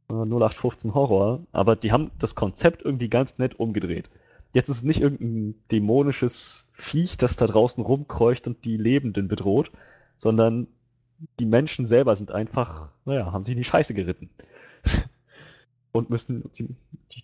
Äh, 0.10 0.14
0815 0.14 0.94
Horror, 0.94 1.42
aber 1.52 1.76
die 1.76 1.92
haben 1.92 2.12
das 2.20 2.36
Konzept 2.36 2.84
irgendwie 2.84 3.10
ganz 3.10 3.38
nett 3.38 3.60
umgedreht. 3.60 4.10
Jetzt 4.54 4.70
ist 4.70 4.78
es 4.78 4.84
nicht 4.84 5.02
irgendein 5.02 5.56
dämonisches 5.72 6.66
Viech, 6.72 7.18
das 7.18 7.36
da 7.36 7.46
draußen 7.48 7.84
rumkreucht 7.84 8.48
und 8.48 8.64
die 8.66 8.78
Lebenden 8.78 9.28
bedroht, 9.28 9.72
sondern 10.18 10.68
die 11.40 11.46
Menschen 11.46 11.86
selber 11.86 12.16
sind 12.16 12.32
einfach, 12.32 12.90
naja, 13.06 13.32
haben 13.32 13.44
sich 13.44 13.54
in 13.54 13.58
die 13.58 13.64
Scheiße 13.66 13.94
geritten. 13.94 14.30
und 15.92 16.10
müssen, 16.10 16.50
die, 16.58 16.70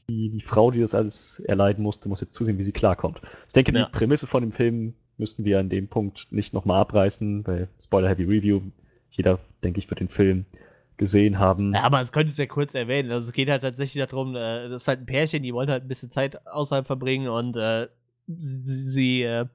die, 0.10 0.30
die 0.30 0.42
Frau, 0.42 0.72
die 0.72 0.82
das 0.82 0.96
alles 0.96 1.40
erleiden 1.40 1.84
musste, 1.84 2.10
muss 2.10 2.22
jetzt 2.22 2.34
zusehen, 2.34 2.58
wie 2.58 2.64
sie 2.64 2.72
klarkommt. 2.72 3.22
Ich 3.48 3.54
denke, 3.54 3.72
Ja. 3.74 3.86
die 3.86 3.92
Prämisse 3.92 4.28
von 4.28 4.42
dem 4.42 4.52
Film 4.52 4.96
müssen 5.18 5.46
wir 5.46 5.60
an 5.60 5.70
dem 5.70 5.88
Punkt 5.88 6.28
nicht 6.32 6.54
nochmal 6.54 6.82
abreißen, 6.82 7.46
weil 7.48 7.70
Spoiler-Heavy 7.82 8.24
Review, 8.24 8.62
jeder, 9.12 9.40
denke 9.64 9.80
ich, 9.80 9.90
wird 9.90 10.00
den 10.00 10.10
Film 10.10 10.46
gesehen 10.98 11.40
haben. 11.40 11.74
Ja, 11.74 11.84
aber 11.84 12.02
es 12.02 12.12
könnte 12.12 12.32
es 12.32 12.38
ja 12.38 12.46
kurz 12.46 12.76
erwähnen. 12.76 13.12
Also 13.12 13.28
es 13.28 13.34
geht 13.34 13.50
halt 13.50 13.62
tatsächlich 13.62 14.06
darum, 14.08 14.36
äh, 14.36 14.70
das 14.70 14.84
ist 14.84 14.88
halt 14.88 15.02
ein 15.02 15.06
Pärchen, 15.06 15.44
die 15.44 15.54
wollen 15.54 15.70
halt 15.70 15.84
ein 15.84 15.88
bisschen 15.88 16.12
Zeit 16.12 16.46
außerhalb 16.48 16.86
verbringen 16.86 17.28
und 17.28 17.56
äh, 17.56 17.88
sie, 18.28 18.64
sie 18.64 19.24
äh, 19.24 19.46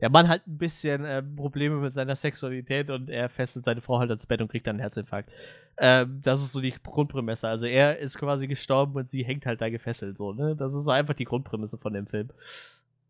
der 0.00 0.10
Mann 0.10 0.28
hat 0.28 0.46
ein 0.46 0.56
bisschen 0.56 1.04
äh, 1.04 1.22
Probleme 1.22 1.76
mit 1.76 1.92
seiner 1.92 2.16
Sexualität 2.16 2.90
und 2.90 3.10
er 3.10 3.28
fesselt 3.28 3.66
seine 3.66 3.82
Frau 3.82 3.98
halt 3.98 4.10
ans 4.10 4.26
Bett 4.26 4.40
und 4.40 4.50
kriegt 4.50 4.66
dann 4.66 4.76
einen 4.76 4.80
Herzinfarkt. 4.80 5.30
Ähm, 5.76 6.20
das 6.22 6.42
ist 6.42 6.52
so 6.52 6.60
die 6.60 6.72
Grundprämisse. 6.82 7.48
Also 7.48 7.66
er 7.66 7.98
ist 7.98 8.18
quasi 8.18 8.46
gestorben 8.46 8.96
und 8.96 9.10
sie 9.10 9.24
hängt 9.24 9.46
halt 9.46 9.60
da 9.60 9.68
gefesselt 9.68 10.16
so, 10.16 10.32
ne? 10.32 10.56
Das 10.56 10.74
ist 10.74 10.84
so 10.84 10.90
einfach 10.90 11.14
die 11.14 11.24
Grundprämisse 11.24 11.76
von 11.76 11.92
dem 11.92 12.06
Film. 12.06 12.30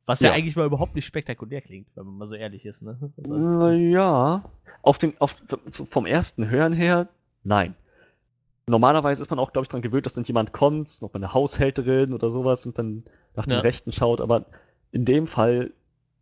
Was 0.07 0.21
ja. 0.21 0.31
Ja. 0.31 0.35
eigentlich 0.35 0.57
mal 0.57 0.67
überhaupt 0.67 0.97
nicht 0.97 1.07
spektakulär 1.07 1.61
klingt, 1.61 1.87
wenn 1.95 2.07
man 2.07 2.19
mal 2.19 2.27
so 2.27 2.35
ehrlich 2.35 2.67
ist, 2.67 2.83
ne? 2.83 2.97
Also, 3.19 3.39
Naja, 3.39 4.45
auf 4.83 4.99
den, 4.99 5.13
auf, 5.21 5.37
vom 5.71 6.07
ersten 6.07 6.49
Hören 6.49 6.73
her, 6.73 7.09
nein. 7.45 7.75
Normalerweise 8.69 9.23
ist 9.23 9.31
man 9.31 9.39
auch, 9.39 9.53
glaube 9.53 9.65
ich, 9.65 9.69
daran 9.69 9.83
gewöhnt, 9.83 10.07
dass 10.07 10.15
dann 10.15 10.25
jemand 10.25 10.53
kommt, 10.53 11.03
noch 11.03 11.13
mal 11.13 11.19
eine 11.19 11.35
Haushälterin 11.35 12.13
oder 12.13 12.31
sowas 12.31 12.67
und 12.67 12.79
dann 12.79 13.05
nach 13.35 13.47
dem 13.47 13.55
Ja. 13.55 13.61
Rechten 13.61 13.91
schaut. 13.91 14.21
Aber 14.21 14.47
in 14.93 15.05
dem 15.05 15.27
Fall, 15.27 15.73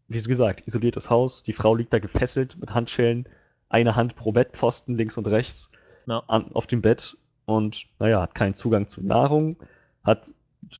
wie 0.09 0.23
gesagt, 0.23 0.66
isoliertes 0.66 1.11
Haus, 1.11 1.43
die 1.43 1.53
Frau 1.53 1.74
liegt 1.74 1.93
da 1.93 1.99
gefesselt 1.99 2.57
mit 2.59 2.73
Handschellen, 2.73 3.28
eine 3.69 3.97
Hand 3.97 4.16
pro 4.16 4.32
Bettpfosten, 4.32 4.97
links 4.97 5.19
und 5.19 5.27
rechts, 5.27 5.70
Ja. 6.07 6.23
an, 6.27 6.51
auf 6.53 6.66
dem 6.66 6.81
Bett 6.81 7.19
und, 7.45 7.86
naja, 7.99 8.23
hat 8.23 8.35
keinen 8.35 8.55
Zugang 8.55 8.86
zu 8.86 9.03
Nahrung, 9.03 9.57
hat 10.05 10.28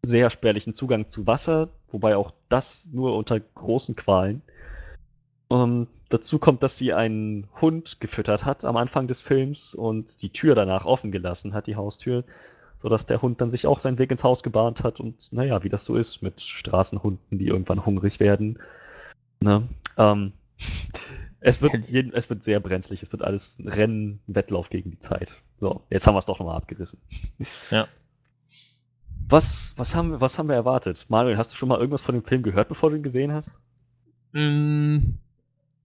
sehr 0.03 0.31
spärlichen 0.31 0.73
Zugang 0.73 1.07
zu 1.07 1.27
Wasser, 1.27 1.69
wobei 1.93 2.17
auch 2.17 2.33
das 2.49 2.89
nur 2.93 3.15
unter 3.17 3.39
großen 3.41 3.95
Qualen. 3.95 4.41
Ähm, 5.51 5.87
dazu 6.09 6.39
kommt, 6.39 6.63
dass 6.63 6.79
sie 6.79 6.93
einen 6.93 7.47
Hund 7.61 8.01
gefüttert 8.01 8.45
hat 8.45 8.65
am 8.65 8.77
Anfang 8.77 9.09
des 9.09 9.21
Films 9.21 9.75
und 9.75 10.23
die 10.23 10.31
Tür 10.31 10.55
danach 10.55 10.85
offen 10.85 11.13
gelassen 11.13 11.55
hat, 11.55 11.67
die 11.67 11.77
Haustür, 11.77 12.25
sodass 12.81 13.07
der 13.07 13.21
Hund 13.23 13.41
dann 13.41 13.51
sich 13.51 13.67
auch 13.67 13.79
seinen 13.79 13.99
Weg 13.99 14.11
ins 14.11 14.25
Haus 14.25 14.43
gebahnt 14.43 14.83
hat 14.85 15.01
und 15.01 15.33
naja, 15.33 15.63
wie 15.65 15.69
das 15.69 15.85
so 15.85 15.97
ist 15.97 16.23
mit 16.23 16.41
Straßenhunden, 16.41 17.39
die 17.39 17.47
irgendwann 17.49 17.85
hungrig 17.85 18.21
werden. 18.21 18.59
Ne? 19.43 19.69
Ähm, 19.97 20.33
es, 21.41 21.61
wird 21.63 21.87
jeden, 21.89 22.13
es 22.13 22.31
wird 22.31 22.43
sehr 22.45 22.61
brenzlig, 22.61 23.03
es 23.03 23.13
wird 23.13 23.23
alles 23.23 23.59
ein 23.59 23.69
Rennen, 23.69 24.21
ein 24.29 24.35
Wettlauf 24.35 24.71
gegen 24.71 24.91
die 24.91 24.99
Zeit. 24.99 25.43
So, 25.61 25.83
jetzt 25.91 26.07
haben 26.07 26.15
wir 26.15 26.19
es 26.21 26.27
doch 26.27 26.39
nochmal 26.39 26.57
abgerissen. 26.57 27.01
Ja. 27.71 27.87
Was, 29.29 29.75
was, 29.77 29.95
haben, 29.95 30.13
wir- 30.13 30.21
was 30.21 30.39
haben 30.39 30.49
wir 30.49 30.55
erwartet? 30.57 31.05
Manuel, 31.09 31.37
hast 31.37 31.53
du 31.53 31.57
schon 31.57 31.69
mal 31.69 31.79
irgendwas 31.79 32.01
von 32.01 32.15
dem 32.15 32.25
Film 32.25 32.43
gehört, 32.43 32.69
bevor 32.69 32.91
du 32.91 32.97
ihn 32.97 33.03
gesehen 33.03 33.33
hast? 33.33 33.61
Mm, 34.33 34.99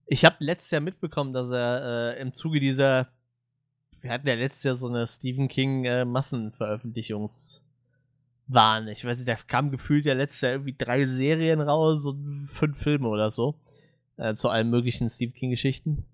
Ich 0.06 0.24
habe 0.24 0.36
letztes 0.38 0.70
Jahr 0.70 0.80
mitbekommen, 0.80 1.32
dass 1.32 1.50
er 1.50 2.16
äh, 2.16 2.20
im 2.20 2.34
Zuge 2.34 2.60
dieser. 2.60 3.08
Wir 4.00 4.10
hatten 4.10 4.28
ja 4.28 4.34
letztes 4.34 4.64
Jahr 4.64 4.76
so 4.76 4.88
eine 4.88 5.06
Stephen 5.06 5.48
King 5.48 5.86
äh, 5.86 6.04
Massenveröffentlichungswahn. 6.04 8.88
Ich 8.88 9.04
weiß 9.04 9.18
nicht, 9.18 9.28
da 9.28 9.34
kam 9.34 9.70
gefühlt 9.70 10.04
ja 10.04 10.12
letztes 10.12 10.42
Jahr 10.42 10.52
irgendwie 10.52 10.76
drei 10.76 11.06
Serien 11.06 11.62
raus 11.62 12.04
und 12.04 12.46
fünf 12.48 12.78
Filme 12.78 13.08
oder 13.08 13.30
so. 13.30 13.54
Äh, 14.16 14.34
zu 14.34 14.50
allen 14.50 14.68
möglichen 14.68 15.08
Stephen 15.08 15.34
King-Geschichten. 15.34 16.04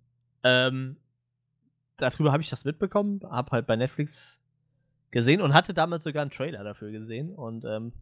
Ähm, 0.44 0.96
darüber 1.96 2.32
habe 2.32 2.42
ich 2.42 2.50
das 2.50 2.64
mitbekommen, 2.64 3.20
habe 3.28 3.50
halt 3.50 3.66
bei 3.66 3.76
Netflix 3.76 4.40
gesehen 5.10 5.40
und 5.40 5.52
hatte 5.52 5.74
damals 5.74 6.04
sogar 6.04 6.22
einen 6.22 6.30
Trailer 6.30 6.64
dafür 6.64 6.92
gesehen. 6.92 7.34
Und 7.34 7.64
ähm, 7.64 7.92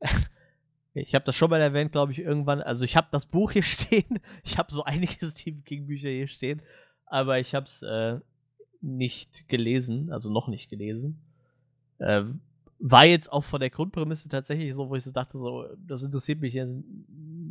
ich 0.94 1.14
habe 1.14 1.24
das 1.24 1.34
schon 1.34 1.50
mal 1.50 1.60
erwähnt, 1.60 1.92
glaube 1.92 2.12
ich, 2.12 2.20
irgendwann. 2.20 2.62
Also 2.62 2.84
ich 2.84 2.96
habe 2.96 3.08
das 3.10 3.26
Buch 3.26 3.52
hier 3.52 3.62
stehen. 3.64 4.20
Ich 4.44 4.58
habe 4.58 4.72
so 4.72 4.84
einige 4.84 5.26
Stephen 5.28 5.64
King 5.64 5.86
Bücher 5.86 6.08
hier 6.08 6.28
stehen, 6.28 6.62
aber 7.06 7.38
ich 7.38 7.54
habe 7.54 7.66
es 7.66 7.82
äh, 7.82 8.18
nicht 8.80 9.48
gelesen, 9.48 10.12
also 10.12 10.30
noch 10.30 10.48
nicht 10.48 10.70
gelesen. 10.70 11.20
Ähm, 12.00 12.40
war 12.78 13.06
jetzt 13.06 13.32
auch 13.32 13.44
von 13.44 13.60
der 13.60 13.70
Grundprämisse 13.70 14.28
tatsächlich 14.28 14.74
so, 14.74 14.88
wo 14.88 14.94
ich 14.94 15.04
so 15.04 15.12
dachte, 15.12 15.38
so, 15.38 15.64
das 15.86 16.02
interessiert 16.02 16.40
mich 16.40 16.58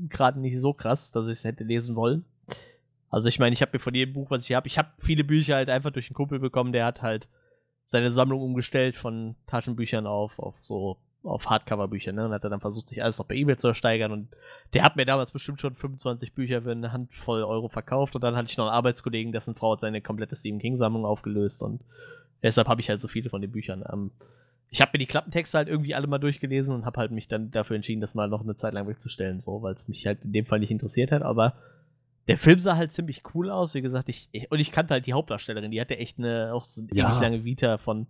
gerade 0.10 0.40
nicht 0.40 0.60
so 0.60 0.74
krass, 0.74 1.12
dass 1.12 1.26
ich 1.26 1.40
es 1.40 1.44
hätte 1.44 1.64
lesen 1.64 1.96
wollen. 1.96 2.26
Also 3.10 3.30
ich 3.30 3.40
meine, 3.40 3.54
ich 3.54 3.62
habe 3.62 3.72
mir 3.74 3.80
von 3.80 3.96
jedem 3.96 4.14
Buch, 4.14 4.30
was 4.30 4.44
ich 4.48 4.56
habe, 4.56 4.68
ich 4.68 4.78
habe 4.78 4.90
viele 5.00 5.24
Bücher 5.24 5.56
halt 5.56 5.70
einfach 5.70 5.92
durch 5.92 6.10
einen 6.10 6.16
Kumpel 6.16 6.40
bekommen, 6.40 6.74
der 6.74 6.86
hat 6.86 7.02
halt 7.02 7.28
seine 7.88 8.12
Sammlung 8.12 8.42
umgestellt 8.42 8.98
von 8.98 9.36
Taschenbüchern 9.48 10.08
auf, 10.08 10.40
auf 10.40 10.56
so 10.60 10.98
auf 11.24 11.50
Hardcover-Bücher, 11.50 12.12
ne? 12.12 12.26
Und 12.26 12.32
hat 12.34 12.44
dann 12.44 12.60
versucht, 12.60 12.90
sich 12.90 13.02
alles 13.02 13.18
noch 13.18 13.26
bei 13.26 13.36
eBay 13.36 13.56
zu 13.58 13.68
ersteigern. 13.70 14.12
Und 14.12 14.28
der 14.74 14.84
hat 14.84 14.96
mir 14.96 15.06
damals 15.06 15.32
bestimmt 15.32 15.62
schon 15.62 15.76
25 15.76 16.34
Bücher 16.34 16.62
für 16.64 16.72
eine 16.72 16.92
Handvoll 16.92 17.44
Euro 17.44 17.70
verkauft. 17.70 18.16
Und 18.16 18.24
dann 18.24 18.36
hatte 18.36 18.50
ich 18.50 18.58
noch 18.58 18.66
einen 18.66 18.74
Arbeitskollegen, 18.76 19.32
dessen 19.32 19.56
Frau 19.56 19.74
hat 19.74 19.80
seine 19.82 20.02
komplette 20.02 20.36
Stephen 20.36 20.60
King-Sammlung 20.60 21.06
aufgelöst. 21.06 21.64
Und 21.64 21.82
deshalb 22.42 22.68
habe 22.68 22.82
ich 22.82 22.90
halt 22.90 23.02
so 23.02 23.08
viele 23.08 23.30
von 23.30 23.42
den 23.42 23.52
Büchern. 23.52 23.84
Ähm, 23.92 24.12
ich 24.70 24.82
habe 24.82 24.92
mir 24.94 25.00
die 25.00 25.06
Klappentexte 25.06 25.58
halt 25.58 25.68
irgendwie 25.68 25.94
alle 25.96 26.08
mal 26.08 26.18
durchgelesen 26.18 26.74
und 26.74 26.86
habe 26.86 27.00
halt 27.00 27.12
mich 27.12 27.28
dann 27.28 27.52
dafür 27.52 27.76
entschieden, 27.76 28.02
das 28.02 28.16
mal 28.16 28.28
noch 28.28 28.42
eine 28.42 28.56
Zeit 28.56 28.74
lang 28.74 28.88
wegzustellen, 28.88 29.40
so, 29.40 29.62
weil 29.62 29.76
es 29.76 29.88
mich 29.88 30.06
halt 30.08 30.26
in 30.26 30.34
dem 30.34 30.46
Fall 30.48 30.60
nicht 30.60 30.72
interessiert 30.72 31.12
hat. 31.12 31.22
Aber 31.22 31.54
der 32.28 32.38
Film 32.38 32.60
sah 32.60 32.76
halt 32.76 32.92
ziemlich 32.92 33.22
cool 33.36 33.50
aus. 33.52 33.76
Wie 33.76 33.82
gesagt, 33.82 34.10
ich, 34.10 34.30
ich 34.32 34.50
und 34.52 34.60
ich 34.60 34.72
kannte 34.72 34.94
halt 34.94 35.06
die 35.06 35.14
Hauptdarstellerin. 35.14 35.72
Die 35.72 35.80
hatte 35.80 35.98
echt 35.98 36.18
eine 36.18 36.52
auch 36.54 36.64
so 36.66 36.82
eine 36.82 36.90
Ja. 36.94 37.10
ewig 37.12 37.22
lange 37.22 37.46
Vita 37.46 37.78
von 37.78 38.08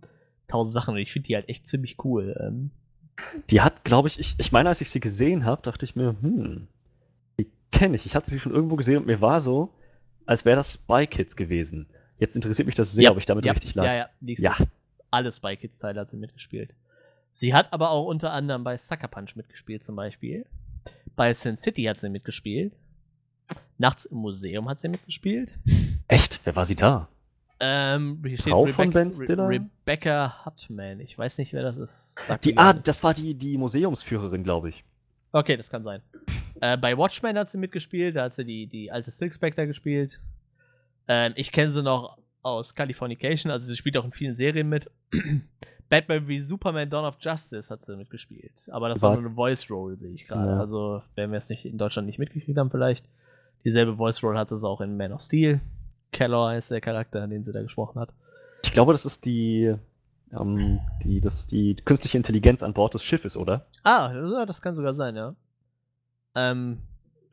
tausend 0.48 0.72
Sachen. 0.72 0.94
Und 0.94 1.00
ich 1.00 1.12
finde 1.12 1.26
die 1.26 1.34
halt 1.36 1.48
echt 1.48 1.68
ziemlich 1.68 2.02
cool. 2.04 2.34
Ähm, 2.40 2.70
Die 3.50 3.60
hat, 3.60 3.84
glaube 3.84 4.08
ich, 4.08 4.18
ich, 4.18 4.34
ich 4.38 4.52
meine, 4.52 4.68
als 4.68 4.80
ich 4.80 4.90
sie 4.90 5.00
gesehen 5.00 5.44
habe, 5.44 5.62
dachte 5.62 5.84
ich 5.84 5.96
mir, 5.96 6.16
hm, 6.20 6.66
die 7.38 7.48
kenne 7.72 7.96
ich. 7.96 8.06
Ich 8.06 8.14
hatte 8.14 8.30
sie 8.30 8.38
schon 8.38 8.52
irgendwo 8.52 8.76
gesehen 8.76 8.98
und 8.98 9.06
mir 9.06 9.20
war 9.20 9.40
so, 9.40 9.70
als 10.26 10.44
wäre 10.44 10.56
das 10.56 10.74
Spy 10.74 11.06
Kids 11.06 11.36
gewesen. 11.36 11.86
Jetzt 12.18 12.36
interessiert 12.36 12.66
mich 12.66 12.74
das 12.74 12.92
sehr, 12.92 13.10
ob 13.10 13.18
ich 13.18 13.26
damit 13.26 13.44
ja, 13.44 13.52
richtig 13.52 13.74
lag. 13.74 13.84
Ja, 13.84 13.94
ja, 13.94 14.08
Ja. 14.20 14.54
du. 14.58 14.64
Alle 15.10 15.30
Spy 15.30 15.56
Kids 15.56 15.78
Teile 15.78 16.00
hat 16.00 16.10
sie 16.10 16.16
mitgespielt. 16.16 16.70
Sie 17.32 17.52
hat 17.52 17.72
aber 17.72 17.90
auch 17.90 18.06
unter 18.06 18.32
anderem 18.32 18.62
bei 18.64 18.78
Sucker 18.78 19.08
Punch 19.08 19.36
mitgespielt 19.36 19.84
zum 19.84 19.96
Beispiel. 19.96 20.46
Bei 21.16 21.34
Sin 21.34 21.58
City 21.58 21.84
hat 21.84 22.00
sie 22.00 22.08
mitgespielt. 22.08 22.72
Nachts 23.78 24.04
im 24.04 24.18
Museum 24.18 24.68
hat 24.68 24.80
sie 24.80 24.88
mitgespielt. 24.88 25.52
Echt? 26.08 26.40
Wer 26.44 26.54
war 26.54 26.64
sie 26.64 26.76
da? 26.76 27.08
Ähm, 27.60 28.22
hier 28.26 28.38
steht 28.38 28.52
Frau 28.52 28.66
von 28.66 28.88
Rebecca- 28.88 28.92
Ben 29.04 29.12
Stiller? 29.12 29.48
Re 29.48 29.60
Rebecca 29.86 30.44
Hutman. 30.44 31.00
Ich 31.00 31.16
weiß 31.16 31.38
nicht, 31.38 31.52
wer 31.52 31.62
das 31.62 31.76
ist. 31.76 32.16
Sagt 32.26 32.44
Die, 32.44 32.56
ah, 32.58 32.72
das 32.72 33.02
war 33.04 33.14
die, 33.14 33.34
die 33.34 33.56
Museumsführerin, 33.58 34.42
glaube 34.42 34.70
ich. 34.70 34.84
Okay, 35.32 35.56
das 35.56 35.70
kann 35.70 35.82
sein. 35.84 36.00
Äh, 36.60 36.76
bei 36.76 36.96
Watchmen 36.96 37.36
hat 37.38 37.50
sie 37.50 37.58
mitgespielt, 37.58 38.16
da 38.16 38.24
hat 38.24 38.34
sie 38.34 38.44
die, 38.44 38.66
die 38.66 38.90
alte 38.92 39.10
Silk 39.10 39.34
Spectre 39.34 39.66
gespielt. 39.66 40.20
Ähm, 41.08 41.32
ich 41.36 41.52
kenne 41.52 41.72
sie 41.72 41.82
noch 41.82 42.18
aus 42.42 42.74
Californication, 42.74 43.50
also 43.50 43.66
sie 43.66 43.76
spielt 43.76 43.96
auch 43.96 44.04
in 44.04 44.12
vielen 44.12 44.36
Serien 44.36 44.68
mit. 44.68 44.90
Batman 45.88 46.26
wie 46.28 46.40
Superman 46.40 46.88
Dawn 46.88 47.04
of 47.04 47.16
Justice 47.20 47.70
hat 47.72 47.84
sie 47.84 47.96
mitgespielt. 47.96 48.68
Aber 48.70 48.88
das 48.88 49.02
war, 49.02 49.10
War- 49.10 49.16
nur 49.20 49.26
eine 49.26 49.34
Voice 49.34 49.70
Roll, 49.70 49.98
sehe 49.98 50.12
ich 50.12 50.26
gerade. 50.26 50.50
Ja. 50.52 50.60
Also, 50.60 51.02
wenn 51.14 51.30
wir 51.30 51.38
es 51.38 51.48
nicht 51.48 51.64
in 51.64 51.78
Deutschland 51.78 52.06
nicht 52.06 52.18
mitgekriegt 52.18 52.58
haben, 52.58 52.70
vielleicht. 52.70 53.04
Dieselbe 53.64 53.96
Voice 53.96 54.22
Roll 54.22 54.36
hatte 54.38 54.56
sie 54.56 54.68
auch 54.68 54.80
in 54.80 54.96
Man 54.96 55.12
of 55.12 55.20
Steel. 55.20 55.60
Keller 56.14 56.48
heißt 56.48 56.70
der 56.70 56.80
Charakter, 56.80 57.22
an 57.22 57.30
den 57.30 57.44
sie 57.44 57.52
da 57.52 57.60
gesprochen 57.60 58.00
hat. 58.00 58.10
Ich 58.62 58.72
glaube, 58.72 58.92
das 58.92 59.04
ist 59.04 59.26
die, 59.26 59.74
ähm, 60.32 60.80
die, 61.02 61.20
das, 61.20 61.46
die 61.46 61.76
künstliche 61.76 62.16
Intelligenz 62.16 62.62
an 62.62 62.72
Bord 62.72 62.94
des 62.94 63.04
Schiffes, 63.04 63.36
oder? 63.36 63.66
Ah, 63.82 64.12
ja, 64.14 64.46
das 64.46 64.62
kann 64.62 64.76
sogar 64.76 64.94
sein, 64.94 65.16
ja. 65.16 65.34
Ähm, 66.34 66.78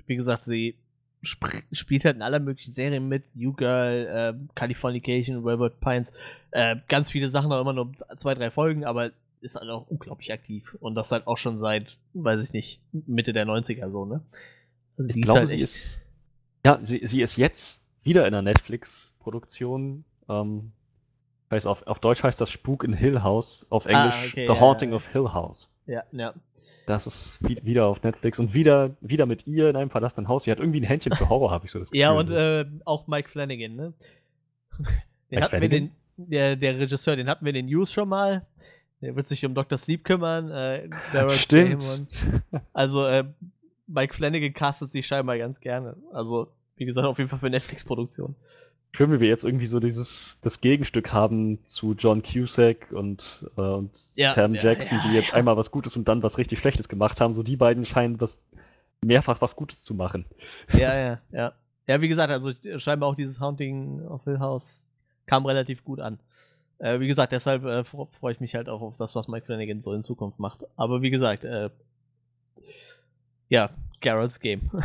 wie 0.08 0.16
gesagt, 0.18 0.44
sie 0.44 0.76
sp 1.24 1.46
spielt 1.72 2.04
halt 2.04 2.16
in 2.16 2.24
aller 2.24 2.40
möglichen 2.40 2.74
Serien 2.74 3.08
mit. 3.08 3.24
You 3.36 3.54
Girl, 3.54 4.08
ähm, 4.10 4.50
Californication, 4.56 5.46
Velvet 5.46 5.80
Pines. 5.80 6.12
Äh, 6.50 6.78
ganz 6.90 7.12
viele 7.12 7.30
Sachen, 7.30 7.52
auch 7.52 7.62
immer 7.62 7.74
nur 7.74 7.94
zwei, 8.18 8.34
drei 8.34 8.50
Folgen, 8.50 8.84
aber 8.84 9.12
ist 9.42 9.56
halt 9.56 9.70
auch 9.70 9.88
unglaublich 9.88 10.34
aktiv. 10.34 10.76
Und 10.80 10.96
das 10.96 11.12
halt 11.12 11.28
auch 11.28 11.38
schon 11.38 11.60
seit, 11.60 11.98
weiß 12.14 12.44
ich 12.44 12.54
nicht, 12.54 12.82
Mitte 12.92 13.34
der 13.34 13.46
90er 13.46 13.90
so, 13.90 14.06
ne? 14.06 14.22
Also 14.98 15.10
Ich 15.10 15.22
glaube, 15.22 15.40
halt 15.40 15.50
sie 15.50 15.60
ist. 15.60 16.02
Ja, 16.66 16.80
sie, 16.82 17.06
sie 17.06 17.22
ist 17.22 17.38
jetzt 17.38 17.84
wieder 18.04 18.28
in 18.28 18.34
einer 18.34 18.42
Netflix-Produktion. 18.42 20.04
Ähm, 20.30 20.72
heißt 21.52 21.68
auf, 21.68 21.86
auf 21.88 22.00
Deutsch 22.00 22.24
heißt 22.24 22.40
das 22.40 22.50
Spuk 22.50 22.84
in 22.84 22.94
Hill 22.94 23.24
House, 23.24 23.68
auf 23.70 23.86
Englisch 23.86 24.16
Ah, 24.16 24.28
okay, 24.32 24.48
The 24.48 24.54
ja, 24.54 24.60
Haunting 24.60 24.90
ja. 24.92 24.96
of 24.96 25.08
Hill 25.08 25.34
House. 25.34 25.70
Ja, 25.86 26.04
ja. 26.12 26.34
Das 26.86 27.06
ist 27.08 27.40
wie, 27.48 27.60
wieder 27.64 27.86
auf 27.86 28.02
Netflix 28.04 28.40
und 28.40 28.54
wieder, 28.54 28.96
wieder 29.02 29.26
mit 29.26 29.46
ihr 29.46 29.70
in 29.70 29.76
einem 29.76 29.90
verlassenen 29.90 30.28
Haus. 30.28 30.44
Sie 30.44 30.52
hat 30.52 30.60
irgendwie 30.60 30.82
ein 30.82 30.86
Händchen 30.86 31.16
für 31.16 31.30
Horror, 31.30 31.52
habe 31.52 31.66
ich 31.66 31.72
so 31.72 31.80
das 31.80 31.92
Gefühl. 31.92 32.02
Ja, 32.02 32.12
und 32.12 32.32
äh, 32.32 32.66
auch 32.86 33.08
Mike 33.08 33.30
Flanagan, 33.30 33.76
ne? 33.76 33.94
Den 34.80 34.86
Mike 35.30 35.44
hatten 35.44 35.52
wir 35.54 35.60
Flanagan? 35.60 35.70
den, 35.70 35.92
der, 36.30 36.56
der 36.56 36.80
Regisseur, 36.80 37.16
den 37.16 37.30
hatten 37.30 37.46
wir 37.46 37.50
in 37.52 37.56
den 37.56 37.66
News 37.68 37.92
schon 37.92 38.10
mal. 38.10 38.46
Der 39.02 39.16
wird 39.16 39.28
sich 39.28 39.46
um 39.46 39.54
Dr. 39.54 39.78
Sleep 39.78 40.04
kümmern. 40.04 40.52
Äh, 40.52 40.90
Stimmt. 41.30 42.08
Also, 42.74 43.06
äh, 43.06 43.26
Mike 43.88 44.14
Flanagan 44.14 44.54
castet 44.54 44.92
sich 44.92 45.08
scheinbar 45.08 45.38
ganz 45.38 45.60
gerne. 45.60 45.96
Also, 46.14 46.52
wie 46.82 46.86
gesagt, 46.86 47.06
auf 47.06 47.20
jeden 47.20 47.30
Fall 47.30 47.38
für 47.38 47.50
Netflix-Produktion. 47.52 48.34
Schön, 48.94 49.12
wie 49.12 49.20
wir 49.20 49.28
jetzt 49.28 49.46
irgendwie 49.46 49.68
so 49.68 49.80
dieses 49.80 50.40
das 50.42 50.60
Gegenstück 50.62 51.14
haben 51.14 51.60
zu 51.66 51.94
John 51.94 52.24
Cusack 52.24 52.92
und, 52.92 53.46
äh, 53.56 53.62
und 53.62 53.92
Ja, 54.16 54.34
Sam 54.34 54.56
ja, 54.56 54.64
Jackson, 54.64 54.98
ja, 54.98 55.04
die 55.08 55.16
jetzt 55.16 55.34
einmal 55.34 55.56
was 55.56 55.70
Gutes 55.70 55.96
und 55.96 56.08
dann 56.08 56.24
was 56.24 56.40
richtig 56.40 56.58
Schlechtes 56.60 56.90
gemacht 56.90 57.22
haben. 57.22 57.34
So 57.34 57.44
die 57.44 57.56
beiden 57.56 57.86
scheinen 57.86 58.20
was 58.20 58.42
mehrfach 59.06 59.40
was 59.42 59.56
Gutes 59.56 59.84
zu 59.84 59.94
machen. 59.94 60.26
Ja, 60.74 60.96
ja, 60.96 61.22
ja. 61.32 61.54
Ja, 61.88 62.02
wie 62.02 62.08
gesagt, 62.08 62.32
also 62.32 62.52
scheinbar 62.80 63.10
auch 63.10 63.16
dieses 63.16 63.40
Haunting 63.40 64.02
of 64.08 64.24
Hill 64.24 64.40
House 64.40 64.80
kam 65.26 65.46
relativ 65.46 65.84
gut 65.84 66.00
an. 66.00 66.20
Äh, 66.80 67.00
wie 67.00 67.08
gesagt, 67.08 67.32
deshalb 67.32 67.64
äh, 67.64 67.82
fre- 67.82 68.08
freue 68.20 68.34
ich 68.34 68.40
mich 68.40 68.56
halt 68.56 68.68
auch 68.68 68.82
auf 68.82 68.98
das, 68.98 69.16
was 69.16 69.28
Mike 69.28 69.46
Flanagan 69.46 69.80
so 69.82 69.94
in 69.94 70.02
Zukunft 70.02 70.40
macht. 70.40 70.66
Aber 70.76 71.02
wie 71.04 71.12
gesagt, 71.12 71.44
äh, 71.44 71.70
ja, 73.50 73.70
Garrett's 74.02 74.40
Game. 74.40 74.70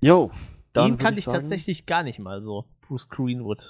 Jo, 0.00 0.30
Ihn 0.76 0.98
kannte 0.98 1.18
ich 1.18 1.24
sagen, 1.24 1.38
tatsächlich 1.38 1.86
gar 1.86 2.02
nicht 2.02 2.18
mal 2.18 2.42
so. 2.42 2.64
Bruce 2.86 3.08
Greenwood. 3.08 3.66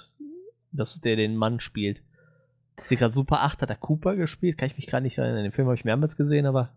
Das 0.71 0.93
ist 0.93 1.05
der, 1.05 1.15
den 1.15 1.35
Mann 1.35 1.59
spielt. 1.59 2.01
Ich 2.79 2.87
sehe 2.87 2.97
gerade 2.97 3.13
Super 3.13 3.43
8 3.43 3.61
hat 3.61 3.69
er 3.69 3.75
Cooper 3.75 4.15
gespielt. 4.15 4.57
Kann 4.57 4.67
ich 4.67 4.77
mich 4.77 4.87
gerade 4.87 5.03
nicht 5.03 5.17
erinnern. 5.17 5.43
Den 5.43 5.51
Film 5.51 5.67
habe 5.67 5.75
ich 5.75 5.85
mehrmals 5.85 6.15
gesehen, 6.15 6.45
aber. 6.45 6.69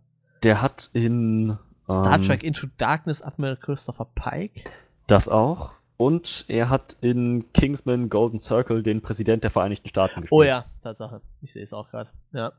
Der 0.43 0.60
hat 0.60 0.90
in 0.93 1.59
Star 1.90 2.16
Ähm, 2.16 2.22
Trek 2.22 2.43
Into 2.43 2.66
Darkness 2.78 3.22
Admiral 3.22 3.56
Christopher 3.56 4.06
Pike. 4.14 4.64
Das 5.06 5.28
auch. 5.28 5.72
Und 5.97 6.44
er 6.48 6.70
hat 6.70 6.97
in 7.01 7.52
Kingsman 7.52 8.09
Golden 8.09 8.39
Circle 8.39 8.82
den 8.82 9.01
Präsident 9.01 9.44
der 9.44 9.51
Vereinigten 9.51 9.89
Staaten 9.89 10.22
gespielt. 10.22 10.32
Oh 10.32 10.43
ja, 10.43 10.64
Tatsache. 10.82 11.20
Ich 11.40 11.52
sehe 11.52 11.62
es 11.62 11.72
auch 11.72 11.90
gerade. 11.90 12.10
Ja. 12.32 12.52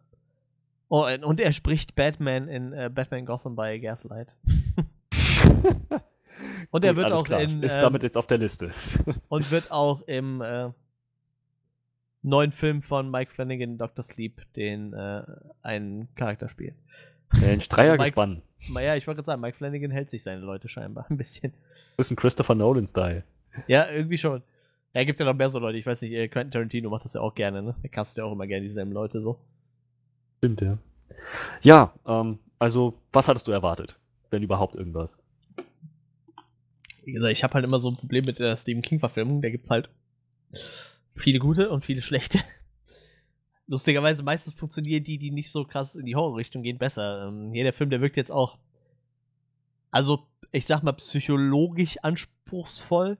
Oh, 0.87 1.05
und 1.23 1.39
er 1.39 1.51
spricht 1.51 1.95
Batman 1.95 2.47
in 2.47 2.71
äh, 2.71 2.89
Batman 2.93 3.25
Gotham 3.25 3.55
bei 3.55 3.77
Gaslight. 3.79 4.35
und 6.71 6.83
er 6.83 6.93
Gut, 6.93 7.03
wird 7.03 7.11
auch 7.13 7.23
klar. 7.23 7.41
in 7.41 7.61
Ist 7.63 7.75
ähm, 7.75 7.81
damit 7.81 8.03
jetzt 8.03 8.17
auf 8.17 8.27
der 8.27 8.37
Liste. 8.37 8.71
und 9.29 9.51
wird 9.51 9.71
auch 9.71 10.01
im 10.07 10.41
äh, 10.41 10.69
neuen 12.21 12.51
Film 12.51 12.81
von 12.81 13.09
Mike 13.09 13.31
Flanagan, 13.31 13.77
Dr. 13.77 14.03
Sleep, 14.03 14.41
den 14.53 14.93
äh, 14.93 15.23
einen 15.61 16.07
Charakter 16.15 16.49
spielen. 16.49 16.75
Mensch, 17.39 17.67
Dreier 17.69 17.91
Mike- 17.97 18.03
gespannt. 18.05 18.41
Naja, 18.69 18.95
ich 18.95 19.05
wollte 19.05 19.17
gerade 19.17 19.27
sagen, 19.27 19.41
Mike 19.41 19.57
Flanagan 19.57 19.91
hält 19.91 20.09
sich 20.09 20.23
seine 20.23 20.41
Leute 20.41 20.67
scheinbar 20.67 21.05
ein 21.09 21.17
bisschen. 21.17 21.53
Bisschen 21.97 22.15
Christopher 22.17 22.55
Nolan-Style. 22.55 23.23
Ja, 23.67 23.89
irgendwie 23.89 24.17
schon. 24.17 24.41
Ja, 24.93 25.03
gibt 25.03 25.19
ja 25.19 25.25
noch 25.25 25.33
mehr 25.35 25.49
so 25.49 25.59
Leute. 25.59 25.77
Ich 25.77 25.85
weiß 25.85 26.01
nicht, 26.01 26.13
äh, 26.13 26.27
Quentin 26.29 26.51
Tarantino 26.51 26.89
macht 26.89 27.05
das 27.05 27.13
ja 27.13 27.21
auch 27.21 27.35
gerne, 27.35 27.61
ne? 27.61 27.75
Der 27.83 27.89
castet 27.89 28.19
ja 28.19 28.23
auch 28.25 28.31
immer 28.31 28.47
gerne 28.47 28.63
dieselben 28.65 28.91
Leute 28.91 29.21
so. 29.21 29.37
Stimmt, 30.39 30.61
ja. 30.61 30.77
Ja, 31.61 31.93
ähm, 32.07 32.39
also, 32.59 32.95
was 33.11 33.27
hattest 33.27 33.47
du 33.47 33.51
erwartet? 33.51 33.97
Wenn 34.31 34.41
überhaupt 34.41 34.75
irgendwas? 34.75 35.17
Wie 37.05 37.13
gesagt, 37.13 37.31
ich 37.31 37.43
habe 37.43 37.53
halt 37.53 37.63
immer 37.63 37.79
so 37.79 37.89
ein 37.89 37.95
Problem 37.97 38.25
mit 38.25 38.39
der 38.39 38.57
Stephen 38.57 38.81
King-Verfilmung. 38.81 39.41
Da 39.41 39.49
gibt's 39.49 39.69
halt 39.69 39.89
viele 41.15 41.39
gute 41.39 41.69
und 41.69 41.85
viele 41.85 42.01
schlechte. 42.01 42.39
Lustigerweise, 43.67 44.23
meistens 44.23 44.53
funktionieren 44.53 45.03
die, 45.03 45.17
die 45.17 45.31
nicht 45.31 45.51
so 45.51 45.63
krass 45.65 45.95
in 45.95 46.05
die 46.05 46.15
Horrorrichtung 46.15 46.61
gehen, 46.63 46.77
besser. 46.77 47.27
Ähm, 47.27 47.51
hier 47.53 47.63
der 47.63 47.73
Film, 47.73 47.89
der 47.89 48.01
wirkt 48.01 48.17
jetzt 48.17 48.31
auch, 48.31 48.57
also 49.91 50.23
ich 50.51 50.65
sag 50.65 50.83
mal, 50.83 50.93
psychologisch 50.93 51.97
anspruchsvoll, 52.03 53.17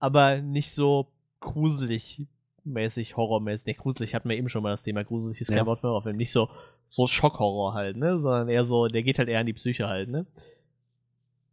aber 0.00 0.40
nicht 0.40 0.72
so 0.72 1.08
gruselig 1.40 2.26
mäßig, 2.64 3.16
horrormäßig. 3.16 3.66
Ne, 3.66 3.74
gruselig 3.74 4.14
hatten 4.14 4.28
wir 4.28 4.36
eben 4.36 4.48
schon 4.48 4.62
mal 4.62 4.72
das 4.72 4.82
Thema. 4.82 5.04
Gruselig 5.04 5.40
ist 5.40 5.48
kein 5.48 5.58
Ja. 5.58 5.66
Wort 5.66 5.80
für 5.80 5.88
Horrorfilm. 5.88 6.16
Nicht 6.16 6.32
so, 6.32 6.48
so 6.86 7.06
Schockhorror 7.06 7.74
halt, 7.74 7.96
ne? 7.96 8.18
Sondern 8.20 8.48
eher 8.48 8.64
so, 8.64 8.88
der 8.88 9.02
geht 9.02 9.18
halt 9.18 9.28
eher 9.28 9.40
an 9.40 9.46
die 9.46 9.52
Psyche 9.54 9.88
halt, 9.88 10.08
ne? 10.08 10.26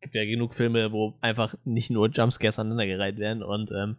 Gibt 0.06 0.14
ja 0.14 0.23
genug 0.23 0.53
Filme, 0.53 0.91
wo 0.91 1.15
einfach 1.19 1.56
nicht 1.65 1.90
nur 1.90 2.10
Jumpscares 2.10 2.60
aneinandergereiht 2.60 3.18
werden 3.18 3.41
und 3.41 3.72
ähm, 3.72 3.98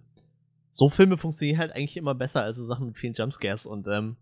so 0.70 0.88
Filme 0.88 1.16
funktionieren 1.16 1.58
halt 1.58 1.72
eigentlich 1.72 1.96
immer 1.96 2.14
besser 2.14 2.44
als 2.44 2.58
so 2.58 2.64
Sachen 2.64 2.86
mit 2.86 2.96
vielen 2.96 3.14
Jumpscares 3.14 3.66
und 3.66 3.88
ähm, 3.88 4.14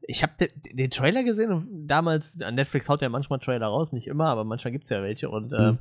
ich 0.00 0.22
habe 0.22 0.32
de 0.38 0.50
den 0.72 0.90
Trailer 0.90 1.24
gesehen 1.24 1.52
und 1.52 1.86
damals, 1.86 2.40
an 2.40 2.54
Netflix 2.54 2.88
haut 2.88 3.02
ja 3.02 3.10
manchmal 3.10 3.38
Trailer 3.38 3.66
raus, 3.66 3.92
nicht 3.92 4.06
immer, 4.06 4.28
aber 4.28 4.44
manchmal 4.44 4.72
gibt 4.72 4.84
es 4.84 4.90
ja 4.90 5.02
welche 5.02 5.28
und 5.28 5.52
ähm, 5.52 5.72
Mhm. 5.72 5.78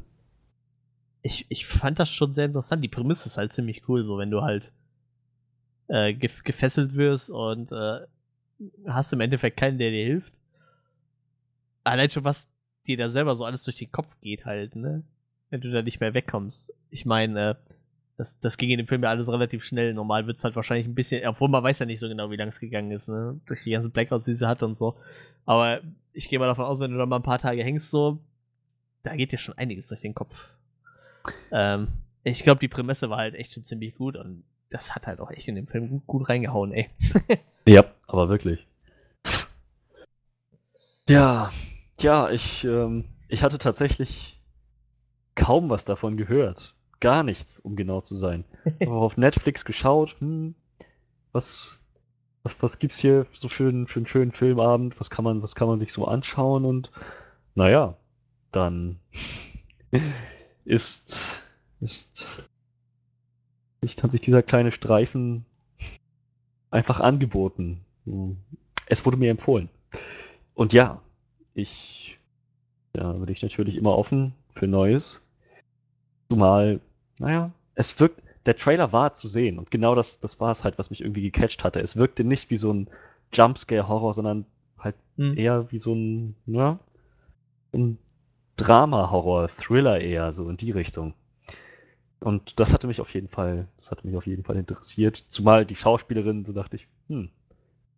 ich, 1.22 1.45
ich 1.47 1.65
fand 1.68 1.97
das 1.97 2.09
schon 2.09 2.34
sehr 2.34 2.45
interessant. 2.45 2.84
Die 2.84 2.89
Prämisse 2.89 3.27
ist 3.27 3.38
halt 3.38 3.53
ziemlich 3.53 3.88
cool, 3.88 4.03
so 4.03 4.18
wenn 4.18 4.30
du 4.30 4.41
halt 4.41 4.73
äh, 5.88 6.13
gef 6.13 6.43
gefesselt 6.43 6.95
wirst 6.95 7.30
und 7.30 7.72
äh, 7.72 8.01
hast 8.88 9.13
im 9.13 9.22
Endeffekt 9.22 9.55
keinen, 9.57 9.77
der 9.77 9.91
dir 9.91 10.03
hilft. 10.05 10.34
Allein 11.85 12.11
schon, 12.11 12.26
was 12.26 12.51
dir 12.88 12.98
da 12.98 13.10
selber 13.10 13.36
so 13.36 13.45
alles 13.45 13.64
durch 13.64 13.78
den 13.78 13.91
Kopf 13.91 14.20
geht 14.22 14.45
halt, 14.45 14.76
ne? 14.76 15.03
Wenn 15.49 15.62
du 15.62 15.72
da 15.72 15.82
nicht 15.82 15.99
mehr 15.99 16.14
wegkommst. 16.14 16.74
Ich 16.90 17.06
meine, 17.06 17.52
äh, 17.52 17.56
das, 18.18 18.38
das 18.40 18.58
ging 18.58 18.70
in 18.70 18.78
dem 18.78 18.88
Film 18.88 19.03
ja 19.03 19.10
alles 19.10 19.28
relativ 19.30 19.64
schnell. 19.64 19.94
Normal 19.94 20.28
wird 20.28 20.38
es 20.38 20.44
halt 20.44 20.56
wahrscheinlich 20.56 20.88
ein 20.88 20.95
bisschen, 20.95 21.26
obwohl 21.28 21.49
man 21.49 21.64
weiß 21.64 21.80
ja 21.80 21.86
nicht 21.86 21.99
so 21.99 22.08
genau, 22.08 22.30
wie 22.30 22.36
lang 22.36 22.49
es 22.49 22.60
gegangen 22.60 22.91
ist, 22.91 23.08
ne? 23.08 23.40
Durch 23.48 23.64
die 23.64 23.72
ganzen 23.72 23.91
Blackouts, 23.91 24.26
die 24.26 24.36
sie 24.36 24.48
hatte 24.48 24.66
und 24.66 24.76
so. 24.76 24.98
Aber 25.45 25.82
ich 26.14 26.30
gehe 26.30 26.40
mal 26.40 26.48
davon 26.48 26.66
aus, 26.66 26.80
wenn 26.80 26.91
du 26.91 26.98
da 26.98 27.06
mal 27.06 27.18
ein 27.18 27.24
paar 27.24 27.40
Tage 27.40 27.64
hängst, 27.64 27.91
so, 27.91 28.20
da 29.03 29.16
geht 29.16 29.32
dir 29.32 29.38
schon 29.38 29.58
einiges 29.58 29.88
durch 29.88 30.02
den 30.02 30.14
Kopf. 30.14 30.49
Ähm, 31.52 31.88
ich 32.24 32.44
glaube, 32.44 32.60
die 32.60 32.68
Prämisse 32.68 33.10
war 33.10 33.18
halt 33.18 33.36
echt 33.36 33.53
schon 33.53 33.66
ziemlich 33.66 33.95
gut 33.95 34.16
und 34.16 34.44
das 34.70 34.95
hat 34.95 35.08
halt 35.08 35.20
auch 35.20 35.32
echt 35.32 35.48
in 35.48 35.56
dem 35.56 35.68
Film 35.68 35.90
gut, 35.90 36.08
gut 36.08 36.30
reingehauen, 36.30 36.72
ey. 36.74 36.90
Ja, 37.68 37.84
aber 38.08 38.28
wirklich. 38.28 38.66
Ja, 41.08 41.52
ja, 42.03 42.30
ich, 42.30 42.64
ähm, 42.64 43.06
ich 43.28 43.44
hatte 43.44 43.57
tatsächlich 43.57 44.40
kaum 45.36 45.69
was 45.69 45.86
davon 45.86 46.18
gehört. 46.18 46.76
Gar 46.99 47.23
nichts, 47.23 47.60
um 47.60 47.76
genau 47.76 48.02
zu 48.02 48.15
sein. 48.15 48.45
Aber 48.82 48.98
auf 48.98 49.18
Netflix 49.18 49.65
geschaut, 49.65 50.18
hm, 50.19 50.53
was, 51.32 51.80
was, 52.44 52.61
was 52.61 52.80
gibt's 52.80 52.99
hier 52.99 53.26
so 53.32 53.48
für, 53.49 53.69
einen- 53.69 53.88
für 53.88 53.99
einen 53.99 54.07
schönen 54.07 54.32
Filmabend? 54.32 54.99
Was 54.99 55.10
kann 55.10 55.23
man, 55.26 55.41
was 55.41 55.56
kann 55.56 55.68
man 55.68 55.78
sich 55.78 55.94
so 55.94 56.06
anschauen? 56.06 56.65
Und 56.65 56.91
naja, 57.56 57.98
dann 58.52 58.99
ist, 60.65 61.41
ist, 61.80 62.44
nicht 63.82 64.03
hat 64.03 64.11
sich 64.11 64.22
dieser 64.22 64.44
kleine 64.44 64.72
Streifen 64.72 65.45
einfach 66.69 66.99
angeboten. 66.99 67.82
Hm. 68.06 68.38
Es 68.86 69.06
wurde 69.06 69.18
mir 69.18 69.32
empfohlen. 69.32 69.69
Und 70.53 70.73
ja, 70.73 71.02
ich 71.53 72.19
ja, 72.95 73.14
bin 73.14 73.30
ich 73.32 73.41
natürlich 73.41 73.76
immer 73.78 73.98
offen 73.98 74.34
für 74.53 74.68
Neues. 74.68 75.23
Zumal, 76.30 76.80
naja, 77.19 77.52
es 77.76 77.99
wirkt, 77.99 78.22
der 78.45 78.57
Trailer 78.57 78.91
war 78.91 79.14
zu 79.14 79.28
sehen 79.28 79.60
und 79.60 79.72
genau 79.72 79.95
das, 79.95 80.19
das 80.19 80.40
war 80.40 80.52
es 80.52 80.64
halt, 80.64 80.78
was 80.80 80.90
mich 80.90 81.02
irgendwie 81.02 81.22
gecatcht 81.30 81.64
hatte. 81.64 81.80
Es 81.80 81.95
wirkte 81.95 82.23
nicht 82.23 82.49
wie 82.49 82.57
so 82.57 82.73
ein 82.73 82.90
Jumpscare-Horror, 83.34 84.14
sondern 84.14 84.45
halt 84.80 84.95
Hm. 85.18 85.38
eher 85.38 85.72
wie 85.72 85.78
so 85.78 85.94
ein, 85.94 86.36
ja, 86.48 86.80
ein 87.73 87.98
Drama-Horror, 88.57 89.48
Thriller 89.49 89.99
eher, 90.02 90.32
so 90.32 90.49
in 90.49 90.57
die 90.57 90.72
Richtung. 90.72 91.14
Und 92.19 92.60
das 92.60 92.73
hatte 92.73 92.88
mich 92.88 93.02
auf 93.02 93.14
jeden 93.14 93.28
Fall, 93.28 93.68
das 93.78 93.91
hatte 93.91 94.06
mich 94.06 94.15
auf 94.15 94.28
jeden 94.28 94.44
Fall 94.44 94.56
interessiert. 94.57 95.18
Zumal 95.28 95.65
die 95.65 95.76
Schauspielerin, 95.76 96.45
so 96.45 96.53
dachte 96.53 96.76
ich, 96.76 96.88
hm. 97.07 97.30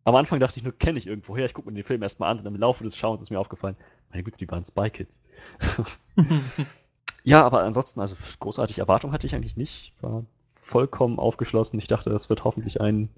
Am 0.06 0.16
Anfang 0.16 0.40
dachte 0.40 0.58
ich 0.58 0.64
nur, 0.64 0.74
kenne 0.74 1.00
ich 1.00 1.08
irgendwoher, 1.08 1.46
ich 1.46 1.54
gucke 1.54 1.70
mir 1.70 1.76
den 1.76 1.84
Film 1.84 2.02
erstmal 2.02 2.32
an 2.32 2.40
und 2.40 2.46
im 2.46 2.56
Laufe 2.56 2.84
des 2.84 2.98
Schauens 2.98 3.22
ist 3.22 3.30
mir 3.30 3.40
aufgefallen, 3.40 3.78
meine 4.10 4.24
Güte, 4.24 4.38
die 4.38 4.50
waren 4.50 4.66
Spy 4.66 4.90
Kids. 4.90 5.22
ja, 7.24 7.44
aber 7.44 7.64
ansonsten, 7.64 8.02
also 8.02 8.16
großartige 8.40 8.82
Erwartung 8.82 9.14
hatte 9.14 9.28
ich 9.28 9.34
eigentlich 9.34 9.56
nicht. 9.56 9.94
War 10.02 10.26
vollkommen 10.56 11.20
aufgeschlossen. 11.20 11.80
Ich 11.80 11.88
dachte, 11.88 12.10
das 12.10 12.30
wird 12.30 12.44
hoffentlich 12.44 12.82
ein 12.82 13.10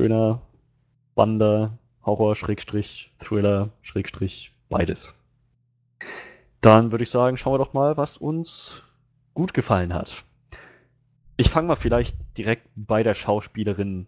schöner, 0.00 0.40
spannender 1.12 1.78
Horror, 2.04 2.34
Schrägstrich, 2.36 3.12
Thriller, 3.18 3.70
Schrägstrich, 3.82 4.52
beides. 4.68 5.14
Dann 6.60 6.90
würde 6.90 7.04
ich 7.04 7.10
sagen, 7.10 7.36
schauen 7.36 7.54
wir 7.54 7.58
doch 7.58 7.74
mal, 7.74 7.96
was 7.96 8.16
uns 8.16 8.82
gut 9.34 9.54
gefallen 9.54 9.94
hat. 9.94 10.24
Ich 11.36 11.50
fange 11.50 11.68
mal 11.68 11.76
vielleicht 11.76 12.36
direkt 12.36 12.68
bei 12.74 13.02
der 13.02 13.14
Schauspielerin 13.14 14.06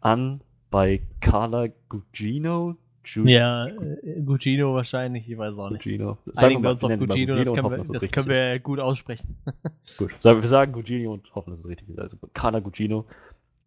an, 0.00 0.40
bei 0.72 1.02
Carla 1.20 1.68
Gugino. 1.88 2.74
Ju- 3.04 3.28
ja, 3.28 3.66
äh, 3.66 4.20
Gugino 4.24 4.74
wahrscheinlich, 4.74 5.28
ich 5.28 5.36
weiß 5.38 5.56
auch 5.58 5.70
nicht. 5.70 5.82
Gugino. 5.84 6.18
Einigen 6.36 6.62
wir 6.62 6.70
uns 6.70 6.82
auf 6.84 6.90
Gugino, 6.98 7.36
das 7.36 7.48
können, 7.52 7.62
hoffen, 7.64 7.70
wir, 7.72 7.78
das 7.78 7.90
richtig 7.90 8.12
können 8.12 8.28
wir 8.28 8.58
gut 8.58 8.80
aussprechen. 8.80 9.36
Gut, 9.98 10.12
sagen- 10.20 10.40
wir 10.42 10.48
sagen 10.48 10.72
Gugino 10.72 11.12
und 11.12 11.32
hoffen, 11.34 11.50
dass 11.50 11.60
es 11.60 11.68
richtig 11.68 11.88
ist. 11.90 11.98
Also 12.00 12.16
Carla 12.34 12.58
Gugino. 12.60 13.06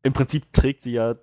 Im 0.04 0.14
Prinzip 0.14 0.52
trägt 0.54 0.82
sie 0.82 0.94
ja 0.94 1.16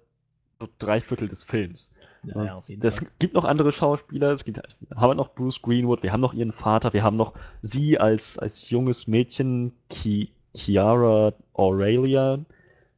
so 0.61 0.69
drei 0.79 1.01
Viertel 1.01 1.29
des 1.29 1.45
Films. 1.45 1.91
Ja, 2.25 2.45
ja, 2.45 2.55
es 2.55 3.05
gibt 3.19 3.35
noch 3.35 3.45
andere 3.45 3.73
Schauspieler. 3.73 4.31
Es 4.31 4.45
gibt, 4.45 4.59
wir 4.59 4.97
haben 4.97 5.17
noch 5.17 5.35
Bruce 5.35 5.61
Greenwood, 5.61 6.03
wir 6.05 6.13
haben 6.13 6.21
noch 6.21 6.35
ihren 6.35 6.53
Vater, 6.53 6.93
wir 6.93 7.03
haben 7.03 7.17
noch 7.17 7.33
sie 7.63 7.99
als, 7.99 8.39
als 8.39 8.71
junges 8.71 9.09
Mädchen, 9.09 9.73
Ki, 9.91 10.31
Chiara 10.55 11.33
Aurelia 11.55 12.39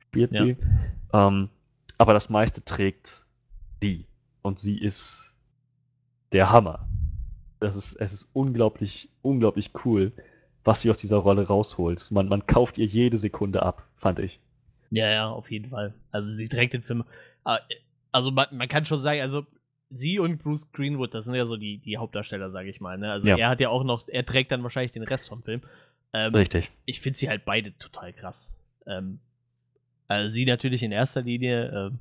spielt 0.09 0.35
Ja. 0.35 0.45
sie. 0.45 0.57
Ähm, 1.15 1.49
aber 1.99 2.13
das 2.13 2.29
meiste 2.31 2.65
trägt 2.65 3.25
sie. 3.83 4.07
Und 4.43 4.59
sie 4.59 4.79
ist 4.79 5.35
der 6.33 6.51
Hammer. 6.51 6.87
Das 7.61 7.77
ist, 7.77 7.95
es 7.95 8.13
ist 8.13 8.29
unglaublich, 8.33 9.09
unglaublich 9.23 9.71
cool, 9.85 10.13
was 10.65 10.83
sie 10.83 10.91
aus 10.91 10.99
dieser 10.99 11.17
Rolle 11.19 11.47
rausholt. 11.47 12.11
Man, 12.11 12.29
man 12.29 12.47
kauft 12.47 12.77
ihr 12.79 12.87
jede 12.87 13.17
Sekunde 13.17 13.63
ab, 13.63 13.87
fand 13.97 14.19
ich. 14.19 14.41
Ja, 14.91 15.11
ja, 15.11 15.29
auf 15.31 15.51
jeden 15.51 15.71
Fall. 15.71 15.95
Also 16.11 16.29
sie 16.31 16.49
trägt 16.49 16.75
den 16.75 16.83
Film. 16.83 17.05
äh, 17.47 17.59
Also 18.13 18.31
man, 18.31 18.47
man 18.53 18.69
kann 18.69 18.85
schon 18.85 19.01
sagen, 19.01 19.21
also 19.21 19.47
sie 19.91 20.19
und 20.19 20.43
Bruce 20.43 20.71
Greenwood, 20.73 21.15
das 21.15 21.25
sind 21.25 21.35
ja 21.35 21.47
so 21.47 21.57
die, 21.57 21.79
die 21.79 21.97
Hauptdarsteller, 21.97 22.51
sage 22.51 22.69
ich 22.69 22.81
mal. 22.81 22.99
Ne? 22.99 23.11
Also 23.11 23.29
Ja. 23.29 23.37
er 23.37 23.49
hat 23.49 23.61
ja 23.61 23.69
auch 23.71 23.85
noch, 23.85 24.09
er 24.09 24.27
trägt 24.27 24.53
dann 24.53 24.63
wahrscheinlich 24.63 24.93
den 24.93 25.05
Rest 25.05 25.29
vom 25.29 25.43
Film. 25.43 25.63
Ähm, 26.13 26.35
Richtig. 26.35 26.71
ich 26.85 27.01
finde 27.01 27.19
sie 27.19 27.29
halt 27.29 27.45
beide 27.45 27.77
total 27.79 28.13
krass. 28.13 28.53
Ähm, 28.87 29.21
also 30.15 30.31
sie 30.31 30.45
natürlich 30.47 30.83
in 30.83 30.93
erster 30.93 31.23
Linie. 31.23 31.69
Ähm, 31.91 31.99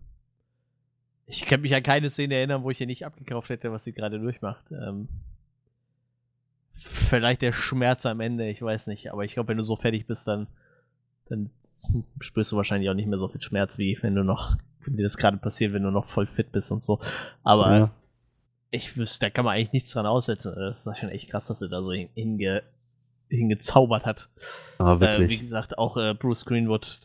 ich 1.25 1.45
kann 1.45 1.61
mich 1.61 1.73
an 1.73 1.83
keine 1.83 2.09
Szene 2.09 2.35
erinnern, 2.35 2.63
wo 2.63 2.69
ich 2.69 2.81
ihr 2.81 2.87
nicht 2.87 3.05
abgekauft 3.05 3.49
hätte, 3.49 3.71
was 3.71 3.83
sie 3.83 3.93
gerade 3.93 4.19
durchmacht. 4.19 4.71
Ähm, 4.71 5.07
vielleicht 6.75 7.41
der 7.41 7.53
Schmerz 7.53 8.05
am 8.05 8.19
Ende, 8.19 8.49
ich 8.49 8.61
weiß 8.61 8.87
nicht. 8.87 9.11
Aber 9.11 9.23
ich 9.23 9.33
glaube, 9.33 9.49
wenn 9.49 9.57
du 9.57 9.63
so 9.63 9.75
fertig 9.75 10.05
bist, 10.05 10.27
dann, 10.27 10.47
dann 11.29 11.49
spürst 12.19 12.51
du 12.51 12.57
wahrscheinlich 12.57 12.89
auch 12.89 12.93
nicht 12.93 13.07
mehr 13.07 13.19
so 13.19 13.27
viel 13.27 13.41
Schmerz, 13.41 13.77
wie 13.77 13.97
wenn 14.01 14.15
du 14.15 14.23
noch, 14.23 14.57
wenn 14.85 14.97
dir 14.97 15.03
das 15.03 15.17
gerade 15.17 15.37
passiert, 15.37 15.73
wenn 15.73 15.83
du 15.83 15.91
noch 15.91 16.05
voll 16.05 16.27
fit 16.27 16.51
bist 16.51 16.71
und 16.71 16.83
so. 16.83 16.99
Aber 17.43 17.77
Ja. 17.77 17.91
ich 18.71 18.97
wüsste, 18.97 19.25
da 19.25 19.29
kann 19.29 19.45
man 19.45 19.55
eigentlich 19.55 19.73
nichts 19.73 19.91
dran 19.91 20.05
aussetzen. 20.05 20.53
Das 20.55 20.85
ist 20.85 20.97
schon 20.97 21.09
echt 21.09 21.29
krass, 21.29 21.49
was 21.49 21.61
er 21.61 21.69
da 21.69 21.83
so 21.83 21.93
hinge, 21.93 22.63
hingezaubert 23.29 24.05
hat. 24.05 24.29
Aber 24.77 24.95
Äh, 25.07 25.19
wirklich. 25.19 25.31
wie 25.31 25.43
gesagt, 25.43 25.77
auch 25.77 25.95
äh, 25.97 26.13
Bruce 26.13 26.45
Greenwood 26.45 27.01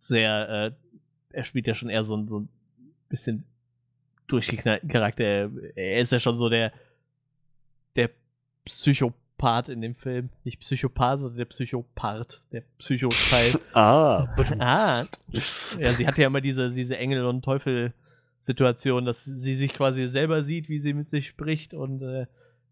sehr, 0.00 0.48
äh, 0.48 1.36
er 1.36 1.44
spielt 1.44 1.66
ja 1.66 1.74
schon 1.74 1.88
eher 1.90 2.04
so, 2.04 2.16
ein- 2.16 2.28
so 2.28 2.40
ein 2.40 2.48
bisschen 3.08 3.44
durchgeknallten 4.26 4.88
Charakter. 4.88 5.50
Er, 5.74 6.00
ist 6.00 6.12
ja 6.12 6.20
schon 6.20 6.36
so 6.36 6.48
der, 6.48 6.72
der 7.96 8.10
Psychopath 8.64 9.68
in 9.68 9.80
dem 9.80 9.94
Film. 9.94 10.28
Nicht 10.44 10.60
Psychopath, 10.60 11.20
sondern 11.20 11.38
der 11.38 11.44
Psychopath, 11.46 12.40
der 12.52 12.62
Psychoteil. 12.78 13.54
ah, 13.72 14.26
Ah. 14.58 15.04
ja, 15.32 15.92
sie 15.92 16.06
hatte 16.06 16.20
ja 16.22 16.26
immer 16.26 16.40
diese, 16.40 16.70
diese 16.70 16.96
Engel- 16.98 17.24
und 17.26 17.42
Teufel-Situation, 17.44 19.04
dass 19.04 19.24
sie 19.24 19.54
sich 19.54 19.72
quasi 19.74 20.08
selber 20.08 20.42
sieht, 20.42 20.68
wie 20.68 20.80
sie 20.80 20.92
mit 20.92 21.08
sich 21.08 21.28
spricht 21.28 21.72
und 21.74 22.02
äh, 22.02 22.26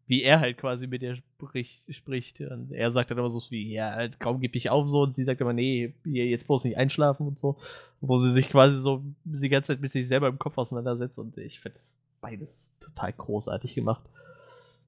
wie 0.07 0.23
er 0.23 0.41
halt 0.41 0.59
quasi 0.59 0.87
mit 0.87 1.03
ihr 1.03 1.17
spricht. 1.17 1.95
spricht. 1.95 2.41
Und 2.41 2.73
er 2.73 2.93
sagt 2.93 3.11
dann 3.11 3.19
immer 3.19 3.31
so 3.31 3.41
wie, 3.51 3.73
ja, 3.73 3.93
halt, 3.93 4.21
kaum 4.21 4.41
gib 4.41 4.55
ich 4.55 4.71
auf 4.71 4.87
so 4.87 5.03
und 5.03 5.15
sie 5.15 5.25
sagt 5.25 5.41
immer, 5.41 5.53
nee, 5.53 5.95
jetzt 6.05 6.47
bloß 6.47 6.65
nicht 6.65 6.77
einschlafen 6.77 7.27
und 7.27 7.39
so. 7.39 7.57
Wo 8.01 8.19
sie 8.19 8.33
sich 8.33 8.49
quasi 8.49 8.79
so 8.79 9.03
die 9.25 9.49
ganze 9.49 9.69
Zeit 9.69 9.81
mit 9.81 9.93
sich 9.93 10.07
selber 10.07 10.29
im 10.29 10.39
Kopf 10.39 10.59
auseinandersetzt 10.59 11.19
und 11.19 11.37
ich 11.39 11.61
finde 11.61 11.79
das 11.79 11.99
beides 12.21 12.73
total 12.81 13.13
großartig 13.13 13.75
gemacht. 13.75 14.03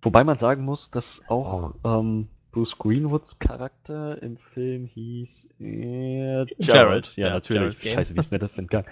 Wobei 0.02 0.22
man 0.22 0.36
sagen 0.36 0.64
muss, 0.64 0.92
dass 0.92 1.20
auch 1.28 1.74
ähm, 1.84 2.28
Bruce 2.52 2.78
Greenwoods 2.78 3.40
Charakter 3.40 4.22
im 4.22 4.36
Film 4.36 4.86
hieß 4.86 5.48
äh. 5.60 6.46
Gerald, 6.60 7.16
Ja, 7.16 7.26
ja, 7.26 7.32
natürlich. 7.34 7.82
Scheiße, 7.82 8.14
wie 8.14 8.20
ist 8.20 8.30
mir 8.30 8.38
das 8.38 8.56
entgangen? 8.56 8.86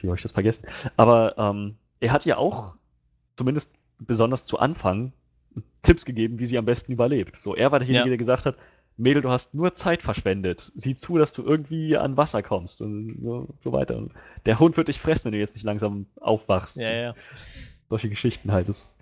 Wie 0.00 0.08
habe 0.08 0.16
ich 0.16 0.22
das 0.22 0.32
vergessen? 0.32 0.66
Aber 0.96 1.38
ähm, 1.38 1.76
er 2.00 2.12
hat 2.12 2.24
ja 2.24 2.36
auch, 2.36 2.74
zumindest 3.36 3.74
besonders 3.98 4.44
zu 4.44 4.58
Anfang, 4.58 5.12
Tipps 5.82 6.04
gegeben, 6.04 6.38
wie 6.38 6.46
sie 6.46 6.58
am 6.58 6.64
besten 6.64 6.92
überlebt. 6.92 7.36
So, 7.36 7.54
er 7.54 7.72
war 7.72 7.78
derjenige, 7.78 8.04
Ja. 8.04 8.08
der 8.10 8.18
gesagt 8.18 8.46
hat, 8.46 8.56
Mädel, 8.96 9.22
du 9.22 9.30
hast 9.30 9.54
nur 9.54 9.72
Zeit 9.72 10.02
verschwendet. 10.02 10.72
Sieh 10.74 10.94
zu, 10.94 11.16
dass 11.16 11.32
du 11.32 11.42
irgendwie 11.42 11.96
an 11.96 12.16
Wasser 12.18 12.42
kommst 12.42 12.82
und 12.82 13.18
so, 13.60 13.72
weiter. 13.72 14.08
Der 14.44 14.58
Hund 14.58 14.76
wird 14.76 14.88
dich 14.88 15.00
fressen, 15.00 15.26
wenn 15.26 15.32
du 15.32 15.38
jetzt 15.38 15.54
nicht 15.54 15.64
langsam 15.64 16.06
aufwachst. 16.20 16.76
Ja, 16.76 16.92
ja. 16.92 17.14
solche 17.88 18.10
Geschichten 18.10 18.52
halt. 18.52 18.68
Das, 18.68 18.94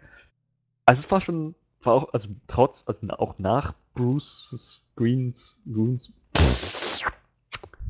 also 0.87 1.01
es 1.01 1.11
war 1.11 1.21
schon, 1.21 1.57
war 1.83 1.95
auch, 1.95 2.13
also 2.13 2.31
trotz, 2.47 2.85
also 2.87 3.09
auch 3.09 3.39
nach 3.39 3.75
Bruce's 3.95 4.85
Greens, 4.95 5.61
Greens, 5.67 6.13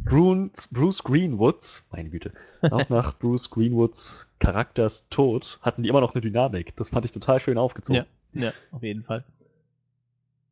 Bruce, 0.04 0.68
Bruce 0.70 1.04
Greenwoods, 1.04 1.84
meine 1.90 2.08
Güte, 2.08 2.32
auch 2.70 2.88
nach 2.88 3.18
Bruce 3.18 3.50
Greenwoods 3.50 4.26
Charakters 4.38 5.08
Tod 5.10 5.58
hatten 5.60 5.82
die 5.82 5.90
immer 5.90 6.00
noch 6.00 6.14
eine 6.14 6.22
Dynamik. 6.22 6.74
Das 6.76 6.88
fand 6.88 7.04
ich 7.04 7.12
total 7.12 7.40
schön 7.40 7.58
aufgezogen. 7.58 8.02
Ja, 8.02 8.06
auf 8.72 8.82
jeden 8.82 9.04
Fall. 9.04 9.24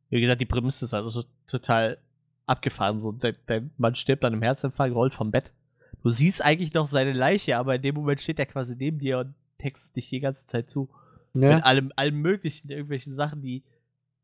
Wie 0.09 0.21
gesagt, 0.21 0.41
die 0.41 0.45
Prämisse 0.45 0.85
ist 0.85 0.93
also 0.93 1.09
so 1.09 1.23
total 1.47 1.97
abgefahren. 2.45 3.01
So, 3.01 3.11
der, 3.11 3.33
der 3.47 3.63
Mann 3.77 3.95
stirbt 3.95 4.23
an 4.23 4.33
einem 4.33 4.41
Herzinfarkt, 4.41 4.95
rollt 4.95 5.13
vom 5.13 5.31
Bett. 5.31 5.51
Du 6.03 6.09
siehst 6.11 6.43
eigentlich 6.43 6.73
noch 6.73 6.85
seine 6.87 7.13
Leiche, 7.13 7.57
aber 7.57 7.75
in 7.75 7.81
dem 7.81 7.95
Moment 7.95 8.21
steht 8.21 8.39
er 8.39 8.45
quasi 8.45 8.75
neben 8.75 8.99
dir 8.99 9.19
und 9.19 9.33
textet 9.57 9.95
dich 9.95 10.09
die 10.09 10.19
ganze 10.19 10.45
Zeit 10.47 10.69
zu. 10.69 10.89
Mit 11.33 11.63
allem, 11.63 11.91
allem 11.95 12.21
möglichen, 12.21 12.69
irgendwelchen 12.69 13.13
Sachen, 13.13 13.41
die, 13.41 13.63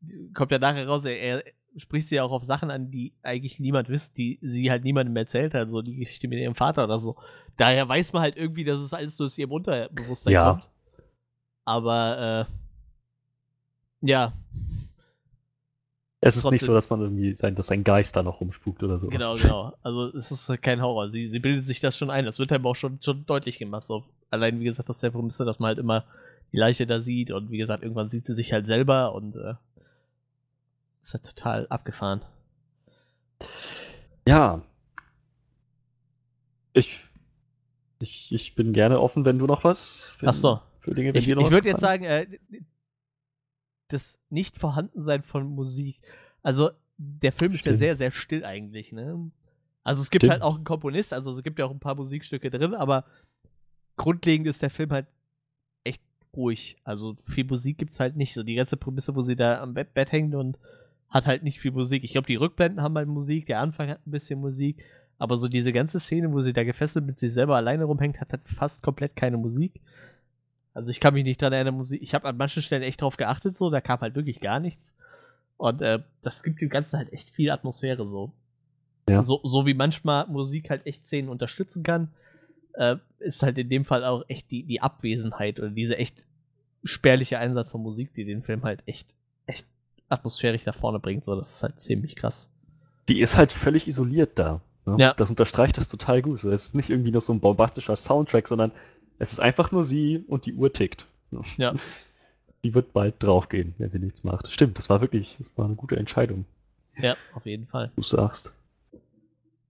die 0.00 0.32
kommt 0.32 0.50
ja 0.50 0.58
nachher 0.58 0.86
raus, 0.88 1.04
er, 1.04 1.16
er 1.18 1.44
spricht 1.76 2.08
sie 2.08 2.16
ja 2.16 2.24
auch 2.24 2.32
auf 2.32 2.44
Sachen 2.44 2.70
an, 2.70 2.90
die 2.90 3.12
eigentlich 3.22 3.60
niemand 3.60 3.88
wisst, 3.88 4.16
die 4.16 4.38
sie 4.40 4.70
halt 4.70 4.84
niemandem 4.84 5.14
erzählt 5.16 5.54
hat, 5.54 5.70
so 5.70 5.82
die 5.82 5.96
Geschichte 5.96 6.28
mit 6.28 6.38
ihrem 6.38 6.54
Vater 6.54 6.84
oder 6.84 7.00
so. 7.00 7.16
Daher 7.56 7.88
weiß 7.88 8.12
man 8.12 8.22
halt 8.22 8.36
irgendwie, 8.36 8.64
dass 8.64 8.78
es 8.78 8.92
alles 8.92 9.18
nur 9.18 9.26
aus 9.26 9.36
ihrem 9.38 9.52
Unterbewusstsein 9.52 10.32
Ja. 10.32 10.50
kommt. 10.52 10.70
Aber, 11.64 12.48
äh, 12.48 12.63
ja, 14.06 14.32
es 16.20 16.36
ist 16.36 16.44
nicht 16.44 16.52
trotzdem- 16.52 16.66
so, 16.68 16.74
dass 16.74 16.88
man 16.88 17.00
irgendwie 17.02 17.34
sein, 17.34 17.54
dass 17.54 17.66
sein 17.66 17.84
Geist 17.84 18.16
da 18.16 18.22
noch 18.22 18.40
rumspukt 18.40 18.82
oder 18.82 18.98
so. 18.98 19.08
Genau, 19.08 19.36
genau. 19.36 19.74
Also 19.82 20.06
es 20.16 20.30
ist 20.30 20.62
kein 20.62 20.80
Horror. 20.80 21.10
Sie, 21.10 21.28
sie 21.28 21.38
bildet 21.38 21.66
sich 21.66 21.80
das 21.80 21.98
schon 21.98 22.08
ein. 22.10 22.24
Das 22.24 22.38
wird 22.38 22.50
einem 22.52 22.64
auch 22.66 22.76
schon, 22.76 22.98
schon 23.02 23.26
deutlich 23.26 23.58
gemacht. 23.58 23.86
So, 23.86 24.04
allein, 24.30 24.58
wie 24.60 24.64
gesagt, 24.64 24.88
aus 24.88 25.00
der 25.00 25.10
Prämisse, 25.10 25.44
dass 25.44 25.58
man 25.58 25.68
halt 25.68 25.78
immer 25.78 26.04
die 26.52 26.56
Leiche 26.56 26.86
da 26.86 27.00
sieht 27.00 27.30
und 27.30 27.50
wie 27.50 27.58
gesagt, 27.58 27.82
irgendwann 27.82 28.08
sieht 28.08 28.24
sie 28.24 28.34
sich 28.34 28.52
halt 28.54 28.64
selber 28.66 29.14
und 29.14 29.36
äh, 29.36 29.54
ist 31.02 31.12
halt 31.12 31.24
total 31.26 31.66
abgefahren. 31.68 32.22
Ja. 34.26 34.62
Ich, 36.72 37.00
ich, 37.98 38.32
ich 38.32 38.54
bin 38.54 38.72
gerne 38.72 38.98
offen, 39.00 39.24
wenn 39.26 39.38
du 39.38 39.46
noch 39.46 39.62
was 39.62 40.16
für, 40.18 40.28
Ach 40.28 40.34
so. 40.34 40.60
für 40.80 40.94
Dinge, 40.94 41.10
Ich, 41.18 41.28
ich 41.28 41.50
würde 41.50 41.68
jetzt 41.68 41.80
sagen, 41.82 42.04
äh, 42.04 42.26
das 43.88 44.18
Nicht-Vorhandensein 44.30 45.22
von 45.22 45.46
Musik. 45.46 46.00
Also, 46.42 46.70
der 46.96 47.32
Film 47.32 47.52
ist 47.52 47.60
ja 47.60 47.70
Stimmt. 47.70 47.78
sehr, 47.78 47.96
sehr 47.96 48.10
still 48.10 48.44
eigentlich, 48.44 48.92
ne? 48.92 49.30
Also, 49.82 50.02
es 50.02 50.10
gibt 50.10 50.22
Stimmt. 50.22 50.32
halt 50.32 50.42
auch 50.42 50.54
einen 50.54 50.64
Komponist, 50.64 51.12
also 51.12 51.30
es 51.30 51.42
gibt 51.42 51.58
ja 51.58 51.66
auch 51.66 51.70
ein 51.70 51.80
paar 51.80 51.94
Musikstücke 51.94 52.50
drin, 52.50 52.74
aber 52.74 53.04
grundlegend 53.96 54.46
ist 54.46 54.62
der 54.62 54.70
Film 54.70 54.90
halt 54.90 55.06
echt 55.84 56.02
ruhig. 56.34 56.76
Also, 56.84 57.16
viel 57.26 57.44
Musik 57.44 57.78
gibt's 57.78 58.00
halt 58.00 58.16
nicht. 58.16 58.34
So 58.34 58.42
die 58.42 58.54
ganze 58.54 58.76
Prämisse, 58.76 59.14
wo 59.14 59.22
sie 59.22 59.36
da 59.36 59.60
am 59.60 59.74
Bett, 59.74 59.94
Bett 59.94 60.12
hängt 60.12 60.34
und 60.34 60.58
hat 61.10 61.26
halt 61.26 61.44
nicht 61.44 61.60
viel 61.60 61.70
Musik. 61.70 62.02
Ich 62.02 62.12
glaube, 62.12 62.26
die 62.26 62.34
Rückblenden 62.36 62.82
haben 62.82 62.96
halt 62.96 63.08
Musik, 63.08 63.46
der 63.46 63.60
Anfang 63.60 63.88
hat 63.88 64.04
ein 64.04 64.10
bisschen 64.10 64.40
Musik, 64.40 64.82
aber 65.18 65.36
so 65.36 65.48
diese 65.48 65.72
ganze 65.72 66.00
Szene, 66.00 66.32
wo 66.32 66.40
sie 66.40 66.52
da 66.52 66.64
gefesselt 66.64 67.06
mit 67.06 67.20
sich 67.20 67.32
selber 67.32 67.56
alleine 67.56 67.84
rumhängt, 67.84 68.20
hat 68.20 68.32
halt 68.32 68.42
fast 68.48 68.82
komplett 68.82 69.14
keine 69.14 69.36
Musik. 69.36 69.80
Also 70.74 70.90
ich 70.90 71.00
kann 71.00 71.14
mich 71.14 71.24
nicht 71.24 71.40
dran 71.40 71.52
erinnern, 71.52 71.76
Musik. 71.76 72.02
Ich 72.02 72.14
habe 72.14 72.28
an 72.28 72.36
manchen 72.36 72.62
Stellen 72.62 72.82
echt 72.82 73.00
drauf 73.00 73.16
geachtet, 73.16 73.56
so, 73.56 73.70
da 73.70 73.80
kam 73.80 74.00
halt 74.00 74.16
wirklich 74.16 74.40
gar 74.40 74.60
nichts. 74.60 74.94
Und 75.56 75.80
äh, 75.82 76.00
das 76.22 76.42
gibt 76.42 76.60
dem 76.60 76.68
Ganzen 76.68 76.98
halt 76.98 77.12
echt 77.12 77.30
viel 77.30 77.50
Atmosphäre 77.50 78.06
so. 78.08 78.32
Ja. 79.08 79.22
So, 79.22 79.40
so 79.44 79.66
wie 79.66 79.74
manchmal 79.74 80.26
Musik 80.26 80.70
halt 80.70 80.84
echt 80.86 81.06
Szenen 81.06 81.28
unterstützen 81.28 81.82
kann, 81.84 82.08
äh, 82.74 82.96
ist 83.20 83.42
halt 83.42 83.56
in 83.58 83.68
dem 83.68 83.84
Fall 83.84 84.04
auch 84.04 84.24
echt 84.28 84.50
die, 84.50 84.64
die 84.64 84.80
Abwesenheit 84.80 85.58
oder 85.58 85.70
diese 85.70 85.96
echt 85.96 86.24
spärliche 86.82 87.38
Einsatz 87.38 87.72
von 87.72 87.82
Musik, 87.82 88.12
die 88.14 88.24
den 88.24 88.42
Film 88.42 88.64
halt 88.64 88.82
echt, 88.86 89.06
echt 89.46 89.66
atmosphärisch 90.08 90.66
nach 90.66 90.76
vorne 90.76 90.98
bringt. 90.98 91.24
So, 91.24 91.36
das 91.36 91.50
ist 91.50 91.62
halt 91.62 91.80
ziemlich 91.80 92.16
krass. 92.16 92.48
Die 93.08 93.20
ist 93.20 93.36
halt 93.36 93.52
völlig 93.52 93.86
isoliert 93.86 94.38
da. 94.38 94.60
Ne? 94.86 94.96
Ja. 94.98 95.14
Das 95.14 95.30
unterstreicht 95.30 95.78
das 95.78 95.88
total 95.88 96.22
gut. 96.22 96.40
So, 96.40 96.50
es 96.50 96.66
ist 96.66 96.74
nicht 96.74 96.90
irgendwie 96.90 97.10
noch 97.10 97.22
so 97.22 97.32
ein 97.32 97.40
bombastischer 97.40 97.96
Soundtrack, 97.96 98.48
sondern 98.48 98.72
es 99.18 99.32
ist 99.32 99.40
einfach 99.40 99.72
nur 99.72 99.84
sie 99.84 100.24
und 100.28 100.46
die 100.46 100.54
Uhr 100.54 100.72
tickt. 100.72 101.06
Ja. 101.56 101.74
Die 102.64 102.74
wird 102.74 102.94
bald 102.94 103.22
draufgehen, 103.22 103.74
wenn 103.76 103.90
sie 103.90 103.98
nichts 103.98 104.24
macht. 104.24 104.50
Stimmt, 104.50 104.78
das 104.78 104.88
war 104.88 105.02
wirklich, 105.02 105.36
das 105.36 105.56
war 105.58 105.66
eine 105.66 105.74
gute 105.74 105.96
Entscheidung, 105.96 106.46
Ja, 106.96 107.14
auf 107.34 107.44
jeden 107.44 107.66
Fall. 107.66 107.92
du 107.94 108.02
sagst. 108.02 108.54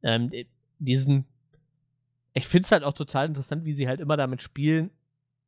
ähm, 0.05 0.29
äh, 0.33 0.45
diesen. 0.79 1.25
Ich 2.35 2.47
finde 2.47 2.67
es 2.67 2.71
halt 2.73 2.85
auch 2.85 2.93
total 2.93 3.27
interessant, 3.27 3.65
wie 3.65 3.75
sie 3.75 3.89
halt 3.89 3.99
immer 3.99 4.17
damit 4.17 4.43
spielen, 4.43 4.91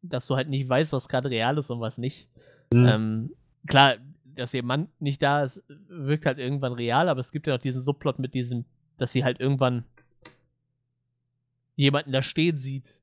dass 0.02 0.26
du 0.26 0.34
halt 0.34 0.48
nicht 0.48 0.68
weißt, 0.68 0.92
was 0.92 1.08
gerade 1.08 1.30
real 1.30 1.56
ist 1.58 1.70
und 1.70 1.78
was 1.80 1.98
nicht. 1.98 2.26
Mhm. 2.74 2.86
Ähm, 2.86 3.30
klar, 3.68 3.94
dass 4.34 4.52
ihr 4.52 4.64
Mann 4.64 4.88
nicht 4.98 5.22
da 5.22 5.44
ist, 5.44 5.62
wirkt 5.88 6.26
halt 6.26 6.38
irgendwann 6.38 6.72
real, 6.72 7.08
aber 7.08 7.20
es 7.20 7.30
gibt 7.30 7.46
ja 7.46 7.54
noch 7.54 7.62
diesen 7.62 7.82
Subplot 7.84 8.18
mit 8.18 8.34
diesem, 8.34 8.64
dass 8.98 9.12
sie 9.12 9.22
halt 9.22 9.38
irgendwann 9.38 9.84
jemanden 11.76 12.10
da 12.12 12.22
stehen 12.22 12.58
sieht, 12.58 12.98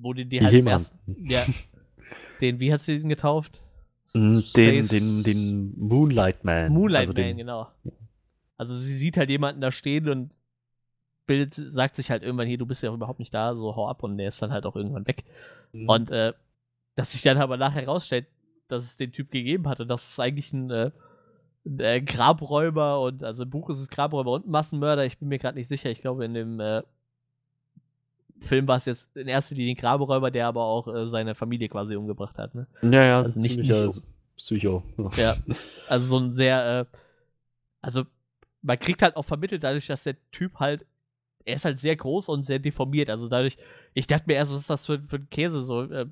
wo 0.00 0.12
die, 0.12 0.24
die 0.26 0.40
halt 0.40 0.66
ersten, 0.66 0.98
ja, 1.28 1.44
den, 2.40 2.60
wie 2.60 2.72
hat 2.72 2.82
sie 2.82 2.98
den 2.98 3.08
getauft? 3.08 3.62
Mhm, 4.14 4.42
Den, 4.56 4.84
Space- 4.84 4.88
den, 4.88 5.22
den 5.24 5.74
Moonlight 5.78 6.44
Man. 6.44 6.72
Moonlight 6.72 7.08
also 7.08 7.12
Man, 7.12 7.22
den, 7.22 7.36
genau. 7.38 7.68
Also 8.56 8.76
sie 8.76 8.96
sieht 8.96 9.16
halt 9.16 9.28
jemanden 9.30 9.60
da 9.60 9.70
stehen 9.72 10.08
und 10.08 10.30
bildet, 11.26 11.54
sagt 11.54 11.96
sich 11.96 12.10
halt 12.10 12.22
irgendwann, 12.22 12.46
hier, 12.46 12.58
du 12.58 12.66
bist 12.66 12.82
ja 12.82 12.92
überhaupt 12.92 13.18
nicht 13.18 13.34
da, 13.34 13.56
so 13.56 13.74
hau 13.76 13.88
ab 13.88 14.02
und 14.02 14.16
der 14.16 14.28
ist 14.28 14.40
dann 14.40 14.52
halt 14.52 14.64
auch 14.64 14.76
irgendwann 14.76 15.06
weg. 15.06 15.24
Mhm. 15.72 15.88
Und 15.88 16.10
äh, 16.10 16.32
dass 16.94 17.12
sich 17.12 17.22
dann 17.22 17.38
aber 17.38 17.56
nachher 17.56 17.82
herausstellt, 17.82 18.26
dass 18.68 18.84
es 18.84 18.96
den 18.96 19.12
Typ 19.12 19.30
gegeben 19.30 19.68
hat 19.68 19.80
und 19.80 19.88
dass 19.88 20.08
es 20.08 20.20
eigentlich 20.20 20.52
ein, 20.52 20.70
äh, 20.70 20.90
ein 21.66 21.80
äh, 21.80 22.00
Grabräuber 22.00 23.00
und 23.00 23.24
also 23.24 23.42
im 23.42 23.50
Buch 23.50 23.68
ist 23.70 23.80
es 23.80 23.88
Grabräuber 23.88 24.32
und 24.32 24.46
Massenmörder, 24.48 25.04
ich 25.04 25.18
bin 25.18 25.28
mir 25.28 25.38
gerade 25.38 25.58
nicht 25.58 25.68
sicher, 25.68 25.90
ich 25.90 26.00
glaube 26.00 26.24
in 26.24 26.34
dem 26.34 26.60
äh, 26.60 26.82
Film 28.40 28.68
war 28.68 28.76
es 28.76 28.84
jetzt 28.86 29.16
in 29.16 29.28
erster 29.28 29.54
Linie 29.54 29.74
ein 29.74 29.78
Grabräuber, 29.78 30.30
der 30.30 30.46
aber 30.46 30.64
auch 30.64 30.86
äh, 30.88 31.06
seine 31.06 31.34
Familie 31.34 31.68
quasi 31.68 31.96
umgebracht 31.96 32.36
hat, 32.38 32.54
ne? 32.54 32.66
ja, 32.82 33.02
ja, 33.04 33.22
also 33.22 33.40
nicht- 33.40 33.58
nicht- 33.58 34.02
Psycho. 34.36 34.82
Ja, 35.16 35.36
also 35.88 36.06
so 36.06 36.18
ein 36.18 36.34
sehr, 36.34 36.80
äh, 36.92 36.96
also 37.80 38.04
man 38.62 38.78
kriegt 38.78 39.00
halt 39.00 39.16
auch 39.16 39.24
vermittelt 39.24 39.64
dadurch, 39.64 39.86
dass 39.86 40.02
der 40.02 40.16
Typ 40.30 40.56
halt, 40.56 40.84
er 41.46 41.56
ist 41.56 41.64
halt 41.64 41.80
sehr 41.80 41.96
groß 41.96 42.28
und 42.28 42.44
sehr 42.44 42.58
deformiert. 42.58 43.08
Also 43.08 43.28
dadurch, 43.28 43.56
ich 43.94 44.06
dachte 44.06 44.24
mir 44.26 44.34
erst, 44.34 44.52
was 44.52 44.60
ist 44.60 44.70
das 44.70 44.84
für, 44.86 44.98
für 45.08 45.16
ein 45.16 45.30
Käse, 45.30 45.62
so, 45.64 45.84
äh, 45.84 46.06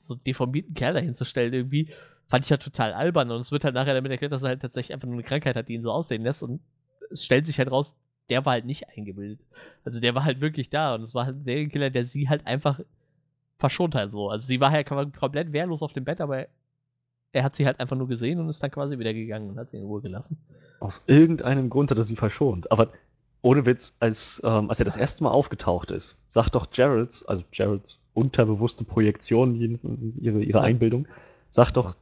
so 0.00 0.14
einen 0.14 0.24
deformierten 0.24 0.74
Kerl 0.74 0.94
dahinzustellen 0.94 1.52
irgendwie. 1.52 1.90
Fand 2.26 2.44
ich 2.44 2.50
halt 2.50 2.62
total 2.62 2.92
albern 2.92 3.30
und 3.30 3.40
es 3.40 3.52
wird 3.52 3.64
halt 3.64 3.74
nachher 3.74 3.94
damit 3.94 4.10
erklärt, 4.10 4.32
dass 4.32 4.42
er 4.42 4.48
halt 4.50 4.62
tatsächlich 4.62 4.92
einfach 4.94 5.06
nur 5.06 5.14
eine 5.16 5.24
Krankheit 5.24 5.54
hat, 5.56 5.68
die 5.68 5.74
ihn 5.74 5.82
so 5.82 5.92
aussehen 5.92 6.22
lässt 6.22 6.42
und 6.42 6.60
es 7.10 7.24
stellt 7.24 7.46
sich 7.46 7.58
halt 7.58 7.70
raus, 7.70 7.94
der 8.30 8.44
war 8.44 8.52
halt 8.54 8.64
nicht 8.64 8.88
eingebildet. 8.88 9.44
Also 9.84 10.00
der 10.00 10.14
war 10.14 10.24
halt 10.24 10.40
wirklich 10.40 10.70
da 10.70 10.94
und 10.94 11.02
es 11.02 11.14
war 11.14 11.26
halt 11.26 11.36
ein 11.36 11.44
Serienkiller, 11.44 11.90
der 11.90 12.06
sie 12.06 12.28
halt 12.28 12.46
einfach 12.46 12.80
verschont 13.58 13.94
halt 13.94 14.12
so. 14.12 14.30
Also 14.30 14.46
sie 14.46 14.60
war 14.60 14.70
halt 14.70 14.88
komplett 14.88 15.52
wehrlos 15.52 15.82
auf 15.82 15.92
dem 15.92 16.04
Bett, 16.04 16.20
aber 16.20 16.46
er 17.32 17.44
hat 17.44 17.54
sie 17.54 17.66
halt 17.66 17.78
einfach 17.78 17.96
nur 17.96 18.08
gesehen 18.08 18.40
und 18.40 18.48
ist 18.48 18.62
dann 18.62 18.70
quasi 18.70 18.98
wieder 18.98 19.12
gegangen 19.12 19.50
und 19.50 19.58
hat 19.58 19.70
sie 19.70 19.76
in 19.76 19.84
Ruhe 19.84 20.00
gelassen. 20.00 20.38
Aus 20.80 21.04
irgendeinem 21.06 21.70
Grund 21.70 21.90
hat 21.90 21.98
er 21.98 22.04
sie 22.04 22.16
verschont. 22.16 22.70
Aber 22.72 22.88
ohne 23.42 23.66
Witz, 23.66 23.96
als, 24.00 24.40
ähm, 24.44 24.68
als 24.68 24.80
er 24.80 24.84
das 24.84 24.96
erste 24.96 25.24
Mal 25.24 25.30
aufgetaucht 25.30 25.90
ist, 25.90 26.18
sagt 26.26 26.54
doch 26.54 26.70
Geralds, 26.70 27.24
also 27.24 27.44
Geralds 27.50 28.00
unterbewusste 28.14 28.84
Projektion, 28.84 29.54
ihre, 30.20 30.42
ihre 30.42 30.60
Einbildung, 30.60 31.06
sagt 31.50 31.76
doch, 31.76 31.96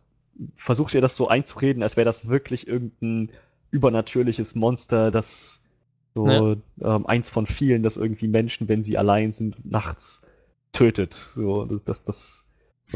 versucht 0.56 0.94
ihr 0.94 1.00
das 1.00 1.16
so 1.16 1.28
einzureden, 1.28 1.82
als 1.82 1.96
wäre 1.96 2.04
das 2.04 2.28
wirklich 2.28 2.66
irgendein 2.66 3.30
übernatürliches 3.70 4.54
Monster, 4.54 5.10
das 5.10 5.60
so 6.18 6.56
ja. 6.80 6.96
ähm, 6.96 7.06
eins 7.06 7.28
von 7.28 7.46
vielen, 7.46 7.82
das 7.82 7.96
irgendwie 7.96 8.28
Menschen, 8.28 8.68
wenn 8.68 8.82
sie 8.82 8.98
allein 8.98 9.32
sind, 9.32 9.64
nachts 9.64 10.22
tötet. 10.72 11.14
So, 11.14 11.64
dass 11.64 12.02
das 12.02 12.44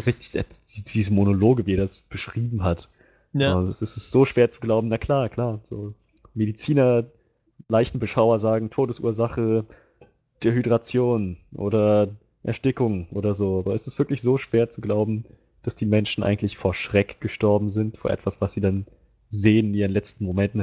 richtig, 0.06 0.44
diese 0.66 1.12
Monologe, 1.12 1.66
wie 1.66 1.74
er 1.74 1.82
das 1.82 2.00
beschrieben 2.00 2.64
hat. 2.64 2.88
Ja. 3.32 3.62
Es 3.62 3.80
ist 3.82 4.10
so 4.10 4.24
schwer 4.24 4.50
zu 4.50 4.60
glauben, 4.60 4.88
na 4.88 4.98
klar, 4.98 5.28
klar. 5.28 5.60
So 5.64 5.94
Mediziner, 6.34 7.04
Leichenbeschauer 7.68 8.38
sagen 8.38 8.70
Todesursache 8.70 9.64
Dehydration 10.42 11.36
oder 11.54 12.08
Erstickung 12.42 13.08
oder 13.10 13.34
so. 13.34 13.60
Aber 13.60 13.74
es 13.74 13.86
ist 13.86 13.98
wirklich 13.98 14.20
so 14.20 14.36
schwer 14.36 14.68
zu 14.68 14.80
glauben, 14.80 15.24
dass 15.62 15.76
die 15.76 15.86
Menschen 15.86 16.24
eigentlich 16.24 16.56
vor 16.56 16.74
Schreck 16.74 17.20
gestorben 17.20 17.70
sind, 17.70 17.96
vor 17.96 18.10
etwas, 18.10 18.40
was 18.40 18.52
sie 18.52 18.60
dann 18.60 18.86
sehen 19.28 19.68
in 19.68 19.74
ihren 19.74 19.92
letzten 19.92 20.24
Momenten. 20.24 20.60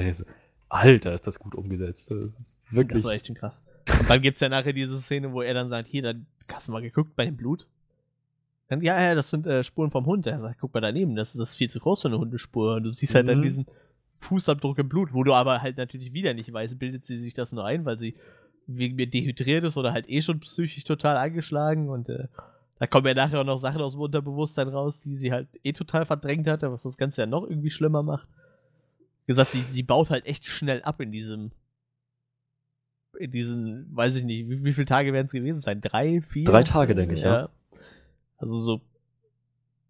Alter, 0.69 1.13
ist 1.13 1.25
das 1.27 1.39
gut 1.39 1.55
umgesetzt. 1.55 2.11
Das 2.11 2.39
ist 2.39 2.57
wirklich. 2.69 3.01
Das 3.01 3.03
war 3.03 3.13
echt 3.13 3.27
schon 3.27 3.35
krass. 3.35 3.63
Und 3.99 4.09
dann 4.09 4.21
gibt 4.21 4.37
es 4.37 4.41
ja 4.41 4.49
nachher 4.49 4.73
diese 4.73 5.01
Szene, 5.01 5.33
wo 5.33 5.41
er 5.41 5.53
dann 5.53 5.69
sagt: 5.69 5.89
Hier, 5.89 6.03
dann 6.03 6.25
hast 6.51 6.67
du 6.67 6.71
mal 6.71 6.81
geguckt 6.81 7.15
bei 7.15 7.25
dem 7.25 7.35
Blut. 7.35 7.67
Dann, 8.67 8.81
ja, 8.81 9.01
ja, 9.01 9.15
das 9.15 9.31
sind 9.31 9.47
äh, 9.47 9.63
Spuren 9.63 9.89
vom 9.89 10.05
Hund. 10.05 10.27
Er 10.27 10.39
sagt: 10.39 10.59
Guck 10.59 10.73
mal 10.73 10.81
daneben, 10.81 11.15
das 11.15 11.29
ist, 11.29 11.39
das 11.39 11.49
ist 11.49 11.55
viel 11.55 11.69
zu 11.69 11.79
groß 11.79 12.03
für 12.03 12.07
eine 12.07 12.19
Hundespur. 12.19 12.75
Und 12.75 12.83
du 12.83 12.93
siehst 12.93 13.15
halt 13.15 13.27
dann 13.27 13.39
mhm. 13.39 13.43
diesen 13.43 13.65
Fußabdruck 14.19 14.77
im 14.77 14.89
Blut, 14.89 15.13
wo 15.13 15.23
du 15.23 15.33
aber 15.33 15.61
halt 15.61 15.77
natürlich 15.77 16.13
wieder 16.13 16.33
nicht 16.33 16.51
weißt, 16.51 16.77
bildet 16.77 17.05
sie 17.05 17.17
sich 17.17 17.33
das 17.33 17.51
nur 17.51 17.65
ein, 17.65 17.85
weil 17.85 17.97
sie 17.97 18.15
wegen 18.67 18.95
mir 18.95 19.07
dehydriert 19.07 19.63
ist 19.63 19.77
oder 19.77 19.93
halt 19.93 20.07
eh 20.09 20.21
schon 20.21 20.39
psychisch 20.41 20.83
total 20.83 21.17
angeschlagen 21.17 21.89
und 21.89 22.09
äh, 22.09 22.27
da 22.77 22.87
kommen 22.87 23.07
ja 23.07 23.13
nachher 23.13 23.41
auch 23.41 23.45
noch 23.45 23.57
Sachen 23.57 23.81
aus 23.81 23.93
dem 23.93 24.01
Unterbewusstsein 24.01 24.69
raus, 24.69 25.01
die 25.01 25.17
sie 25.17 25.31
halt 25.31 25.47
eh 25.63 25.73
total 25.73 26.05
verdrängt 26.05 26.47
hatte, 26.47 26.71
was 26.71 26.83
das 26.83 26.97
Ganze 26.97 27.21
ja 27.21 27.25
noch 27.25 27.43
irgendwie 27.43 27.71
schlimmer 27.71 28.03
macht. 28.03 28.27
Gesagt, 29.29 29.51
sie, 29.51 29.61
sie 29.61 29.83
baut 29.83 30.09
halt 30.09 30.25
echt 30.25 30.47
schnell 30.47 30.81
ab 30.81 30.99
in 30.99 31.11
diesem, 31.11 31.51
in 33.19 33.29
diesen, 33.29 33.95
weiß 33.95 34.15
ich 34.15 34.23
nicht, 34.23 34.49
wie, 34.49 34.63
wie 34.63 34.73
viele 34.73 34.87
Tage 34.87 35.13
werden 35.13 35.27
es 35.27 35.31
gewesen 35.31 35.59
sein? 35.59 35.81
Drei, 35.81 36.21
vier? 36.21 36.45
Drei 36.45 36.63
Tage, 36.63 36.95
denke 36.95 37.13
ich, 37.13 37.21
ja. 37.21 37.41
ja. 37.41 37.49
Also 38.39 38.59
so, 38.59 38.81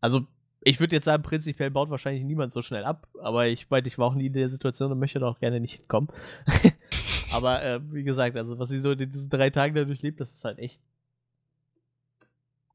also 0.02 0.28
ich 0.60 0.82
würde 0.82 0.94
jetzt 0.94 1.06
sagen, 1.06 1.24
prinzipiell 1.24 1.72
baut 1.72 1.90
wahrscheinlich 1.90 2.26
niemand 2.26 2.52
so 2.52 2.62
schnell 2.62 2.84
ab, 2.84 3.08
aber 3.22 3.48
ich 3.48 3.70
meine, 3.70 3.88
ich 3.88 3.98
war 3.98 4.08
auch 4.08 4.14
nie 4.14 4.26
in 4.26 4.34
der 4.34 4.50
Situation 4.50 4.92
und 4.92 5.00
möchte 5.00 5.20
da 5.20 5.30
auch 5.30 5.40
gerne 5.40 5.62
nicht 5.62 5.76
hinkommen. 5.76 6.10
aber 7.32 7.64
äh, 7.64 7.80
wie 7.94 8.04
gesagt, 8.04 8.36
also 8.36 8.60
was 8.60 8.68
sie 8.68 8.82
so 8.82 8.92
in 8.92 9.10
diesen 9.10 9.30
drei 9.30 9.52
Tagen 9.52 9.74
dadurch 9.74 10.02
lebt, 10.02 10.20
das 10.20 10.34
ist 10.34 10.44
halt 10.44 10.60
echt 10.60 10.82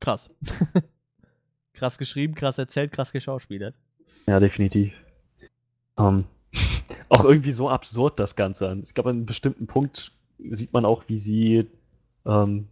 krass. 0.00 0.34
krass 1.74 1.98
geschrieben, 1.98 2.34
krass 2.34 2.56
erzählt, 2.56 2.90
krass 2.90 3.12
geschauspielert. 3.12 3.74
Ja, 4.26 4.40
definitiv. 4.40 4.94
Um, 5.96 6.06
ähm, 6.06 6.24
auch 7.08 7.24
irgendwie 7.24 7.52
so 7.52 7.68
absurd 7.68 8.18
das 8.18 8.36
Ganze. 8.36 8.80
Ich 8.84 8.94
glaube, 8.94 9.10
an 9.10 9.16
einem 9.16 9.26
bestimmten 9.26 9.66
Punkt 9.66 10.12
sieht 10.50 10.72
man 10.72 10.84
auch, 10.84 11.04
wie 11.08 11.18
sie 11.18 11.66
ähm, 12.26 12.68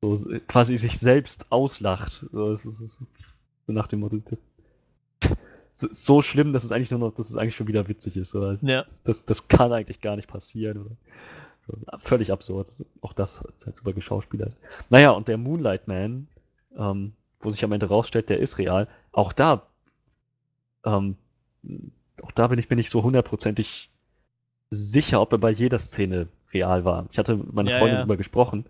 so 0.00 0.16
quasi 0.46 0.76
sich 0.76 0.98
selbst 0.98 1.50
auslacht. 1.50 2.26
So, 2.32 2.50
es 2.50 2.64
ist, 2.64 3.02
so 3.66 3.72
nach 3.72 3.86
dem 3.86 4.00
Motto, 4.00 4.20
das, 4.28 4.42
so 5.80 6.22
schlimm, 6.22 6.52
dass 6.52 6.64
es 6.64 6.72
eigentlich 6.72 6.90
nur 6.90 7.00
noch, 7.00 7.14
dass 7.14 7.30
es 7.30 7.36
eigentlich 7.36 7.56
schon 7.56 7.68
wieder 7.68 7.88
witzig 7.88 8.16
ist. 8.16 8.34
Oder? 8.34 8.58
Ja. 8.62 8.84
Das, 9.04 9.24
das 9.24 9.48
kann 9.48 9.72
eigentlich 9.72 10.00
gar 10.00 10.16
nicht 10.16 10.28
passieren. 10.28 10.78
Oder? 10.78 10.90
So, 11.66 11.98
völlig 12.00 12.32
absurd. 12.32 12.68
Auch 13.00 13.12
das 13.12 13.44
halt 13.64 13.76
super 13.76 13.92
geschauspielert. 13.92 14.56
Naja, 14.90 15.10
und 15.10 15.28
der 15.28 15.38
Moonlight 15.38 15.86
Man, 15.86 16.28
ähm, 16.76 17.12
wo 17.40 17.50
sich 17.50 17.64
am 17.64 17.72
Ende 17.72 17.86
rausstellt, 17.86 18.28
der 18.28 18.40
ist 18.40 18.58
real. 18.58 18.88
Auch 19.12 19.32
da, 19.32 19.66
ähm, 20.84 21.16
auch 22.22 22.32
da 22.32 22.48
bin 22.48 22.58
ich 22.58 22.68
mir 22.68 22.76
nicht 22.76 22.90
so 22.90 23.02
hundertprozentig 23.02 23.90
sicher, 24.70 25.20
ob 25.20 25.32
er 25.32 25.38
bei 25.38 25.50
jeder 25.50 25.78
Szene 25.78 26.28
real 26.52 26.84
war. 26.84 27.06
Ich 27.10 27.18
hatte 27.18 27.36
mit 27.36 27.52
meiner 27.52 27.70
ja, 27.70 27.78
Freundin 27.78 27.94
ja. 27.94 28.00
darüber 28.00 28.16
gesprochen. 28.16 28.66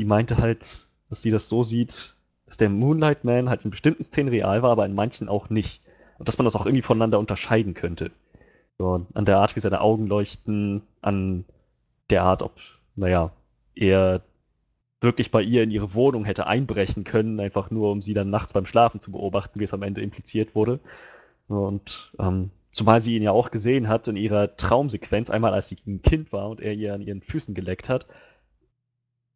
Die 0.00 0.04
meinte 0.04 0.38
halt, 0.38 0.60
dass 1.08 1.22
sie 1.22 1.30
das 1.30 1.48
so 1.48 1.62
sieht, 1.62 2.14
dass 2.46 2.56
der 2.56 2.68
Moonlight 2.68 3.24
Man 3.24 3.48
halt 3.48 3.64
in 3.64 3.70
bestimmten 3.70 4.02
Szenen 4.02 4.28
real 4.28 4.62
war, 4.62 4.70
aber 4.70 4.86
in 4.86 4.94
manchen 4.94 5.28
auch 5.28 5.50
nicht. 5.50 5.82
Und 6.18 6.28
dass 6.28 6.38
man 6.38 6.44
das 6.44 6.56
auch 6.56 6.66
irgendwie 6.66 6.82
voneinander 6.82 7.18
unterscheiden 7.18 7.74
könnte. 7.74 8.10
So, 8.78 9.06
an 9.14 9.24
der 9.24 9.38
Art, 9.38 9.56
wie 9.56 9.60
seine 9.60 9.80
Augen 9.80 10.06
leuchten, 10.06 10.82
an 11.00 11.44
der 12.08 12.22
Art, 12.22 12.42
ob, 12.42 12.58
naja, 12.96 13.30
er 13.74 14.22
wirklich 15.00 15.30
bei 15.30 15.42
ihr 15.42 15.62
in 15.62 15.70
ihre 15.70 15.94
Wohnung 15.94 16.24
hätte 16.24 16.46
einbrechen 16.46 17.04
können, 17.04 17.40
einfach 17.40 17.70
nur, 17.70 17.90
um 17.90 18.02
sie 18.02 18.14
dann 18.14 18.30
nachts 18.30 18.52
beim 18.52 18.66
Schlafen 18.66 19.00
zu 19.00 19.12
beobachten, 19.12 19.60
wie 19.60 19.64
es 19.64 19.74
am 19.74 19.82
Ende 19.82 20.02
impliziert 20.02 20.54
wurde. 20.54 20.80
Und 21.50 22.12
ähm, 22.18 22.50
zumal 22.70 23.00
sie 23.00 23.16
ihn 23.16 23.22
ja 23.22 23.32
auch 23.32 23.50
gesehen 23.50 23.88
hat 23.88 24.08
in 24.08 24.16
ihrer 24.16 24.56
Traumsequenz, 24.56 25.30
einmal 25.30 25.52
als 25.52 25.68
sie 25.68 25.76
ein 25.86 26.02
Kind 26.02 26.32
war 26.32 26.48
und 26.48 26.60
er 26.60 26.74
ihr 26.74 26.94
an 26.94 27.02
ihren 27.02 27.22
Füßen 27.22 27.54
geleckt 27.54 27.88
hat. 27.88 28.06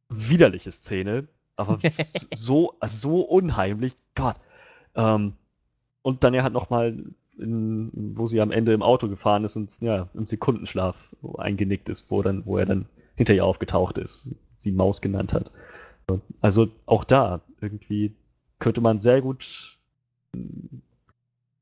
Widerliche 0.09 0.70
Szene, 0.70 1.27
aber 1.57 1.78
so, 2.32 2.74
so 2.85 3.20
unheimlich. 3.20 3.97
Gott. 4.15 4.36
Ähm, 4.95 5.35
und 6.03 6.23
dann 6.23 6.35
er 6.35 6.45
hat 6.45 6.53
nochmal, 6.53 7.03
wo 7.36 8.27
sie 8.27 8.41
am 8.41 8.53
Ende 8.53 8.73
im 8.74 8.82
Auto 8.82 9.09
gefahren 9.09 9.45
ist 9.45 9.57
und 9.57 9.81
ja, 9.81 10.09
im 10.15 10.27
Sekundenschlaf 10.27 11.16
eingenickt 11.39 11.89
ist, 11.89 12.11
wo, 12.11 12.23
dann, 12.23 12.47
wo 12.47 12.59
er 12.59 12.66
dann 12.66 12.86
hinter 13.16 13.35
ihr 13.35 13.45
aufgetaucht 13.45 13.99
ist, 13.99 14.35
sie 14.57 14.70
Maus 14.70 15.01
genannt 15.01 15.32
hat. 15.32 15.51
Also 16.41 16.69
auch 16.86 17.03
da 17.03 17.41
irgendwie 17.61 18.15
könnte 18.59 18.81
man 18.81 19.01
sehr 19.01 19.20
gut 19.20 19.78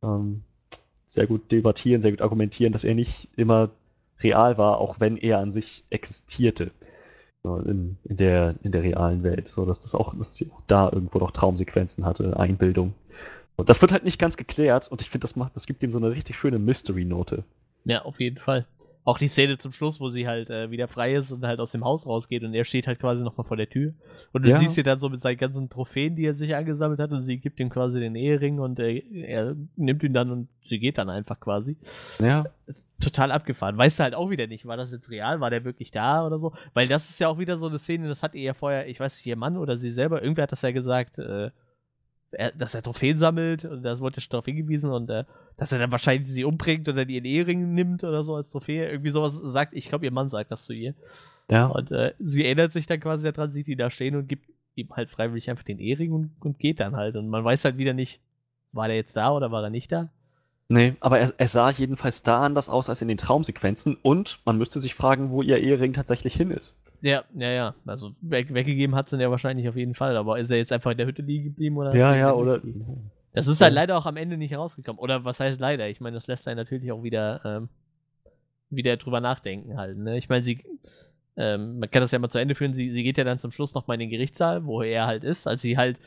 ähm, 0.03 0.43
sehr 1.07 1.27
gut 1.27 1.51
debattieren, 1.53 2.01
sehr 2.01 2.13
gut 2.13 2.23
argumentieren, 2.23 2.73
dass 2.73 2.85
er 2.85 2.95
nicht 2.95 3.29
immer 3.37 3.71
real 4.21 4.59
war, 4.59 4.79
auch 4.79 5.01
wenn 5.01 5.17
er 5.17 5.39
an 5.39 5.51
sich 5.51 5.85
existierte 5.91 6.71
in, 7.45 7.97
in, 8.05 8.17
der, 8.17 8.55
in 8.63 8.73
der 8.73 8.83
realen 8.83 9.23
Welt, 9.23 9.49
so 9.49 9.67
dass 9.67 9.81
das 9.81 9.95
auch, 9.95 10.15
dass 10.17 10.37
sie 10.37 10.51
auch 10.51 10.63
da 10.67 10.91
irgendwo 10.91 11.19
noch 11.19 11.33
Traumsequenzen 11.33 12.05
hatte, 12.05 12.39
Einbildung. 12.39 12.95
Und 13.57 13.69
das 13.69 13.83
wird 13.83 13.93
halt 13.93 14.05
nicht 14.05 14.19
ganz 14.19 14.37
geklärt 14.37 14.89
und 14.89 15.03
ich 15.03 15.11
finde, 15.11 15.25
das 15.25 15.37
macht, 15.37 15.57
das 15.57 15.67
gibt 15.67 15.83
ihm 15.83 15.93
so 15.93 15.99
eine 15.99 16.11
richtig 16.11 16.37
schöne 16.37 16.59
Mystery-Note. 16.59 17.45
Ja, 17.85 18.03
auf 18.03 18.21
jeden 18.21 18.39
Fall. 18.39 18.67
Auch 19.05 19.19
die 19.19 19.29
Szene 19.29 19.59
zum 19.59 19.73
Schluss, 19.73 20.01
wo 20.01 20.11
sie 20.11 20.29
halt 20.29 20.49
äh, 20.49 20.71
wieder 20.71 20.87
frei 20.87 21.17
ist 21.17 21.33
und 21.33 21.45
halt 21.45 21.59
aus 21.59 21.73
dem 21.73 21.85
Haus 21.85 22.07
rausgeht 22.07 22.45
und 22.45 22.55
er 22.55 22.65
steht 22.65 22.87
halt 22.87 23.01
quasi 23.01 23.23
nochmal 23.23 23.47
vor 23.47 23.57
der 23.57 23.69
Tür. 23.69 23.95
Und 24.33 24.47
du 24.47 24.51
ja. 24.51 24.59
siehst 24.59 24.75
sie 24.75 24.85
dann 24.85 25.01
so 25.01 25.09
mit 25.09 25.21
seinen 25.21 25.39
ganzen 25.39 25.69
Trophäen, 25.69 26.15
die 26.15 26.25
er 26.25 26.35
sich 26.35 26.55
angesammelt 26.55 27.01
hat 27.01 27.11
und 27.11 27.23
sie 27.23 27.39
gibt 27.39 27.59
ihm 27.59 27.69
quasi 27.69 27.99
den 27.99 28.15
Ehering 28.15 28.61
und 28.61 28.79
äh, 28.79 29.03
er 29.13 29.57
nimmt 29.75 30.05
ihn 30.05 30.13
dann 30.13 30.31
und 30.31 30.49
sie 30.67 30.79
geht 30.79 30.99
dann 30.99 31.11
einfach 31.11 31.41
quasi. 31.41 31.77
Ja. 32.21 32.45
Total 33.01 33.33
abgefahren. 33.33 33.77
Weißt 33.77 33.99
du 33.99 34.05
halt 34.05 34.15
auch 34.15 34.31
wieder 34.31 34.47
nicht, 34.47 34.67
war 34.67 34.77
das 34.77 34.93
jetzt 34.93 35.11
real? 35.11 35.41
War 35.41 35.51
der 35.51 35.65
wirklich 35.65 35.91
da 35.91 36.25
oder 36.25 36.39
so? 36.39 36.53
Weil 36.73 36.87
das 36.87 37.11
ist 37.11 37.19
ja 37.19 37.27
auch 37.27 37.39
wieder 37.39 37.59
so 37.59 37.67
eine 37.67 37.81
Szene, 37.81 38.07
das 38.07 38.23
hat 38.23 38.37
ihr 38.37 38.43
ja 38.43 38.55
vorher, 38.55 38.87
ich 38.87 39.01
weiß 39.01 39.17
nicht, 39.17 39.27
ihr 39.27 39.37
Mann 39.37 39.57
oder 39.57 39.79
sie 39.79 39.91
selber, 39.91 40.23
irgendwer 40.23 40.45
hat 40.45 40.53
das 40.53 40.63
ja 40.63 40.71
gesagt, 40.71 41.19
äh, 41.19 41.51
er, 42.33 42.53
dass 42.53 42.75
er 42.75 42.83
Trophäen 42.83 43.19
sammelt 43.19 43.65
und 43.65 43.83
das 43.83 44.01
wurde 44.01 44.21
schon 44.21 44.31
darauf 44.31 44.45
hingewiesen 44.45 44.91
und 44.91 45.11
äh, 45.11 45.25
dass 45.57 45.73
er 45.73 45.79
dann 45.79 45.91
wahrscheinlich 45.91 46.29
sie 46.29 46.45
umbringt 46.45 46.89
oder 46.89 47.09
ihren 47.09 47.25
Ehering 47.25 47.75
nimmt 47.75 48.05
oder 48.05 48.25
so 48.25 48.35
als 48.35 48.51
Trophäe. 48.51 48.91
Irgendwie 48.91 49.11
sowas 49.11 49.35
sagt, 49.37 49.75
ich 49.75 49.89
glaube, 49.89 50.05
ihr 50.05 50.13
Mann 50.13 50.31
sagt 50.31 50.51
das 50.51 50.65
zu 50.65 50.73
ihr. 50.73 50.95
Ja. 51.51 51.67
Und 51.67 51.91
äh, 51.91 52.15
sie 52.19 52.45
erinnert 52.45 52.73
sich 52.73 52.87
dann 52.87 53.01
quasi 53.01 53.31
daran, 53.31 53.51
sieht 53.51 53.69
ihn 53.69 53.79
da 53.79 53.91
stehen 53.91 54.17
und 54.17 54.29
gibt 54.29 54.49
ihm 54.75 54.91
halt 54.91 55.11
freiwillig 55.11 55.51
einfach 55.51 55.65
den 55.65 55.79
Ehering 55.79 56.13
und, 56.13 56.31
und 56.41 56.59
geht 56.59 56.81
dann 56.81 56.97
halt. 56.97 57.17
Und 57.17 57.29
man 57.29 57.45
weiß 57.45 57.65
halt 57.65 57.79
wieder 57.79 57.93
nicht, 57.93 58.21
war 58.73 58.89
der 58.89 58.97
jetzt 58.97 59.17
da 59.17 59.33
oder 59.33 59.51
war 59.53 59.63
er 59.63 59.71
nicht 59.71 59.93
da? 59.93 60.09
Nee, 60.69 60.95
aber 61.01 61.19
er, 61.19 61.31
er, 61.37 61.49
sah 61.49 61.71
jedenfalls 61.71 62.23
da 62.23 62.43
anders 62.43 62.71
aus 62.71 62.89
als 62.89 63.03
in 63.03 63.09
den 63.09 63.19
Traumsequenzen 63.19 63.99
und 64.01 64.41
man 64.47 64.57
müsste 64.57 64.81
sich 64.81 64.95
fragen, 64.95 65.31
wo 65.31 65.43
ihr 65.43 65.59
Ehering 65.59 65.93
tatsächlich 65.93 66.35
hin 66.35 66.51
ist. 66.51 66.75
Ja, 67.03 67.25
ja, 67.35 67.51
ja. 67.51 67.75
Also 67.85 68.13
weg, 68.21 68.55
weggegeben 68.55 68.95
hat 68.95 69.11
sie 69.11 69.21
ja 69.21 69.31
wahrscheinlich 69.31 69.69
auf 69.69 69.77
jeden 69.77 69.95
Fall, 69.95 70.17
aber 70.17 70.39
ist 70.39 70.51
er 70.51 70.57
jetzt 70.57 70.73
einfach 70.73 70.93
in 70.93 70.99
der 70.99 71.07
Hütte 71.07 71.23
liegen 71.23 71.45
geblieben 71.45 71.77
oder? 71.77 71.95
Ja, 71.95 72.15
ja, 72.15 72.33
oder. 72.33 72.61
Das 73.35 73.47
ist 73.47 73.61
halt 73.61 73.75
leider 73.75 73.97
auch 73.97 74.07
am 74.07 74.17
Ende 74.17 74.37
nicht 74.37 74.55
rausgekommen. 74.55 75.01
Oder 75.01 75.25
was 75.25 75.41
heißt 75.41 75.59
leider? 75.59 75.89
Ich 75.89 76.01
meine, 76.01 76.15
das 76.15 76.27
lässt 76.27 76.47
einen 76.47 76.59
natürlich 76.59 76.93
auch 76.93 77.03
wieder, 77.03 77.41
ähm, 77.45 77.69
wieder 78.71 78.97
drüber 78.97 79.21
nachdenken 79.21 79.79
halt. 79.79 79.99
Ne? 79.99 80.17
Ich 80.17 80.29
meine, 80.29 80.45
sie, 80.45 80.63
ähm, 81.37 81.79
man 81.79 81.91
kann 81.91 82.03
das 82.03 82.13
ja 82.13 82.19
mal 82.19 82.31
zu 82.31 82.39
Ende 82.39 82.55
führen, 82.55 82.75
sie, 82.75 82.91
sie 82.91 83.03
geht 83.03 83.19
ja 83.19 83.25
dann 83.25 83.39
zum 83.39 83.51
Schluss 83.51 83.75
nochmal 83.75 83.95
in 83.95 84.01
den 84.01 84.11
Gerichtssaal, 84.11 84.65
wo 84.65 84.83
er 84.83 85.07
halt 85.07 85.25
ist, 85.25 85.47
als 85.47 85.63
sie 85.63 85.77
halt 85.77 85.99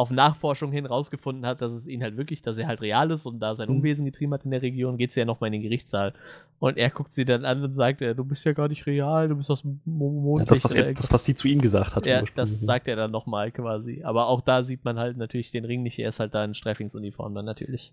auf 0.00 0.10
Nachforschung 0.10 0.72
hin 0.72 0.86
rausgefunden 0.86 1.46
hat, 1.46 1.60
dass 1.62 1.72
es 1.72 1.86
ihn 1.86 2.02
halt 2.02 2.16
wirklich, 2.16 2.42
dass 2.42 2.58
er 2.58 2.66
halt 2.66 2.80
real 2.80 3.10
ist 3.10 3.26
und 3.26 3.38
da 3.40 3.54
sein 3.54 3.68
Mhm. 3.68 3.76
Unwesen 3.76 4.04
getrieben 4.04 4.32
hat 4.34 4.44
in 4.44 4.50
der 4.50 4.62
Region, 4.62 4.96
geht 4.98 5.12
sie 5.12 5.20
ja 5.20 5.26
nochmal 5.26 5.48
in 5.48 5.52
den 5.52 5.62
Gerichtssaal. 5.62 6.12
Und 6.58 6.76
er 6.76 6.90
guckt 6.90 7.12
sie 7.12 7.24
dann 7.24 7.44
an 7.44 7.62
und 7.62 7.72
sagt, 7.72 8.02
äh, 8.02 8.14
du 8.14 8.24
bist 8.24 8.44
ja 8.44 8.52
gar 8.52 8.68
nicht 8.68 8.86
real, 8.86 9.28
du 9.28 9.36
bist 9.36 9.50
aus 9.50 9.62
dem 9.62 9.80
Mo- 9.84 10.06
Ja, 10.14 10.20
Mond. 10.22 10.50
das, 10.50 10.64
was 10.64 10.74
er, 10.74 10.92
das, 10.92 11.12
was 11.12 11.24
sie 11.24 11.34
zu 11.34 11.48
ihm 11.48 11.60
gesagt 11.60 11.94
hat. 11.96 12.04
ja, 12.06 12.22
das 12.34 12.60
sagt 12.60 12.88
er 12.88 12.96
dann 12.96 13.10
nochmal 13.10 13.50
quasi. 13.52 14.02
Aber 14.04 14.26
auch 14.28 14.40
da 14.40 14.64
sieht 14.64 14.84
man 14.84 14.98
halt 14.98 15.16
natürlich 15.16 15.50
den 15.50 15.64
Ring 15.64 15.82
nicht, 15.82 15.98
er 15.98 16.08
ist 16.08 16.20
halt 16.20 16.34
da 16.34 16.44
in 16.44 16.54
Sträflingsuniform 16.54 17.34
dann 17.34 17.44
natürlich. 17.44 17.92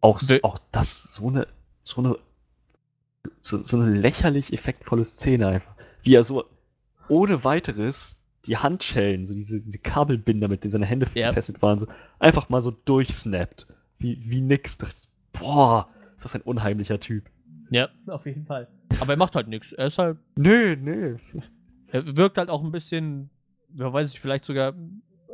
auch, 0.00 0.18
so- 0.20 0.36
auch 0.42 0.58
das, 0.72 1.02
so 1.14 1.28
eine, 1.28 1.46
so 1.82 2.00
eine, 2.02 2.16
so, 3.40 3.62
so 3.64 3.76
eine 3.76 3.90
lächerlich 3.94 4.52
effektvolle 4.52 5.04
Szene 5.04 5.48
einfach. 5.48 5.72
Wie 6.02 6.14
er 6.14 6.22
so 6.22 6.44
ohne 7.08 7.42
weiteres 7.44 8.17
die 8.46 8.56
Handschellen, 8.56 9.24
so 9.24 9.34
diese, 9.34 9.62
diese 9.62 9.78
Kabelbinder, 9.78 10.48
mit 10.48 10.64
denen 10.64 10.70
seine 10.70 10.86
Hände 10.86 11.06
Ja. 11.14 11.28
gefesselt 11.28 11.60
waren, 11.62 11.78
so 11.78 11.86
einfach 12.18 12.48
mal 12.48 12.60
so 12.60 12.70
durchsnappt. 12.70 13.66
Wie, 13.98 14.18
wie 14.30 14.40
nix. 14.40 14.78
Da 14.78 14.86
dachte 14.86 15.00
ich, 15.02 15.08
Boah, 15.40 15.88
ist 16.16 16.24
das 16.24 16.34
ein 16.34 16.42
unheimlicher 16.42 16.98
Typ. 17.00 17.24
Ja, 17.70 17.88
auf 18.06 18.26
jeden 18.26 18.46
Fall. 18.46 18.68
Aber 19.00 19.12
er 19.12 19.16
macht 19.18 19.34
halt 19.34 19.48
nichts. 19.48 19.72
Er 19.72 19.86
ist 19.88 19.98
halt 19.98 20.18
Nö, 20.36 20.76
nö. 20.76 21.16
Er 21.88 22.16
wirkt 22.16 22.38
halt 22.38 22.48
auch 22.48 22.62
ein 22.64 22.72
bisschen, 22.72 23.28
wer 23.68 23.92
weiß 23.92 24.12
ich, 24.12 24.20
vielleicht 24.20 24.44
sogar, 24.44 24.74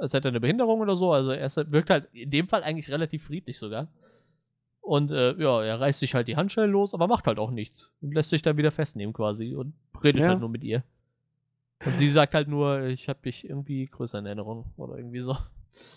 als 0.00 0.12
hätte 0.14 0.28
er 0.28 0.32
eine 0.32 0.40
Behinderung 0.40 0.80
oder 0.80 0.96
so. 0.96 1.12
Also 1.12 1.30
er 1.30 1.48
halt- 1.48 1.70
wirkt 1.72 1.90
halt 1.90 2.08
in 2.12 2.30
dem 2.30 2.48
Fall 2.48 2.62
eigentlich 2.62 2.90
relativ 2.90 3.24
friedlich 3.24 3.58
sogar. 3.58 3.88
Und 4.80 5.10
äh, 5.12 5.32
ja, 5.40 5.62
er 5.62 5.80
reißt 5.80 6.00
sich 6.00 6.14
halt 6.14 6.28
die 6.28 6.36
Handschellen 6.36 6.70
los, 6.70 6.92
aber 6.92 7.06
macht 7.06 7.26
halt 7.26 7.38
auch 7.38 7.50
nichts. 7.50 7.90
Und 8.02 8.12
lässt 8.14 8.30
sich 8.30 8.42
dann 8.42 8.56
wieder 8.58 8.70
festnehmen 8.70 9.14
quasi 9.14 9.54
und 9.54 9.72
redet 10.02 10.20
Ja. 10.22 10.28
halt 10.28 10.40
nur 10.40 10.48
mit 10.50 10.62
ihr. 10.64 10.82
Und 11.84 11.98
sie 11.98 12.08
sagt 12.08 12.34
halt 12.34 12.48
nur, 12.48 12.84
ich 12.84 13.08
habe 13.08 13.20
dich 13.24 13.48
irgendwie 13.48 13.86
größer 13.86 14.18
in 14.18 14.26
Erinnerung 14.26 14.66
oder 14.76 14.96
irgendwie 14.96 15.20
so. 15.20 15.36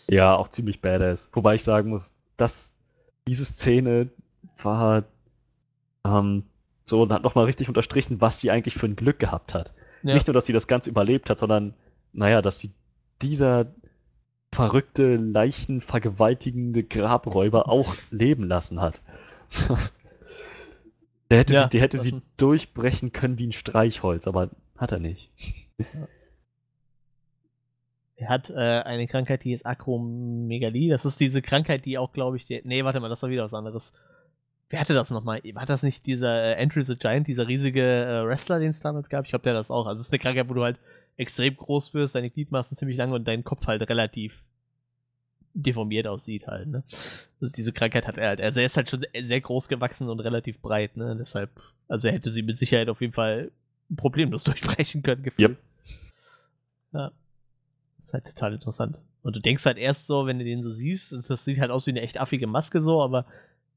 Ja, 0.10 0.36
auch 0.36 0.50
ziemlich 0.50 0.82
badass. 0.82 1.30
Wobei 1.34 1.56
ich 1.56 1.64
sagen 1.64 1.90
muss, 1.90 2.14
dass 2.36 2.74
diese 3.28 3.46
Szene 3.46 4.10
war 4.62 5.04
ähm, 6.04 6.44
so 6.84 7.02
und 7.02 7.12
hat 7.12 7.24
nochmal 7.24 7.46
richtig 7.46 7.68
unterstrichen, 7.68 8.22
was 8.22 8.40
sie 8.40 8.52
eigentlich 8.52 8.76
für 8.76 8.88
ein 8.88 8.96
Glück 8.96 9.20
gehabt 9.20 9.54
hat. 9.54 9.74
Ja. 10.04 10.14
Nicht 10.14 10.28
nur, 10.28 10.34
dass 10.34 10.46
sie 10.46 10.54
das 10.54 10.68
Ganze 10.68 10.90
überlebt 10.90 11.30
hat, 11.30 11.40
sondern, 11.40 11.74
naja, 12.14 12.42
dass 12.42 12.60
sie 12.60 12.72
dieser 13.22 13.68
verrückte, 14.54 15.18
leichenvergewaltigende 15.18 16.84
Grabräuber 16.84 17.70
auch 17.70 17.96
leben 18.10 18.44
lassen 18.44 18.82
hat. 18.82 19.02
der 21.30 21.40
hätte 21.40 21.54
Ja, 21.54 21.64
sie, 21.64 21.70
der 21.70 21.82
hätte 21.82 21.98
sie 21.98 22.22
durchbrechen 22.38 23.12
können 23.12 23.38
wie 23.38 23.48
ein 23.48 23.52
Streichholz, 23.52 24.28
aber 24.28 24.50
hat 24.78 24.92
er 24.92 25.00
nicht. 25.00 25.32
Er 28.20 28.30
hat 28.30 28.50
äh, 28.50 28.56
eine 28.56 29.08
Krankheit, 29.08 29.44
die 29.44 29.54
ist 29.54 29.66
Akromegalie. 29.66 30.90
Das 30.90 31.06
ist 31.06 31.20
diese 31.20 31.44
Krankheit, 31.44 31.86
die 31.86 32.00
auch, 32.00 32.14
glaube 32.14 32.38
ich, 32.38 32.46
die, 32.46 32.62
nee, 32.64 32.84
warte 32.84 33.00
mal, 33.00 33.10
das 33.10 33.22
war 33.22 33.30
wieder 33.30 33.44
was 33.44 33.54
anderes. 33.54 33.94
Wer 34.70 34.80
hatte 34.80 34.96
das 34.96 35.12
nochmal? 35.12 35.42
War 35.54 35.66
das 35.68 35.84
nicht 35.84 36.06
dieser 36.08 36.58
äh, 36.58 36.62
Andrew 36.62 36.84
the 36.84 36.98
Giant, 36.98 37.28
dieser 37.28 37.48
riesige 37.48 37.82
äh, 37.82 38.26
Wrestler, 38.26 38.60
den 38.60 38.72
es 38.72 38.80
damals 38.80 39.10
gab? 39.10 39.26
Ich 39.26 39.30
glaube, 39.30 39.44
der 39.44 39.54
hat 39.54 39.60
das 39.60 39.72
auch. 39.72 39.86
Also 39.86 40.02
es 40.02 40.08
ist 40.08 40.14
eine 40.14 40.20
Krankheit, 40.20 40.50
wo 40.50 40.56
du 40.56 40.64
halt 40.64 40.80
extrem 41.16 41.56
groß 41.56 41.94
wirst, 41.94 42.16
deine 42.16 42.30
Gliedmaßen 42.30 42.76
ziemlich 42.76 42.98
lang 42.98 43.12
und 43.12 43.28
dein 43.28 43.44
Kopf 43.44 43.68
halt 43.68 43.88
relativ 43.88 44.44
deformiert 45.54 46.08
aussieht 46.08 46.48
halt, 46.48 46.68
ne? 46.68 46.84
Also 47.42 47.52
diese 47.52 47.74
Krankheit 47.74 48.06
hat 48.08 48.18
er 48.18 48.30
halt. 48.30 48.42
Also 48.42 48.60
er 48.60 48.66
ist 48.68 48.78
halt 48.78 48.90
schon 48.90 49.06
sehr 49.20 49.42
groß 49.42 49.68
gewachsen 49.70 50.10
und 50.10 50.20
relativ 50.20 50.60
breit, 50.60 50.98
ne? 50.98 51.16
Deshalb, 51.18 51.50
also 51.88 52.08
er 52.08 52.14
hätte 52.14 52.32
sie 52.32 52.44
mit 52.44 52.60
Sicherheit 52.60 52.90
auf 52.90 53.02
jeden 53.02 53.14
Fall 53.14 53.52
problemlos 53.96 54.44
durchbrechen 54.46 55.02
können, 55.02 55.24
gefühlt. 55.24 55.52
Yep. 55.52 55.58
Ja. 56.94 57.12
Das 57.98 58.08
ist 58.08 58.14
halt 58.14 58.26
total 58.26 58.54
interessant. 58.54 58.98
Und 59.24 59.36
du 59.36 59.42
denkst 59.42 59.66
halt 59.66 59.78
erst 59.78 60.08
so, 60.08 60.26
wenn 60.26 60.40
du 60.40 60.46
den 60.46 60.64
so 60.64 60.72
siehst, 60.72 61.14
und 61.14 61.30
das 61.30 61.44
sieht 61.44 61.60
halt 61.60 61.72
aus 61.72 61.86
wie 61.86 61.92
eine 61.92 62.02
echt 62.02 62.20
affige 62.20 62.48
Maske 62.48 62.82
so, 62.82 63.02
aber 63.02 63.26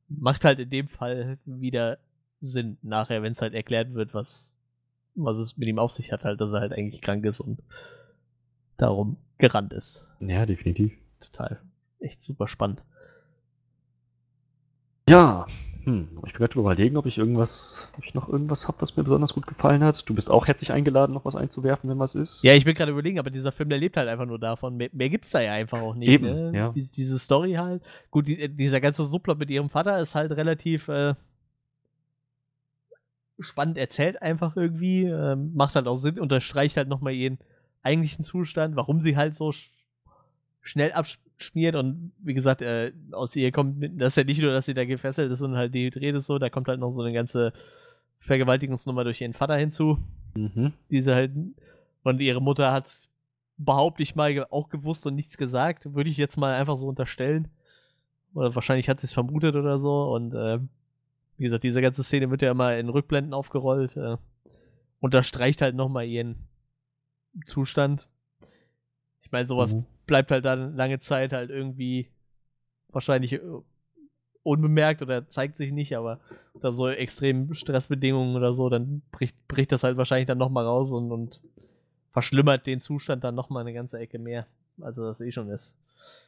macht 0.08 0.44
halt 0.44 0.58
in 0.58 0.70
dem 0.70 0.88
Fall 0.88 1.38
wieder 1.44 1.98
Sinn 2.40 2.78
nachher, 2.82 3.22
wenn 3.22 3.32
es 3.32 3.42
halt 3.42 3.54
erklärt 3.54 3.94
wird, 3.94 4.14
was, 4.14 4.54
was 5.14 5.38
es 5.38 5.56
mit 5.56 5.68
ihm 5.68 5.78
auf 5.78 5.90
sich 5.90 6.12
hat, 6.12 6.24
halt, 6.24 6.40
dass 6.40 6.52
er 6.52 6.60
halt 6.60 6.72
eigentlich 6.72 7.02
krank 7.02 7.24
ist 7.24 7.40
und 7.40 7.60
darum 8.76 9.16
gerannt 9.38 9.72
ist. 9.72 10.06
Ja, 10.20 10.46
definitiv. 10.46 10.92
Total. 11.20 11.60
Echt 11.98 12.24
super 12.24 12.48
spannend. 12.48 12.82
Ja, 15.08 15.46
hm, 15.90 16.08
ich 16.24 16.32
bin 16.32 16.38
gerade 16.38 16.58
überlegen, 16.58 16.96
ob 16.96 17.06
ich 17.06 17.18
irgendwas, 17.18 17.90
ob 17.98 18.04
ich 18.04 18.14
noch 18.14 18.28
irgendwas 18.28 18.68
habe, 18.68 18.80
was 18.80 18.96
mir 18.96 19.02
besonders 19.02 19.34
gut 19.34 19.48
gefallen 19.48 19.82
hat. 19.82 20.08
Du 20.08 20.14
bist 20.14 20.30
auch 20.30 20.46
herzlich 20.46 20.70
eingeladen, 20.70 21.12
noch 21.12 21.24
was 21.24 21.34
einzuwerfen, 21.34 21.90
wenn 21.90 21.98
was 21.98 22.14
ist. 22.14 22.44
Ja, 22.44 22.54
ich 22.54 22.64
bin 22.64 22.74
gerade 22.74 22.92
überlegen, 22.92 23.18
aber 23.18 23.30
dieser 23.30 23.50
Film, 23.50 23.68
der 23.70 23.78
lebt 23.78 23.96
halt 23.96 24.08
einfach 24.08 24.26
nur 24.26 24.38
davon. 24.38 24.76
Mehr, 24.76 24.90
mehr 24.92 25.10
gibt's 25.10 25.30
da 25.30 25.40
ja 25.40 25.52
einfach 25.52 25.80
auch 25.80 25.96
nicht. 25.96 26.08
Eben, 26.08 26.26
ne? 26.26 26.52
ja. 26.54 26.72
Dies, 26.72 26.92
diese 26.92 27.18
Story 27.18 27.54
halt. 27.54 27.82
Gut, 28.12 28.28
die, 28.28 28.48
dieser 28.48 28.80
ganze 28.80 29.04
Subplot 29.04 29.38
mit 29.38 29.50
ihrem 29.50 29.68
Vater 29.68 29.98
ist 29.98 30.14
halt 30.14 30.30
relativ 30.32 30.86
äh, 30.88 31.14
spannend 33.40 33.76
erzählt 33.76 34.22
einfach 34.22 34.56
irgendwie. 34.56 35.04
Ähm, 35.04 35.52
macht 35.54 35.74
halt 35.74 35.88
auch 35.88 35.96
Sinn, 35.96 36.20
unterstreicht 36.20 36.76
halt 36.76 36.88
nochmal 36.88 37.14
ihren 37.14 37.38
eigentlichen 37.82 38.24
Zustand, 38.24 38.76
warum 38.76 39.00
sie 39.00 39.16
halt 39.16 39.34
so 39.34 39.50
sch 39.50 39.72
schnell 40.62 40.92
abschmiert 41.40 41.74
und 41.74 42.12
wie 42.18 42.34
gesagt, 42.34 42.60
äh, 42.60 42.92
aus 43.12 43.34
ihr 43.34 43.50
kommt, 43.50 43.82
das 43.98 44.12
ist 44.12 44.16
ja 44.16 44.24
nicht 44.24 44.42
nur, 44.42 44.52
dass 44.52 44.66
sie 44.66 44.74
da 44.74 44.84
gefesselt 44.84 45.32
ist 45.32 45.40
und 45.40 45.56
halt 45.56 45.74
dehydriert 45.74 46.14
ist 46.14 46.26
so, 46.26 46.38
da 46.38 46.50
kommt 46.50 46.68
halt 46.68 46.78
noch 46.80 46.90
so 46.90 47.00
eine 47.02 47.14
ganze 47.14 47.54
Vergewaltigungsnummer 48.20 49.04
durch 49.04 49.20
ihren 49.22 49.32
Vater 49.34 49.56
hinzu 49.56 49.98
Mhm. 50.36 50.74
diese 50.90 51.12
halt 51.16 51.32
und 52.04 52.20
ihre 52.20 52.40
Mutter 52.40 52.70
hat 52.72 53.08
behaupte 53.56 54.02
ich 54.04 54.14
mal 54.14 54.46
auch 54.50 54.68
gewusst 54.68 55.04
und 55.06 55.16
nichts 55.16 55.36
gesagt, 55.36 55.92
würde 55.92 56.08
ich 56.08 56.16
jetzt 56.16 56.36
mal 56.36 56.54
einfach 56.54 56.76
so 56.76 56.86
unterstellen. 56.86 57.48
Oder 58.32 58.54
wahrscheinlich 58.54 58.88
hat 58.88 59.00
sie 59.00 59.06
es 59.06 59.12
vermutet 59.12 59.56
oder 59.56 59.76
so 59.78 60.14
und 60.14 60.32
äh, 60.34 60.60
wie 61.36 61.42
gesagt, 61.42 61.64
diese 61.64 61.82
ganze 61.82 62.04
Szene 62.04 62.30
wird 62.30 62.42
ja 62.42 62.52
immer 62.52 62.76
in 62.76 62.88
Rückblenden 62.90 63.34
aufgerollt, 63.34 63.96
äh, 63.96 64.18
unterstreicht 65.00 65.62
halt 65.62 65.74
nochmal 65.74 66.06
ihren 66.06 66.36
Zustand. 67.46 68.06
Ich 69.22 69.32
meine, 69.32 69.48
sowas 69.48 69.74
Mhm. 69.74 69.84
Bleibt 70.10 70.32
halt 70.32 70.44
dann 70.44 70.74
lange 70.74 70.98
Zeit 70.98 71.32
halt 71.32 71.50
irgendwie 71.50 72.08
wahrscheinlich 72.88 73.34
äh, 73.34 73.40
unbemerkt 74.42 75.02
oder 75.02 75.28
zeigt 75.28 75.56
sich 75.56 75.70
nicht, 75.70 75.96
aber 75.96 76.18
unter 76.52 76.72
so 76.72 76.88
extremen 76.88 77.54
Stressbedingungen 77.54 78.34
oder 78.34 78.52
so, 78.52 78.68
dann 78.68 79.02
bricht, 79.12 79.36
bricht 79.46 79.70
das 79.70 79.84
halt 79.84 79.96
wahrscheinlich 79.96 80.26
dann 80.26 80.38
nochmal 80.38 80.66
raus 80.66 80.90
und, 80.90 81.12
und 81.12 81.40
verschlimmert 82.12 82.66
den 82.66 82.80
Zustand 82.80 83.22
dann 83.22 83.36
nochmal 83.36 83.60
eine 83.60 83.72
ganze 83.72 84.00
Ecke 84.00 84.18
mehr, 84.18 84.46
als 84.80 84.98
er 84.98 85.04
das 85.04 85.20
eh 85.20 85.30
schon 85.30 85.48
ist. 85.48 85.76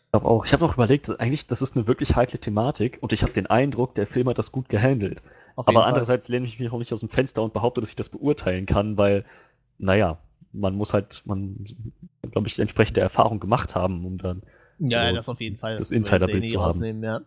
Ich 0.05 0.13
glaube 0.13 0.29
auch. 0.29 0.45
Ich 0.45 0.53
habe 0.53 0.65
noch 0.65 0.75
überlegt, 0.75 1.19
eigentlich, 1.19 1.49
das 1.49 1.61
ist 1.61 1.77
eine 1.77 1.89
wirklich 1.89 2.15
heikle 2.15 2.39
Thematik 2.39 2.99
und 3.01 3.13
ich 3.13 3.25
habe 3.25 3.33
den 3.33 3.49
Eindruck, 3.49 3.97
der 3.97 4.07
Film 4.07 4.29
hat 4.29 4.39
das 4.39 4.53
gut 4.53 4.69
gehandelt. 4.69 5.21
Aber 5.57 5.73
Fall. 5.73 5.83
andererseits 5.83 6.29
lehne 6.29 6.47
ich 6.47 6.61
mich 6.61 6.71
auch 6.71 6.79
nicht 6.79 6.93
aus 6.93 7.01
dem 7.01 7.09
Fenster 7.09 7.43
und 7.43 7.53
behaupte, 7.53 7.81
dass 7.81 7.91
ich 7.91 7.97
das 7.97 8.11
beurteilen 8.11 8.65
kann, 8.65 8.97
weil, 8.97 9.25
naja, 9.79 10.19
man 10.53 10.75
muss 10.75 10.93
halt, 10.93 11.23
man, 11.27 11.65
glaube 12.31 12.49
ich, 12.49 12.59
entsprechende 12.59 13.01
Erfahrung 13.01 13.41
gemacht 13.41 13.75
haben, 13.75 14.05
um 14.05 14.17
dann. 14.17 14.43
Ja, 14.79 15.11
so 15.11 15.17
das 15.17 15.29
auf 15.29 15.41
jeden 15.41 15.59
Fall. 15.59 15.77
das 15.77 15.91
Insiderbild 15.91 16.49
zu 16.49 16.63
haben. 16.63 17.03
Ja. 17.03 17.23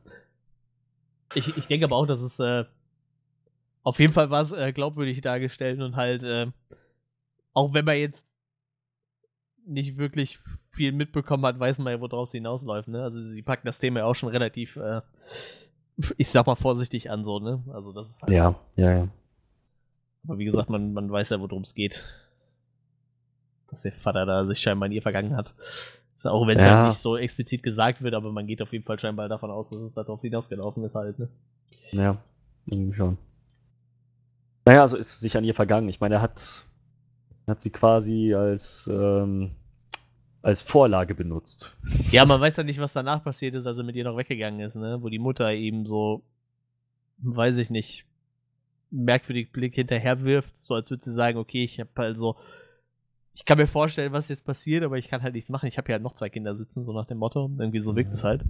Ich, 1.34 1.56
ich 1.58 1.68
denke 1.68 1.86
aber 1.86 1.96
auch, 1.96 2.06
dass 2.06 2.22
es 2.22 2.40
äh, 2.40 2.66
auf 3.84 4.00
jeden 4.00 4.14
Fall 4.14 4.30
war 4.30 4.42
es 4.42 4.52
äh, 4.52 4.74
glaubwürdig 4.74 5.22
dargestellt 5.22 5.80
und 5.80 5.96
halt, 5.96 6.24
äh, 6.24 6.48
auch 7.54 7.74
wenn 7.74 7.86
man 7.86 7.98
jetzt 7.98 8.28
nicht 9.66 9.98
wirklich 9.98 10.40
viel 10.72 10.92
mitbekommen 10.92 11.46
hat, 11.46 11.60
weiß 11.60 11.78
man 11.80 11.94
ja, 11.94 12.02
woraus 12.02 12.32
sie 12.32 12.38
hinausläuft, 12.38 12.88
ne? 12.88 13.04
Also 13.04 13.28
sie 13.30 13.42
packen 13.42 13.66
das 13.66 13.80
Thema 13.80 14.00
ja 14.00 14.06
auch 14.06 14.16
schon 14.16 14.30
relativ, 14.30 14.76
äh, 14.76 15.02
ich 16.18 16.30
sag 16.30 16.46
mal 16.46 16.56
vorsichtig 16.56 17.10
an, 17.10 17.24
so, 17.24 17.40
ne? 17.40 17.64
Also 17.74 17.92
das 17.94 18.10
ist 18.10 18.22
halt, 18.22 18.32
Ja, 18.32 18.56
ja, 18.76 18.92
ja. 18.92 19.08
aber 20.28 20.38
wie 20.38 20.46
gesagt, 20.46 20.70
man, 20.70 20.94
man 20.94 21.12
weiß 21.12 21.30
ja, 21.30 21.40
worum 21.40 21.62
es 21.62 21.74
geht. 21.74 22.06
Dass 23.70 23.82
der 23.82 23.92
Vater 23.94 24.26
da 24.26 24.46
sich 24.46 24.60
scheinbar 24.60 24.88
in 24.88 24.94
ihr 24.94 25.02
vergangen 25.02 25.36
hat. 25.36 25.54
Ist 26.16 26.26
auch 26.28 26.48
wenn 26.48 26.58
es 26.58 26.66
Ja. 26.66 26.78
halt 26.78 26.88
nicht 26.90 27.00
so 27.00 27.18
explizit 27.18 27.62
gesagt 27.64 28.02
wird, 28.02 28.14
aber 28.14 28.32
man 28.32 28.48
geht 28.48 28.62
auf 28.62 28.72
jeden 28.72 28.86
Fall 28.86 29.00
scheinbar 29.00 29.28
davon 29.30 29.52
aus, 29.52 29.70
dass 29.70 29.80
es 29.80 29.94
darauf 29.94 30.22
hinausgelaufen 30.22 30.84
ist 30.84 30.96
halt, 30.96 31.20
ne? 31.20 31.28
Ja, 31.92 32.18
irgendwie 32.66 32.96
schon. 32.96 33.18
Naja, 34.66 34.82
also 34.82 34.98
ist 34.98 35.14
es 35.14 35.20
sich 35.20 35.38
an 35.38 35.44
ihr 35.44 35.54
vergangen. 35.54 35.90
Ich 35.90 36.00
meine, 36.00 36.16
er 36.16 36.22
hat, 36.22 36.64
hat 37.48 37.62
sie 37.62 37.70
quasi 37.70 38.34
als, 38.34 38.90
ähm, 38.92 39.52
als 40.42 40.62
Vorlage 40.62 41.14
benutzt. 41.14 41.76
Ja, 42.12 42.26
man 42.26 42.42
weiß 42.42 42.58
ja 42.58 42.64
nicht, 42.64 42.80
was 42.80 42.94
danach 42.94 43.24
passiert 43.24 43.54
ist, 43.56 43.68
als 43.68 43.78
er 43.78 43.84
mit 43.84 43.96
ihr 43.96 44.04
noch 44.06 44.18
weggegangen 44.18 44.60
ist, 44.62 44.76
ne? 44.76 44.98
Wo 45.02 45.10
die 45.10 45.20
Mutter 45.20 45.52
eben 45.52 45.86
so, 45.86 46.24
weiß 47.20 47.58
ich 47.58 47.70
nicht, 47.70 48.06
merkwürdig 48.90 49.52
Blick 49.52 49.76
hinterher 49.76 50.24
wirft, 50.24 50.54
so 50.60 50.74
als 50.76 50.90
würde 50.90 51.04
sie 51.04 51.14
sagen, 51.14 51.38
okay, 51.38 51.64
ich 51.64 51.80
habe 51.80 51.90
also, 51.96 52.36
ich 53.36 53.44
kann 53.44 53.58
mir 53.58 53.68
vorstellen, 53.68 54.14
was 54.14 54.30
jetzt 54.30 54.46
passiert, 54.46 54.84
aber 54.84 54.98
ich 54.98 55.10
kann 55.10 55.22
halt 55.22 55.34
nichts 55.34 55.50
machen. 55.50 55.68
Ich 55.68 55.78
habe 55.78 55.92
ja 55.92 56.00
noch 56.00 56.14
zwei 56.14 56.30
Kinder 56.30 56.56
sitzen, 56.56 56.86
so 56.86 56.94
nach 56.94 57.06
dem 57.06 57.18
Motto. 57.18 57.52
Irgendwie 57.60 57.82
so 57.82 57.96
wirkt 57.96 58.14
es 58.14 58.24
halt. 58.24 58.44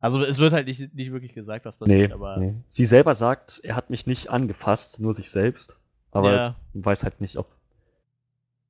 Also 0.00 0.22
es 0.22 0.38
wird 0.38 0.52
halt 0.52 0.66
nicht, 0.66 0.94
nicht 0.94 1.12
wirklich 1.12 1.32
gesagt, 1.32 1.64
was 1.64 1.76
passiert, 1.76 2.08
Nee, 2.08 2.14
aber 2.14 2.36
nee. 2.38 2.54
Sie 2.66 2.84
selber 2.84 3.14
sagt, 3.14 3.60
er 3.62 3.76
hat 3.76 3.88
mich 3.90 4.06
nicht 4.06 4.28
angefasst, 4.28 5.00
nur 5.00 5.14
sich 5.14 5.30
selbst. 5.30 5.78
Aber 6.10 6.32
ja, 6.32 6.56
weiß 6.74 7.04
halt 7.04 7.20
nicht, 7.20 7.36
ob 7.36 7.46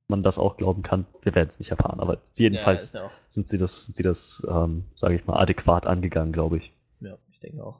man 0.07 0.21
das 0.21 0.37
auch 0.37 0.57
glauben 0.57 0.83
kann. 0.83 1.07
Wir 1.23 1.33
werden 1.33 1.47
es 1.47 1.57
nicht 1.57 1.71
erfahren, 1.71 1.99
aber 1.99 2.19
jedenfalls 2.35 2.93
ja, 2.93 3.09
sind 3.27 3.47
sie 3.47 3.57
das, 3.57 3.85
sind 3.85 3.95
sie 3.95 4.03
das, 4.03 4.45
ähm, 4.47 4.83
sage 4.93 5.15
ich 5.15 5.25
mal, 5.25 5.39
adäquat 5.39 5.87
angegangen, 5.87 6.33
glaube 6.33 6.57
ich. 6.57 6.71
ja, 6.99 7.17
ich 7.31 7.39
denke 7.39 7.63
auch. 7.63 7.79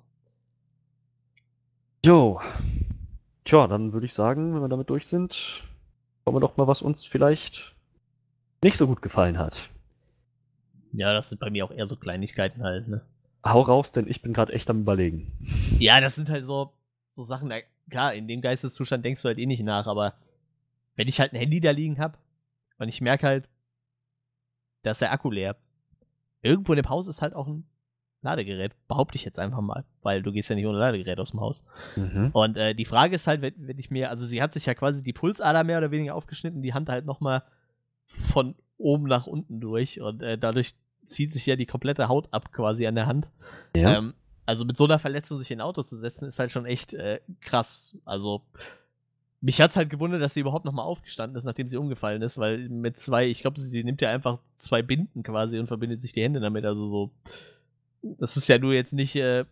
Jo. 2.04 2.40
Tja, 3.44 3.68
dann 3.68 3.94
würde 3.94 4.08
ich 4.08 4.14
sagen, 4.14 4.56
wenn 4.56 4.62
wir 4.62 4.70
damit 4.70 4.90
durch 4.90 5.06
sind, 5.06 5.64
kommen 6.24 6.38
wir 6.38 6.42
doch 6.42 6.58
mal, 6.58 6.68
was 6.68 6.82
uns 6.82 7.06
vielleicht 7.06 7.76
nicht 8.64 8.78
so 8.78 8.88
gut 8.88 9.02
gefallen 9.02 9.38
hat. 9.38 9.70
Ja, 10.94 11.14
das 11.14 11.30
sind 11.30 11.40
bei 11.40 11.50
mir 11.50 11.66
auch 11.66 11.72
eher 11.72 11.88
so 11.88 11.96
Kleinigkeiten 11.96 12.64
halt, 12.64 12.88
ne? 12.88 13.02
Hau 13.46 13.62
raus, 13.62 13.92
denn 13.92 14.08
ich 14.08 14.22
bin 14.22 14.34
gerade 14.34 14.54
echt 14.54 14.70
am 14.70 14.82
überlegen. 14.82 15.32
Ja, 15.80 16.00
das 16.00 16.16
sind 16.16 16.30
halt 16.30 16.46
so, 16.46 16.74
so 17.14 17.24
Sachen, 17.24 17.50
da, 17.50 17.58
klar, 17.90 18.14
in 18.14 18.28
dem 18.28 18.42
Geisteszustand 18.42 19.04
denkst 19.04 19.22
du 19.24 19.30
halt 19.30 19.40
eh 19.40 19.46
nicht 19.46 19.64
nach, 19.64 19.88
aber 19.88 20.14
wenn 20.96 21.08
ich 21.08 21.20
halt 21.20 21.34
ein 21.34 21.40
Handy 21.40 21.60
da 21.60 21.72
liegen 21.72 21.98
hab 21.98 22.20
und 22.78 22.88
ich 22.88 23.02
merke 23.02 23.26
halt, 23.26 23.50
da 24.84 24.92
ist 24.92 25.02
der 25.02 25.12
Akku 25.12 25.32
leer. 25.32 25.56
Irgendwo 26.44 26.74
in 26.74 26.78
dem 26.78 26.90
Haus 26.90 27.08
ist 27.08 27.22
halt 27.22 27.34
auch 27.34 27.48
ein 27.48 27.66
Ladegerät, 28.22 28.74
behaupte 28.88 29.16
ich 29.16 29.26
jetzt 29.26 29.40
einfach 29.40 29.62
mal, 29.62 29.84
weil 30.04 30.22
du 30.22 30.32
gehst 30.32 30.50
ja 30.50 30.56
nicht 30.56 30.68
ohne 30.68 30.78
Ladegerät 30.78 31.20
aus 31.20 31.32
dem 31.32 31.42
Haus. 31.42 31.66
Mhm. 31.96 32.30
Und 32.34 32.58
äh, 32.58 32.76
die 32.76 32.86
Frage 32.86 33.16
ist 33.16 33.28
halt, 33.28 33.42
wenn, 33.42 33.54
wenn 33.58 33.80
ich 33.80 33.90
mir, 33.90 34.10
also 34.10 34.26
sie 34.26 34.42
hat 34.42 34.54
sich 34.54 34.68
ja 34.68 34.76
quasi 34.76 35.02
die 35.02 35.14
Pulsader 35.14 35.64
mehr 35.64 35.80
oder 35.80 35.92
weniger 35.92 36.16
aufgeschnitten, 36.16 36.62
die 36.62 36.74
Hand 36.74 36.90
halt 36.90 37.06
nochmal 37.06 37.44
von 38.06 38.56
oben 38.78 39.06
nach 39.06 39.28
unten 39.28 39.60
durch 39.60 40.02
und 40.02 40.22
äh, 40.22 40.38
dadurch 40.38 40.76
zieht 41.08 41.34
sich 41.34 41.46
ja 41.46 41.56
die 41.56 41.66
komplette 41.66 42.08
Haut 42.08 42.28
ab 42.32 42.52
quasi 42.52 42.86
an 42.88 42.96
der 42.96 43.08
Hand. 43.08 43.28
Ja. 43.76 43.98
Ähm, 43.98 44.14
also 44.46 44.66
mit 44.66 44.78
so 44.78 44.86
einer 44.86 45.00
Verletzung 45.00 45.40
sich 45.40 45.52
in 45.52 45.60
ein 45.60 45.66
Auto 45.66 45.84
zu 45.84 45.98
setzen, 45.98 46.28
ist 46.28 46.40
halt 46.40 46.52
schon 46.52 46.66
echt 46.66 46.94
äh, 46.94 47.22
krass. 47.42 47.96
Also 48.06 48.42
mich 49.42 49.60
hat's 49.60 49.76
halt 49.76 49.90
gewundert, 49.90 50.22
dass 50.22 50.34
sie 50.34 50.42
überhaupt 50.42 50.66
nochmal 50.66 50.86
aufgestanden 50.86 51.36
ist, 51.36 51.44
nachdem 51.44 51.68
sie 51.68 51.78
umgefallen 51.78 52.22
ist, 52.22 52.38
weil 52.38 52.70
mit 52.70 53.00
zwei, 53.00 53.28
ich 53.28 53.42
glaube, 53.42 53.60
sie 53.60 53.84
nimmt 53.84 54.02
ja 54.02 54.12
einfach 54.12 54.40
zwei 54.58 54.82
Binden 54.82 55.24
quasi 55.24 55.58
und 55.58 55.68
verbindet 55.68 56.02
sich 56.02 56.14
die 56.14 56.22
Hände 56.22 56.40
damit. 56.40 56.66
Also 56.66 56.86
so, 56.86 57.12
das 58.02 58.38
ist 58.38 58.48
ja 58.48 58.58
nur 58.58 58.74
jetzt 58.74 58.94
nicht 58.94 59.16
äh, 59.16 59.46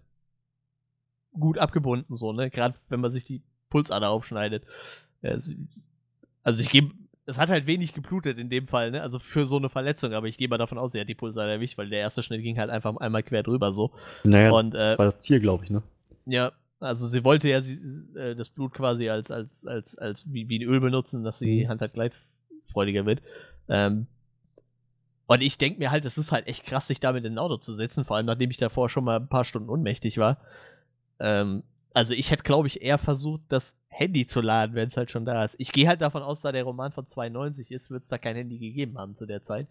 gut 1.34 1.57
abgebunden, 1.57 2.15
so, 2.15 2.34
ne? 2.34 2.49
Gerade 2.49 2.76
wenn 2.89 2.99
man 2.99 3.11
sich 3.11 3.23
die 3.26 3.41
Pulsader 3.69 4.09
aufschneidet. 4.09 4.63
Sie, 5.38 5.57
also 6.43 6.63
ich 6.63 6.69
gebe, 6.69 6.93
es 7.26 7.38
hat 7.38 7.49
halt 7.49 7.67
wenig 7.67 7.93
geblutet 7.93 8.39
in 8.39 8.49
dem 8.49 8.67
Fall, 8.67 8.91
ne? 8.91 9.01
Also 9.01 9.19
für 9.19 9.45
so 9.45 9.57
eine 9.57 9.69
Verletzung, 9.69 10.13
aber 10.13 10.27
ich 10.27 10.38
gehe 10.38 10.47
mal 10.47 10.57
davon 10.57 10.77
aus, 10.77 10.91
sie 10.93 10.99
hat 10.99 11.09
die 11.09 11.15
Pulsader 11.15 11.51
erwischt, 11.51 11.77
weil 11.77 11.89
der 11.89 11.99
erste 11.99 12.23
Schnitt 12.23 12.41
ging 12.41 12.57
halt 12.57 12.69
einfach 12.69 12.95
einmal 12.97 13.23
quer 13.23 13.43
drüber 13.43 13.73
so. 13.73 13.91
Naja, 14.23 14.51
Und 14.51 14.73
äh, 14.73 14.89
das 14.89 14.99
war 14.99 15.05
das 15.05 15.19
Ziel, 15.19 15.39
glaube 15.39 15.65
ich, 15.65 15.69
ne? 15.69 15.84
ja, 16.26 16.51
also 16.80 17.05
sie 17.07 17.23
wollte 17.26 17.49
ja 17.49 17.61
sie, 17.61 17.76
äh, 18.15 18.35
das 18.35 18.49
Blut 18.49 18.73
quasi 18.73 19.09
als, 19.09 19.30
als, 19.31 19.65
als, 19.67 19.97
als 19.97 20.31
wie, 20.34 20.47
wie 20.47 20.59
ein 20.59 20.67
Öl 20.67 20.80
benutzen, 20.80 21.23
dass 21.23 21.39
die 21.39 21.65
Mhm. 21.65 21.69
Hand 21.69 21.81
halt 21.81 21.93
gleitfreudiger 21.93 23.05
wird. 23.05 23.21
Ähm, 23.67 24.07
und 25.30 25.41
ich 25.41 25.60
denke 25.60 25.77
mir 25.77 25.91
halt, 25.91 26.06
es 26.06 26.18
ist 26.18 26.31
halt 26.31 26.47
echt 26.47 26.65
krass, 26.65 26.88
sich 26.88 26.99
damit 26.99 27.23
in 27.23 27.35
ein 27.35 27.38
Auto 27.38 27.57
zu 27.57 27.76
setzen, 27.76 28.03
vor 28.03 28.18
allem 28.18 28.26
nachdem 28.26 28.49
ich 28.49 28.57
davor 28.57 28.89
schon 28.89 29.03
mal 29.03 29.18
ein 29.18 29.27
paar 29.27 29.45
Stunden 29.45 29.69
ohnmächtig 29.69 30.18
war. 30.18 30.38
Ähm, 31.19 31.61
also 31.93 32.15
ich 32.15 32.31
hätte, 32.31 32.41
glaube 32.41 32.68
ich, 32.68 32.81
eher 32.81 32.97
versucht, 32.97 33.41
das 33.47 33.76
Handy 33.89 34.26
zu 34.26 34.41
laden, 34.41 34.73
wenn 34.73 34.88
es 34.88 34.97
halt 34.97 35.11
schon 35.11 35.26
da 35.26 35.45
ist. 35.45 35.56
Ich 35.60 35.72
gehe 35.72 35.88
halt 35.88 36.01
davon 36.01 36.23
aus, 36.23 36.41
da 36.41 36.51
der 36.51 36.64
Roman 36.64 36.91
von 36.91 37.06
92 37.06 37.72
ist, 37.72 37.91
wird 37.91 38.01
es 38.01 38.10
da 38.10 38.18
kein 38.18 38.38
Handy 38.38 38.57
gegeben 38.57 38.97
haben 38.97 39.14
zu 39.14 39.27
der 39.27 39.43
Zeit. 39.43 39.68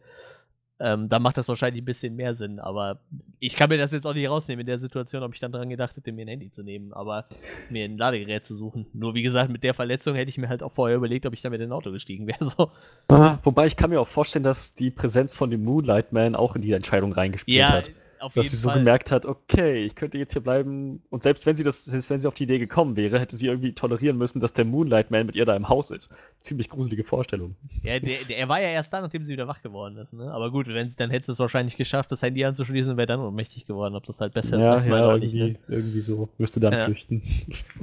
Ähm, 0.81 1.09
da 1.09 1.19
macht 1.19 1.37
das 1.37 1.49
wahrscheinlich 1.49 1.83
ein 1.83 1.87
bisschen 1.87 2.15
mehr 2.15 2.37
Sinn, 2.37 2.61
aber 2.61 3.01
ich 3.41 3.57
kann 3.57 3.69
mir 3.69 3.79
das 3.79 3.91
jetzt 3.91 4.07
auch 4.07 4.15
nicht 4.15 4.29
rausnehmen 4.29 4.61
in 4.61 4.67
der 4.67 4.79
Situation, 4.79 5.25
ob 5.25 5.35
ich 5.35 5.41
dann 5.41 5.51
dran 5.51 5.69
gedacht 5.69 5.97
hätte, 5.97 6.13
mir 6.13 6.25
ein 6.25 6.29
Handy 6.29 6.53
zu 6.53 6.63
nehmen, 6.63 6.93
aber 6.93 7.27
mir 7.69 7.85
ein 7.85 7.99
Ladegerät 7.99 8.47
zu 8.47 8.55
suchen. 8.55 8.87
Nur 8.93 9.15
wie 9.15 9.23
gesagt, 9.23 9.51
mit 9.51 9.65
der 9.65 9.75
Verletzung 9.75 10.15
hätte 10.15 10.29
ich 10.29 10.39
mir 10.39 10.49
halt 10.49 10.63
auch 10.63 10.73
vorher 10.73 10.97
überlegt, 10.97 11.27
ob 11.27 11.35
ich 11.35 11.43
damit 11.43 11.61
in 11.61 11.71
ein 11.71 11.73
Auto 11.73 11.91
gestiegen 11.91 12.27
wäre. 12.27 12.39
So. 12.49 12.71
Ah, 13.09 13.39
wobei 13.43 13.67
ich 13.67 13.77
kann 13.77 13.91
mir 13.91 14.01
auch 14.01 14.09
vorstellen, 14.09 14.43
dass 14.43 14.75
die 14.75 14.91
Präsenz 14.91 15.35
von 15.35 15.51
dem 15.51 15.65
Moonlight 15.65 16.13
Man 16.13 16.35
auch 16.35 16.57
in 16.57 16.63
die 16.63 16.73
Entscheidung 16.73 17.13
reingespielt 17.13 17.69
hat. 17.69 17.91
Auf 18.21 18.35
Dass 18.35 18.51
sie 18.51 18.57
so 18.57 18.69
Fall. 18.69 18.79
gemerkt 18.79 19.11
hat, 19.11 19.25
okay, 19.27 19.85
ich 19.85 19.95
könnte 19.95 20.19
jetzt 20.19 20.33
hier 20.33 20.43
bleiben. 20.43 21.03
Und 21.11 21.23
selbst 21.23 21.47
wenn 21.47 21.57
sie 21.57 21.65
das, 21.65 21.85
selbst 21.85 22.09
wenn 22.11 22.19
sie 22.21 22.29
auf 22.29 22.35
die 22.35 22.45
Idee 22.45 22.59
gekommen 22.59 22.97
wäre, 22.97 23.19
hätte 23.19 23.37
sie 23.37 23.47
irgendwie 23.47 23.73
tolerieren 23.73 24.17
müssen, 24.19 24.41
dass 24.41 24.53
der 24.53 24.65
Moonlight 24.65 25.11
Man 25.11 25.27
mit 25.27 25.35
ihr 25.37 25.45
da 25.45 25.55
im 25.57 25.69
Haus 25.69 25.91
ist. 25.91 26.11
Ziemlich 26.41 26.69
gruselige 26.69 27.05
Vorstellung. 27.05 27.57
Ja, 27.83 27.99
der, 27.99 28.17
der, 28.29 28.39
er 28.39 28.49
war 28.49 28.61
ja 28.61 28.69
erst 28.69 28.93
da, 28.93 29.01
nachdem 29.01 29.25
sie 29.25 29.33
wieder 29.33 29.47
wach 29.49 29.63
geworden 29.63 29.97
ist, 29.97 30.13
ne? 30.13 30.31
Aber 30.33 30.51
gut, 30.51 30.67
wenn, 30.69 30.95
dann 30.97 31.11
hätte 31.11 31.33
es 31.33 31.39
wahrscheinlich 31.39 31.77
geschafft, 31.77 32.13
das 32.13 32.23
Handy 32.23 32.45
anzuschließen 32.45 32.93
und 32.93 32.97
wäre 32.97 33.07
dann 33.07 33.21
ohnmächtig 33.21 33.67
geworden. 33.67 33.95
Ob 33.95 34.05
das 34.05 34.21
halt 34.21 34.35
besser 34.35 34.59
ist 34.59 34.65
ja, 34.65 34.73
als 34.73 34.89
mal 34.89 35.01
ja, 35.01 35.09
oder 35.09 35.19
nicht, 35.19 35.35
irgendwie, 35.35 35.53
ne? 35.53 35.59
irgendwie 35.69 36.01
so. 36.01 36.29
Müsste 36.39 36.61
dann 36.61 36.73
Ja. 36.73 36.85
flüchten. 36.87 37.23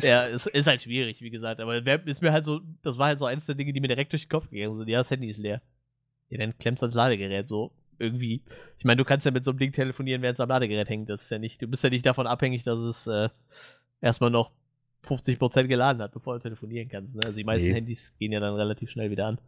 Ja, 0.02 0.28
es 0.28 0.46
ist 0.46 0.68
halt 0.68 0.82
schwierig, 0.82 1.22
wie 1.22 1.30
gesagt. 1.30 1.60
Aber 1.60 1.78
ist 2.06 2.22
mir 2.22 2.32
halt 2.32 2.46
so, 2.46 2.62
das 2.84 2.98
war 2.98 3.08
halt 3.08 3.20
so 3.20 3.26
eins 3.26 3.46
der 3.46 3.56
Dinge, 3.56 3.74
die 3.74 3.80
mir 3.80 3.88
direkt 3.88 4.12
durch 4.12 4.26
den 4.26 4.30
Kopf 4.30 4.50
gegangen 4.50 4.78
sind. 4.78 4.88
Ja, 4.88 5.00
das 5.00 5.12
Handy 5.12 5.30
ist 5.30 5.38
leer. 5.38 5.62
Ja, 6.30 6.40
dann 6.40 6.58
klemmst 6.58 6.82
du 6.82 6.86
ans 6.86 6.96
Ladegerät 6.96 7.48
so. 7.48 7.72
Irgendwie. 8.00 8.42
Ich 8.78 8.86
meine, 8.86 8.98
du 8.98 9.06
kannst 9.06 9.26
ja 9.26 9.32
mit 9.32 9.46
so 9.46 9.52
einem 9.52 9.60
Ding 9.60 9.72
telefonieren, 9.72 10.22
während 10.22 10.38
es 10.38 10.40
am 10.40 10.50
Ladegerät 10.50 10.90
hängt. 10.90 11.10
Das 11.10 11.24
ist 11.24 11.30
ja 11.30 11.40
nicht, 11.40 11.62
du 11.62 11.68
bist 11.68 11.84
ja 11.84 11.90
nicht 11.90 12.06
davon 12.06 12.28
abhängig, 12.28 12.64
dass 12.64 12.80
es 12.80 13.08
äh, 13.08 13.30
erstmal 14.02 14.30
noch 14.30 14.52
50% 15.06 15.68
geladen 15.68 16.02
hat, 16.02 16.12
bevor 16.12 16.36
du 16.36 16.42
telefonieren 16.42 16.90
kannst. 16.90 17.14
Ne? 17.16 17.22
Also 17.24 17.38
die 17.38 17.44
meisten 17.44 17.70
Nee. 17.70 17.76
Handys 17.76 18.14
gehen 18.20 18.32
ja 18.32 18.40
dann 18.40 18.56
relativ 18.56 18.90
schnell 18.90 19.12
wieder 19.12 19.28
an. 19.28 19.40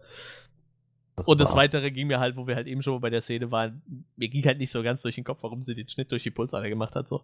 Das 1.15 1.27
Und 1.27 1.41
das 1.41 1.55
Weitere 1.55 1.89
ging 1.89 2.07
mir 2.07 2.19
halt, 2.19 2.37
wo 2.37 2.45
wir 2.45 2.55
halt 2.55 2.67
eben 2.67 2.83
schon 2.83 3.01
bei 3.01 3.09
der 3.09 3.21
Szene 3.21 3.49
waren, 3.49 3.81
mir 4.17 4.29
ging 4.29 4.45
halt 4.45 4.59
nicht 4.59 4.71
so 4.71 4.83
ganz 4.83 5.01
durch 5.01 5.15
den 5.15 5.23
Kopf, 5.23 5.39
warum 5.41 5.63
sie 5.65 5.73
den 5.73 5.89
Schnitt 5.89 6.11
durch 6.11 6.21
die 6.21 6.29
Pulsader 6.29 6.69
gemacht 6.69 6.93
hat. 6.93 7.09
So. 7.09 7.23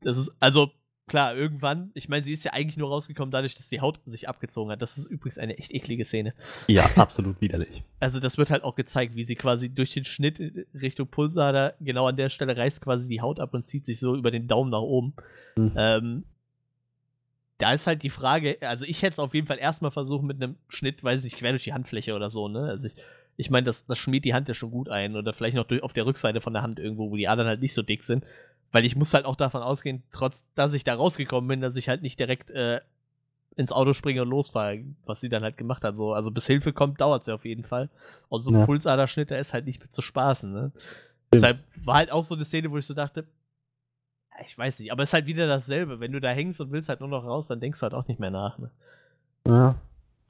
Das 0.00 0.16
ist, 0.16 0.34
also, 0.40 0.70
klar, 1.06 1.36
irgendwann, 1.36 1.90
ich 1.94 2.08
meine, 2.08 2.24
sie 2.24 2.32
ist 2.32 2.44
ja 2.44 2.52
eigentlich 2.52 2.76
nur 2.76 2.88
rausgekommen 2.88 3.30
dadurch, 3.30 3.54
dass 3.54 3.68
die 3.68 3.80
Haut 3.80 4.00
sich 4.06 4.28
abgezogen 4.28 4.70
hat. 4.70 4.82
Das 4.82 4.96
ist 4.96 5.06
übrigens 5.06 5.38
eine 5.38 5.58
echt 5.58 5.72
eklige 5.72 6.04
Szene. 6.04 6.34
Ja, 6.68 6.84
absolut 6.96 7.40
widerlich. 7.40 7.82
Also, 8.00 8.18
das 8.18 8.36
wird 8.36 8.50
halt 8.50 8.64
auch 8.64 8.74
gezeigt, 8.74 9.14
wie 9.14 9.24
sie 9.24 9.36
quasi 9.36 9.68
durch 9.68 9.92
den 9.92 10.04
Schnitt 10.04 10.40
Richtung 10.74 11.06
Pulsader, 11.06 11.74
genau 11.78 12.08
an 12.08 12.16
der 12.16 12.30
Stelle 12.30 12.56
reißt 12.56 12.80
quasi 12.80 13.08
die 13.08 13.20
Haut 13.20 13.38
ab 13.38 13.54
und 13.54 13.64
zieht 13.64 13.86
sich 13.86 14.00
so 14.00 14.16
über 14.16 14.32
den 14.32 14.48
Daumen 14.48 14.70
nach 14.70 14.80
oben. 14.80 15.14
Mhm. 15.56 15.72
Ähm, 15.76 16.24
da 17.58 17.72
ist 17.72 17.86
halt 17.86 18.02
die 18.02 18.10
Frage, 18.10 18.58
also 18.60 18.84
ich 18.84 19.02
hätte 19.02 19.12
es 19.12 19.18
auf 19.20 19.34
jeden 19.34 19.46
Fall 19.46 19.58
erstmal 19.58 19.92
versucht 19.92 20.24
mit 20.24 20.42
einem 20.42 20.56
Schnitt, 20.68 21.04
weiß 21.04 21.24
ich, 21.24 21.36
quer 21.36 21.52
durch 21.52 21.62
die 21.62 21.72
Handfläche 21.72 22.14
oder 22.14 22.28
so, 22.28 22.48
ne? 22.48 22.64
Also 22.64 22.88
ich, 22.88 22.94
ich 23.36 23.50
meine, 23.50 23.64
das, 23.64 23.86
das 23.86 23.98
schmiert 23.98 24.24
die 24.24 24.34
Hand 24.34 24.48
ja 24.48 24.54
schon 24.54 24.72
gut 24.72 24.88
ein 24.88 25.14
oder 25.14 25.32
vielleicht 25.32 25.56
noch 25.56 25.66
durch, 25.66 25.82
auf 25.82 25.92
der 25.92 26.04
Rückseite 26.04 26.40
von 26.40 26.52
der 26.52 26.62
Hand 26.62 26.80
irgendwo, 26.80 27.10
wo 27.10 27.16
die 27.16 27.28
Adern 27.28 27.46
halt 27.46 27.60
nicht 27.60 27.74
so 27.74 27.82
dick 27.82 28.04
sind. 28.04 28.24
Weil 28.72 28.84
ich 28.84 28.96
muss 28.96 29.14
halt 29.14 29.26
auch 29.26 29.36
davon 29.36 29.62
ausgehen, 29.62 30.02
trotz 30.10 30.44
dass 30.54 30.72
ich 30.72 30.82
da 30.84 30.94
rausgekommen 30.94 31.46
bin, 31.46 31.60
dass 31.60 31.76
ich 31.76 31.88
halt 31.88 32.02
nicht 32.02 32.18
direkt 32.18 32.50
äh, 32.50 32.80
ins 33.54 33.70
Auto 33.70 33.92
springe 33.92 34.22
und 34.22 34.28
losfahre, 34.30 34.82
was 35.04 35.20
sie 35.20 35.28
dann 35.28 35.42
halt 35.42 35.58
gemacht 35.58 35.84
hat. 35.84 35.96
So. 35.96 36.14
Also 36.14 36.30
bis 36.30 36.46
Hilfe 36.46 36.72
kommt, 36.72 37.00
dauert 37.00 37.22
es 37.22 37.26
ja 37.26 37.34
auf 37.34 37.44
jeden 37.44 37.64
Fall. 37.64 37.90
Und 38.28 38.40
so 38.40 38.50
ein 38.50 38.60
Ja. 38.60 38.66
Pulsaderschnitt, 38.66 39.30
der 39.30 39.40
ist 39.40 39.52
halt 39.52 39.66
nicht 39.66 39.80
mit 39.80 39.94
zu 39.94 40.00
spaßen, 40.02 40.52
ne? 40.52 40.72
Deshalb 41.32 41.60
war 41.84 41.96
halt 41.96 42.10
auch 42.12 42.22
so 42.22 42.34
eine 42.34 42.44
Szene, 42.44 42.70
wo 42.70 42.78
ich 42.78 42.86
so 42.86 42.92
dachte, 42.94 43.26
ich 44.44 44.56
weiß 44.56 44.80
nicht, 44.80 44.90
aber 44.92 45.02
es 45.02 45.10
ist 45.10 45.14
halt 45.14 45.26
wieder 45.26 45.46
dasselbe. 45.46 46.00
Wenn 46.00 46.12
du 46.12 46.20
da 46.20 46.30
hängst 46.30 46.60
und 46.60 46.72
willst 46.72 46.88
halt 46.88 47.00
nur 47.00 47.08
noch 47.08 47.24
raus, 47.24 47.46
dann 47.48 47.60
denkst 47.60 47.78
du 47.80 47.84
halt 47.84 47.94
auch 47.94 48.06
nicht 48.08 48.20
mehr 48.20 48.30
nach. 48.30 48.58
Ne? 48.58 48.70
Ja, 49.46 49.74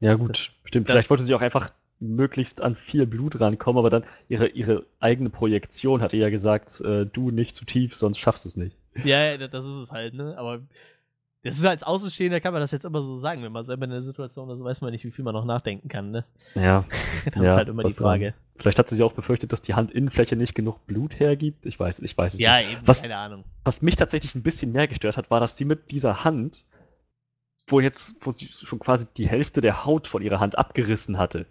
ja 0.00 0.14
gut, 0.14 0.52
stimmt. 0.64 0.86
Vielleicht 0.86 1.10
wollte 1.10 1.22
sie 1.22 1.34
auch 1.34 1.40
einfach 1.40 1.70
möglichst 2.02 2.60
an 2.60 2.74
viel 2.74 3.06
Blut 3.06 3.40
rankommen, 3.40 3.78
aber 3.78 3.90
dann 3.90 4.04
ihre, 4.28 4.48
ihre 4.48 4.84
eigene 5.00 5.30
Projektion 5.30 6.02
hat 6.02 6.12
ihr 6.12 6.20
ja 6.20 6.30
gesagt, 6.30 6.80
äh, 6.82 7.06
du 7.06 7.30
nicht 7.30 7.54
zu 7.54 7.64
tief, 7.64 7.94
sonst 7.94 8.18
schaffst 8.18 8.44
du 8.44 8.48
es 8.48 8.56
nicht. 8.56 8.76
Ja, 9.04 9.24
ja, 9.24 9.48
das 9.48 9.64
ist 9.64 9.72
es 9.74 9.92
halt, 9.92 10.14
ne? 10.14 10.36
Aber 10.36 10.60
das 11.44 11.56
ist 11.58 11.64
als 11.64 11.82
Außenstehender 11.82 12.40
kann 12.40 12.52
man 12.52 12.60
das 12.60 12.70
jetzt 12.70 12.84
immer 12.84 13.02
so 13.02 13.16
sagen, 13.16 13.42
wenn 13.42 13.50
man 13.52 13.64
selber 13.64 13.84
in 13.84 13.90
der 13.90 14.02
Situation 14.02 14.48
ist, 14.50 14.62
weiß 14.62 14.80
man 14.80 14.92
nicht, 14.92 15.04
wie 15.04 15.10
viel 15.10 15.24
man 15.24 15.34
noch 15.34 15.44
nachdenken 15.44 15.88
kann, 15.88 16.10
ne? 16.10 16.24
Ja, 16.54 16.84
Das 17.24 17.36
Ja, 17.36 17.42
ist 17.52 17.56
halt 17.56 17.68
immer 17.68 17.82
die 17.82 17.86
was 17.86 17.94
dran. 17.96 18.06
Frage. 18.20 18.34
vielleicht 18.56 18.78
hat 18.78 18.88
sie 18.88 18.94
sich 18.96 19.02
auch 19.04 19.12
befürchtet, 19.12 19.52
dass 19.52 19.62
die 19.62 19.74
Handinnenfläche 19.74 20.36
nicht 20.36 20.54
genug 20.54 20.86
Blut 20.86 21.18
hergibt. 21.18 21.66
Ich 21.66 21.80
weiß, 21.80 22.00
ich 22.00 22.16
weiß 22.16 22.34
es 22.34 22.40
Ja, 22.40 22.58
nicht. 22.58 22.72
eben, 22.72 22.80
Was- 22.86 23.02
keine 23.02 23.16
Ahnung. 23.16 23.44
Was 23.64 23.80
mich 23.82 23.96
tatsächlich 23.96 24.34
ein 24.34 24.42
bisschen 24.42 24.70
mehr 24.72 24.86
gestört 24.88 25.16
hat, 25.16 25.30
war, 25.30 25.40
dass 25.40 25.56
sie 25.56 25.64
mit 25.64 25.90
dieser 25.90 26.22
Hand, 26.24 26.64
wo 27.66 27.80
jetzt, 27.80 28.16
wo 28.20 28.30
sie 28.30 28.46
schon 28.46 28.78
quasi 28.78 29.06
die 29.16 29.26
Hälfte 29.28 29.60
der 29.60 29.84
Haut 29.84 30.06
von 30.08 30.20
ihrer 30.22 30.38
Hand 30.40 30.58
abgerissen 30.58 31.16
hatte. 31.18 31.46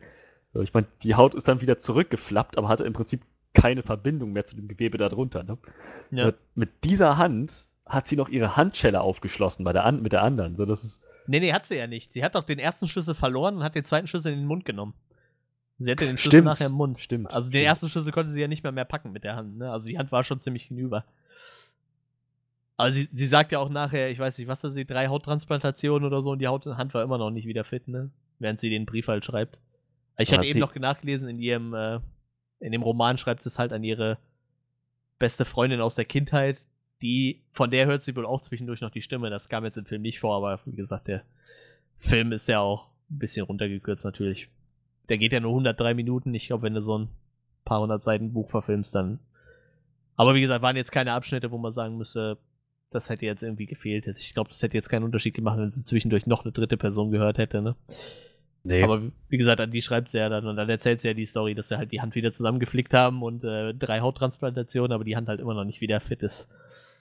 Ich 0.53 0.73
meine, 0.73 0.87
die 1.03 1.15
Haut 1.15 1.33
ist 1.33 1.47
dann 1.47 1.61
wieder 1.61 1.77
zurückgeflappt, 1.79 2.57
aber 2.57 2.67
hatte 2.67 2.83
im 2.83 2.93
Prinzip 2.93 3.21
keine 3.53 3.83
Verbindung 3.83 4.31
mehr 4.33 4.45
zu 4.45 4.55
dem 4.55 4.67
Gewebe 4.67 4.97
darunter. 4.97 5.43
Ne? 5.43 5.57
Ja. 6.11 6.25
Mit, 6.27 6.35
mit 6.55 6.69
dieser 6.83 7.17
Hand 7.17 7.67
hat 7.85 8.05
sie 8.05 8.15
noch 8.15 8.29
ihre 8.29 8.55
Handschelle 8.57 9.01
aufgeschlossen 9.01 9.63
bei 9.63 9.73
der 9.73 9.85
an, 9.85 10.01
mit 10.01 10.11
der 10.13 10.23
anderen. 10.23 10.55
So, 10.55 10.65
das 10.65 10.83
ist, 10.83 11.03
Nee, 11.27 11.39
nee, 11.39 11.53
hat 11.53 11.65
sie 11.65 11.75
ja 11.77 11.87
nicht. 11.87 12.13
Sie 12.13 12.23
hat 12.23 12.35
doch 12.35 12.43
den 12.43 12.59
ersten 12.59 12.87
Schlüssel 12.87 13.15
verloren 13.15 13.57
und 13.57 13.63
hat 13.63 13.75
den 13.75 13.85
zweiten 13.85 14.07
Schlüssel 14.07 14.33
in 14.33 14.39
den 14.39 14.47
Mund 14.47 14.65
genommen. 14.65 14.93
Sie 15.79 15.89
hatte 15.89 16.05
den 16.05 16.17
Schlüssel 16.17 16.39
Stimmt, 16.39 16.45
nachher 16.45 16.67
im 16.67 16.73
Mund. 16.73 16.99
stimmt. 16.99 17.27
Also 17.33 17.49
den 17.49 17.53
stimmt. 17.53 17.65
ersten 17.65 17.89
Schlüssel 17.89 18.11
konnte 18.11 18.31
sie 18.33 18.41
ja 18.41 18.47
nicht 18.47 18.63
mehr 18.63 18.71
mehr 18.71 18.85
packen 18.85 19.11
mit 19.11 19.23
der 19.23 19.35
Hand, 19.35 19.57
ne? 19.57 19.71
Also 19.71 19.85
die 19.85 19.97
Hand 19.97 20.11
war 20.11 20.23
schon 20.23 20.39
ziemlich 20.39 20.65
hinüber. 20.65 21.05
Aber 22.77 22.91
sie, 22.91 23.09
sie 23.13 23.27
sagt 23.27 23.51
ja 23.51 23.59
auch 23.59 23.69
nachher, 23.69 24.09
ich 24.09 24.19
weiß 24.19 24.37
nicht, 24.37 24.47
was 24.47 24.61
da 24.61 24.69
sie, 24.71 24.85
drei 24.85 25.07
Hauttransplantationen 25.07 26.05
oder 26.05 26.21
so 26.21 26.31
und 26.31 26.39
die 26.39 26.47
Haut, 26.47 26.65
Hand 26.65 26.93
war 26.93 27.03
immer 27.03 27.17
noch 27.17 27.29
nicht 27.29 27.45
wieder 27.45 27.63
fit, 27.63 27.87
ne? 27.87 28.09
Während 28.39 28.59
sie 28.59 28.69
den 28.69 28.85
Brief 28.85 29.07
halt 29.07 29.23
schreibt. 29.25 29.57
Ich 30.21 30.31
hatte 30.31 30.41
hat 30.41 30.47
eben 30.47 30.59
noch 30.59 30.75
nachgelesen, 30.75 31.29
in 31.29 31.39
ihrem, 31.39 31.73
äh, 31.73 31.99
in 32.59 32.71
dem 32.71 32.83
Roman 32.83 33.17
schreibt 33.17 33.41
sie 33.43 33.49
es 33.49 33.59
halt 33.59 33.73
an 33.73 33.83
ihre 33.83 34.17
beste 35.19 35.45
Freundin 35.45 35.81
aus 35.81 35.95
der 35.95 36.05
Kindheit, 36.05 36.61
die, 37.01 37.41
von 37.51 37.71
der 37.71 37.87
hört 37.87 38.03
sie 38.03 38.15
wohl 38.15 38.25
auch 38.25 38.41
zwischendurch 38.41 38.81
noch 38.81 38.91
die 38.91 39.01
Stimme. 39.01 39.29
Das 39.29 39.49
kam 39.49 39.65
jetzt 39.65 39.77
im 39.77 39.85
Film 39.85 40.01
nicht 40.01 40.19
vor, 40.19 40.35
aber 40.35 40.59
wie 40.65 40.75
gesagt, 40.75 41.07
der 41.07 41.23
Film 41.97 42.31
ist 42.31 42.47
ja 42.47 42.59
auch 42.59 42.89
ein 43.09 43.19
bisschen 43.19 43.45
runtergekürzt 43.45 44.05
natürlich. 44.05 44.49
der 45.09 45.17
geht 45.17 45.33
ja 45.33 45.39
nur 45.39 45.51
103 45.51 45.93
Minuten. 45.93 46.33
Ich 46.33 46.47
glaube, 46.47 46.63
wenn 46.63 46.73
du 46.73 46.81
so 46.81 46.97
ein 46.97 47.09
paar 47.65 47.81
hundert 47.81 48.03
Seiten 48.03 48.33
Buch 48.33 48.49
verfilmst, 48.49 48.95
dann. 48.95 49.19
Aber 50.15 50.35
wie 50.35 50.41
gesagt, 50.41 50.61
waren 50.61 50.75
jetzt 50.75 50.91
keine 50.91 51.13
Abschnitte, 51.13 51.51
wo 51.51 51.57
man 51.57 51.73
sagen 51.73 51.97
müsste, 51.97 52.37
das 52.91 53.09
hätte 53.09 53.25
jetzt 53.25 53.43
irgendwie 53.43 53.65
gefehlt. 53.65 54.07
Ich 54.07 54.33
glaube, 54.33 54.49
das 54.49 54.61
hätte 54.61 54.77
jetzt 54.77 54.89
keinen 54.89 55.03
Unterschied 55.03 55.33
gemacht, 55.33 55.57
wenn 55.57 55.71
sie 55.71 55.83
zwischendurch 55.83 56.27
noch 56.27 56.43
eine 56.43 56.51
dritte 56.51 56.77
Person 56.77 57.11
gehört 57.11 57.37
hätte, 57.37 57.61
ne? 57.61 57.75
Nee. 58.63 58.83
Aber 58.83 59.01
wie 59.29 59.37
gesagt, 59.37 59.59
an 59.59 59.71
die 59.71 59.81
schreibt 59.81 60.09
sie 60.09 60.19
ja 60.19 60.29
dann 60.29 60.45
und 60.45 60.55
dann 60.55 60.69
erzählt 60.69 61.01
sie 61.01 61.07
ja 61.07 61.13
die 61.13 61.25
Story, 61.25 61.55
dass 61.55 61.69
sie 61.69 61.77
halt 61.77 61.91
die 61.91 62.01
Hand 62.01 62.13
wieder 62.15 62.31
zusammengeflickt 62.31 62.93
haben 62.93 63.23
und 63.23 63.43
äh, 63.43 63.73
drei 63.73 64.01
Hauttransplantationen, 64.01 64.91
aber 64.91 65.03
die 65.03 65.15
Hand 65.15 65.27
halt 65.29 65.39
immer 65.39 65.53
noch 65.55 65.63
nicht 65.63 65.81
wieder 65.81 65.99
fit 65.99 66.21
ist. 66.21 66.47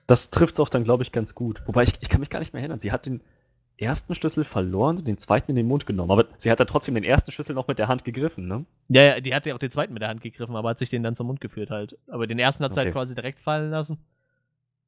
Das 0.07 0.31
trifft 0.31 0.55
es 0.55 0.61
auch 0.61 0.69
dann, 0.71 0.85
glaube 0.85 1.03
ich, 1.03 1.13
ganz 1.13 1.35
gut. 1.35 1.63
Wobei 1.67 1.83
ich, 1.83 1.93
ich 2.01 2.09
kann 2.09 2.21
mich 2.21 2.31
gar 2.31 2.39
nicht 2.41 2.53
mehr 2.55 2.61
erinnern. 2.63 2.81
Sie 2.81 2.93
hat 2.93 3.05
den 3.07 3.21
ersten 3.77 4.15
Schlüssel 4.15 4.45
verloren 4.45 4.99
und 4.99 5.07
den 5.07 5.19
zweiten 5.19 5.51
in 5.53 5.57
den 5.57 5.69
Mund 5.69 5.87
genommen. 5.87 6.11
Aber 6.11 6.27
sie 6.37 6.51
hat 6.51 6.61
dann 6.61 6.67
trotzdem 6.67 6.95
den 6.95 7.05
ersten 7.05 7.31
Schlüssel 7.31 7.55
noch 7.55 7.69
mit 7.69 7.79
der 7.79 7.89
Hand 7.89 8.05
gegriffen, 8.05 8.47
ne? 8.49 8.65
Ja, 8.89 9.03
ja, 9.03 9.21
die 9.21 9.35
hat 9.35 9.47
ja 9.47 9.55
auch 9.55 9.59
den 9.59 9.71
zweiten 9.71 9.93
mit 9.93 10.03
der 10.03 10.09
Hand 10.09 10.21
gegriffen, 10.23 10.57
aber 10.57 10.71
hat 10.71 10.79
sich 10.79 10.91
den 10.91 11.03
dann 11.03 11.17
zum 11.17 11.29
Mund 11.29 11.41
geführt 11.41 11.71
halt. 11.71 11.97
Aber 12.09 12.27
den 12.27 12.39
ersten 12.39 12.65
hat 12.65 12.75
sie 12.75 12.81
Okay. 12.81 12.87
halt 12.87 12.95
quasi 12.95 13.15
direkt 13.15 13.41
fallen 13.41 13.71
lassen. 13.71 13.99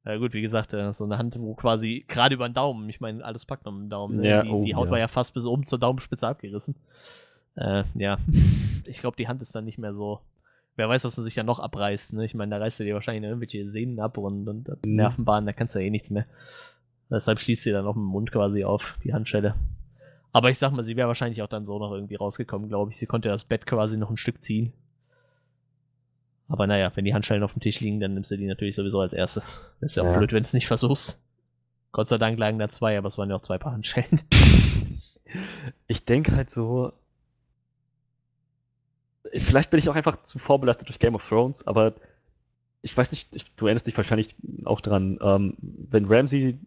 Ja 0.05 0.17
gut, 0.17 0.33
wie 0.33 0.41
gesagt, 0.41 0.73
äh, 0.73 0.91
so 0.93 1.05
eine 1.05 1.17
Hand, 1.17 1.39
wo 1.39 1.53
quasi 1.53 2.05
gerade 2.07 2.35
über 2.35 2.47
den 2.47 2.53
Daumen, 2.53 2.89
ich 2.89 2.99
meine, 2.99 3.23
alles 3.23 3.45
packt 3.45 3.65
noch 3.65 3.71
mit 3.71 3.83
dem 3.83 3.89
Daumen. 3.89 4.17
Ne? 4.17 4.29
Ja, 4.29 4.43
die, 4.43 4.49
oh, 4.49 4.63
die 4.63 4.75
Haut 4.75 4.87
ja. 4.87 4.91
war 4.91 4.99
ja 4.99 5.07
fast 5.07 5.33
bis 5.33 5.45
oben 5.45 5.65
zur 5.65 5.79
Daumenspitze 5.79 6.27
abgerissen. 6.27 6.75
Äh, 7.55 7.83
ja, 7.95 8.17
ich 8.85 8.99
glaube, 8.99 9.15
die 9.17 9.27
Hand 9.27 9.41
ist 9.41 9.55
dann 9.55 9.65
nicht 9.65 9.77
mehr 9.77 9.93
so. 9.93 10.19
Wer 10.75 10.89
weiß, 10.89 11.05
was 11.05 11.17
er 11.17 11.23
sich 11.23 11.35
ja 11.35 11.43
noch 11.43 11.59
abreißt. 11.59 12.13
Ne? 12.13 12.25
Ich 12.25 12.33
meine, 12.33 12.55
da 12.55 12.57
reißt 12.57 12.79
er 12.81 12.85
dir 12.85 12.95
wahrscheinlich 12.95 13.23
irgendwelche 13.23 13.69
Sehnen 13.69 13.99
ab 13.99 14.17
und, 14.17 14.49
und, 14.49 14.69
und 14.69 14.85
Mhm. 14.85 14.95
Nervenbahnen, 14.95 15.45
da 15.45 15.53
kannst 15.53 15.75
du 15.75 15.79
ja 15.79 15.85
eh 15.85 15.91
nichts 15.91 16.09
mehr. 16.09 16.25
Deshalb 17.09 17.39
schließt 17.39 17.63
sie 17.63 17.71
dann 17.71 17.85
auch 17.85 17.95
mit 17.95 18.01
dem 18.01 18.07
Mund 18.07 18.31
quasi 18.31 18.63
auf, 18.63 18.97
die 19.03 19.13
Handschelle. 19.13 19.55
Aber 20.31 20.49
ich 20.49 20.57
sag 20.57 20.71
mal, 20.71 20.83
sie 20.83 20.95
wäre 20.95 21.07
wahrscheinlich 21.07 21.43
auch 21.43 21.47
dann 21.47 21.67
so 21.67 21.77
noch 21.77 21.91
irgendwie 21.93 22.15
rausgekommen, 22.15 22.67
glaube 22.67 22.91
ich. 22.91 22.97
Sie 22.97 23.05
konnte 23.05 23.29
das 23.29 23.45
Bett 23.45 23.67
quasi 23.67 23.97
noch 23.97 24.09
ein 24.09 24.17
Stück 24.17 24.43
ziehen. 24.43 24.73
Aber 26.53 26.67
naja, 26.67 26.91
wenn 26.93 27.03
die 27.03 27.15
Handschellen 27.15 27.41
auf 27.41 27.53
dem 27.53 27.61
Tisch 27.61 27.79
liegen, 27.79 27.99
dann 27.99 28.13
nimmst 28.13 28.29
du 28.29 28.37
die 28.37 28.45
natürlich 28.45 28.75
sowieso 28.75 28.99
als 28.99 29.13
erstes. 29.13 29.59
Ist 29.81 29.95
ja 29.97 30.03
auch 30.03 30.11
Ja. 30.11 30.17
blöd, 30.19 30.33
wenn 30.33 30.43
du 30.43 30.47
es 30.47 30.53
nicht 30.53 30.67
versuchst. 30.67 31.19
Gott 31.91 32.07
sei 32.07 32.19
Dank 32.19 32.37
lagen 32.37 32.59
da 32.59 32.69
zwei, 32.69 32.95
aber 32.95 33.07
es 33.07 33.17
waren 33.17 33.27
ja 33.31 33.37
auch 33.37 33.41
zwei 33.41 33.57
Paar 33.57 33.71
Handschellen. 33.73 34.21
Ich 35.87 36.05
denke 36.05 36.35
halt 36.35 36.51
so. 36.51 36.93
Vielleicht 39.35 39.71
bin 39.71 39.79
ich 39.79 39.89
auch 39.89 39.95
einfach 39.95 40.21
zu 40.21 40.37
vorbelastet 40.37 40.89
durch 40.89 40.99
Game 40.99 41.15
of 41.15 41.27
Thrones, 41.27 41.65
aber 41.65 41.93
ich 42.83 42.95
weiß 42.95 43.11
nicht, 43.13 43.35
ich, 43.35 43.55
du 43.55 43.65
erinnerst 43.65 43.87
dich 43.87 43.97
wahrscheinlich 43.97 44.35
auch 44.65 44.79
dran, 44.79 45.17
ähm, 45.23 45.55
wenn 45.59 46.05
Ramsey 46.05 46.59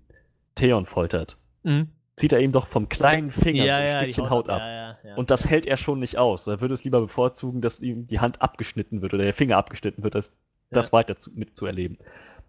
Theon 0.56 0.84
foltert, 0.86 1.36
Mhm. 1.62 1.88
Zieht 2.16 2.32
er 2.32 2.40
ihm 2.40 2.52
doch 2.52 2.66
vom 2.66 2.88
kleinen 2.88 3.30
Finger 3.30 3.64
so 3.64 3.70
ein 3.70 3.98
die 3.98 4.04
Stückchen 4.12 4.30
Haut, 4.30 4.48
ab. 4.48 4.60
Ja, 4.60 4.70
ja, 4.72 4.98
ja. 5.04 5.14
Und 5.16 5.30
das 5.30 5.48
hält 5.48 5.66
er 5.66 5.76
schon 5.76 6.00
nicht 6.00 6.18
aus. 6.18 6.46
Er 6.46 6.60
würde 6.60 6.74
es 6.74 6.84
lieber 6.84 7.00
bevorzugen, 7.00 7.60
dass 7.60 7.80
ihm 7.82 8.06
die 8.06 8.20
Hand 8.20 8.40
abgeschnitten 8.42 9.02
wird 9.02 9.12
oder 9.14 9.24
der 9.24 9.34
Finger 9.34 9.56
abgeschnitten 9.58 10.02
wird, 10.02 10.16
als 10.16 10.34
das 10.70 10.86
Ja. 10.88 10.92
weiter 10.92 11.18
zu, 11.18 11.30
mitzuerleben. 11.34 11.98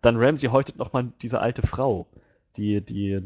Dann 0.02 0.16
Ramsey 0.18 0.50
häutet 0.50 0.78
nochmal 0.78 1.12
diese 1.22 1.42
alte 1.42 1.66
Frau, 1.66 2.08
die, 2.56 2.82
die 2.82 3.12
äh, 3.12 3.22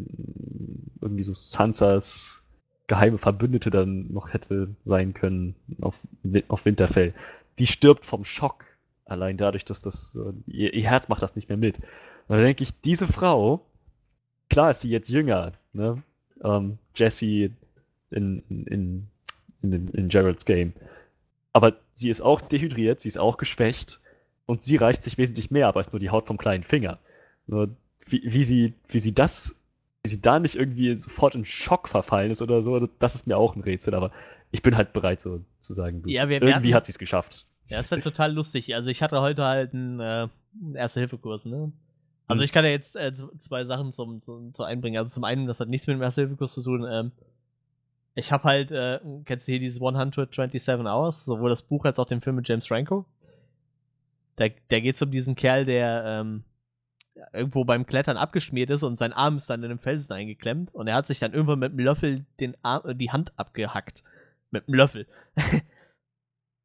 irgendwie 0.99 1.23
so 1.23 1.33
Sansas 1.33 2.43
geheime 2.87 3.17
Verbündete 3.17 3.69
dann 3.69 4.11
noch 4.11 4.33
hätte 4.33 4.75
sein 4.83 5.13
können 5.13 5.55
auf, 5.79 5.97
auf 6.49 6.65
Winterfell. 6.65 7.13
Die 7.59 7.67
stirbt 7.67 8.03
vom 8.03 8.25
Schock. 8.25 8.65
Allein 9.05 9.37
dadurch, 9.37 9.63
dass 9.65 9.81
das, 9.81 10.17
ihr, 10.47 10.73
ihr 10.73 10.89
Herz 10.89 11.07
macht 11.07 11.21
das 11.21 11.35
nicht 11.35 11.49
mehr 11.49 11.57
mit. 11.57 11.77
Und 12.27 12.37
da 12.37 12.41
denke 12.41 12.63
ich, 12.63 12.79
diese 12.81 13.07
Frau, 13.07 13.61
klar 14.49 14.71
ist 14.71 14.81
sie 14.81 14.89
jetzt 14.89 15.09
jünger, 15.09 15.53
ne? 15.73 16.01
Ähm, 16.43 16.77
Jessie 16.95 17.51
in, 18.09 18.43
in, 18.49 19.07
in, 19.61 19.87
in, 19.89 20.09
Geralds 20.09 20.45
Game. 20.45 20.73
Aber 21.53 21.73
sie 21.93 22.09
ist 22.09 22.21
auch 22.21 22.41
dehydriert, 22.41 22.99
sie 22.99 23.07
ist 23.09 23.17
auch 23.17 23.37
geschwächt 23.37 23.99
und 24.45 24.61
sie 24.63 24.75
reißt 24.77 25.03
sich 25.03 25.17
wesentlich 25.17 25.51
mehr 25.51 25.67
ab 25.67 25.77
als 25.77 25.91
nur 25.91 25.99
die 25.99 26.09
Haut 26.09 26.27
vom 26.27 26.37
kleinen 26.37 26.63
Finger. 26.63 26.99
Nur 27.47 27.69
wie, 28.07 28.21
wie, 28.25 28.43
sie, 28.43 28.73
wie 28.87 28.99
sie 28.99 29.13
das, 29.13 29.55
wie 30.03 30.09
sie 30.09 30.21
da 30.21 30.39
nicht 30.39 30.55
irgendwie 30.55 30.97
sofort 30.97 31.35
in 31.35 31.45
Schock 31.45 31.87
verfallen 31.87 32.31
ist 32.31 32.41
oder 32.41 32.61
so, 32.61 32.87
das 32.99 33.15
ist 33.15 33.27
mir 33.27 33.37
auch 33.37 33.55
ein 33.55 33.61
Rätsel, 33.61 33.93
aber 33.95 34.11
ich 34.51 34.61
bin 34.61 34.75
halt 34.75 34.93
bereit, 34.93 35.21
so 35.21 35.41
zu 35.59 35.73
sagen, 35.73 36.01
Ja, 36.07 36.27
wir- 36.27 36.41
wir 36.41 36.47
irgendwie 36.49 36.69
hatten- 36.69 36.75
hat 36.75 36.85
sie 36.85 36.91
es 36.91 36.99
geschafft. 36.99 37.45
Ja, 37.67 37.79
ist 37.79 37.91
halt 37.91 38.03
total 38.03 38.33
lustig. 38.33 38.73
Also 38.75 38.89
ich 38.89 39.01
hatte 39.01 39.21
heute 39.21 39.45
halt 39.45 39.73
einen 39.73 39.99
äh, 40.01 40.27
Erste-Hilfe-Kurs, 40.73 41.45
ne? 41.45 41.71
Also 42.31 42.41
Mhm. 42.41 42.45
ich 42.45 42.51
kann 42.53 42.65
ja 42.65 42.71
jetzt 42.71 42.95
äh, 42.95 43.13
zwei 43.39 43.65
Sachen 43.65 43.93
zum, 43.93 44.19
zum, 44.19 44.53
zu 44.53 44.63
einbringen. 44.63 44.97
Also 44.97 45.09
zum 45.09 45.23
einen, 45.23 45.47
das 45.47 45.59
hat 45.59 45.69
nichts 45.69 45.87
mit 45.87 45.95
dem 45.95 46.01
Erste-Hilfe-Kurs 46.01 46.53
zu 46.53 46.63
tun. 46.63 46.85
Ähm, 46.89 47.11
ich 48.15 48.31
habe 48.31 48.43
halt, 48.43 48.71
äh, 48.71 48.99
kennst 49.25 49.47
du 49.47 49.51
hier 49.51 49.59
dieses 49.59 49.79
127 49.81 50.67
Hours, 50.85 51.25
sowohl 51.25 51.49
das 51.49 51.61
Buch 51.61 51.85
als 51.85 51.99
auch 51.99 52.07
den 52.07 52.21
Film 52.21 52.35
mit 52.37 52.47
James 52.47 52.67
Franco? 52.67 53.05
Da, 54.35 54.47
da 54.69 54.79
geht 54.79 54.95
es 54.95 55.01
um 55.01 55.11
diesen 55.11 55.35
Kerl, 55.35 55.65
der 55.65 56.03
ähm, 56.05 56.43
irgendwo 57.33 57.63
beim 57.63 57.85
Klettern 57.85 58.17
abgeschmiert 58.17 58.69
ist 58.69 58.83
und 58.83 58.97
sein 58.97 59.13
Arm 59.13 59.37
ist 59.37 59.49
dann 59.49 59.61
in 59.63 59.69
einem 59.69 59.79
Felsen 59.79 60.11
eingeklemmt 60.13 60.73
und 60.73 60.87
er 60.87 60.95
hat 60.95 61.07
sich 61.07 61.19
dann 61.19 61.33
irgendwann 61.33 61.59
mit 61.59 61.73
dem 61.73 61.79
Löffel 61.79 62.25
den 62.39 62.55
Arm, 62.63 62.89
äh, 62.89 62.95
die 62.95 63.11
Hand 63.11 63.31
abgehackt. 63.37 64.03
Mit 64.49 64.67
dem 64.67 64.73
Löffel. 64.73 65.07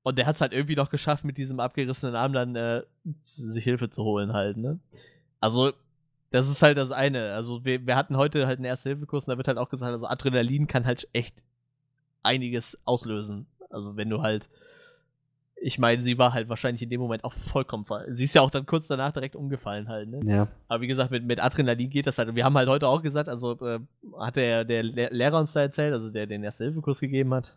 Und 0.02 0.18
der 0.18 0.26
hat 0.26 0.36
es 0.36 0.40
halt 0.40 0.52
irgendwie 0.52 0.76
noch 0.76 0.90
geschafft, 0.90 1.24
mit 1.24 1.36
diesem 1.36 1.58
abgerissenen 1.58 2.14
Arm 2.14 2.32
dann 2.32 2.54
äh, 2.54 2.82
sich 3.20 3.64
Hilfe 3.64 3.90
zu 3.90 4.04
holen 4.04 4.32
halt, 4.32 4.56
ne? 4.56 4.78
Also, 5.46 5.72
das 6.32 6.48
ist 6.48 6.60
halt 6.62 6.76
das 6.76 6.90
eine. 6.90 7.32
Also, 7.34 7.64
wir, 7.64 7.86
wir 7.86 7.94
hatten 7.96 8.16
heute 8.16 8.46
halt 8.46 8.58
einen 8.58 8.64
Erste-Hilfe-Kurs 8.66 9.26
und 9.26 9.32
da 9.32 9.36
wird 9.38 9.48
halt 9.48 9.58
auch 9.58 9.68
gesagt, 9.70 9.92
also 9.92 10.06
Adrenalin 10.06 10.66
kann 10.66 10.84
halt 10.84 11.08
echt 11.12 11.36
einiges 12.22 12.76
auslösen. 12.84 13.46
Also, 13.70 13.96
wenn 13.96 14.10
du 14.10 14.22
halt. 14.22 14.48
Ich 15.58 15.78
meine, 15.78 16.02
sie 16.02 16.18
war 16.18 16.34
halt 16.34 16.50
wahrscheinlich 16.50 16.82
in 16.82 16.90
dem 16.90 17.00
Moment 17.00 17.24
auch 17.24 17.32
vollkommen 17.32 17.86
ver 17.86 18.04
Sie 18.14 18.24
ist 18.24 18.34
ja 18.34 18.42
auch 18.42 18.50
dann 18.50 18.66
kurz 18.66 18.88
danach 18.88 19.12
direkt 19.12 19.34
umgefallen 19.34 19.88
halt, 19.88 20.10
ne? 20.10 20.20
Ja. 20.24 20.48
Aber 20.68 20.82
wie 20.82 20.86
gesagt, 20.86 21.10
mit, 21.10 21.24
mit 21.24 21.40
Adrenalin 21.40 21.88
geht 21.88 22.06
das 22.06 22.18
halt. 22.18 22.28
Und 22.28 22.36
wir 22.36 22.44
haben 22.44 22.56
halt 22.58 22.68
heute 22.68 22.86
auch 22.88 23.00
gesagt, 23.00 23.28
also 23.30 23.52
äh, 23.66 23.80
hat 24.18 24.36
der, 24.36 24.64
der 24.66 24.82
Le- 24.82 25.08
Lehrer 25.10 25.40
uns 25.40 25.54
da 25.54 25.60
erzählt, 25.62 25.94
also 25.94 26.10
der 26.10 26.26
den 26.26 26.44
Erste-Hilfe-Kurs 26.44 27.00
gegeben 27.00 27.32
hat, 27.32 27.56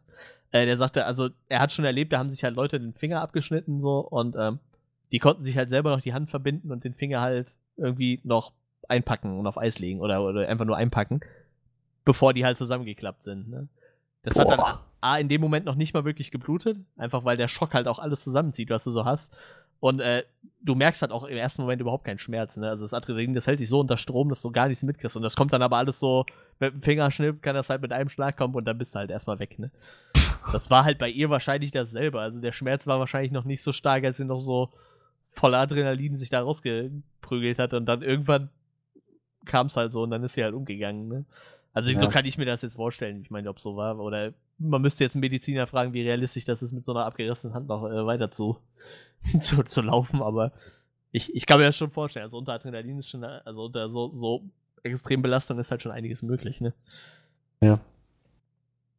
äh, 0.51 0.65
der 0.65 0.77
sagte, 0.77 1.05
also 1.05 1.29
er 1.49 1.59
hat 1.59 1.73
schon 1.73 1.83
erlebt, 1.83 2.13
da 2.13 2.19
haben 2.19 2.29
sich 2.29 2.43
halt 2.45 2.55
Leute 2.55 2.79
den 2.79 2.93
Finger 2.93 3.19
abgeschnitten 3.19 3.81
so 3.81 3.99
und 3.99 4.35
ähm, 4.39 4.59
die 5.11 5.19
konnten 5.19 5.43
sich 5.43 5.57
halt 5.57 5.69
selber 5.69 5.89
noch 5.89 6.01
die 6.01 6.13
Hand 6.13 6.29
verbinden 6.29 6.71
und 6.71 6.85
den 6.85 6.93
Finger 6.93 7.19
halt 7.19 7.47
irgendwie 7.79 8.19
noch 8.23 8.53
einpacken 8.87 9.39
und 9.39 9.47
auf 9.47 9.57
Eis 9.57 9.79
legen 9.79 10.01
oder, 10.01 10.23
oder 10.23 10.47
einfach 10.47 10.65
nur 10.65 10.77
einpacken, 10.77 11.21
bevor 12.05 12.33
die 12.33 12.45
halt 12.45 12.57
zusammengeklappt 12.57 13.23
sind. 13.23 13.49
Ne? 13.49 13.67
Das 14.23 14.37
hat 14.37 14.49
dann 14.49 14.57
Boah. 14.57 14.85
A, 15.01 15.17
in 15.17 15.29
dem 15.29 15.39
Moment 15.39 15.65
noch 15.65 15.75
nicht 15.75 15.93
mal 15.93 16.03
wirklich 16.03 16.31
geblutet, 16.31 16.77
einfach 16.97 17.23
weil 17.23 17.37
der 17.37 17.47
Schock 17.47 17.73
halt 17.73 17.87
auch 17.87 17.99
alles 17.99 18.21
zusammenzieht, 18.21 18.69
was 18.69 18.83
du 18.83 18.91
so 18.91 19.05
hast. 19.05 19.33
Und 19.79 20.01
äh, 20.01 20.25
du 20.61 20.75
merkst 20.75 21.01
halt 21.01 21.13
auch 21.13 21.23
im 21.23 21.37
ersten 21.37 21.61
Moment 21.61 21.79
überhaupt 21.79 22.03
keinen 22.03 22.19
Schmerz. 22.19 22.57
Ne? 22.57 22.67
Also 22.67 22.83
das 22.83 22.93
Adrenalin, 22.93 23.33
das 23.33 23.47
hält 23.47 23.61
dich 23.61 23.69
so 23.69 23.79
unter 23.79 23.97
Strom, 23.97 24.27
dass 24.27 24.41
du 24.41 24.51
gar 24.51 24.67
nichts 24.67 24.83
mitkriegst. 24.83 25.15
Und 25.15 25.23
das 25.23 25.37
kommt 25.37 25.53
dann 25.53 25.61
aber 25.61 25.77
alles 25.77 25.99
so, 25.99 26.25
mit 26.59 26.73
dem 26.73 26.81
Fingerschnipp 26.81 27.41
kann 27.41 27.55
das 27.55 27.69
halt 27.69 27.81
mit 27.81 27.93
einem 27.93 28.09
Schlag 28.09 28.35
kommen 28.35 28.55
und 28.55 28.65
dann 28.65 28.77
bist 28.77 28.93
du 28.93 28.99
halt 28.99 29.09
erstmal 29.09 29.39
weg. 29.39 29.57
Ne? 29.57 29.71
Das 30.51 30.69
war 30.69 30.83
halt 30.83 30.97
bei 30.97 31.09
ihr 31.09 31.29
wahrscheinlich 31.29 31.71
dasselbe. 31.71 32.19
Also 32.19 32.41
der 32.41 32.51
Schmerz 32.51 32.87
war 32.87 32.99
wahrscheinlich 32.99 33.31
noch 33.31 33.45
nicht 33.45 33.63
so 33.63 33.71
stark, 33.71 34.03
als 34.03 34.17
sie 34.17 34.25
noch 34.25 34.39
so 34.39 34.69
voller 35.31 35.59
Adrenalin 35.59 36.17
sich 36.17 36.29
da 36.29 36.41
rausgeprügelt 36.41 37.59
hat. 37.59 37.73
Und 37.73 37.85
dann 37.85 38.01
irgendwann 38.01 38.49
kam 39.45 39.67
es 39.67 39.77
halt 39.77 39.91
so 39.91 40.03
und 40.03 40.11
dann 40.11 40.23
ist 40.23 40.33
sie 40.33 40.43
halt 40.43 40.53
umgegangen. 40.53 41.07
Ne? 41.07 41.25
Also 41.73 41.91
Ja. 41.91 41.99
so 41.99 42.09
kann 42.09 42.25
ich 42.25 42.37
mir 42.37 42.45
das 42.45 42.61
jetzt 42.61 42.75
vorstellen. 42.75 43.21
Ich 43.21 43.31
meine, 43.31 43.49
ob 43.49 43.59
so 43.59 43.75
war. 43.75 43.97
Oder 43.99 44.33
man 44.57 44.81
müsste 44.81 45.03
jetzt 45.03 45.15
einen 45.15 45.21
Mediziner 45.21 45.67
fragen, 45.67 45.93
wie 45.93 46.01
realistisch 46.01 46.45
das 46.45 46.61
ist, 46.61 46.73
mit 46.73 46.83
so 46.85 46.91
einer 46.93 47.05
abgerissenen 47.05 47.53
Hand 47.53 47.67
noch 47.67 47.85
äh, 47.85 48.05
weiter 48.05 48.31
zu, 48.31 48.57
zu, 49.39 49.63
zu 49.63 49.81
laufen. 49.81 50.21
Aber 50.21 50.51
ich, 51.11 51.33
ich 51.35 51.45
kann 51.45 51.59
mir 51.59 51.65
das 51.65 51.77
schon 51.77 51.91
vorstellen. 51.91 52.25
Also 52.25 52.37
unter 52.37 52.53
Adrenalin 52.53 52.99
ist 52.99 53.09
schon, 53.09 53.23
also 53.23 53.65
unter 53.65 53.89
so, 53.89 54.13
so 54.13 54.43
extrem 54.83 55.21
Belastung 55.21 55.59
ist 55.59 55.71
halt 55.71 55.81
schon 55.81 55.91
einiges 55.91 56.21
möglich. 56.23 56.61
Ne? 56.61 56.73
Ja. 57.61 57.79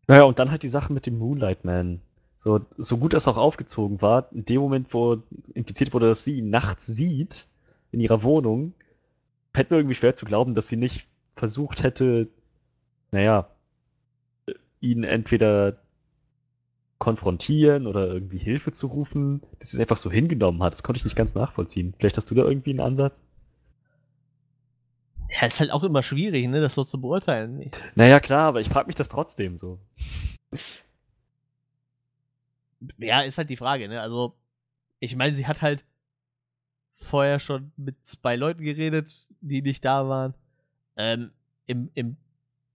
Naja, 0.07 0.25
und 0.25 0.39
dann 0.39 0.51
halt 0.51 0.63
die 0.63 0.69
Sache 0.69 0.93
mit 0.93 1.07
dem 1.07 1.19
Moonlight 1.19 1.65
Man. 1.65 2.01
So, 2.43 2.59
so 2.79 2.97
gut 2.97 3.13
das 3.13 3.29
auch 3.29 3.37
aufgezogen 3.37 4.01
war, 4.01 4.33
in 4.33 4.47
dem 4.47 4.63
Moment, 4.63 4.95
wo 4.95 5.23
impliziert 5.53 5.93
wurde, 5.93 6.09
dass 6.09 6.25
sie 6.25 6.39
ihn 6.39 6.49
nachts 6.49 6.87
sieht, 6.87 7.47
in 7.93 8.01
ihrer 8.01 8.23
Wohnung, 8.23 8.73
fällt 9.53 9.71
mir 9.71 9.77
irgendwie 9.77 9.95
schwer 9.95 10.15
zu 10.15 10.25
glauben, 10.25 10.55
dass 10.55 10.67
sie 10.67 10.79
nicht 10.79 11.07
versucht 11.37 11.83
hätte, 11.83 12.29
naja, 13.13 13.51
ihn 14.81 15.05
entweder 15.05 15.83
konfrontieren 16.97 17.87
oder 17.87 18.07
irgendwie 18.07 18.39
Hilfe 18.39 18.73
zu 18.73 18.87
rufen, 18.87 19.43
dass 19.59 19.73
sie 19.73 19.77
es 19.77 19.81
einfach 19.83 19.99
so 19.99 20.11
hingenommen 20.11 20.63
hat. 20.63 20.73
Das 20.73 20.83
konnte 20.83 20.97
ich 20.97 21.05
nicht 21.05 21.17
ganz 21.17 21.35
nachvollziehen. 21.35 21.93
Vielleicht 21.99 22.17
hast 22.17 22.31
du 22.31 22.35
da 22.35 22.45
irgendwie 22.45 22.71
einen 22.71 22.81
Ansatz? 22.81 23.23
Ja, 25.29 25.47
ist 25.47 25.61
halt 25.61 25.73
auch 25.73 25.85
immer 25.85 26.03
schwierig, 26.03 26.49
ne, 26.49 26.63
das 26.63 26.75
so 26.75 26.85
zu 26.85 27.03
beurteilen. 27.03 27.71
Naja, 27.97 28.19
klar, 28.19 28.49
aber 28.49 28.63
ich 28.63 28.71
frage 28.71 28.87
mich 28.87 28.97
das 28.97 29.11
trotzdem 29.11 29.59
so. 29.59 29.79
Ja, 32.99 33.21
ist 33.23 33.39
halt 33.39 33.51
die 33.51 33.57
Frage, 33.57 33.89
ne? 33.89 34.01
Also, 34.01 34.37
ich 34.99 35.17
meine, 35.17 35.37
sie 35.37 35.47
hat 35.47 35.63
halt 35.63 35.85
vorher 36.93 37.39
schon 37.39 37.73
mit 37.77 37.97
zwei 38.07 38.37
Leuten 38.37 38.63
geredet, 38.63 39.27
die 39.41 39.63
nicht 39.63 39.85
da 39.85 40.09
waren. 40.09 40.35
Ähm, 40.97 41.33
im, 41.67 41.91
Im 41.95 42.17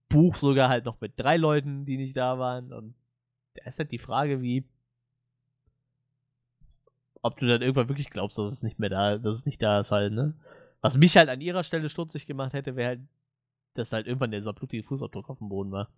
Buch 0.08 0.36
sogar 0.36 0.68
halt 0.68 0.84
noch 0.84 1.00
mit 1.00 1.12
drei 1.16 1.36
Leuten, 1.36 1.84
die 1.84 1.96
nicht 1.96 2.16
da 2.16 2.38
waren. 2.38 2.72
Und 2.72 2.94
da 3.54 3.64
ist 3.64 3.78
halt 3.78 3.92
die 3.92 3.98
Frage, 3.98 4.40
wie 4.42 4.64
ob 7.26 7.36
du 7.38 7.46
dann 7.46 7.60
irgendwann 7.60 7.88
wirklich 7.88 8.10
glaubst, 8.10 8.38
dass 8.38 8.52
es 8.52 8.62
nicht 8.62 8.78
mehr 8.78 8.88
da, 8.88 9.18
dass 9.18 9.38
es 9.38 9.46
nicht 9.46 9.60
da 9.60 9.80
ist 9.80 9.90
halt, 9.90 10.12
ne? 10.12 10.34
Was 10.80 10.96
mich 10.96 11.16
halt 11.16 11.28
an 11.28 11.40
ihrer 11.40 11.64
Stelle 11.64 11.88
stutzig 11.88 12.26
gemacht 12.26 12.52
hätte, 12.52 12.76
wäre 12.76 12.88
halt, 12.88 13.00
dass 13.74 13.92
halt 13.92 14.06
irgendwann 14.06 14.30
dieser 14.30 14.52
blutige 14.52 14.84
Fußabdruck 14.84 15.28
auf 15.28 15.38
dem 15.38 15.48
Boden 15.48 15.72
war. 15.72 15.88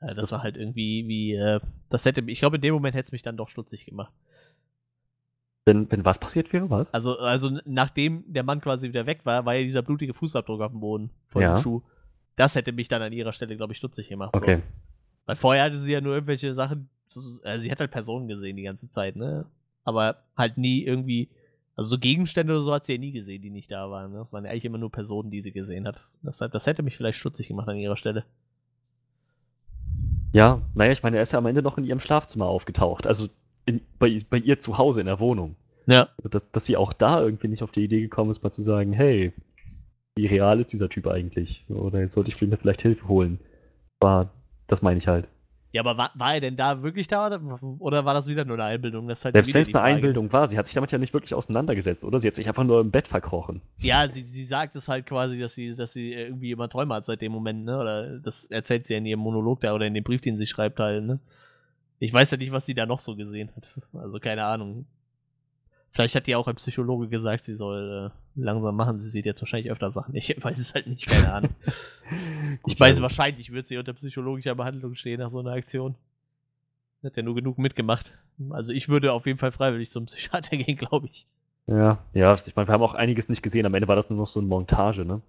Äh, 0.00 0.14
das, 0.14 0.32
war 0.32 0.42
halt 0.42 0.56
irgendwie 0.56 1.06
wie, 1.08 1.34
äh, 1.34 1.60
das 1.88 2.04
hätte, 2.04 2.22
ich 2.26 2.40
glaube, 2.40 2.56
in 2.56 2.62
dem 2.62 2.74
Moment 2.74 2.94
hätte 2.94 3.06
es 3.08 3.12
mich 3.12 3.22
dann 3.22 3.36
doch 3.36 3.48
stutzig 3.48 3.86
gemacht. 3.86 4.12
Wenn, 5.66 5.90
wenn 5.90 6.04
was 6.04 6.18
passiert 6.18 6.52
wäre, 6.52 6.70
was? 6.70 6.92
Also, 6.94 7.18
also 7.18 7.60
nachdem 7.66 8.24
der 8.26 8.42
Mann 8.42 8.60
quasi 8.60 8.88
wieder 8.88 9.06
weg 9.06 9.20
war, 9.24 9.44
war 9.44 9.54
ja 9.54 9.62
dieser 9.62 9.82
blutige 9.82 10.14
Fußabdruck 10.14 10.60
auf 10.62 10.72
dem 10.72 10.80
Boden 10.80 11.10
von 11.28 11.42
Ja. 11.42 11.54
dem 11.54 11.62
Schuh. 11.62 11.82
Das 12.36 12.54
hätte 12.54 12.72
mich 12.72 12.88
dann 12.88 13.02
an 13.02 13.12
ihrer 13.12 13.32
Stelle, 13.34 13.56
glaube 13.56 13.72
ich, 13.74 13.78
stutzig 13.78 14.08
gemacht. 14.08 14.30
So. 14.34 14.40
Okay. 14.42 14.62
Weil 15.26 15.36
vorher 15.36 15.64
hatte 15.64 15.76
sie 15.76 15.92
ja 15.92 16.00
nur 16.00 16.14
irgendwelche 16.14 16.54
Sachen, 16.54 16.88
so- 17.08 17.42
äh, 17.44 17.60
sie 17.60 17.70
hat 17.70 17.78
halt 17.80 17.90
Personen 17.90 18.26
gesehen 18.26 18.56
die 18.56 18.62
ganze 18.62 18.88
Zeit, 18.88 19.16
ne? 19.16 19.44
Aber 19.84 20.22
halt 20.36 20.56
nie 20.56 20.82
irgendwie, 20.82 21.28
also 21.76 21.90
so 21.90 21.98
Gegenstände 21.98 22.54
oder 22.54 22.62
so 22.62 22.72
hat 22.72 22.86
sie 22.86 22.92
ja 22.94 22.98
nie 22.98 23.12
gesehen, 23.12 23.42
die 23.42 23.50
nicht 23.50 23.70
da 23.70 23.90
waren. 23.90 24.12
Ne? 24.12 24.18
Das 24.18 24.32
waren 24.32 24.44
ja 24.44 24.50
eigentlich 24.50 24.64
immer 24.64 24.78
nur 24.78 24.90
Personen, 24.90 25.30
die 25.30 25.42
sie 25.42 25.52
gesehen 25.52 25.86
hat. 25.86 26.08
Deshalb, 26.22 26.52
das 26.52 26.66
hätte 26.66 26.82
mich 26.82 26.96
vielleicht 26.96 27.18
stutzig 27.18 27.48
gemacht 27.48 27.68
an 27.68 27.76
ihrer 27.76 27.96
Stelle. 27.96 28.24
Ja, 30.32 30.62
naja, 30.74 30.92
ich 30.92 31.02
meine, 31.02 31.16
er 31.16 31.22
ist 31.22 31.32
ja 31.32 31.38
am 31.38 31.46
Ende 31.46 31.62
noch 31.62 31.78
in 31.78 31.84
ihrem 31.84 32.00
Schlafzimmer 32.00 32.46
aufgetaucht. 32.46 33.06
Also 33.06 33.28
in, 33.66 33.80
bei, 33.98 34.20
bei 34.28 34.38
ihr 34.38 34.58
zu 34.58 34.78
Hause 34.78 35.00
in 35.00 35.06
der 35.06 35.20
Wohnung. 35.20 35.56
Ja. 35.86 36.08
Dass, 36.22 36.50
dass 36.50 36.66
sie 36.66 36.76
auch 36.76 36.92
da 36.92 37.20
irgendwie 37.20 37.48
nicht 37.48 37.62
auf 37.62 37.72
die 37.72 37.84
Idee 37.84 38.00
gekommen 38.00 38.30
ist, 38.30 38.42
mal 38.42 38.50
zu 38.50 38.62
sagen, 38.62 38.92
hey, 38.92 39.32
wie 40.16 40.26
real 40.26 40.60
ist 40.60 40.72
dieser 40.72 40.88
Typ 40.88 41.06
eigentlich? 41.06 41.64
Oder 41.68 42.00
jetzt 42.00 42.14
sollte 42.14 42.30
ich 42.30 42.40
mir 42.40 42.56
vielleicht 42.56 42.82
Hilfe 42.82 43.08
holen. 43.08 43.40
War, 44.00 44.30
das 44.66 44.82
meine 44.82 44.98
ich 44.98 45.08
halt. 45.08 45.26
Ja, 45.72 45.82
aber 45.82 45.96
war, 45.96 46.10
war 46.14 46.34
er 46.34 46.40
denn 46.40 46.56
da 46.56 46.82
wirklich 46.82 47.06
da 47.06 47.26
oder, 47.78 48.04
war 48.04 48.14
das 48.14 48.26
wieder 48.26 48.44
nur 48.44 48.56
eine 48.56 48.64
Einbildung? 48.64 49.06
Das 49.06 49.20
ist 49.20 49.24
halt 49.26 49.34
Selbst 49.34 49.54
wenn 49.54 49.62
es 49.62 49.74
eine. 49.74 49.82
Einbildung 49.82 50.32
war, 50.32 50.46
sie 50.48 50.58
hat 50.58 50.66
sich 50.66 50.74
damit 50.74 50.90
ja 50.90 50.98
nicht 50.98 51.14
wirklich 51.14 51.32
auseinandergesetzt, 51.32 52.04
oder? 52.04 52.18
Sie 52.18 52.26
hat 52.26 52.34
sich 52.34 52.48
einfach 52.48 52.64
nur 52.64 52.80
im 52.80 52.90
Bett 52.90 53.06
verkrochen. 53.06 53.62
Ja, 53.78 54.08
sie, 54.08 54.22
sie 54.22 54.44
sagt 54.46 54.74
es 54.74 54.88
halt 54.88 55.06
quasi, 55.06 55.38
dass 55.38 55.54
sie, 55.54 55.72
dass 55.74 55.92
sie 55.92 56.12
irgendwie 56.12 56.50
immer 56.50 56.68
Träume 56.68 56.94
hat 56.94 57.06
seit 57.06 57.22
dem 57.22 57.30
Moment, 57.30 57.64
ne? 57.64 57.78
Oder 57.78 58.18
das 58.18 58.46
erzählt 58.46 58.88
sie 58.88 58.94
ja 58.94 58.98
in 58.98 59.06
ihrem 59.06 59.20
Monolog 59.20 59.60
da 59.60 59.72
oder 59.72 59.86
in 59.86 59.94
dem 59.94 60.02
Brief, 60.02 60.20
den 60.20 60.38
sie 60.38 60.46
schreibt 60.46 60.80
halt, 60.80 61.04
ne? 61.04 61.20
Ich 62.00 62.12
weiß 62.12 62.32
ja 62.32 62.36
nicht, 62.38 62.50
was 62.50 62.66
sie 62.66 62.74
da 62.74 62.86
noch 62.86 62.98
so 62.98 63.14
gesehen 63.14 63.50
hat. 63.54 63.70
Also 63.92 64.18
keine 64.18 64.44
Ahnung. 64.44 64.86
Vielleicht 65.92 66.14
hat 66.14 66.26
die 66.26 66.36
auch 66.36 66.46
ein 66.46 66.54
Psychologe 66.56 67.08
gesagt, 67.08 67.44
sie 67.44 67.56
soll 67.56 68.12
äh, 68.36 68.40
langsam 68.40 68.76
machen. 68.76 69.00
Sie 69.00 69.10
sieht 69.10 69.26
jetzt 69.26 69.42
wahrscheinlich 69.42 69.72
öfter 69.72 69.90
Sachen. 69.90 70.14
Ich 70.14 70.36
weiß 70.42 70.58
es 70.58 70.74
halt 70.74 70.86
nicht, 70.86 71.06
keine 71.06 71.32
Ahnung. 71.32 71.50
ich 71.66 72.62
Gut, 72.62 72.80
weiß, 72.80 72.90
also- 72.90 73.02
wahrscheinlich 73.02 73.50
wird 73.52 73.66
sie 73.66 73.76
unter 73.76 73.92
psychologischer 73.94 74.54
Behandlung 74.54 74.94
stehen 74.94 75.18
nach 75.20 75.30
so 75.32 75.40
einer 75.40 75.52
Aktion. 75.52 75.94
Hat 77.02 77.16
ja 77.16 77.22
nur 77.22 77.34
genug 77.34 77.58
mitgemacht. 77.58 78.12
Also 78.50 78.72
ich 78.72 78.88
würde 78.88 79.12
auf 79.12 79.26
jeden 79.26 79.38
Fall 79.38 79.52
freiwillig 79.52 79.90
zum 79.90 80.06
Psychiater 80.06 80.56
gehen, 80.56 80.76
glaube 80.76 81.06
ich. 81.06 81.26
Ja, 81.66 81.98
ja, 82.14 82.34
ich 82.34 82.56
meine, 82.56 82.68
wir 82.68 82.72
haben 82.72 82.82
auch 82.82 82.94
einiges 82.94 83.28
nicht 83.28 83.42
gesehen. 83.42 83.64
Am 83.66 83.74
Ende 83.74 83.88
war 83.88 83.96
das 83.96 84.10
nur 84.10 84.18
noch 84.18 84.26
so 84.26 84.40
eine 84.40 84.48
Montage, 84.48 85.04
ne? 85.04 85.20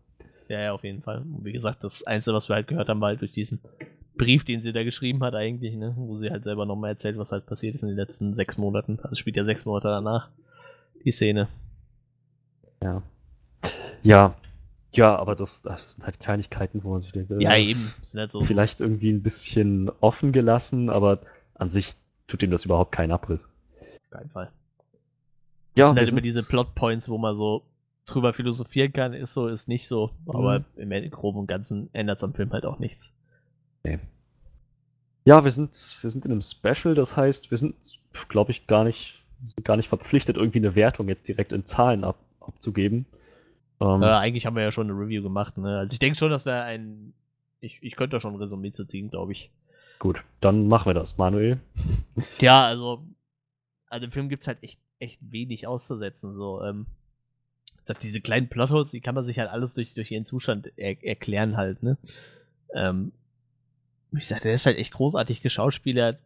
Ja, 0.48 0.60
ja, 0.60 0.74
auf 0.74 0.84
jeden 0.84 1.02
Fall. 1.02 1.20
Und 1.20 1.46
wie 1.46 1.52
gesagt, 1.54 1.84
das 1.84 2.04
Einzige, 2.04 2.36
was 2.36 2.50
wir 2.50 2.56
halt 2.56 2.68
gehört 2.68 2.90
haben, 2.90 3.00
war 3.00 3.10
halt 3.10 3.22
durch 3.22 3.32
diesen 3.32 3.60
Brief, 4.18 4.44
den 4.44 4.62
sie 4.64 4.74
da 4.74 4.84
geschrieben 4.84 5.24
hat, 5.24 5.34
eigentlich, 5.36 5.76
ne? 5.76 5.94
Wo 5.96 6.16
sie 6.16 6.30
halt 6.30 6.44
selber 6.44 6.66
nochmal 6.66 6.92
erzählt, 6.92 7.18
was 7.18 7.32
halt 7.32 7.46
passiert 7.46 7.76
ist 7.76 7.84
in 7.84 7.88
den 7.90 7.98
letzten 7.98 8.34
sechs 8.34 8.58
Monaten. 8.58 9.00
Also 9.04 9.16
spielt 9.16 9.38
ja 9.38 9.46
sechs 9.46 9.66
Monate 9.66 9.88
danach, 9.88 10.30
die 11.03 11.11
Szene. 11.11 11.48
Ja. 12.84 13.02
Ja. 14.03 14.36
Ja, 14.94 15.15
aber 15.15 15.36
das, 15.36 15.61
das 15.61 15.94
sind 15.94 16.06
halt 16.06 16.19
Kleinigkeiten, 16.19 16.84
wo 16.84 16.91
man 16.91 17.02
sich 17.02 17.11
denkt, 17.14 17.32
äh, 17.32 17.41
Ja, 17.41 17.56
eben. 17.56 17.94
Das 17.99 18.11
sind 18.11 18.19
halt 18.19 18.32
so. 18.32 18.41
vielleicht 18.44 18.82
irgendwie 18.82 19.11
ein 19.11 19.23
bisschen 19.23 19.90
offen 20.02 20.34
gelassen, 20.34 20.90
aber 20.90 21.19
an 21.56 21.69
sich 21.69 21.94
tut 22.28 22.44
ihm 22.44 22.52
das 22.52 22.65
überhaupt 22.65 22.91
keinen 22.91 23.11
Abriss. 23.11 23.49
Auf 23.80 24.10
keinen 24.10 24.30
Fall. 24.32 24.52
Das 25.76 25.80
Ja, 25.80 25.88
sind 25.88 25.98
halt 25.98 26.10
immer 26.10 26.22
diese 26.22 26.44
Plotpoints, 26.44 27.07
wo 27.07 27.18
man 27.18 27.36
so 27.36 27.64
drüber 28.06 28.34
philosophieren 28.34 28.91
kann, 28.91 29.14
ist 29.14 29.34
so, 29.34 29.48
ist 29.48 29.69
nicht 29.69 29.88
so. 29.88 30.11
Aber 30.28 30.65
Mhm. 30.76 30.91
im 30.91 31.10
Groben 31.11 31.40
und 31.40 31.48
Ganzen 31.48 31.90
ändert 31.94 32.18
es 32.18 32.23
am 32.26 32.34
Film 32.34 32.52
halt 32.52 32.65
auch 32.65 32.80
nichts. 32.80 33.11
Ja, 35.23 35.44
wir 35.44 35.52
sind, 35.52 35.72
wir 36.02 36.10
sind 36.10 36.26
in 36.26 36.32
einem 36.32 36.41
Special, 36.41 36.95
das 36.95 37.15
heißt, 37.15 37.52
wir 37.52 37.57
sind, 37.57 37.76
glaube 38.28 38.52
ich, 38.52 38.68
gar 38.68 38.84
nicht, 38.84 39.20
gar 39.63 39.77
nicht 39.77 39.89
verpflichtet, 39.89 40.38
irgendwie 40.38 40.59
eine 40.59 40.76
Wertung 40.76 41.07
jetzt 41.07 41.27
direkt 41.27 41.51
in 41.51 41.65
Zahlen 41.65 42.03
ab, 42.03 42.18
abzugeben. 42.39 43.05
Ähm, 43.80 44.01
Äh, 44.03 44.05
eigentlich 44.05 44.45
haben 44.45 44.55
wir 44.55 44.63
ja 44.63 44.72
schon 44.72 44.89
eine 44.89 44.99
Review 44.99 45.23
gemacht, 45.23 45.57
ne? 45.57 45.80
Also 45.80 45.93
ich 45.93 45.99
denke 45.99 46.18
schon, 46.18 46.31
dass 46.31 46.45
wir 46.45 46.63
ein. 46.63 47.13
Ich, 47.59 47.77
ich 47.81 47.95
könnte 47.95 48.15
da 48.15 48.22
schon 48.22 48.34
ein 48.34 48.39
Resümee 48.41 48.72
zu 48.72 48.85
ziehen, 48.85 49.09
glaube 49.09 49.31
ich. 49.31 49.51
Gut, 49.99 50.23
dann 50.39 50.68
machen 50.68 50.89
wir 50.89 50.93
das. 50.93 51.18
Manuel? 51.18 51.59
Ja, 52.39 52.65
also 52.65 53.03
an 53.89 54.01
dem 54.01 54.11
Film 54.11 54.30
gibt 54.30 54.43
es 54.43 54.47
halt 54.47 54.63
echt, 54.63 54.80
echt 54.99 55.19
wenig 55.22 55.68
auszusetzen. 55.68 56.34
So, 56.34 56.63
ähm, 56.63 56.85
diese 58.01 58.22
kleinen 58.22 58.47
Plotholes, 58.47 58.91
die 58.91 59.01
kann 59.01 59.15
man 59.15 59.26
sich 59.26 59.38
halt 59.38 59.49
alles 59.49 59.73
durch, 59.73 59.93
durch 59.93 60.11
ihren 60.11 60.26
Zustand 60.26 60.72
er 60.77 61.03
erklären 61.03 61.57
halt, 61.57 61.84
ne? 61.84 61.97
Ähm, 62.73 63.11
wie 64.11 64.19
gesagt, 64.19 64.43
der 64.43 64.53
ist 64.53 64.65
halt 64.65 64.77
echt 64.77 64.93
großartig 64.93 65.41
geschauspielert. 65.41 66.19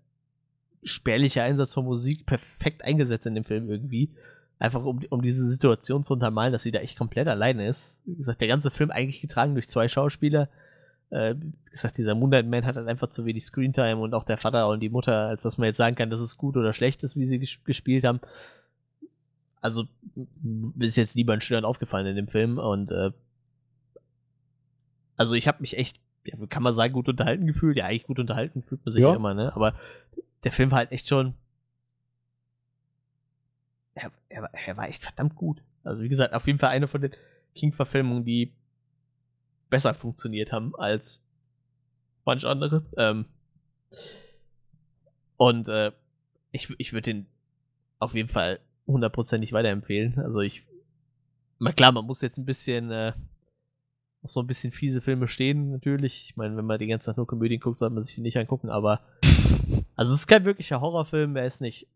Spärlicher 0.86 1.44
Einsatz 1.44 1.74
von 1.74 1.84
Musik, 1.86 2.26
perfekt 2.26 2.84
eingesetzt 2.84 3.26
in 3.26 3.36
dem 3.36 3.44
Film 3.44 3.70
irgendwie. 3.70 4.12
Einfach 4.58 4.86
um, 4.86 5.04
um 5.10 5.22
diese 5.22 5.50
Situation 5.50 6.04
zu 6.04 6.14
untermalen, 6.14 6.54
dass 6.54 6.64
sie 6.64 6.72
da 6.72 6.80
echt 6.80 6.98
komplett 6.98 7.28
alleine 7.28 7.68
ist. 7.68 8.00
Wie 8.06 8.16
gesagt, 8.16 8.40
der 8.40 8.48
ganze 8.48 8.72
Film 8.72 8.92
eigentlich 8.92 9.20
getragen 9.20 9.54
durch 9.54 9.68
zwei 9.68 9.90
Schauspieler. 9.90 10.48
Äh, 11.10 11.36
wie 11.36 11.72
gesagt, 11.72 11.98
dieser 11.98 12.16
Moonlight 12.16 12.48
Man 12.48 12.66
hat 12.66 12.78
halt 12.78 12.88
einfach 12.88 13.10
zu 13.10 13.26
wenig 13.26 13.46
Screentime 13.46 13.98
und 13.98 14.14
auch 14.14 14.24
der 14.24 14.38
Vater 14.38 14.70
und 14.70 14.80
die 14.80 14.90
Mutter, 14.90 15.28
als 15.28 15.42
dass 15.42 15.58
man 15.58 15.68
jetzt 15.68 15.78
sagen 15.78 15.96
kann, 15.96 16.10
dass 16.10 16.22
es 16.22 16.38
gut 16.38 16.56
oder 16.56 16.74
schlecht 16.74 17.04
ist, 17.04 17.18
wie 17.18 17.28
sie 17.28 17.40
ges 17.40 17.64
gespielt 17.66 18.06
haben. 18.06 18.22
Also 19.60 19.86
ist 20.80 20.96
jetzt 20.96 21.16
niemand 21.16 21.44
störend 21.44 21.66
aufgefallen 21.66 22.06
in 22.06 22.16
dem 22.16 22.28
Film 22.28 22.58
und 22.58 22.92
äh, 22.92 23.12
also 25.18 25.36
ich 25.36 25.48
habe 25.48 25.62
mich 25.62 25.78
echt, 25.78 26.00
ja, 26.26 26.36
kann 26.48 26.64
man 26.64 26.74
sagen, 26.74 26.94
gut 26.94 27.08
unterhalten 27.10 27.48
gefühlt. 27.48 27.78
Ja, 27.78 27.86
eigentlich 27.86 28.06
gut 28.06 28.20
unterhalten 28.20 28.64
fühlt 28.64 28.86
man 28.86 28.92
sich 28.94 29.02
Ja. 29.02 29.10
ja 29.10 29.16
immer, 29.16 29.34
ne? 29.34 29.56
Aber 29.56 29.74
der 30.46 30.54
Film 30.54 30.72
war 30.72 30.78
halt 30.78 30.94
echt 30.94 31.10
schon. 31.10 31.34
Er, 33.94 34.12
er, 34.30 34.42
war- 34.44 34.54
er 34.54 34.78
war 34.78 34.88
echt 34.88 35.04
verdammt 35.04 35.36
gut. 35.36 35.62
Also 35.84 36.02
wie 36.04 36.10
gesagt, 36.10 36.34
auf 36.34 36.48
jeden 36.48 36.60
Fall 36.60 36.70
eine 36.70 36.88
von 36.88 37.02
den 37.02 37.12
King-Verfilmungen, 37.56 38.26
die 38.26 38.54
besser 39.70 39.94
funktioniert 39.94 40.52
haben 40.52 40.76
als 40.76 41.24
manch 42.26 42.46
andere. 42.46 42.86
Ähm, 42.98 43.26
und 45.38 45.68
äh, 45.70 45.92
ich, 46.52 46.74
ich 46.78 46.94
würde 46.94 47.14
den 47.14 47.26
auf 48.00 48.14
jeden 48.14 48.30
Fall 48.30 48.60
hundertprozentig 48.88 49.52
weiterempfehlen. 49.54 50.20
Also 50.20 50.42
ich, 50.42 50.64
na 51.60 51.72
klar, 51.72 51.92
man 51.92 52.06
muss 52.06 52.22
jetzt 52.22 52.38
ein 52.38 52.46
bisschen 52.46 52.92
äh, 52.92 53.14
auf 54.26 54.32
so 54.32 54.42
ein 54.42 54.48
bisschen 54.48 54.72
fiese 54.72 55.02
Filme 55.02 55.28
stehen, 55.28 55.72
natürlich. 55.72 56.26
Ich 56.30 56.36
meine, 56.36 56.58
wenn 56.58 56.66
man 56.66 56.80
die 56.80 56.88
ganze 56.88 57.06
Zeit 57.06 57.18
nur 57.18 57.28
Komödien 57.28 57.60
guckt, 57.62 57.78
sollte 57.78 57.96
man 57.96 58.04
sich 58.04 58.16
die 58.16 58.22
nicht 58.22 58.38
angucken, 58.38 58.70
aber 58.70 59.02
also 59.96 60.14
es 60.14 60.20
ist 60.22 60.28
kein 60.28 60.46
wirklicher 60.46 60.82
Horrorfilm, 60.82 61.36
er 61.36 61.46
ist 61.48 61.62
nicht. 61.62 61.88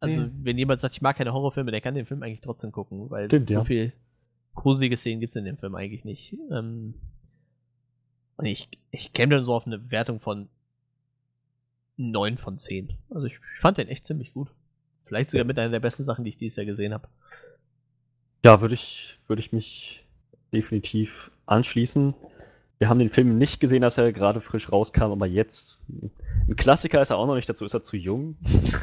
Also, 0.00 0.22
Nee. 0.22 0.30
wenn 0.42 0.58
jemand 0.58 0.80
sagt, 0.80 0.94
ich 0.94 1.02
mag 1.02 1.16
keine 1.16 1.32
Horrorfilme, 1.32 1.70
der 1.70 1.80
kann 1.80 1.94
den 1.94 2.06
Film 2.06 2.22
eigentlich 2.22 2.40
trotzdem 2.40 2.72
gucken, 2.72 3.08
weil 3.10 3.26
Stimmt, 3.26 3.48
so 3.48 3.60
ja. 3.60 3.64
viel 3.64 3.92
gruselige 4.54 4.96
Szenen 4.96 5.20
gibt 5.20 5.30
es 5.30 5.36
in 5.36 5.44
dem 5.44 5.56
Film 5.56 5.74
eigentlich 5.76 6.04
nicht. 6.04 6.36
Ähm, 6.50 6.94
und 8.36 8.44
ich, 8.44 8.68
ich 8.90 9.12
käme 9.12 9.36
dann 9.36 9.44
so 9.44 9.54
auf 9.54 9.66
eine 9.66 9.90
Wertung 9.90 10.18
von 10.20 10.48
9 11.96 12.36
von 12.38 12.58
10. 12.58 12.90
Also 13.10 13.26
ich, 13.28 13.34
ich 13.34 13.60
fand 13.60 13.78
den 13.78 13.88
echt 13.88 14.06
ziemlich 14.06 14.34
gut. 14.34 14.48
Vielleicht 15.04 15.30
sogar 15.30 15.44
mit 15.44 15.58
einer 15.58 15.70
der 15.70 15.80
besten 15.80 16.04
Sachen, 16.04 16.24
die 16.24 16.30
ich 16.30 16.36
dieses 16.36 16.56
Jahr 16.56 16.66
gesehen 16.66 16.92
habe. 16.92 17.08
Ja, 18.44 18.60
würde 18.60 18.74
ich, 18.74 19.18
würde 19.28 19.40
ich 19.40 19.52
mich 19.52 20.01
definitiv 20.52 21.30
anschließen. 21.46 22.14
Wir 22.78 22.88
haben 22.88 22.98
den 22.98 23.10
Film 23.10 23.38
nicht 23.38 23.60
gesehen, 23.60 23.84
als 23.84 23.98
er 23.98 24.12
gerade 24.12 24.40
frisch 24.40 24.72
rauskam, 24.72 25.12
aber 25.12 25.26
jetzt. 25.26 25.78
Ein 26.48 26.56
Klassiker 26.56 27.00
ist 27.00 27.10
er 27.10 27.16
auch 27.18 27.26
noch 27.26 27.36
nicht, 27.36 27.48
dazu 27.48 27.64
ist 27.64 27.74
er 27.74 27.82
zu 27.82 27.96
jung. 27.96 28.36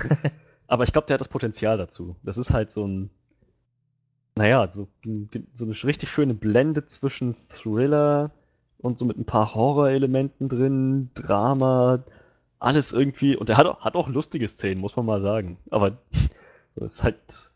aber 0.68 0.84
ich 0.84 0.94
glaube, 0.94 1.08
der 1.08 1.16
hat 1.16 1.22
das 1.22 1.28
Potenzial 1.28 1.78
dazu. 1.78 2.16
Das 2.24 2.38
ist 2.38 2.52
halt 2.52 2.72
so 2.72 2.86
ein. 2.88 3.10
Naja, 4.36 4.72
so, 4.72 4.88
so 5.54 5.66
eine 5.66 5.84
richtig 5.84 6.10
schöne 6.10 6.34
Blende 6.34 6.86
zwischen 6.86 7.34
Thriller 7.34 8.32
und 8.78 8.98
so 8.98 9.04
mit 9.04 9.18
ein 9.18 9.26
paar 9.26 9.54
Horrorelementen 9.54 10.48
drin, 10.48 11.10
Drama, 11.14 12.04
alles 12.60 12.94
irgendwie. 12.94 13.36
Und 13.36 13.50
er 13.50 13.58
hat, 13.58 13.66
auch- 13.66 13.82
hat 13.82 13.96
auch 13.96 14.08
lustige 14.08 14.48
Szenen, 14.48 14.80
muss 14.80 14.96
man 14.96 15.06
mal 15.06 15.22
sagen. 15.22 15.58
Aber 15.72 15.98
es 16.78 16.94
ist 16.94 17.04
halt 17.04 17.52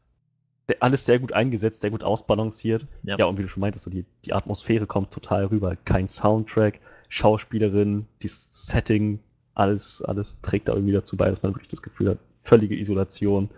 alles 0.80 1.06
sehr 1.06 1.20
gut 1.20 1.34
eingesetzt, 1.34 1.82
sehr 1.82 1.92
gut 1.92 2.04
ausbalanciert. 2.04 2.88
Ja. 3.04 3.18
Ja, 3.18 3.26
und 3.26 3.38
wie 3.38 3.42
du 3.42 3.50
schon 3.50 3.62
meintest, 3.62 3.86
so 3.86 3.92
die, 3.92 4.06
die 4.26 4.34
Atmosphäre 4.34 4.88
kommt 4.88 5.12
total 5.12 5.46
rüber. 5.46 5.76
Kein 5.76 6.08
Soundtrack, 6.08 6.80
Schauspielerin, 7.10 8.08
das 8.22 8.48
Setting, 8.52 9.20
alles, 9.56 10.02
alles 10.02 10.42
trägt 10.42 10.68
da 10.68 10.74
irgendwie 10.74 10.94
dazu 10.94 11.18
bei, 11.18 11.30
dass 11.30 11.44
man 11.44 11.54
wirklich 11.54 11.70
das 11.70 11.82
Gefühl 11.82 12.10
hat, 12.10 12.24
völlige 12.44 12.78
Isolation, 12.78 13.50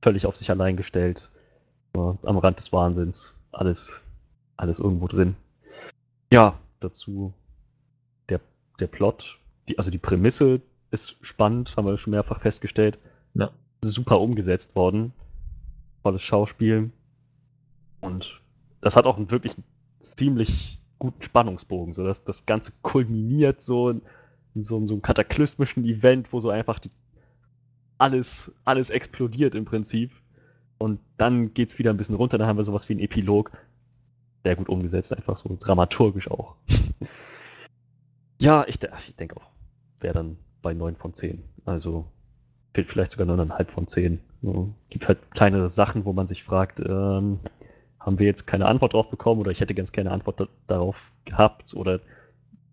völlig 0.00 0.26
auf 0.26 0.36
sich 0.36 0.50
allein 0.50 0.76
gestellt, 0.76 1.30
ja, 1.96 2.16
am 2.22 2.38
Rand 2.38 2.58
des 2.58 2.72
Wahnsinns, 2.72 3.36
alles, 3.52 4.02
alles 4.56 4.78
irgendwo 4.78 5.08
drin. 5.08 5.36
Ja, 6.32 6.58
dazu 6.80 7.32
der, 8.28 8.40
der 8.80 8.86
Plot, 8.86 9.38
die, 9.68 9.78
also 9.78 9.90
die 9.90 9.98
Prämisse 9.98 10.60
ist 10.90 11.16
spannend, 11.20 11.76
haben 11.76 11.86
wir 11.86 11.96
schon 11.98 12.12
mehrfach 12.12 12.40
festgestellt. 12.40 12.98
Ja. 13.34 13.50
super 13.82 14.20
umgesetzt 14.20 14.76
worden. 14.76 15.12
Tolles 16.02 16.22
Schauspiel. 16.22 16.90
Und 18.00 18.40
das 18.80 18.96
hat 18.96 19.06
auch 19.06 19.16
einen 19.16 19.30
wirklich 19.30 19.54
ziemlich 19.98 20.80
guten 20.98 21.22
Spannungsbogen. 21.22 21.94
So 21.94 22.04
dass 22.04 22.24
das 22.24 22.46
Ganze 22.46 22.72
kulminiert 22.82 23.60
so 23.60 23.90
in, 23.90 24.02
in 24.54 24.64
so, 24.64 24.84
so 24.86 24.94
einem 24.94 25.02
kataklysmischen 25.02 25.84
Event, 25.84 26.32
wo 26.32 26.40
so 26.40 26.50
einfach 26.50 26.78
die, 26.78 26.90
alles, 27.98 28.52
alles 28.64 28.90
explodiert 28.90 29.54
im 29.54 29.64
Prinzip. 29.64 30.12
Und 30.78 31.00
dann 31.16 31.54
geht 31.54 31.68
es 31.68 31.78
wieder 31.78 31.90
ein 31.90 31.96
bisschen 31.96 32.16
runter, 32.16 32.38
dann 32.38 32.48
haben 32.48 32.56
wir 32.56 32.64
sowas 32.64 32.88
wie 32.88 32.94
einen 32.94 33.02
Epilog. 33.02 33.52
Sehr 34.44 34.56
gut 34.56 34.68
umgesetzt, 34.68 35.16
einfach 35.16 35.36
so 35.36 35.56
dramaturgisch 35.60 36.28
auch. 36.28 36.56
ja, 38.40 38.64
ich, 38.66 38.80
ich 39.06 39.14
denke 39.14 39.36
auch, 39.36 39.48
wäre 40.00 40.14
dann 40.14 40.38
bei 40.60 40.74
9 40.74 40.96
von 40.96 41.14
10. 41.14 41.44
Also 41.64 42.06
vielleicht 42.74 43.12
sogar 43.12 43.26
9,5 43.26 43.66
von 43.68 43.86
10. 43.86 44.20
Ja, 44.42 44.66
gibt 44.88 45.08
halt 45.08 45.18
kleinere 45.30 45.68
Sachen, 45.68 46.04
wo 46.04 46.12
man 46.12 46.26
sich 46.26 46.42
fragt, 46.42 46.80
ähm, 46.80 47.40
haben 48.00 48.18
wir 48.18 48.26
jetzt 48.26 48.46
keine 48.46 48.66
Antwort 48.66 48.94
drauf 48.94 49.10
bekommen 49.10 49.40
oder 49.40 49.50
ich 49.50 49.60
hätte 49.60 49.74
ganz 49.74 49.92
gerne 49.92 50.10
Antwort 50.10 50.40
da 50.40 50.48
darauf 50.66 51.12
gehabt 51.24 51.74
oder 51.74 52.00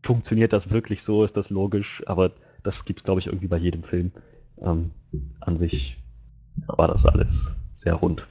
funktioniert 0.02 0.54
das 0.54 0.72
wirklich 0.72 1.04
so, 1.04 1.24
ist 1.24 1.38
das 1.38 1.50
logisch, 1.50 2.04
aber 2.08 2.32
das 2.64 2.86
gibt 2.86 3.00
es, 3.00 3.04
glaube 3.04 3.20
ich, 3.20 3.28
irgendwie 3.28 3.48
bei 3.48 3.58
jedem 3.58 3.84
Film. 3.84 4.12
Ähm, 4.62 4.92
an 5.40 5.58
sich 5.58 5.98
war 6.68 6.88
das 6.88 7.06
alles 7.06 7.56
sehr 7.76 7.94
rund. 7.94 8.28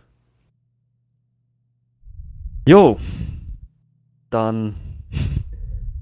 Jo, 2.67 2.99
dann 4.31 4.75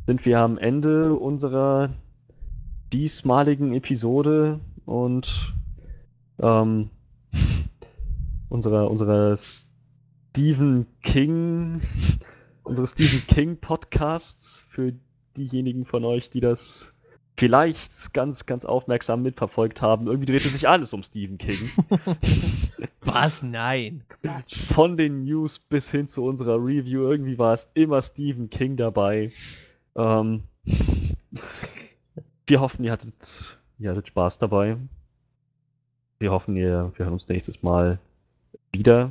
sind 0.06 0.24
wir 0.24 0.40
am 0.40 0.58
Ende 0.58 1.14
unserer 1.14 1.90
diesmaligen 2.92 3.72
Episode 3.74 4.60
und 4.84 5.55
ähm, 6.38 6.90
unserer, 8.48 8.90
unserer 8.90 9.36
Stephen 9.36 10.86
King, 11.02 11.82
unsere 12.62 12.86
Stephen 12.86 13.26
King 13.26 13.56
Podcasts 13.58 14.66
für 14.68 14.94
diejenigen 15.36 15.84
von 15.84 16.04
euch, 16.04 16.30
die 16.30 16.40
das 16.40 16.94
vielleicht 17.36 18.14
ganz, 18.14 18.46
ganz 18.46 18.64
aufmerksam 18.64 19.22
mitverfolgt 19.22 19.82
haben. 19.82 20.06
Irgendwie 20.06 20.26
drehte 20.26 20.48
sich 20.48 20.68
alles 20.68 20.92
um 20.92 21.02
Stephen 21.02 21.38
King. 21.38 21.70
Was? 23.02 23.42
Nein. 23.42 24.04
Von 24.48 24.96
den 24.96 25.24
News 25.24 25.58
bis 25.58 25.90
hin 25.90 26.06
zu 26.06 26.24
unserer 26.24 26.56
Review. 26.56 27.02
Irgendwie 27.02 27.38
war 27.38 27.52
es 27.52 27.70
immer 27.74 28.00
Stephen 28.02 28.48
King 28.48 28.76
dabei. 28.76 29.32
Ähm, 29.94 30.44
wir 32.46 32.60
hoffen, 32.60 32.84
ihr 32.84 32.92
hattet, 32.92 33.58
ihr 33.78 33.90
hattet 33.90 34.08
Spaß 34.08 34.38
dabei. 34.38 34.76
Wir 36.18 36.30
hoffen, 36.30 36.56
ihr, 36.56 36.92
wir 36.96 37.04
hören 37.04 37.12
uns 37.12 37.28
nächstes 37.28 37.62
Mal 37.62 37.98
wieder. 38.72 39.10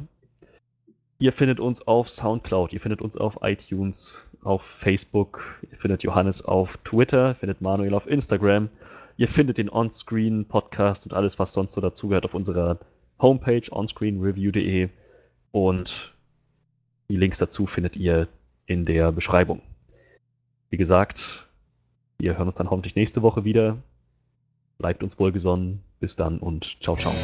Ihr 1.20 1.32
findet 1.32 1.60
uns 1.60 1.86
auf 1.86 2.10
Soundcloud, 2.10 2.74
ihr 2.74 2.82
findet 2.82 3.02
uns 3.02 3.16
auf 3.16 3.38
iTunes, 3.42 4.28
auf 4.42 4.64
Facebook, 4.64 5.60
ihr 5.72 5.78
findet 5.78 6.02
Johannes 6.02 6.44
auf 6.44 6.78
Twitter, 6.78 7.36
findet 7.36 7.62
Manuel 7.62 7.94
auf 7.94 8.08
Instagram, 8.08 8.70
ihr 9.18 9.28
findet 9.28 9.60
den 9.60 9.70
Onscreen 9.70 10.46
Podcast 10.46 11.06
und 11.06 11.14
alles, 11.14 11.38
was 11.38 11.54
sonst 11.54 11.74
so 11.74 11.82
dazugehört, 11.82 12.26
auf 12.26 12.34
unserer 12.34 12.80
Homepage 13.22 13.62
onscreenreview.de 13.70 14.90
und 15.52 16.16
die 17.08 17.18
Links 17.18 17.38
dazu 17.38 17.68
findet 17.68 17.96
ihr 17.96 18.28
in 18.66 18.84
der 18.86 19.12
Beschreibung. 19.12 19.62
Wie 20.72 20.78
gesagt, 20.78 21.48
wir 22.18 22.36
hören 22.38 22.48
uns 22.48 22.56
dann 22.56 22.72
hoffentlich 22.72 22.96
nächste 22.96 23.22
Woche 23.22 23.46
wieder. 23.46 23.78
Bleibt 24.80 25.04
uns 25.04 25.20
wohlgesonnen. 25.20 25.82
Bis 26.06 26.16
dann 26.16 26.38
und 26.38 26.78
ciao, 26.82 26.96
ciao. 26.96 27.16